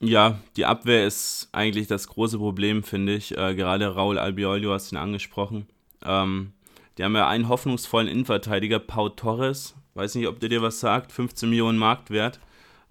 Ja, 0.00 0.38
die 0.56 0.66
Abwehr 0.66 1.06
ist 1.06 1.48
eigentlich 1.52 1.88
das 1.88 2.08
große 2.08 2.38
Problem, 2.38 2.82
finde 2.82 3.14
ich. 3.14 3.36
Äh, 3.36 3.54
gerade 3.54 3.94
Raul 3.94 4.18
Albiol, 4.18 4.60
du 4.60 4.72
hast 4.72 4.92
ihn 4.92 4.98
angesprochen. 4.98 5.66
Ähm, 6.04 6.52
die 6.98 7.04
haben 7.04 7.14
ja 7.14 7.28
einen 7.28 7.48
hoffnungsvollen 7.48 8.08
Innenverteidiger, 8.08 8.80
Pau 8.80 9.08
Torres. 9.08 9.76
Weiß 9.94 10.16
nicht, 10.16 10.26
ob 10.26 10.40
der 10.40 10.48
dir 10.48 10.62
was 10.62 10.80
sagt. 10.80 11.12
15 11.12 11.48
Millionen 11.48 11.78
Marktwert. 11.78 12.40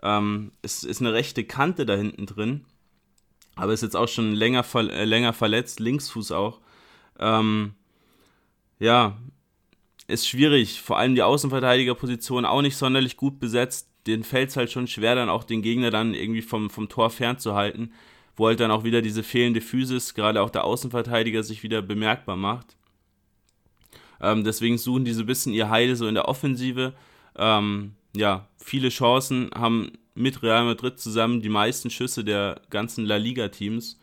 Ähm, 0.01 0.51
ist, 0.62 0.86
ist 0.86 1.01
eine 1.01 1.14
rechte 1.14 1.43
Kante 1.43 1.86
da 1.86 1.95
hinten 1.95 2.26
drin. 2.26 2.64
Aber 3.55 3.74
ist 3.74 3.84
jetzt 3.84 3.97
auch 3.97 4.08
schon 4.08 4.34
länger, 4.34 4.64
äh, 4.76 5.03
länger 5.03 5.34
verletzt. 5.34 5.82
Linksfuß 5.82 6.32
auch. 6.32 6.62
Ähm, 7.20 7.74
ja, 8.80 9.18
ist 10.08 10.28
schwierig. 10.28 10.82
Vor 10.82 10.97
allem 10.97 11.16
die 11.16 11.24
Außenverteidigerposition 11.24 12.45
auch 12.45 12.62
nicht 12.62 12.78
sonderlich 12.78 13.18
gut 13.18 13.39
besetzt. 13.39 13.89
Den 14.05 14.24
fällt 14.24 14.51
es 14.51 14.58
halt 14.58 14.72
schon 14.72 14.88
schwer, 14.88 15.16
dann 15.16 15.30
auch 15.30 15.43
den 15.43 15.62
Gegner 15.62 15.91
dann 15.91 16.14
irgendwie 16.14 16.41
vom, 16.41 16.70
vom 16.70 16.88
Tor 16.88 17.10
fernzuhalten. 17.10 17.93
Wo 18.38 18.47
halt 18.47 18.62
dann 18.62 18.72
auch 18.72 18.86
wieder 18.86 19.01
diese 19.01 19.24
fehlende 19.24 19.60
Physis, 19.60 20.14
gerade 20.14 20.41
auch 20.41 20.49
der 20.49 20.64
Außenverteidiger, 20.64 21.43
sich 21.43 21.64
wieder 21.64 21.82
bemerkbar 21.82 22.38
macht. 22.38 22.78
Ähm, 24.22 24.43
deswegen 24.43 24.78
suchen 24.78 25.05
die 25.05 25.13
so 25.13 25.24
ein 25.24 25.28
bisschen 25.28 25.53
ihr 25.53 25.70
Heil 25.70 25.95
so 25.95 26.07
in 26.07 26.15
der 26.15 26.28
Offensive. 26.28 26.93
Ähm, 27.36 27.93
ja, 28.15 28.47
viele 28.57 28.89
Chancen, 28.89 29.49
haben 29.55 29.91
mit 30.15 30.41
Real 30.41 30.65
Madrid 30.65 30.99
zusammen 30.99 31.41
die 31.41 31.49
meisten 31.49 31.89
Schüsse 31.89 32.24
der 32.24 32.61
ganzen 32.70 33.05
La 33.05 33.18
Liga-Teams. 33.18 33.99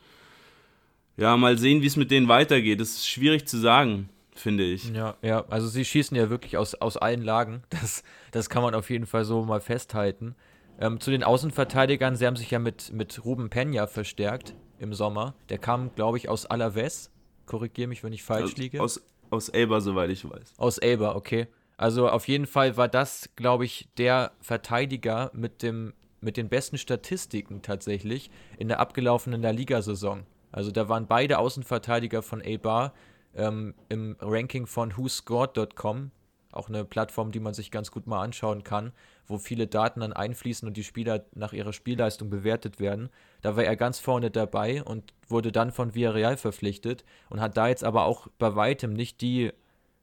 Ja, 1.17 1.37
mal 1.37 1.59
sehen, 1.59 1.83
wie 1.83 1.87
es 1.87 1.97
mit 1.97 2.11
denen 2.11 2.29
weitergeht. 2.29 2.81
Das 2.81 2.91
ist 2.91 3.09
schwierig 3.09 3.47
zu 3.47 3.59
sagen, 3.59 4.09
finde 4.35 4.65
ich. 4.65 4.91
Ja, 4.91 5.17
ja, 5.23 5.45
also 5.49 5.69
sie 5.69 5.85
schießen 5.85 6.17
ja 6.17 6.31
wirklich 6.31 6.57
aus, 6.57 6.75
aus 6.75 6.97
allen 6.97 7.23
Lagen. 7.23 7.62
Das, 7.71 8.03
das 8.31 8.49
kann 8.49 8.62
man 8.62 8.75
auf 8.75 8.91
jeden 8.91 9.07
Fall 9.07 9.25
so 9.25 9.45
mal 9.45 9.61
festhalten. 9.61 10.35
Ähm, 10.79 10.99
zu 11.01 11.11
den 11.11 11.23
Außenverteidigern, 11.23 12.17
sie 12.17 12.27
haben 12.27 12.37
sich 12.37 12.51
ja 12.51 12.59
mit, 12.59 12.93
mit 12.93 13.25
Ruben 13.25 13.49
Peña 13.49 13.87
verstärkt 13.87 14.55
im 14.79 14.93
Sommer. 14.93 15.35
Der 15.51 15.59
kam, 15.59 15.95
glaube 15.95 16.19
ich, 16.19 16.29
aus 16.29 16.47
Alaves. 16.47 17.11
Korrigiere 17.47 17.89
mich, 17.89 18.03
wenn 18.03 18.12
ich 18.12 18.25
falsch 18.25 18.53
aus, 18.53 18.57
liege. 18.57 18.81
Aus 18.81 19.03
aus 19.35 19.49
Elba, 19.49 19.80
soweit 19.80 20.11
ich 20.11 20.28
weiß. 20.28 20.55
Aus 20.57 20.78
Elba, 20.78 21.14
okay. 21.14 21.47
Also 21.76 22.09
auf 22.09 22.28
jeden 22.28 22.47
Fall 22.47 22.76
war 22.76 22.89
das, 22.89 23.30
glaube 23.37 23.64
ich, 23.64 23.89
der 23.99 24.32
Verteidiger 24.41 25.30
mit, 25.35 25.62
dem, 25.62 25.93
mit 26.20 26.37
den 26.37 26.49
besten 26.49 26.78
Statistiken 26.78 27.62
tatsächlich 27.62 28.30
in 28.59 28.68
der 28.68 28.80
abgelaufenen 28.80 29.43
La 29.43 29.51
Liga-Saison. 29.51 30.24
Also 30.53 30.70
da 30.70 30.89
waren 30.89 31.07
beide 31.07 31.39
Außenverteidiger 31.39 32.22
von 32.22 32.41
Elba 32.41 32.95
ähm, 33.35 33.74
im 33.89 34.16
Ranking 34.20 34.66
von 34.66 34.97
WhoScored.com 34.97 36.12
auch 36.55 36.68
eine 36.68 36.85
Plattform, 36.85 37.32
die 37.32 37.41
man 37.41 37.55
sich 37.55 37.70
ganz 37.70 37.91
gut 37.91 38.07
mal 38.07 38.22
anschauen 38.22 38.64
kann, 38.64 38.93
wo 39.27 39.39
viele 39.39 39.66
Daten 39.66 40.01
dann 40.01 40.12
einfließen 40.12 40.66
und 40.68 40.77
die 40.77 40.85
Spieler 40.85 41.25
nach 41.35 41.53
ihrer 41.53 41.72
Spielleistung 41.72 42.31
bewertet 42.31 42.79
werden. 42.81 43.09
Da 43.43 43.57
war 43.57 43.64
er 43.64 43.77
ganz 43.77 43.99
vorne 43.99 44.31
dabei 44.31 44.83
und 44.83 45.12
wurde 45.29 45.53
dann 45.53 45.72
von 45.72 45.95
Villarreal 45.95 46.37
verpflichtet 46.37 47.05
und 47.31 47.41
hat 47.41 47.57
da 47.57 47.68
jetzt 47.68 47.85
aber 47.85 48.05
auch 48.05 48.29
bei 48.39 48.55
weitem 48.55 48.93
nicht 48.93 49.20
die, 49.20 49.53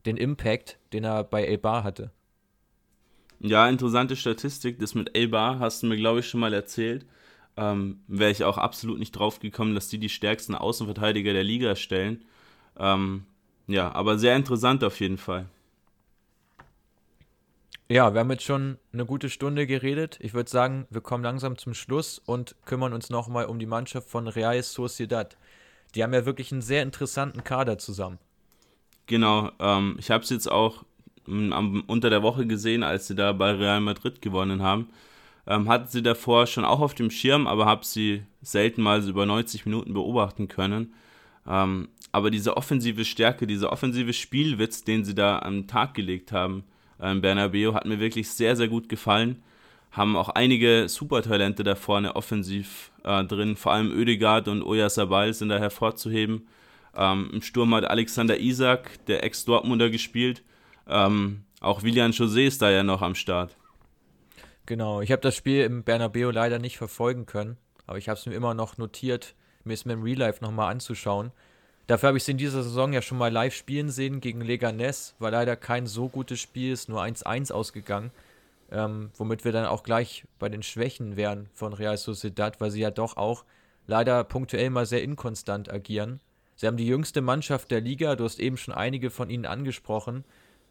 den 0.05 0.17
Impact, 0.17 0.79
den 0.93 1.03
er 1.03 1.23
bei 1.23 1.47
Eibar 1.47 1.83
hatte. 1.83 2.11
Ja, 3.39 3.67
interessante 3.67 4.15
Statistik. 4.15 4.79
Das 4.79 4.93
mit 4.93 5.17
Eibar 5.17 5.59
hast 5.59 5.81
du 5.81 5.87
mir, 5.87 5.97
glaube 5.97 6.19
ich, 6.19 6.27
schon 6.27 6.39
mal 6.39 6.53
erzählt. 6.53 7.05
Ähm, 7.57 8.01
Wäre 8.07 8.31
ich 8.31 8.43
auch 8.43 8.57
absolut 8.57 8.99
nicht 8.99 9.11
drauf 9.11 9.39
gekommen, 9.39 9.75
dass 9.75 9.87
die 9.87 9.97
die 9.97 10.09
stärksten 10.09 10.55
Außenverteidiger 10.55 11.33
der 11.33 11.43
Liga 11.43 11.75
stellen. 11.75 12.23
Ähm, 12.77 13.25
ja, 13.67 13.91
aber 13.93 14.17
sehr 14.17 14.35
interessant 14.35 14.83
auf 14.83 14.99
jeden 14.99 15.17
Fall. 15.17 15.47
Ja, 17.91 18.13
wir 18.13 18.21
haben 18.21 18.31
jetzt 18.31 18.45
schon 18.45 18.77
eine 18.93 19.05
gute 19.05 19.29
Stunde 19.29 19.67
geredet. 19.67 20.17
Ich 20.21 20.33
würde 20.33 20.49
sagen, 20.49 20.87
wir 20.89 21.01
kommen 21.01 21.25
langsam 21.25 21.57
zum 21.57 21.73
Schluss 21.73 22.19
und 22.19 22.55
kümmern 22.63 22.93
uns 22.93 23.09
nochmal 23.09 23.47
um 23.47 23.59
die 23.59 23.65
Mannschaft 23.65 24.09
von 24.09 24.29
Real 24.29 24.63
Sociedad. 24.63 25.35
Die 25.93 26.01
haben 26.01 26.13
ja 26.13 26.25
wirklich 26.25 26.53
einen 26.53 26.61
sehr 26.61 26.83
interessanten 26.83 27.43
Kader 27.43 27.79
zusammen. 27.79 28.17
Genau, 29.07 29.51
ähm, 29.59 29.97
ich 29.99 30.09
habe 30.09 30.23
es 30.23 30.29
jetzt 30.29 30.49
auch 30.49 30.85
ähm, 31.27 31.83
unter 31.85 32.09
der 32.09 32.23
Woche 32.23 32.47
gesehen, 32.47 32.83
als 32.83 33.07
sie 33.07 33.15
da 33.15 33.33
bei 33.33 33.51
Real 33.51 33.81
Madrid 33.81 34.21
gewonnen 34.21 34.61
haben. 34.61 34.87
Ähm, 35.45 35.67
hatte 35.67 35.91
sie 35.91 36.01
davor 36.01 36.47
schon 36.47 36.63
auch 36.63 36.79
auf 36.79 36.93
dem 36.93 37.11
Schirm, 37.11 37.45
aber 37.45 37.65
habe 37.65 37.83
sie 37.83 38.23
selten 38.41 38.83
mal 38.83 39.01
so 39.01 39.09
über 39.09 39.25
90 39.25 39.65
Minuten 39.65 39.93
beobachten 39.93 40.47
können. 40.47 40.93
Ähm, 41.45 41.89
aber 42.13 42.31
diese 42.31 42.55
offensive 42.55 43.03
Stärke, 43.03 43.47
dieser 43.47 43.69
offensive 43.69 44.13
Spielwitz, 44.13 44.85
den 44.85 45.03
sie 45.03 45.13
da 45.13 45.39
am 45.39 45.67
Tag 45.67 45.93
gelegt 45.93 46.31
haben, 46.31 46.63
ähm, 47.01 47.21
Bernabeu, 47.21 47.73
hat 47.73 47.85
mir 47.85 47.99
wirklich 47.99 48.29
sehr, 48.29 48.55
sehr 48.55 48.67
gut 48.67 48.89
gefallen. 48.89 49.43
Haben 49.91 50.15
auch 50.15 50.29
einige 50.29 50.87
Supertalente 50.87 51.63
da 51.63 51.75
vorne 51.75 52.15
offensiv 52.15 52.91
äh, 53.03 53.23
drin, 53.25 53.55
vor 53.55 53.73
allem 53.73 53.91
Oedegaard 53.91 54.47
und 54.47 54.63
Oyarzabal 54.63 55.33
sind 55.33 55.49
da 55.49 55.59
hervorzuheben. 55.59 56.47
Ähm, 56.95 57.29
Im 57.33 57.41
Sturm 57.41 57.73
hat 57.75 57.85
Alexander 57.85 58.39
Isak, 58.39 59.05
der 59.07 59.23
Ex-Dortmunder, 59.23 59.89
gespielt. 59.89 60.43
Ähm, 60.87 61.43
auch 61.59 61.83
Willian 61.83 62.11
José 62.11 62.45
ist 62.45 62.61
da 62.61 62.69
ja 62.69 62.83
noch 62.83 63.01
am 63.01 63.15
Start. 63.15 63.55
Genau, 64.65 65.01
ich 65.01 65.11
habe 65.11 65.21
das 65.21 65.35
Spiel 65.35 65.63
im 65.63 65.83
Bernabeu 65.83 66.31
leider 66.31 66.59
nicht 66.59 66.77
verfolgen 66.77 67.25
können, 67.25 67.57
aber 67.87 67.97
ich 67.97 68.07
habe 68.07 68.17
es 68.19 68.25
mir 68.25 68.35
immer 68.35 68.53
noch 68.53 68.77
notiert, 68.77 69.35
mir 69.63 69.73
es 69.73 69.85
mir 69.85 69.93
im 69.93 70.03
Real 70.03 70.19
Life 70.19 70.43
nochmal 70.43 70.71
anzuschauen. 70.71 71.31
Dafür 71.87 72.07
habe 72.07 72.17
ich 72.17 72.23
es 72.23 72.29
in 72.29 72.37
dieser 72.37 72.63
Saison 72.63 72.93
ja 72.93 73.01
schon 73.01 73.17
mal 73.17 73.31
live 73.31 73.53
spielen 73.53 73.89
sehen 73.89 74.21
gegen 74.21 74.41
Leganés. 74.41 75.13
War 75.19 75.31
leider 75.31 75.55
kein 75.55 75.87
so 75.87 76.07
gutes 76.07 76.39
Spiel, 76.39 76.71
ist 76.71 76.89
nur 76.89 77.01
1-1 77.01 77.51
ausgegangen. 77.51 78.11
Ähm, 78.71 79.11
womit 79.17 79.43
wir 79.43 79.51
dann 79.51 79.65
auch 79.65 79.83
gleich 79.83 80.23
bei 80.39 80.47
den 80.47 80.63
Schwächen 80.63 81.17
wären 81.17 81.49
von 81.53 81.73
Real 81.73 81.97
Sociedad, 81.97 82.61
weil 82.61 82.71
sie 82.71 82.79
ja 82.79 82.91
doch 82.91 83.17
auch 83.17 83.43
leider 83.85 84.23
punktuell 84.23 84.69
mal 84.69 84.85
sehr 84.85 85.03
inkonstant 85.03 85.69
agieren. 85.71 86.21
Sie 86.55 86.67
haben 86.67 86.77
die 86.77 86.87
jüngste 86.87 87.21
Mannschaft 87.21 87.71
der 87.71 87.81
Liga, 87.81 88.15
du 88.15 88.23
hast 88.23 88.39
eben 88.39 88.55
schon 88.55 88.73
einige 88.73 89.09
von 89.09 89.29
ihnen 89.29 89.45
angesprochen. 89.45 90.23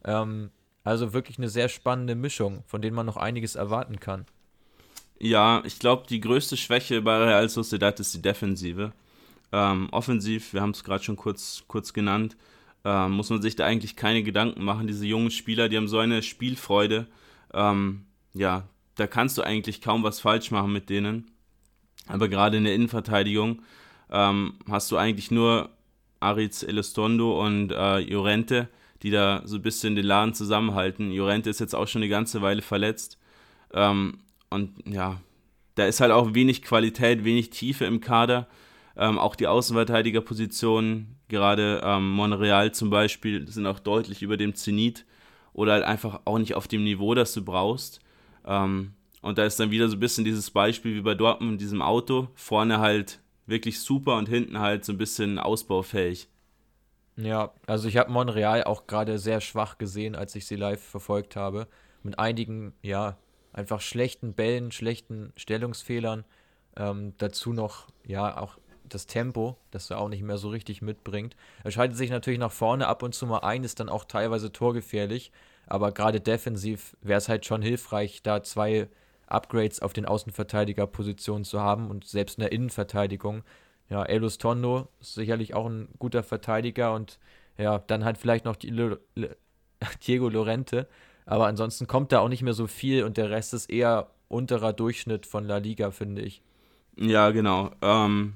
Ähm, 0.04 0.50
also 0.84 1.12
wirklich 1.12 1.36
eine 1.36 1.48
sehr 1.48 1.68
spannende 1.68 2.14
Mischung, 2.14 2.64
von 2.66 2.80
denen 2.80 2.96
man 2.96 3.06
noch 3.06 3.16
einiges 3.16 3.54
erwarten 3.54 4.00
kann. 4.00 4.24
Ja, 5.18 5.62
ich 5.66 5.78
glaube, 5.78 6.06
die 6.08 6.20
größte 6.20 6.56
Schwäche 6.56 7.02
bei 7.02 7.18
Real 7.18 7.48
Sociedad 7.48 8.00
ist 8.00 8.14
die 8.14 8.22
Defensive. 8.22 8.92
Ähm, 9.52 9.88
offensiv, 9.90 10.52
wir 10.52 10.60
haben 10.60 10.70
es 10.70 10.84
gerade 10.84 11.02
schon 11.02 11.16
kurz, 11.16 11.64
kurz 11.66 11.92
genannt, 11.92 12.36
ähm, 12.84 13.12
muss 13.12 13.30
man 13.30 13.42
sich 13.42 13.56
da 13.56 13.66
eigentlich 13.66 13.96
keine 13.96 14.22
Gedanken 14.22 14.64
machen. 14.64 14.86
Diese 14.86 15.06
jungen 15.06 15.30
Spieler, 15.30 15.68
die 15.68 15.76
haben 15.76 15.88
so 15.88 15.98
eine 15.98 16.22
Spielfreude. 16.22 17.06
Ähm, 17.52 18.06
ja, 18.32 18.64
da 18.94 19.06
kannst 19.06 19.38
du 19.38 19.42
eigentlich 19.42 19.80
kaum 19.80 20.02
was 20.02 20.20
falsch 20.20 20.50
machen 20.50 20.72
mit 20.72 20.88
denen. 20.88 21.30
Aber 22.06 22.28
gerade 22.28 22.56
in 22.56 22.64
der 22.64 22.74
Innenverteidigung 22.74 23.62
ähm, 24.10 24.54
hast 24.68 24.90
du 24.90 24.96
eigentlich 24.96 25.30
nur 25.30 25.70
Aritz 26.20 26.62
Elistondo 26.62 27.44
und 27.44 27.72
äh, 27.72 28.00
Llorente, 28.00 28.68
die 29.02 29.10
da 29.10 29.42
so 29.44 29.56
ein 29.56 29.62
bisschen 29.62 29.94
den 29.94 30.04
Laden 30.04 30.34
zusammenhalten. 30.34 31.10
Llorente 31.12 31.50
ist 31.50 31.60
jetzt 31.60 31.74
auch 31.74 31.88
schon 31.88 32.02
eine 32.02 32.10
ganze 32.10 32.42
Weile 32.42 32.62
verletzt. 32.62 33.18
Ähm, 33.72 34.18
und 34.50 34.72
ja, 34.86 35.20
da 35.76 35.86
ist 35.86 36.00
halt 36.00 36.12
auch 36.12 36.34
wenig 36.34 36.62
Qualität, 36.62 37.24
wenig 37.24 37.50
Tiefe 37.50 37.84
im 37.84 38.00
Kader. 38.00 38.48
Ähm, 38.96 39.18
auch 39.18 39.36
die 39.36 39.46
Außenverteidigerpositionen, 39.46 41.16
gerade 41.28 41.80
ähm, 41.84 42.10
Monreal 42.10 42.72
zum 42.72 42.90
Beispiel, 42.90 43.46
sind 43.48 43.66
auch 43.66 43.78
deutlich 43.78 44.22
über 44.22 44.36
dem 44.36 44.54
Zenit 44.54 45.06
oder 45.52 45.72
halt 45.74 45.84
einfach 45.84 46.20
auch 46.24 46.38
nicht 46.38 46.54
auf 46.54 46.68
dem 46.68 46.84
Niveau, 46.84 47.14
das 47.14 47.32
du 47.32 47.44
brauchst. 47.44 48.00
Ähm, 48.44 48.94
und 49.22 49.38
da 49.38 49.44
ist 49.44 49.60
dann 49.60 49.70
wieder 49.70 49.88
so 49.88 49.96
ein 49.96 50.00
bisschen 50.00 50.24
dieses 50.24 50.50
Beispiel 50.50 50.94
wie 50.94 51.02
bei 51.02 51.14
Dortmund 51.14 51.60
diesem 51.60 51.82
Auto. 51.82 52.28
Vorne 52.34 52.78
halt 52.78 53.20
wirklich 53.46 53.80
super 53.80 54.16
und 54.16 54.28
hinten 54.28 54.58
halt 54.58 54.84
so 54.84 54.92
ein 54.92 54.98
bisschen 54.98 55.38
ausbaufähig. 55.38 56.28
Ja, 57.16 57.52
also 57.66 57.88
ich 57.88 57.96
habe 57.96 58.10
Monreal 58.10 58.64
auch 58.64 58.86
gerade 58.86 59.18
sehr 59.18 59.40
schwach 59.40 59.76
gesehen, 59.76 60.14
als 60.14 60.34
ich 60.34 60.46
sie 60.46 60.56
live 60.56 60.82
verfolgt 60.82 61.36
habe. 61.36 61.66
Mit 62.02 62.18
einigen, 62.18 62.72
ja, 62.82 63.18
einfach 63.52 63.80
schlechten 63.80 64.32
Bällen, 64.32 64.72
schlechten 64.72 65.32
Stellungsfehlern. 65.36 66.24
Ähm, 66.76 67.14
dazu 67.18 67.52
noch, 67.52 67.88
ja, 68.06 68.40
auch 68.40 68.58
das 68.94 69.06
Tempo, 69.06 69.56
das 69.70 69.90
er 69.90 69.98
auch 69.98 70.08
nicht 70.08 70.22
mehr 70.22 70.38
so 70.38 70.48
richtig 70.48 70.82
mitbringt. 70.82 71.36
Er 71.64 71.70
schaltet 71.70 71.96
sich 71.96 72.10
natürlich 72.10 72.40
nach 72.40 72.52
vorne 72.52 72.86
ab 72.86 73.02
und 73.02 73.14
zu 73.14 73.26
mal 73.26 73.38
ein, 73.38 73.64
ist 73.64 73.80
dann 73.80 73.88
auch 73.88 74.04
teilweise 74.04 74.52
torgefährlich. 74.52 75.32
Aber 75.66 75.92
gerade 75.92 76.20
defensiv 76.20 76.96
wäre 77.00 77.18
es 77.18 77.28
halt 77.28 77.46
schon 77.46 77.62
hilfreich, 77.62 78.22
da 78.22 78.42
zwei 78.42 78.88
Upgrades 79.26 79.80
auf 79.80 79.92
den 79.92 80.06
Außenverteidigerpositionen 80.06 81.44
zu 81.44 81.60
haben 81.60 81.90
und 81.90 82.04
selbst 82.04 82.38
in 82.38 82.42
der 82.42 82.52
Innenverteidigung. 82.52 83.42
Ja, 83.88 84.04
Elus 84.04 84.38
Tondo 84.38 84.88
ist 85.00 85.14
sicherlich 85.14 85.54
auch 85.54 85.66
ein 85.66 85.88
guter 85.98 86.22
Verteidiger 86.22 86.94
und 86.94 87.18
ja, 87.56 87.78
dann 87.78 88.04
halt 88.04 88.18
vielleicht 88.18 88.44
noch 88.44 88.56
Diego 90.06 90.28
Lorente. 90.28 90.88
Aber 91.26 91.46
ansonsten 91.46 91.86
kommt 91.86 92.12
da 92.12 92.20
auch 92.20 92.28
nicht 92.28 92.42
mehr 92.42 92.54
so 92.54 92.66
viel 92.66 93.04
und 93.04 93.16
der 93.16 93.30
Rest 93.30 93.54
ist 93.54 93.70
eher 93.70 94.08
unterer 94.28 94.72
Durchschnitt 94.72 95.26
von 95.26 95.44
La 95.44 95.58
Liga, 95.58 95.90
finde 95.90 96.22
ich. 96.22 96.42
Ja, 96.96 97.30
genau. 97.30 97.70
Ähm, 97.82 98.34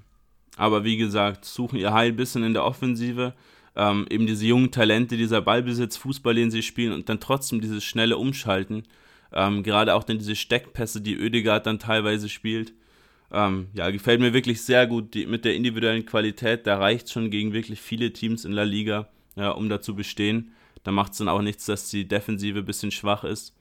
aber 0.57 0.84
wie 0.84 0.96
gesagt, 0.96 1.44
suchen 1.44 1.78
ihr 1.78 1.92
Heil 1.92 2.11
ein 2.11 2.16
bisschen 2.16 2.44
in 2.44 2.55
der 2.55 2.64
Offensive. 2.64 3.34
Ähm, 3.76 4.07
eben 4.09 4.26
diese 4.26 4.46
jungen 4.46 4.70
Talente, 4.70 5.16
dieser 5.16 5.40
Ballbesitz, 5.40 5.96
Fußball, 5.96 6.34
den 6.34 6.50
sie 6.50 6.62
spielen 6.62 6.92
und 6.92 7.09
dann 7.09 7.18
trotzdem 7.18 7.61
dieses 7.61 7.82
schnelle 7.82 8.16
Umschalten. 8.16 8.84
Ähm, 9.32 9.64
gerade 9.64 9.94
auch 9.94 10.05
dann 10.05 10.18
diese 10.18 10.36
Steckpässe, 10.36 11.00
die 11.00 11.18
Oedegaard 11.18 11.66
dann 11.66 11.80
teilweise 11.80 12.28
spielt. 12.28 12.72
Ähm, 13.32 13.66
ja, 13.74 13.90
gefällt 13.90 14.20
mir 14.20 14.32
wirklich 14.32 14.62
sehr 14.62 14.86
gut 14.86 15.14
die, 15.14 15.26
mit 15.26 15.44
der 15.44 15.57
individuellen 15.57 16.07
Qualität. 16.07 16.68
Da 16.68 16.78
reicht 16.78 17.11
schon 17.11 17.30
gegen 17.30 17.52
wirklich 17.52 17.80
viele 17.80 18.12
Teams 18.12 18.44
in 18.44 18.52
La 18.52 18.62
Liga, 18.62 19.09
ja, 19.34 19.50
um 19.50 19.68
da 19.68 19.80
zu 19.80 19.96
bestehen. 19.96 20.52
Da 20.84 20.92
macht 20.92 21.12
es 21.12 21.18
dann 21.18 21.28
auch 21.28 21.42
nichts, 21.42 21.66
dass 21.66 21.90
die 21.90 22.07
Defensive 22.07 22.61
ein 22.61 22.64
bisschen 22.64 22.92
schwach 22.92 23.24
ist. 23.24 23.57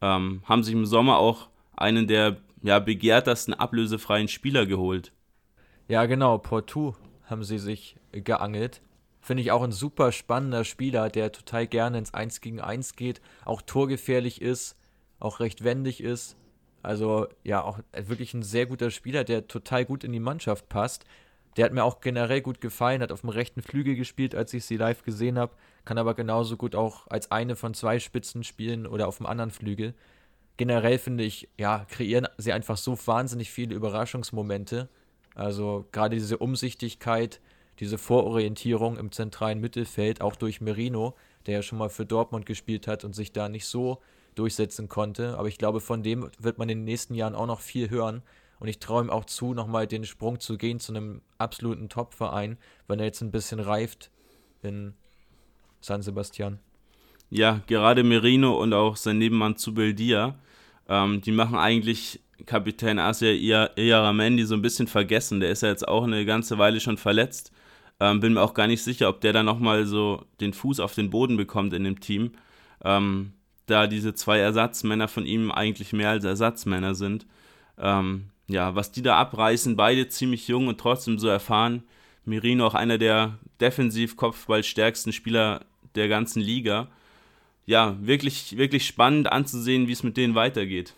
Ähm, 0.00 0.40
haben 0.44 0.62
sich 0.62 0.72
im 0.72 0.86
Sommer 0.86 1.18
auch 1.18 1.48
einen 1.76 2.06
der 2.06 2.38
ja, 2.62 2.78
begehrtesten 2.78 3.52
ablösefreien 3.52 4.28
Spieler 4.28 4.64
geholt. 4.64 5.12
Ja, 5.90 6.06
genau, 6.06 6.38
Portu 6.38 6.94
haben 7.24 7.42
sie 7.42 7.58
sich 7.58 7.96
geangelt. 8.12 8.80
Finde 9.20 9.42
ich 9.42 9.50
auch 9.50 9.62
ein 9.64 9.72
super 9.72 10.12
spannender 10.12 10.62
Spieler, 10.62 11.08
der 11.08 11.32
total 11.32 11.66
gerne 11.66 11.98
ins 11.98 12.14
1 12.14 12.40
gegen 12.40 12.60
1 12.60 12.94
geht, 12.94 13.20
auch 13.44 13.60
torgefährlich 13.60 14.40
ist, 14.40 14.76
auch 15.18 15.40
recht 15.40 15.64
wendig 15.64 16.00
ist. 16.00 16.36
Also 16.84 17.26
ja, 17.42 17.64
auch 17.64 17.80
wirklich 17.92 18.34
ein 18.34 18.44
sehr 18.44 18.66
guter 18.66 18.92
Spieler, 18.92 19.24
der 19.24 19.48
total 19.48 19.84
gut 19.84 20.04
in 20.04 20.12
die 20.12 20.20
Mannschaft 20.20 20.68
passt. 20.68 21.06
Der 21.56 21.64
hat 21.64 21.72
mir 21.72 21.82
auch 21.82 22.00
generell 22.00 22.40
gut 22.40 22.60
gefallen, 22.60 23.02
hat 23.02 23.10
auf 23.10 23.22
dem 23.22 23.30
rechten 23.30 23.60
Flügel 23.60 23.96
gespielt, 23.96 24.36
als 24.36 24.54
ich 24.54 24.66
sie 24.66 24.76
live 24.76 25.02
gesehen 25.02 25.40
habe, 25.40 25.56
kann 25.84 25.98
aber 25.98 26.14
genauso 26.14 26.56
gut 26.56 26.76
auch 26.76 27.08
als 27.08 27.32
eine 27.32 27.56
von 27.56 27.74
zwei 27.74 27.98
Spitzen 27.98 28.44
spielen 28.44 28.86
oder 28.86 29.08
auf 29.08 29.16
dem 29.16 29.26
anderen 29.26 29.50
Flügel. 29.50 29.94
Generell 30.56 30.98
finde 30.98 31.24
ich, 31.24 31.48
ja, 31.58 31.84
kreieren 31.90 32.28
sie 32.38 32.52
einfach 32.52 32.76
so 32.76 32.96
wahnsinnig 33.08 33.50
viele 33.50 33.74
Überraschungsmomente. 33.74 34.88
Also 35.34 35.86
gerade 35.92 36.16
diese 36.16 36.38
Umsichtigkeit, 36.38 37.40
diese 37.78 37.98
Vororientierung 37.98 38.98
im 38.98 39.12
zentralen 39.12 39.60
Mittelfeld, 39.60 40.20
auch 40.20 40.36
durch 40.36 40.60
Merino, 40.60 41.14
der 41.46 41.54
ja 41.54 41.62
schon 41.62 41.78
mal 41.78 41.88
für 41.88 42.04
Dortmund 42.04 42.46
gespielt 42.46 42.86
hat 42.86 43.04
und 43.04 43.14
sich 43.14 43.32
da 43.32 43.48
nicht 43.48 43.66
so 43.66 44.00
durchsetzen 44.34 44.88
konnte. 44.88 45.38
Aber 45.38 45.48
ich 45.48 45.58
glaube, 45.58 45.80
von 45.80 46.02
dem 46.02 46.30
wird 46.38 46.58
man 46.58 46.68
in 46.68 46.78
den 46.78 46.84
nächsten 46.84 47.14
Jahren 47.14 47.34
auch 47.34 47.46
noch 47.46 47.60
viel 47.60 47.90
hören. 47.90 48.22
Und 48.58 48.68
ich 48.68 48.78
traue 48.78 49.04
ihm 49.04 49.10
auch 49.10 49.24
zu, 49.24 49.54
nochmal 49.54 49.86
den 49.86 50.04
Sprung 50.04 50.38
zu 50.38 50.58
gehen 50.58 50.80
zu 50.80 50.92
einem 50.92 51.22
absoluten 51.38 51.88
Top-Verein, 51.88 52.58
wenn 52.86 52.98
er 52.98 53.06
jetzt 53.06 53.22
ein 53.22 53.30
bisschen 53.30 53.58
reift 53.58 54.10
in 54.62 54.92
San 55.80 56.02
Sebastian. 56.02 56.58
Ja, 57.30 57.62
gerade 57.66 58.02
Merino 58.02 58.60
und 58.60 58.74
auch 58.74 58.96
sein 58.96 59.18
Nebenmann 59.18 59.56
Zubeldia, 59.56 60.38
ähm, 60.88 61.22
die 61.22 61.32
machen 61.32 61.56
eigentlich 61.56 62.20
Kapitän 62.46 62.98
Asia 62.98 63.68
Iaramendi 63.76 64.44
so 64.44 64.54
ein 64.54 64.62
bisschen 64.62 64.86
vergessen. 64.86 65.40
Der 65.40 65.50
ist 65.50 65.62
ja 65.62 65.68
jetzt 65.68 65.86
auch 65.86 66.04
eine 66.04 66.24
ganze 66.24 66.58
Weile 66.58 66.80
schon 66.80 66.96
verletzt. 66.96 67.52
Ähm, 68.00 68.20
bin 68.20 68.34
mir 68.34 68.42
auch 68.42 68.54
gar 68.54 68.66
nicht 68.66 68.82
sicher, 68.82 69.08
ob 69.08 69.20
der 69.20 69.32
da 69.32 69.42
nochmal 69.42 69.86
so 69.86 70.24
den 70.40 70.52
Fuß 70.52 70.80
auf 70.80 70.94
den 70.94 71.10
Boden 71.10 71.36
bekommt 71.36 71.72
in 71.74 71.84
dem 71.84 72.00
Team. 72.00 72.32
Ähm, 72.82 73.32
da 73.66 73.86
diese 73.86 74.14
zwei 74.14 74.38
Ersatzmänner 74.38 75.08
von 75.08 75.26
ihm 75.26 75.50
eigentlich 75.50 75.92
mehr 75.92 76.10
als 76.10 76.24
Ersatzmänner 76.24 76.94
sind. 76.94 77.26
Ähm, 77.78 78.30
ja, 78.48 78.74
was 78.74 78.90
die 78.90 79.02
da 79.02 79.16
abreißen, 79.18 79.76
beide 79.76 80.08
ziemlich 80.08 80.48
jung 80.48 80.66
und 80.66 80.78
trotzdem 80.78 81.18
so 81.18 81.28
erfahren. 81.28 81.84
Mirino 82.24 82.66
auch 82.66 82.74
einer 82.74 82.98
der 82.98 83.38
defensiv 83.60 84.16
kopfballstärksten 84.16 85.12
Spieler 85.12 85.64
der 85.94 86.08
ganzen 86.08 86.40
Liga. 86.40 86.88
Ja, 87.66 87.96
wirklich, 88.00 88.56
wirklich 88.56 88.86
spannend 88.86 89.30
anzusehen, 89.30 89.86
wie 89.86 89.92
es 89.92 90.02
mit 90.02 90.16
denen 90.16 90.34
weitergeht. 90.34 90.94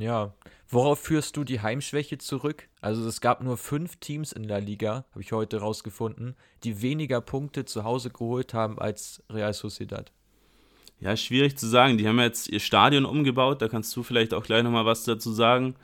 Ja, 0.00 0.32
worauf 0.70 0.98
führst 0.98 1.36
du 1.36 1.44
die 1.44 1.60
Heimschwäche 1.60 2.16
zurück? 2.16 2.68
Also 2.80 3.06
es 3.06 3.20
gab 3.20 3.42
nur 3.42 3.58
fünf 3.58 3.96
Teams 3.96 4.32
in 4.32 4.48
der 4.48 4.62
Liga, 4.62 5.04
habe 5.10 5.20
ich 5.20 5.32
heute 5.32 5.58
rausgefunden, 5.58 6.36
die 6.64 6.80
weniger 6.80 7.20
Punkte 7.20 7.66
zu 7.66 7.84
Hause 7.84 8.08
geholt 8.08 8.54
haben 8.54 8.78
als 8.78 9.22
Real 9.28 9.52
Sociedad. 9.52 10.10
Ja, 11.00 11.16
schwierig 11.18 11.58
zu 11.58 11.66
sagen. 11.66 11.98
Die 11.98 12.08
haben 12.08 12.18
jetzt 12.18 12.48
ihr 12.48 12.60
Stadion 12.60 13.04
umgebaut, 13.04 13.60
da 13.60 13.68
kannst 13.68 13.94
du 13.94 14.02
vielleicht 14.02 14.32
auch 14.32 14.42
gleich 14.42 14.62
nochmal 14.62 14.86
was 14.86 15.04
dazu 15.04 15.32
sagen. 15.32 15.74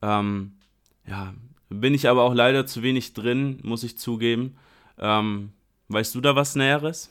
Ähm, 0.00 0.52
ja, 1.06 1.34
bin 1.68 1.92
ich 1.92 2.08
aber 2.08 2.22
auch 2.22 2.34
leider 2.34 2.64
zu 2.64 2.82
wenig 2.82 3.12
drin, 3.12 3.60
muss 3.62 3.82
ich 3.82 3.98
zugeben. 3.98 4.56
Ähm, 4.98 5.52
weißt 5.88 6.14
du 6.14 6.22
da 6.22 6.34
was 6.36 6.54
Näheres? 6.54 7.10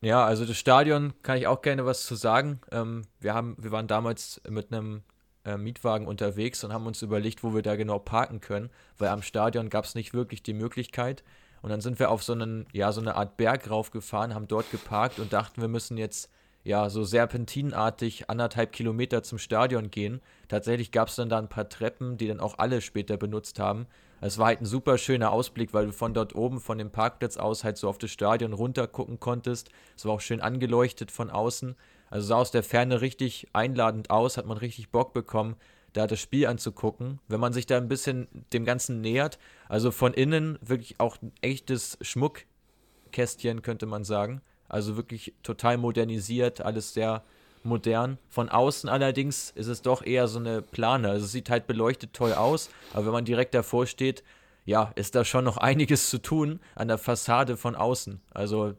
Ja, 0.00 0.24
also 0.24 0.46
das 0.46 0.56
Stadion 0.56 1.12
kann 1.22 1.36
ich 1.36 1.46
auch 1.46 1.60
gerne 1.60 1.84
was 1.84 2.06
zu 2.06 2.14
sagen. 2.14 2.60
Ähm, 2.70 3.02
wir, 3.20 3.34
haben, 3.34 3.56
wir 3.58 3.70
waren 3.70 3.86
damals 3.86 4.40
mit 4.48 4.72
einem 4.72 5.02
äh, 5.44 5.56
Mietwagen 5.56 6.06
unterwegs 6.06 6.62
und 6.64 6.72
haben 6.72 6.86
uns 6.86 7.02
überlegt, 7.02 7.42
wo 7.42 7.54
wir 7.54 7.62
da 7.62 7.76
genau 7.76 7.98
parken 7.98 8.40
können, 8.40 8.70
weil 8.98 9.08
am 9.08 9.22
Stadion 9.22 9.70
gab 9.70 9.84
es 9.84 9.94
nicht 9.94 10.14
wirklich 10.14 10.42
die 10.42 10.54
Möglichkeit. 10.54 11.24
Und 11.62 11.70
dann 11.70 11.80
sind 11.80 11.98
wir 11.98 12.10
auf 12.10 12.22
so 12.22 12.32
einen, 12.32 12.66
ja, 12.72 12.90
so 12.92 13.00
eine 13.00 13.14
Art 13.14 13.36
Berg 13.36 13.70
raufgefahren, 13.70 14.34
haben 14.34 14.48
dort 14.48 14.70
geparkt 14.70 15.18
und 15.20 15.32
dachten, 15.32 15.60
wir 15.60 15.68
müssen 15.68 15.96
jetzt 15.96 16.28
ja 16.64 16.90
so 16.90 17.04
serpentinartig 17.04 18.30
anderthalb 18.30 18.72
Kilometer 18.72 19.22
zum 19.22 19.38
Stadion 19.38 19.90
gehen. 19.90 20.20
Tatsächlich 20.48 20.92
gab 20.92 21.08
es 21.08 21.16
dann 21.16 21.28
da 21.28 21.38
ein 21.38 21.48
paar 21.48 21.68
Treppen, 21.68 22.16
die 22.18 22.28
dann 22.28 22.40
auch 22.40 22.58
alle 22.58 22.80
später 22.80 23.16
benutzt 23.16 23.58
haben. 23.58 23.86
Es 24.20 24.38
war 24.38 24.46
halt 24.46 24.60
ein 24.60 24.66
super 24.66 24.98
schöner 24.98 25.32
Ausblick, 25.32 25.74
weil 25.74 25.86
du 25.86 25.92
von 25.92 26.14
dort 26.14 26.36
oben, 26.36 26.60
von 26.60 26.78
dem 26.78 26.92
Parkplatz 26.92 27.36
aus, 27.36 27.64
halt 27.64 27.76
so 27.76 27.88
auf 27.88 27.98
das 27.98 28.10
Stadion 28.12 28.52
runter 28.52 28.86
gucken 28.86 29.18
konntest. 29.18 29.70
Es 29.96 30.04
war 30.04 30.12
auch 30.12 30.20
schön 30.20 30.40
angeleuchtet 30.40 31.10
von 31.10 31.30
außen. 31.30 31.74
Also 32.12 32.26
sah 32.26 32.36
aus 32.36 32.50
der 32.50 32.62
Ferne 32.62 33.00
richtig 33.00 33.48
einladend 33.54 34.10
aus, 34.10 34.36
hat 34.36 34.44
man 34.44 34.58
richtig 34.58 34.90
Bock 34.90 35.14
bekommen, 35.14 35.56
da 35.94 36.06
das 36.06 36.20
Spiel 36.20 36.46
anzugucken. 36.46 37.20
Wenn 37.26 37.40
man 37.40 37.54
sich 37.54 37.64
da 37.64 37.78
ein 37.78 37.88
bisschen 37.88 38.28
dem 38.52 38.66
Ganzen 38.66 39.00
nähert, 39.00 39.38
also 39.66 39.90
von 39.90 40.12
innen 40.12 40.58
wirklich 40.60 41.00
auch 41.00 41.16
ein 41.22 41.32
echtes 41.40 41.96
Schmuckkästchen, 42.02 43.62
könnte 43.62 43.86
man 43.86 44.04
sagen. 44.04 44.42
Also 44.68 44.98
wirklich 44.98 45.32
total 45.42 45.78
modernisiert, 45.78 46.60
alles 46.60 46.92
sehr 46.92 47.24
modern. 47.64 48.18
Von 48.28 48.50
außen 48.50 48.90
allerdings 48.90 49.50
ist 49.52 49.68
es 49.68 49.80
doch 49.80 50.04
eher 50.04 50.28
so 50.28 50.38
eine 50.38 50.60
Plane. 50.60 51.08
Also 51.08 51.24
es 51.24 51.32
sieht 51.32 51.48
halt 51.48 51.66
beleuchtet 51.66 52.12
toll 52.12 52.34
aus, 52.34 52.68
aber 52.92 53.06
wenn 53.06 53.12
man 53.12 53.24
direkt 53.24 53.54
davor 53.54 53.86
steht, 53.86 54.22
ja, 54.66 54.92
ist 54.96 55.14
da 55.14 55.24
schon 55.24 55.44
noch 55.44 55.56
einiges 55.56 56.10
zu 56.10 56.18
tun 56.18 56.60
an 56.74 56.88
der 56.88 56.98
Fassade 56.98 57.56
von 57.56 57.74
außen. 57.74 58.20
Also 58.34 58.74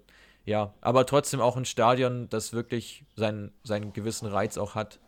ja, 0.46 0.74
aber 0.82 1.06
trotzdem 1.06 1.42
auch 1.42 1.56
ein 1.56 1.66
Stadion, 1.66 2.30
das 2.30 2.54
wirklich 2.54 3.06
seinen, 3.16 3.52
seinen 3.64 3.94
gewissen 3.94 4.28
Reiz 4.28 4.58
auch 4.58 4.76
hat. 4.76 5.00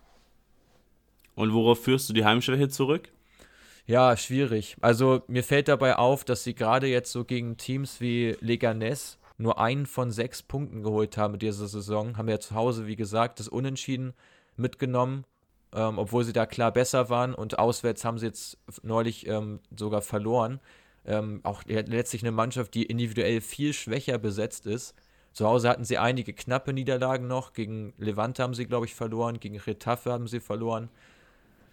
Und 1.36 1.53
worauf 1.53 1.84
führst 1.84 2.07
du 2.10 2.14
die 2.14 2.26
Heimschwäche 2.26 2.70
zurück? 2.70 3.12
Ja, 3.86 4.18
schwierig. 4.18 4.78
Also 4.82 5.22
mir 5.28 5.44
fällt 5.44 5.68
dabei 5.68 5.98
auf, 5.98 6.24
dass 6.24 6.44
sie 6.44 6.56
gerade 6.56 6.88
jetzt 6.88 7.12
so 7.12 7.24
gegen 7.24 7.57
Teams 7.57 8.02
wie 8.02 8.36
Leganes 8.40 9.20
nur 9.38 9.60
einen 9.60 9.86
von 9.86 10.12
sechs 10.12 10.41
Punkten 10.41 10.82
geholt 10.82 11.18
haben 11.18 11.34
in 11.36 11.40
dieser 11.40 11.68
Saison. 11.68 12.18
Haben 12.18 12.30
ja 12.30 12.40
zu 12.40 12.56
Hause, 12.56 12.88
wie 12.88 12.95
gesagt, 12.95 13.40
das 13.40 13.48
Unentschieden 13.48 14.14
mitgenommen, 14.56 15.26
ähm, 15.74 15.99
obwohl 15.99 16.24
sie 16.24 16.34
da 16.34 16.45
klar 16.45 16.72
besser 16.72 17.10
waren. 17.10 17.36
Und 17.36 17.60
auswärts 17.60 18.06
haben 18.06 18.18
sie 18.18 18.28
jetzt 18.28 18.57
neulich 18.82 19.28
ähm, 19.28 19.60
sogar 19.78 20.02
verloren. 20.02 20.62
Ähm, 21.06 21.41
auch 21.44 21.64
letztlich 21.66 22.24
eine 22.24 22.32
Mannschaft, 22.32 22.74
die 22.74 22.84
individuell 22.84 23.41
viel 23.41 23.74
schwächer 23.74 24.18
besetzt 24.18 24.66
ist. 24.66 24.95
Zu 25.36 25.45
Hause 25.45 25.68
hatten 25.68 25.84
sie 25.84 25.98
einige 25.98 26.32
knappe 26.32 26.72
Niederlagen 26.72 27.28
noch. 27.28 27.52
Gegen 27.52 27.94
Levante 27.98 28.41
haben 28.41 28.53
sie, 28.53 28.66
glaube 28.66 28.86
ich, 28.86 28.95
verloren. 28.95 29.41
Gegen 29.41 29.57
Retafe 29.57 30.14
haben 30.14 30.30
sie 30.30 30.40
verloren. 30.40 30.88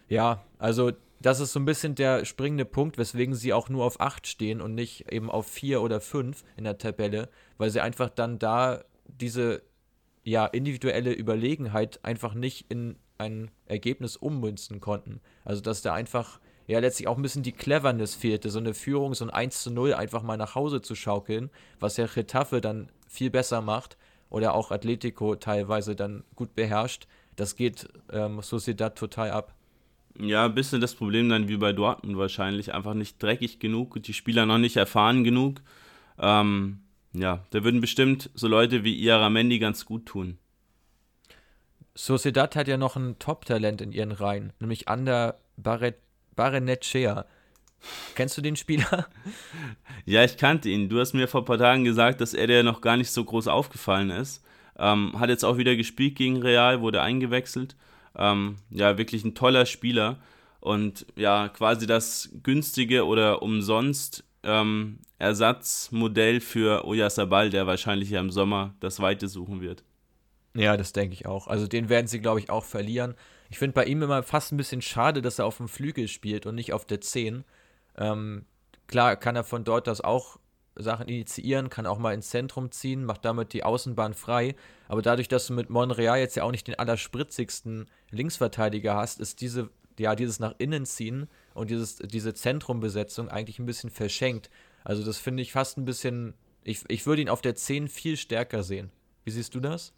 Ja, 0.09 0.43
also 0.59 0.90
das 1.20 1.39
ist 1.39 1.52
so 1.52 1.60
ein 1.60 1.64
bisschen 1.64 1.94
der 1.94 2.24
springende 2.24 2.64
Punkt, 2.64 2.98
weswegen 2.98 3.36
sie 3.36 3.52
auch 3.52 3.68
nur 3.68 3.84
auf 3.84 4.01
8 4.01 4.26
stehen 4.26 4.60
und 4.60 4.74
nicht 4.74 5.12
eben 5.12 5.30
auf 5.30 5.47
4 5.47 5.80
oder 5.80 6.01
5 6.01 6.43
in 6.56 6.64
der 6.64 6.76
Tabelle, 6.76 7.28
weil 7.56 7.70
sie 7.70 7.80
einfach 7.80 8.10
dann 8.10 8.40
da 8.40 8.82
diese 9.06 9.62
ja, 10.24 10.44
individuelle 10.44 11.12
Überlegenheit 11.12 12.05
einfach 12.05 12.34
nicht 12.34 12.68
in 12.68 12.97
ein 13.18 13.52
Ergebnis 13.66 14.16
ummünzen 14.16 14.80
konnten. 14.80 15.20
Also 15.44 15.62
dass 15.62 15.82
da 15.82 15.94
einfach 15.94 16.40
ja 16.66 16.78
letztlich 16.78 17.09
auch 17.09 17.16
ein 17.16 17.22
bisschen 17.22 17.43
die 17.43 17.52
Cleverness 17.52 18.14
fehlte, 18.14 18.51
so 18.51 18.59
eine 18.59 18.74
Führung, 18.74 19.14
so 19.14 19.24
ein 19.24 19.30
1 19.30 19.62
zu 19.62 19.70
0 19.70 19.94
einfach 19.94 20.22
mal 20.22 20.36
nach 20.36 20.55
Hause 20.55 20.80
zu 20.80 20.94
schaukeln, 20.94 21.51
was 21.80 21.97
ja 21.97 22.05
Retafe 22.05 22.60
dann 22.60 22.89
viel 23.09 23.30
besser 23.30 23.60
macht 23.60 23.97
oder 24.30 24.55
auch 24.55 24.70
Atletico 24.70 25.36
teilweise 25.36 25.94
dann 25.94 26.24
gut 26.34 26.55
beherrscht. 26.55 27.06
Das 27.36 27.56
geht 27.56 27.89
ähm, 28.10 28.40
Sociedad 28.43 28.97
total 28.97 29.30
ab. 29.30 29.55
Ja, 30.18 30.44
ein 30.44 30.55
bisschen 30.55 30.80
das 30.80 30.94
Problem 30.94 31.28
dann 31.28 31.48
wie 31.48 31.56
bei 31.56 31.72
Dortmund 31.72 32.18
wahrscheinlich. 32.18 32.74
Einfach 32.74 32.94
nicht 32.94 33.22
dreckig 33.22 33.59
genug, 33.59 34.02
die 34.02 34.12
Spieler 34.12 34.47
noch 34.47 34.59
nicht 34.59 34.76
erfahren 34.76 35.24
genug. 35.24 35.60
Ähm, 36.18 36.80
ja, 37.12 37.44
da 37.51 37.64
würden 37.64 37.80
bestimmt 37.80 38.30
so 38.34 38.48
Leute 38.48 38.84
wie 38.84 38.98
Iaramendi 39.02 39.59
ganz 39.59 39.84
gut 39.84 40.06
tun. 40.06 40.39
Sociedad 41.94 42.56
hat 42.56 42.68
ja 42.68 42.78
noch 42.78 42.97
ein 42.97 43.18
Top-Talent 43.18 43.82
in 43.82 43.93
ihren 43.93 44.12
Reihen, 44.12 44.52
nämlich 44.60 44.89
Ander 44.89 45.39
Barret 45.56 45.97
Barenetchea. 46.36 47.26
Kennst 48.14 48.36
du 48.36 48.42
den 48.42 48.56
Spieler? 48.56 49.06
Ja, 50.04 50.24
ich 50.24 50.36
kannte 50.36 50.68
ihn. 50.68 50.88
Du 50.88 50.98
hast 50.98 51.12
mir 51.12 51.28
vor 51.28 51.42
ein 51.42 51.44
paar 51.44 51.59
Tagen 51.59 51.84
gesagt, 51.84 52.20
dass 52.20 52.34
er 52.34 52.46
dir 52.46 52.62
noch 52.62 52.80
gar 52.80 52.96
nicht 52.96 53.10
so 53.10 53.24
groß 53.24 53.46
aufgefallen 53.46 54.10
ist. 54.10 54.44
Ähm, 54.76 55.12
hat 55.18 55.28
jetzt 55.28 55.44
auch 55.44 55.59
wieder 55.59 55.76
gespielt 55.76 56.16
gegen 56.16 56.42
Real, 56.42 56.80
wurde 56.80 57.02
eingewechselt. 57.02 57.76
Ähm, 58.16 58.56
ja, 58.70 58.98
wirklich 58.98 59.24
ein 59.24 59.34
toller 59.34 59.64
Spieler 59.64 60.18
und 60.60 61.06
ja, 61.16 61.48
quasi 61.48 61.86
das 61.86 62.30
günstige 62.42 63.06
oder 63.06 63.42
umsonst 63.42 64.24
ähm, 64.42 64.98
Ersatzmodell 65.18 66.40
für 66.40 66.84
Oyasabal, 66.84 67.50
der 67.50 67.66
wahrscheinlich 67.66 68.10
ja 68.10 68.20
im 68.20 68.30
Sommer 68.30 68.74
das 68.80 69.00
Weite 69.00 69.28
suchen 69.28 69.60
wird. 69.60 69.84
Ja, 70.54 70.76
das 70.76 70.92
denke 70.92 71.14
ich 71.14 71.26
auch. 71.26 71.46
Also 71.46 71.66
den 71.66 71.88
werden 71.88 72.06
sie, 72.06 72.20
glaube 72.20 72.40
ich, 72.40 72.50
auch 72.50 72.64
verlieren. 72.64 73.14
Ich 73.50 73.58
finde 73.58 73.74
bei 73.74 73.84
ihm 73.84 74.02
immer 74.02 74.22
fast 74.22 74.52
ein 74.52 74.56
bisschen 74.56 74.82
schade, 74.82 75.22
dass 75.22 75.38
er 75.38 75.46
auf 75.46 75.56
dem 75.56 75.68
Flügel 75.68 76.08
spielt 76.08 76.46
und 76.46 76.54
nicht 76.54 76.72
auf 76.72 76.84
der 76.84 77.00
10. 77.00 77.44
Ähm, 77.96 78.44
klar 78.86 79.16
kann 79.16 79.36
er 79.36 79.44
von 79.44 79.64
dort 79.64 79.88
aus 79.88 80.00
auch 80.00 80.38
Sachen 80.74 81.08
initiieren, 81.08 81.68
kann 81.70 81.86
auch 81.86 81.98
mal 81.98 82.14
ins 82.14 82.30
Zentrum 82.30 82.70
ziehen, 82.70 83.04
macht 83.04 83.24
damit 83.24 83.52
die 83.52 83.64
Außenbahn 83.64 84.14
frei. 84.14 84.54
Aber 84.88 85.02
dadurch, 85.02 85.28
dass 85.28 85.46
du 85.46 85.54
mit 85.54 85.70
Monreal 85.70 86.18
jetzt 86.18 86.34
ja 86.36 86.44
auch 86.44 86.50
nicht 86.50 86.66
den 86.66 86.78
allerspritzigsten 86.78 87.86
Linksverteidiger 88.10 88.94
hast, 88.94 89.20
ist 89.20 89.40
diese, 89.40 89.70
ja, 89.98 90.14
dieses 90.14 90.38
nach 90.38 90.54
innen 90.58 90.86
ziehen 90.86 91.28
und 91.54 91.70
dieses, 91.70 91.96
diese 91.96 92.34
Zentrumbesetzung 92.34 93.28
eigentlich 93.28 93.58
ein 93.58 93.66
bisschen 93.66 93.90
verschenkt. 93.90 94.50
Also 94.84 95.04
das 95.04 95.18
finde 95.18 95.42
ich 95.42 95.52
fast 95.52 95.78
ein 95.78 95.84
bisschen, 95.84 96.34
ich, 96.64 96.84
ich 96.88 97.06
würde 97.06 97.22
ihn 97.22 97.28
auf 97.28 97.42
der 97.42 97.54
10 97.54 97.88
viel 97.88 98.16
stärker 98.16 98.62
sehen. 98.62 98.90
Wie 99.24 99.30
siehst 99.30 99.54
du 99.54 99.60
das? 99.60 99.92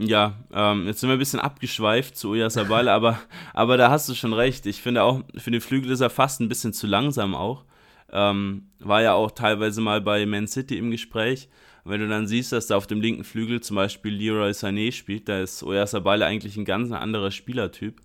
Ja, 0.00 0.34
ähm, 0.52 0.86
jetzt 0.86 1.00
sind 1.00 1.08
wir 1.08 1.16
ein 1.16 1.18
bisschen 1.18 1.40
abgeschweift 1.40 2.16
zu 2.16 2.30
Oyasabal, 2.30 2.88
aber, 2.88 3.18
aber 3.52 3.76
da 3.76 3.90
hast 3.90 4.08
du 4.08 4.14
schon 4.14 4.32
recht. 4.32 4.64
Ich 4.66 4.80
finde 4.80 5.02
auch, 5.02 5.22
für 5.36 5.50
den 5.50 5.60
Flügel 5.60 5.90
ist 5.90 6.00
er 6.00 6.10
fast 6.10 6.40
ein 6.40 6.48
bisschen 6.48 6.72
zu 6.72 6.86
langsam 6.86 7.34
auch. 7.34 7.64
Ähm, 8.12 8.68
war 8.78 9.02
ja 9.02 9.14
auch 9.14 9.32
teilweise 9.32 9.80
mal 9.80 10.00
bei 10.00 10.24
Man 10.24 10.46
City 10.46 10.78
im 10.78 10.90
Gespräch. 10.90 11.48
wenn 11.84 12.00
du 12.00 12.08
dann 12.08 12.26
siehst, 12.26 12.52
dass 12.52 12.66
da 12.68 12.76
auf 12.76 12.86
dem 12.86 13.00
linken 13.00 13.24
Flügel 13.24 13.60
zum 13.60 13.76
Beispiel 13.76 14.12
Leroy 14.14 14.50
Sané 14.50 14.92
spielt, 14.92 15.28
da 15.28 15.40
ist 15.40 15.62
Oyasabal 15.62 16.22
eigentlich 16.22 16.56
ein 16.56 16.64
ganz 16.64 16.92
anderer 16.92 17.30
Spielertyp. 17.30 18.00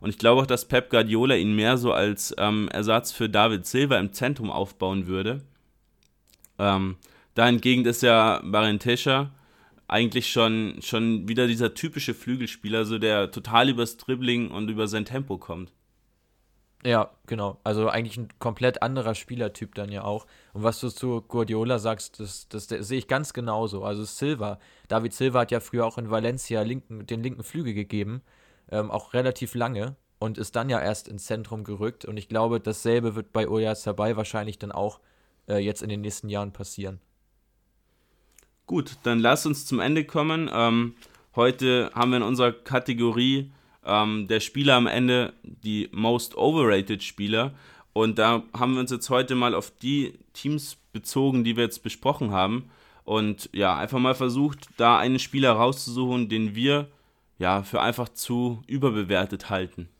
Und 0.00 0.10
ich 0.10 0.18
glaube 0.18 0.42
auch, 0.42 0.46
dass 0.46 0.68
Pep 0.68 0.90
Guardiola 0.90 1.34
ihn 1.36 1.54
mehr 1.56 1.76
so 1.76 1.92
als 1.92 2.34
ähm, 2.38 2.68
Ersatz 2.68 3.10
für 3.12 3.28
David 3.28 3.66
Silva 3.66 3.98
im 3.98 4.12
Zentrum 4.12 4.50
aufbauen 4.50 5.06
würde. 5.06 5.42
Ähm, 6.58 6.96
dahingegen 7.34 7.84
ist 7.84 8.02
ja 8.02 8.40
Barentescha 8.44 9.30
eigentlich 9.92 10.32
schon, 10.32 10.78
schon 10.80 11.28
wieder 11.28 11.46
dieser 11.46 11.74
typische 11.74 12.14
Flügelspieler, 12.14 12.84
so 12.84 12.98
der 12.98 13.30
total 13.30 13.68
übers 13.68 13.96
Dribbling 13.98 14.50
und 14.50 14.68
über 14.68 14.88
sein 14.88 15.04
Tempo 15.04 15.38
kommt. 15.38 15.72
Ja, 16.84 17.10
genau. 17.26 17.60
Also 17.62 17.88
eigentlich 17.88 18.16
ein 18.16 18.28
komplett 18.40 18.82
anderer 18.82 19.14
Spielertyp 19.14 19.74
dann 19.76 19.92
ja 19.92 20.02
auch. 20.02 20.26
Und 20.52 20.64
was 20.64 20.80
du 20.80 20.88
zu 20.88 21.22
Guardiola 21.22 21.78
sagst, 21.78 22.18
das, 22.18 22.48
das, 22.48 22.66
das 22.66 22.88
sehe 22.88 22.98
ich 22.98 23.06
ganz 23.06 23.32
genauso. 23.32 23.84
Also 23.84 24.02
Silva, 24.02 24.58
David 24.88 25.14
Silva 25.14 25.40
hat 25.40 25.52
ja 25.52 25.60
früher 25.60 25.86
auch 25.86 25.98
in 25.98 26.10
Valencia 26.10 26.62
linken, 26.62 27.06
den 27.06 27.22
linken 27.22 27.44
Flügel 27.44 27.72
gegeben, 27.72 28.22
ähm, 28.70 28.90
auch 28.90 29.14
relativ 29.14 29.54
lange 29.54 29.94
und 30.18 30.38
ist 30.38 30.56
dann 30.56 30.70
ja 30.70 30.80
erst 30.80 31.06
ins 31.06 31.26
Zentrum 31.26 31.62
gerückt. 31.62 32.04
Und 32.04 32.16
ich 32.16 32.28
glaube, 32.28 32.58
dasselbe 32.58 33.14
wird 33.14 33.32
bei 33.32 33.48
Oya 33.48 33.76
Sabay 33.76 34.16
wahrscheinlich 34.16 34.58
dann 34.58 34.72
auch 34.72 34.98
äh, 35.48 35.58
jetzt 35.58 35.82
in 35.82 35.88
den 35.88 36.00
nächsten 36.00 36.28
Jahren 36.28 36.52
passieren. 36.52 37.00
Gut, 38.72 38.96
dann 39.02 39.18
lass 39.18 39.44
uns 39.44 39.66
zum 39.66 39.80
Ende 39.80 40.02
kommen. 40.02 40.50
Ähm, 40.50 40.94
heute 41.36 41.90
haben 41.94 42.10
wir 42.10 42.16
in 42.16 42.22
unserer 42.22 42.52
Kategorie 42.52 43.52
ähm, 43.84 44.26
der 44.28 44.40
Spieler 44.40 44.76
am 44.76 44.86
Ende 44.86 45.34
die 45.42 45.90
Most 45.92 46.38
Overrated 46.38 47.02
Spieler. 47.02 47.52
Und 47.92 48.18
da 48.18 48.44
haben 48.58 48.72
wir 48.72 48.80
uns 48.80 48.90
jetzt 48.90 49.10
heute 49.10 49.34
mal 49.34 49.54
auf 49.54 49.70
die 49.82 50.18
Teams 50.32 50.78
bezogen, 50.90 51.44
die 51.44 51.54
wir 51.56 51.64
jetzt 51.64 51.82
besprochen 51.82 52.30
haben. 52.30 52.70
Und 53.04 53.50
ja, 53.52 53.76
einfach 53.76 53.98
mal 53.98 54.14
versucht, 54.14 54.70
da 54.78 54.96
einen 54.96 55.18
Spieler 55.18 55.52
rauszusuchen, 55.52 56.30
den 56.30 56.54
wir 56.54 56.88
ja 57.36 57.64
für 57.64 57.82
einfach 57.82 58.08
zu 58.08 58.62
überbewertet 58.66 59.50
halten. 59.50 59.90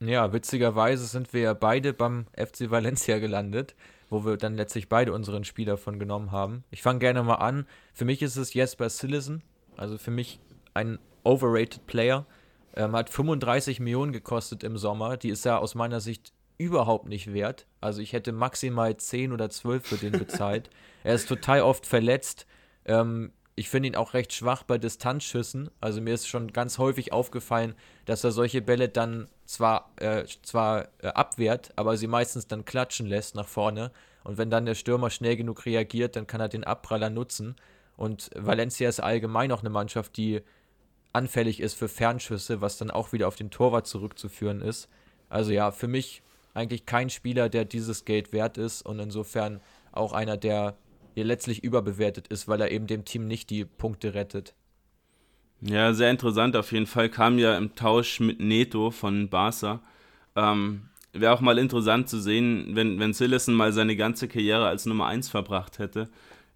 Ja, 0.00 0.34
witzigerweise 0.34 1.06
sind 1.06 1.32
wir 1.32 1.40
ja 1.40 1.54
beide 1.54 1.94
beim 1.94 2.26
FC 2.36 2.70
Valencia 2.70 3.18
gelandet, 3.18 3.74
wo 4.10 4.24
wir 4.24 4.36
dann 4.36 4.56
letztlich 4.56 4.88
beide 4.88 5.12
unseren 5.12 5.44
Spieler 5.44 5.76
von 5.76 5.98
genommen 5.98 6.32
haben. 6.32 6.64
Ich 6.70 6.82
fange 6.82 6.98
gerne 6.98 7.22
mal 7.22 7.36
an. 7.36 7.66
Für 7.92 8.04
mich 8.04 8.22
ist 8.22 8.36
es 8.36 8.54
Jesper 8.54 8.88
Sillison, 8.88 9.42
also 9.76 9.98
für 9.98 10.10
mich 10.10 10.40
ein 10.74 10.98
overrated 11.24 11.86
Player. 11.86 12.26
Ähm, 12.74 12.92
hat 12.94 13.10
35 13.10 13.80
Millionen 13.80 14.12
gekostet 14.12 14.62
im 14.62 14.76
Sommer. 14.76 15.16
Die 15.16 15.30
ist 15.30 15.44
ja 15.44 15.58
aus 15.58 15.74
meiner 15.74 16.00
Sicht 16.00 16.32
überhaupt 16.58 17.08
nicht 17.08 17.32
wert. 17.32 17.66
Also 17.80 18.02
ich 18.02 18.12
hätte 18.12 18.32
maximal 18.32 18.96
10 18.96 19.32
oder 19.32 19.48
12 19.48 19.86
für 19.86 19.96
den 19.96 20.12
bezahlt. 20.18 20.70
er 21.04 21.14
ist 21.14 21.28
total 21.28 21.62
oft 21.62 21.86
verletzt. 21.86 22.46
Ähm, 22.84 23.32
ich 23.54 23.68
finde 23.68 23.88
ihn 23.88 23.96
auch 23.96 24.14
recht 24.14 24.32
schwach 24.32 24.62
bei 24.62 24.78
Distanzschüssen. 24.78 25.70
Also 25.80 26.00
mir 26.00 26.14
ist 26.14 26.28
schon 26.28 26.52
ganz 26.52 26.78
häufig 26.78 27.12
aufgefallen, 27.12 27.74
dass 28.04 28.22
er 28.22 28.30
solche 28.30 28.62
Bälle 28.62 28.88
dann 28.88 29.28
zwar, 29.48 29.90
äh, 29.96 30.24
zwar 30.42 30.88
äh, 30.98 31.08
abwehrt, 31.08 31.72
aber 31.74 31.96
sie 31.96 32.06
meistens 32.06 32.46
dann 32.46 32.66
klatschen 32.66 33.06
lässt 33.06 33.34
nach 33.34 33.48
vorne. 33.48 33.90
Und 34.22 34.36
wenn 34.36 34.50
dann 34.50 34.66
der 34.66 34.74
Stürmer 34.74 35.08
schnell 35.08 35.36
genug 35.36 35.64
reagiert, 35.64 36.16
dann 36.16 36.26
kann 36.26 36.40
er 36.40 36.48
den 36.48 36.64
Abpraller 36.64 37.08
nutzen. 37.08 37.56
Und 37.96 38.30
Valencia 38.36 38.88
ist 38.88 39.00
allgemein 39.00 39.50
auch 39.50 39.60
eine 39.60 39.70
Mannschaft, 39.70 40.18
die 40.18 40.42
anfällig 41.14 41.60
ist 41.60 41.74
für 41.74 41.88
Fernschüsse, 41.88 42.60
was 42.60 42.76
dann 42.76 42.90
auch 42.90 43.12
wieder 43.12 43.26
auf 43.26 43.36
den 43.36 43.50
Torwart 43.50 43.86
zurückzuführen 43.86 44.60
ist. 44.60 44.88
Also 45.30 45.50
ja, 45.50 45.70
für 45.72 45.88
mich 45.88 46.22
eigentlich 46.52 46.84
kein 46.84 47.08
Spieler, 47.08 47.48
der 47.48 47.64
dieses 47.64 48.04
Geld 48.04 48.32
wert 48.32 48.58
ist 48.58 48.82
und 48.82 48.98
insofern 48.98 49.60
auch 49.92 50.12
einer, 50.12 50.36
der 50.36 50.76
hier 51.14 51.24
letztlich 51.24 51.64
überbewertet 51.64 52.28
ist, 52.28 52.48
weil 52.48 52.60
er 52.60 52.70
eben 52.70 52.86
dem 52.86 53.06
Team 53.06 53.26
nicht 53.26 53.48
die 53.48 53.64
Punkte 53.64 54.12
rettet. 54.12 54.54
Ja, 55.60 55.92
sehr 55.92 56.10
interessant 56.10 56.56
auf 56.56 56.70
jeden 56.72 56.86
Fall. 56.86 57.08
Kam 57.08 57.38
ja 57.38 57.56
im 57.56 57.74
Tausch 57.74 58.20
mit 58.20 58.40
Neto 58.40 58.90
von 58.90 59.28
Barca. 59.28 59.80
Ähm, 60.36 60.88
Wäre 61.12 61.32
auch 61.32 61.40
mal 61.40 61.58
interessant 61.58 62.08
zu 62.08 62.20
sehen, 62.20 62.76
wenn, 62.76 63.00
wenn 63.00 63.12
Sillison 63.12 63.54
mal 63.54 63.72
seine 63.72 63.96
ganze 63.96 64.28
Karriere 64.28 64.68
als 64.68 64.86
Nummer 64.86 65.06
1 65.06 65.30
verbracht 65.30 65.78
hätte, 65.78 66.08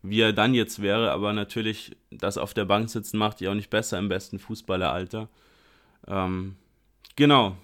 wie 0.02 0.20
er 0.20 0.32
dann 0.32 0.54
jetzt 0.54 0.82
wäre. 0.82 1.10
Aber 1.10 1.32
natürlich, 1.32 1.96
das 2.10 2.38
auf 2.38 2.54
der 2.54 2.66
Bank 2.66 2.90
sitzen 2.90 3.18
macht 3.18 3.40
ja 3.40 3.50
auch 3.50 3.54
nicht 3.54 3.70
besser 3.70 3.98
im 3.98 4.08
besten 4.08 4.38
Fußballeralter. 4.38 5.28
Ähm, 6.06 6.56
genau. 7.16 7.56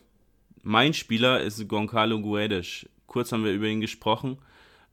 Mein 0.62 0.92
Spieler 0.94 1.40
ist 1.40 1.68
Goncalo 1.68 2.20
Guedes. 2.20 2.86
Kurz 3.06 3.30
haben 3.32 3.44
wir 3.44 3.52
über 3.52 3.66
ihn 3.66 3.80
gesprochen. 3.80 4.38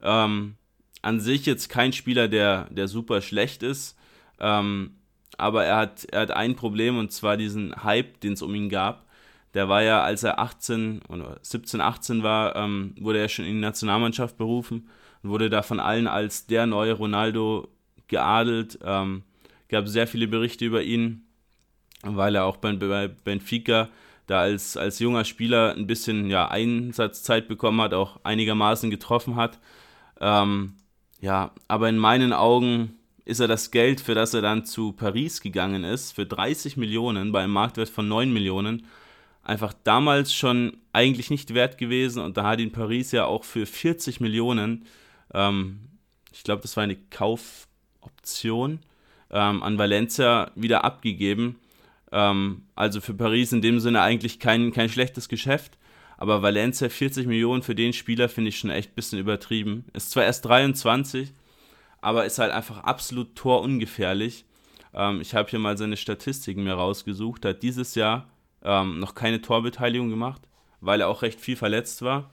Ähm, 0.02 0.54
an 1.02 1.20
sich 1.20 1.44
jetzt 1.46 1.68
kein 1.68 1.92
Spieler, 1.92 2.28
der, 2.28 2.68
der 2.70 2.88
super 2.88 3.20
schlecht 3.20 3.62
ist. 3.62 3.96
Ähm, 4.38 4.92
aber 5.38 5.64
er 5.64 5.76
hat, 5.76 6.04
er 6.06 6.20
hat 6.20 6.30
ein 6.30 6.56
Problem 6.56 6.98
und 6.98 7.12
zwar 7.12 7.36
diesen 7.36 7.84
Hype, 7.84 8.20
den 8.20 8.32
es 8.34 8.42
um 8.42 8.54
ihn 8.54 8.68
gab. 8.68 9.06
Der 9.54 9.68
war 9.68 9.82
ja, 9.82 10.02
als 10.02 10.22
er 10.22 10.38
18 10.38 11.02
oder 11.08 11.38
17, 11.42 11.80
18 11.80 12.22
war, 12.22 12.56
ähm, 12.56 12.94
wurde 13.00 13.18
er 13.18 13.28
schon 13.28 13.44
in 13.44 13.54
die 13.54 13.60
Nationalmannschaft 13.60 14.36
berufen 14.36 14.88
und 15.22 15.30
wurde 15.30 15.48
da 15.50 15.62
von 15.62 15.80
allen 15.80 16.06
als 16.06 16.46
der 16.46 16.66
neue 16.66 16.92
Ronaldo 16.92 17.68
geadelt. 18.08 18.78
Ähm, 18.84 19.22
gab 19.68 19.88
sehr 19.88 20.06
viele 20.06 20.28
Berichte 20.28 20.64
über 20.64 20.82
ihn, 20.82 21.26
weil 22.02 22.34
er 22.34 22.44
auch 22.44 22.58
bei, 22.58 22.72
bei 22.72 23.08
Benfica 23.08 23.88
da 24.26 24.40
als, 24.40 24.76
als 24.76 24.98
junger 24.98 25.24
Spieler 25.24 25.74
ein 25.74 25.86
bisschen 25.86 26.30
ja, 26.30 26.48
Einsatzzeit 26.48 27.48
bekommen 27.48 27.80
hat, 27.80 27.94
auch 27.94 28.20
einigermaßen 28.24 28.90
getroffen 28.90 29.36
hat. 29.36 29.58
Ähm, 30.20 30.74
ja, 31.20 31.52
aber 31.68 31.88
in 31.88 31.98
meinen 31.98 32.32
Augen 32.32 32.96
ist 33.26 33.40
er 33.40 33.48
das 33.48 33.70
Geld, 33.70 34.00
für 34.00 34.14
das 34.14 34.32
er 34.32 34.40
dann 34.40 34.64
zu 34.64 34.92
Paris 34.92 35.42
gegangen 35.42 35.84
ist, 35.84 36.12
für 36.12 36.24
30 36.24 36.78
Millionen 36.78 37.32
bei 37.32 37.42
einem 37.42 37.52
Marktwert 37.52 37.90
von 37.90 38.08
9 38.08 38.32
Millionen, 38.32 38.86
einfach 39.42 39.74
damals 39.84 40.32
schon 40.32 40.78
eigentlich 40.92 41.28
nicht 41.28 41.52
wert 41.52 41.76
gewesen 41.76 42.22
und 42.22 42.36
da 42.36 42.44
hat 42.44 42.60
ihn 42.60 42.72
Paris 42.72 43.12
ja 43.12 43.26
auch 43.26 43.44
für 43.44 43.66
40 43.66 44.20
Millionen, 44.20 44.86
ähm, 45.34 45.80
ich 46.32 46.44
glaube, 46.44 46.62
das 46.62 46.76
war 46.76 46.84
eine 46.84 46.96
Kaufoption, 46.96 48.80
ähm, 49.30 49.62
an 49.62 49.78
Valencia 49.78 50.50
wieder 50.54 50.84
abgegeben. 50.84 51.56
Ähm, 52.12 52.62
also 52.74 53.00
für 53.00 53.14
Paris 53.14 53.52
in 53.52 53.62
dem 53.62 53.80
Sinne 53.80 54.02
eigentlich 54.02 54.38
kein, 54.38 54.72
kein 54.72 54.88
schlechtes 54.88 55.28
Geschäft. 55.28 55.78
Aber 56.18 56.42
Valencia 56.42 56.88
40 56.88 57.26
Millionen 57.26 57.62
für 57.62 57.74
den 57.74 57.92
Spieler 57.92 58.28
finde 58.28 58.48
ich 58.48 58.58
schon 58.58 58.70
echt 58.70 58.92
ein 58.92 58.94
bisschen 58.94 59.18
übertrieben. 59.18 59.84
Ist 59.92 60.10
zwar 60.10 60.24
erst 60.24 60.44
23, 60.46 61.32
aber 62.06 62.24
ist 62.24 62.38
halt 62.38 62.52
einfach 62.52 62.84
absolut 62.84 63.34
torungefährlich. 63.34 64.44
Ähm, 64.94 65.20
ich 65.20 65.34
habe 65.34 65.50
hier 65.50 65.58
mal 65.58 65.76
seine 65.76 65.96
Statistiken 65.96 66.62
mir 66.62 66.74
rausgesucht. 66.74 67.44
Hat 67.44 67.64
dieses 67.64 67.96
Jahr 67.96 68.28
ähm, 68.62 69.00
noch 69.00 69.16
keine 69.16 69.42
Torbeteiligung 69.42 70.08
gemacht, 70.08 70.42
weil 70.80 71.00
er 71.00 71.08
auch 71.08 71.22
recht 71.22 71.40
viel 71.40 71.56
verletzt 71.56 72.02
war. 72.02 72.30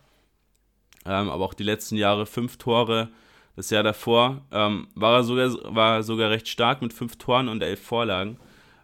Ähm, 1.06 1.30
aber 1.30 1.44
auch 1.44 1.56
die 1.56 1.64
letzten 1.64 1.95
Jahre 1.98 2.28
fünf 2.28 2.58
Tore. 2.58 3.10
Das 3.56 3.72
Jahr 3.72 3.82
davor 3.82 4.41
ähm, 4.52 4.90
war 4.94 5.18
er 5.18 5.24
sogar, 5.24 5.76
war 5.76 6.04
sogar 6.04 6.30
recht 6.30 6.48
stark 6.48 6.84
mit 6.84 6.94
fünf 6.94 7.18
Toren 7.18 7.50
und 7.50 7.64
elf 7.64 7.82
Vorlagen, 7.82 8.38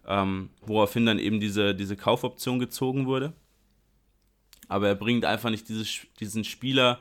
ähm, 0.07 0.49
woraufhin 0.66 1.06
dann 1.06 1.20
eben 1.20 1.40
diese, 1.40 1.76
diese 1.76 1.98
Kaufoption 1.98 2.57
gezogen 2.57 3.06
wurde 3.06 3.34
aber 4.70 4.88
er 4.88 4.95
bringt 4.95 5.26
einfach 5.26 5.49
nicht 5.49 5.68
dieses, 5.68 6.07
diesen 6.20 6.45
Spieler 6.45 6.99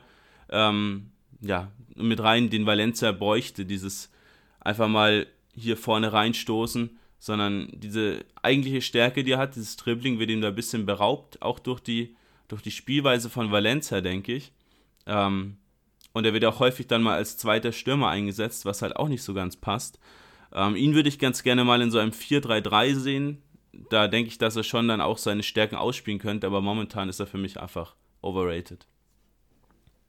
ähm, 0.49 1.11
ja, 1.41 1.71
mit 1.95 2.21
rein, 2.21 2.49
den 2.49 2.65
Valencia 2.65 3.11
bräuchte, 3.11 3.65
dieses 3.65 4.11
einfach 4.59 4.87
mal 4.87 5.27
hier 5.53 5.77
vorne 5.77 6.11
reinstoßen, 6.11 6.97
sondern 7.19 7.69
diese 7.73 8.25
eigentliche 8.41 8.81
Stärke, 8.81 9.23
die 9.23 9.31
er 9.31 9.37
hat, 9.37 9.55
dieses 9.55 9.75
Dribbling 9.75 10.19
wird 10.19 10.29
ihm 10.29 10.41
da 10.41 10.49
ein 10.49 10.55
bisschen 10.55 10.85
beraubt, 10.85 11.41
auch 11.41 11.59
durch 11.59 11.81
die, 11.81 12.15
durch 12.47 12.61
die 12.61 12.71
Spielweise 12.71 13.29
von 13.29 13.51
Valencia, 13.51 14.01
denke 14.01 14.33
ich. 14.33 14.53
Ähm, 15.05 15.57
und 16.13 16.25
er 16.25 16.33
wird 16.33 16.45
auch 16.45 16.59
häufig 16.59 16.87
dann 16.87 17.03
mal 17.03 17.15
als 17.15 17.37
zweiter 17.37 17.71
Stürmer 17.71 18.09
eingesetzt, 18.09 18.65
was 18.65 18.81
halt 18.81 18.95
auch 18.95 19.09
nicht 19.09 19.23
so 19.23 19.33
ganz 19.33 19.57
passt. 19.57 19.99
Ähm, 20.53 20.75
ihn 20.75 20.95
würde 20.95 21.09
ich 21.09 21.19
ganz 21.19 21.43
gerne 21.43 21.63
mal 21.63 21.81
in 21.81 21.91
so 21.91 21.99
einem 21.99 22.11
4-3-3 22.11 22.95
sehen, 22.95 23.41
da 23.89 24.07
denke 24.07 24.29
ich, 24.29 24.37
dass 24.37 24.55
er 24.55 24.63
schon 24.63 24.87
dann 24.87 25.01
auch 25.01 25.17
seine 25.17 25.43
Stärken 25.43 25.75
ausspielen 25.75 26.19
könnte, 26.19 26.47
aber 26.47 26.61
momentan 26.61 27.09
ist 27.09 27.19
er 27.19 27.27
für 27.27 27.37
mich 27.37 27.59
einfach 27.59 27.95
overrated. 28.21 28.87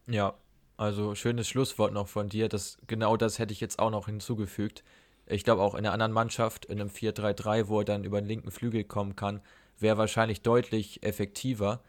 Ja, 0.07 0.35
also 0.81 1.15
schönes 1.15 1.48
Schlusswort 1.48 1.93
noch 1.93 2.09
von 2.09 2.28
dir. 2.28 2.48
Das, 2.48 2.78
genau 2.86 3.16
das 3.16 3.39
hätte 3.39 3.52
ich 3.52 3.61
jetzt 3.61 3.78
auch 3.78 3.90
noch 3.90 4.07
hinzugefügt. 4.07 4.82
Ich 5.27 5.44
glaube 5.44 5.62
auch 5.62 5.74
in 5.74 5.81
einer 5.81 5.93
anderen 5.93 6.12
Mannschaft, 6.12 6.65
in 6.65 6.81
einem 6.81 6.90
4-3-3, 6.90 7.69
wo 7.69 7.81
er 7.81 7.85
dann 7.85 8.05
über 8.05 8.20
den 8.20 8.28
linken 8.28 8.51
Flügel 8.51 8.85
kommen 8.85 9.15
kann, 9.15 9.40
wäre 9.78 9.98
wahrscheinlich 9.98 10.43
deutlich 10.43 11.02
effektiver. 11.02 11.82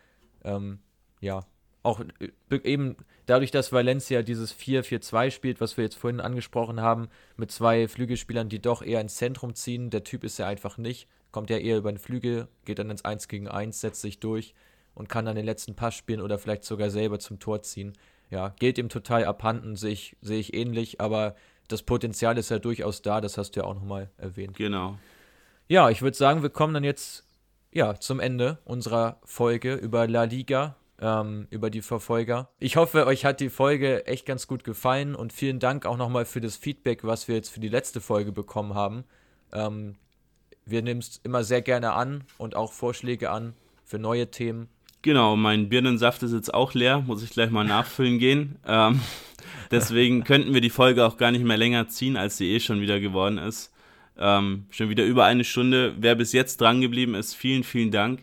Ähm, 0.44 0.80
ja, 1.22 1.46
auch 1.84 2.02
äh, 2.20 2.56
eben 2.64 2.96
dadurch, 3.26 3.52
dass 3.52 3.72
Valencia 3.72 4.22
dieses 4.22 4.54
4-4-2 4.54 5.32
spielt, 5.32 5.62
was 5.62 5.78
wir 5.78 5.84
jetzt 5.84 5.98
vorhin 5.98 6.20
angesprochen 6.20 6.82
haben, 6.82 7.10
mit 7.38 7.52
zwei 7.52 7.88
Flügelspielern, 7.88 8.50
die 8.50 8.62
doch 8.62 8.82
eher 8.82 9.02
ins 9.02 9.16
Zentrum 9.16 9.56
ziehen. 9.56 9.90
Der 9.90 10.04
Typ 10.04 10.24
ist 10.24 10.38
ja 10.38 10.48
einfach 10.48 10.78
nicht 10.78 11.08
kommt 11.32 11.50
ja 11.50 11.58
eher 11.58 11.78
über 11.78 11.92
den 11.92 11.98
Flügel, 11.98 12.48
geht 12.66 12.80
dann 12.80 12.90
ins 12.90 13.06
1 13.06 13.28
gegen 13.28 13.48
1, 13.48 13.80
setzt 13.80 14.02
sich 14.02 14.20
durch 14.20 14.54
und 14.94 15.10
kann 15.10 15.26
dann 15.26 15.36
den 15.36 15.46
letzten 15.46 15.76
Pass 15.76 15.96
spielen 15.96 16.22
oder 16.22 16.38
vielleicht 16.38 16.64
sogar 16.64 16.90
selber 16.90 17.20
zum 17.20 17.40
Tor 17.40 17.64
ziehen. 17.64 17.94
Ja, 18.32 18.56
geht 18.58 18.78
ihm 18.78 18.90
total 18.90 19.26
abhanden, 19.26 19.76
sehe 19.76 19.92
ich, 19.92 20.18
sehe 20.22 20.40
ich 20.40 20.54
ähnlich, 20.54 21.00
aber 21.02 21.36
das 21.68 21.84
Potenzial 21.84 22.38
ist 22.38 22.50
ja 22.50 22.60
durchaus 22.60 23.02
da, 23.02 23.22
das 23.22 23.38
hast 23.38 23.52
du 23.52 23.60
ja 23.60 23.66
auch 23.66 23.76
nochmal 23.76 24.10
erwähnt. 24.18 24.58
Genau. 24.58 24.98
Ja, 25.68 25.90
ich 25.90 26.02
würde 26.02 26.18
sagen, 26.18 26.42
wir 26.42 26.50
kommen 26.50 26.74
dann 26.74 26.84
jetzt 26.84 27.26
ja, 27.72 28.00
zum 28.00 28.20
Ende 28.20 28.58
unserer 28.66 29.20
Folge 29.24 29.76
über 29.76 30.08
La 30.08 30.24
Liga, 30.24 30.76
ähm, 31.00 31.48
über 31.50 31.70
die 31.70 31.82
Verfolger. 31.82 32.50
Ich 32.60 32.78
hoffe, 32.78 33.06
euch 33.06 33.26
hat 33.26 33.40
die 33.40 33.50
Folge 33.50 34.06
echt 34.06 34.26
ganz 34.26 34.48
gut 34.48 34.64
gefallen 34.64 35.16
und 35.16 35.34
vielen 35.34 35.60
Dank 35.60 35.86
auch 35.86 35.98
nochmal 35.98 36.26
für 36.26 36.42
das 36.42 36.56
Feedback, 36.56 37.04
was 37.04 37.28
wir 37.28 37.36
jetzt 37.36 37.50
für 37.50 37.60
die 37.60 37.70
letzte 37.70 38.02
Folge 38.02 38.32
bekommen 38.32 38.76
haben. 38.76 39.04
Ähm, 39.52 39.96
wir 40.66 40.82
nehmen 40.82 41.02
es 41.02 41.20
immer 41.24 41.44
sehr 41.44 41.62
gerne 41.62 41.94
an 41.94 42.24
und 42.38 42.56
auch 42.56 42.72
Vorschläge 42.72 43.30
an 43.30 43.56
für 43.84 44.00
neue 44.00 44.32
Themen. 44.32 44.70
Genau, 45.04 45.36
mein 45.36 45.68
Birnensaft 45.70 46.22
ist 46.22 46.34
jetzt 46.34 46.54
auch 46.54 46.74
leer, 46.76 47.04
muss 47.08 47.24
ich 47.24 47.32
gleich 47.32 47.50
mal 47.50 47.64
nachfüllen 47.64 48.20
gehen. 48.20 48.58
Ähm, 48.68 49.00
deswegen 49.72 50.24
könnten 50.24 50.54
wir 50.54 50.62
die 50.62 50.70
Folge 50.70 51.06
auch 51.06 51.18
gar 51.18 51.32
nicht 51.32 51.44
mehr 51.44 51.58
länger 51.58 51.88
ziehen, 51.88 52.18
als 52.18 52.38
sie 52.38 52.52
eh 52.52 52.60
schon 52.60 52.82
wieder 52.82 53.00
geworden 53.00 53.40
ist. 53.40 53.74
Ähm, 54.18 54.66
schon 54.70 54.90
wieder 54.90 55.04
über 55.04 55.26
eine 55.26 55.44
Stunde. 55.44 55.96
Wer 55.98 56.14
bis 56.16 56.34
jetzt 56.34 56.62
dran 56.62 56.82
geblieben 56.82 57.16
ist, 57.16 57.34
vielen, 57.34 57.64
vielen 57.64 57.90
Dank. 57.90 58.22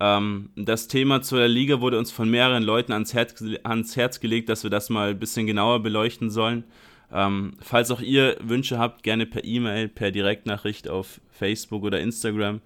Ähm, 0.00 0.50
das 0.54 0.88
Thema 0.88 1.22
zur 1.22 1.48
Liga 1.48 1.80
wurde 1.80 1.98
uns 1.98 2.12
von 2.12 2.30
mehreren 2.30 2.62
Leuten 2.62 2.92
ans 2.92 3.14
Herz, 3.14 3.42
ans 3.64 3.96
Herz 3.96 4.20
gelegt, 4.20 4.50
dass 4.50 4.62
wir 4.62 4.70
das 4.70 4.90
mal 4.90 5.10
ein 5.10 5.18
bisschen 5.18 5.46
genauer 5.46 5.82
beleuchten 5.82 6.28
sollen. 6.28 6.64
Ähm, 7.10 7.54
falls 7.60 7.90
auch 7.90 8.02
ihr 8.02 8.36
Wünsche 8.42 8.78
habt, 8.78 9.02
gerne 9.02 9.24
per 9.24 9.44
E-Mail, 9.44 9.88
per 9.88 10.10
Direktnachricht 10.10 10.88
auf 10.88 11.22
Facebook 11.30 11.84
oder 11.84 12.00
Instagram. 12.00 12.60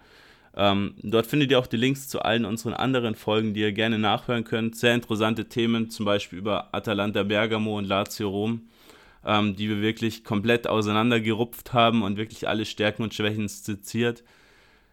Ähm, 0.54 0.94
dort 1.02 1.26
findet 1.26 1.50
ihr 1.50 1.58
auch 1.58 1.66
die 1.66 1.76
Links 1.76 2.08
zu 2.08 2.20
allen 2.20 2.44
unseren 2.44 2.74
anderen 2.74 3.14
Folgen, 3.14 3.54
die 3.54 3.60
ihr 3.60 3.72
gerne 3.72 3.98
nachhören 3.98 4.44
könnt. 4.44 4.76
Sehr 4.76 4.94
interessante 4.94 5.48
Themen, 5.48 5.90
zum 5.90 6.04
Beispiel 6.04 6.38
über 6.38 6.74
Atalanta 6.74 7.22
Bergamo 7.22 7.78
und 7.78 7.86
Lazio 7.86 8.28
Rom, 8.28 8.68
ähm, 9.24 9.56
die 9.56 9.68
wir 9.68 9.80
wirklich 9.80 10.24
komplett 10.24 10.66
auseinandergerupft 10.66 11.72
haben 11.72 12.02
und 12.02 12.18
wirklich 12.18 12.48
alle 12.48 12.66
Stärken 12.66 13.02
und 13.02 13.14
Schwächen 13.14 13.48
skizziert. 13.48 14.24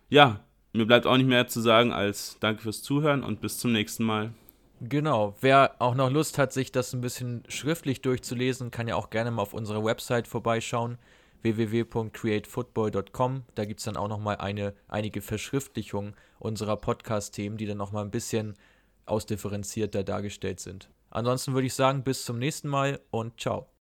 Ja, 0.07 0.39
mir 0.71 0.85
bleibt 0.85 1.05
auch 1.05 1.17
nicht 1.17 1.27
mehr 1.27 1.47
zu 1.47 1.59
sagen 1.59 1.91
als 1.91 2.37
danke 2.39 2.61
fürs 2.61 2.81
Zuhören 2.81 3.23
und 3.23 3.41
bis 3.41 3.57
zum 3.57 3.73
nächsten 3.73 4.05
Mal. 4.05 4.31
Genau. 4.81 5.35
Wer 5.41 5.75
auch 5.79 5.93
noch 5.93 6.09
Lust 6.09 6.37
hat, 6.37 6.53
sich 6.53 6.71
das 6.71 6.93
ein 6.93 7.01
bisschen 7.01 7.43
schriftlich 7.49 8.01
durchzulesen, 8.01 8.71
kann 8.71 8.87
ja 8.87 8.95
auch 8.95 9.09
gerne 9.09 9.29
mal 9.29 9.41
auf 9.41 9.53
unserer 9.53 9.83
Website 9.83 10.25
vorbeischauen 10.25 10.97
www.createfootball.com. 11.41 13.43
Da 13.55 13.65
gibt 13.65 13.79
es 13.79 13.85
dann 13.85 13.97
auch 13.97 14.07
nochmal 14.07 14.37
eine, 14.37 14.73
einige 14.87 15.21
Verschriftlichungen 15.21 16.15
unserer 16.39 16.77
Podcast-Themen, 16.77 17.57
die 17.57 17.65
dann 17.65 17.77
nochmal 17.77 18.05
ein 18.05 18.11
bisschen 18.11 18.55
ausdifferenzierter 19.05 20.03
dargestellt 20.03 20.59
sind. 20.59 20.89
Ansonsten 21.09 21.53
würde 21.53 21.67
ich 21.67 21.73
sagen, 21.73 22.03
bis 22.03 22.25
zum 22.25 22.39
nächsten 22.39 22.69
Mal 22.69 22.99
und 23.11 23.39
ciao. 23.39 23.78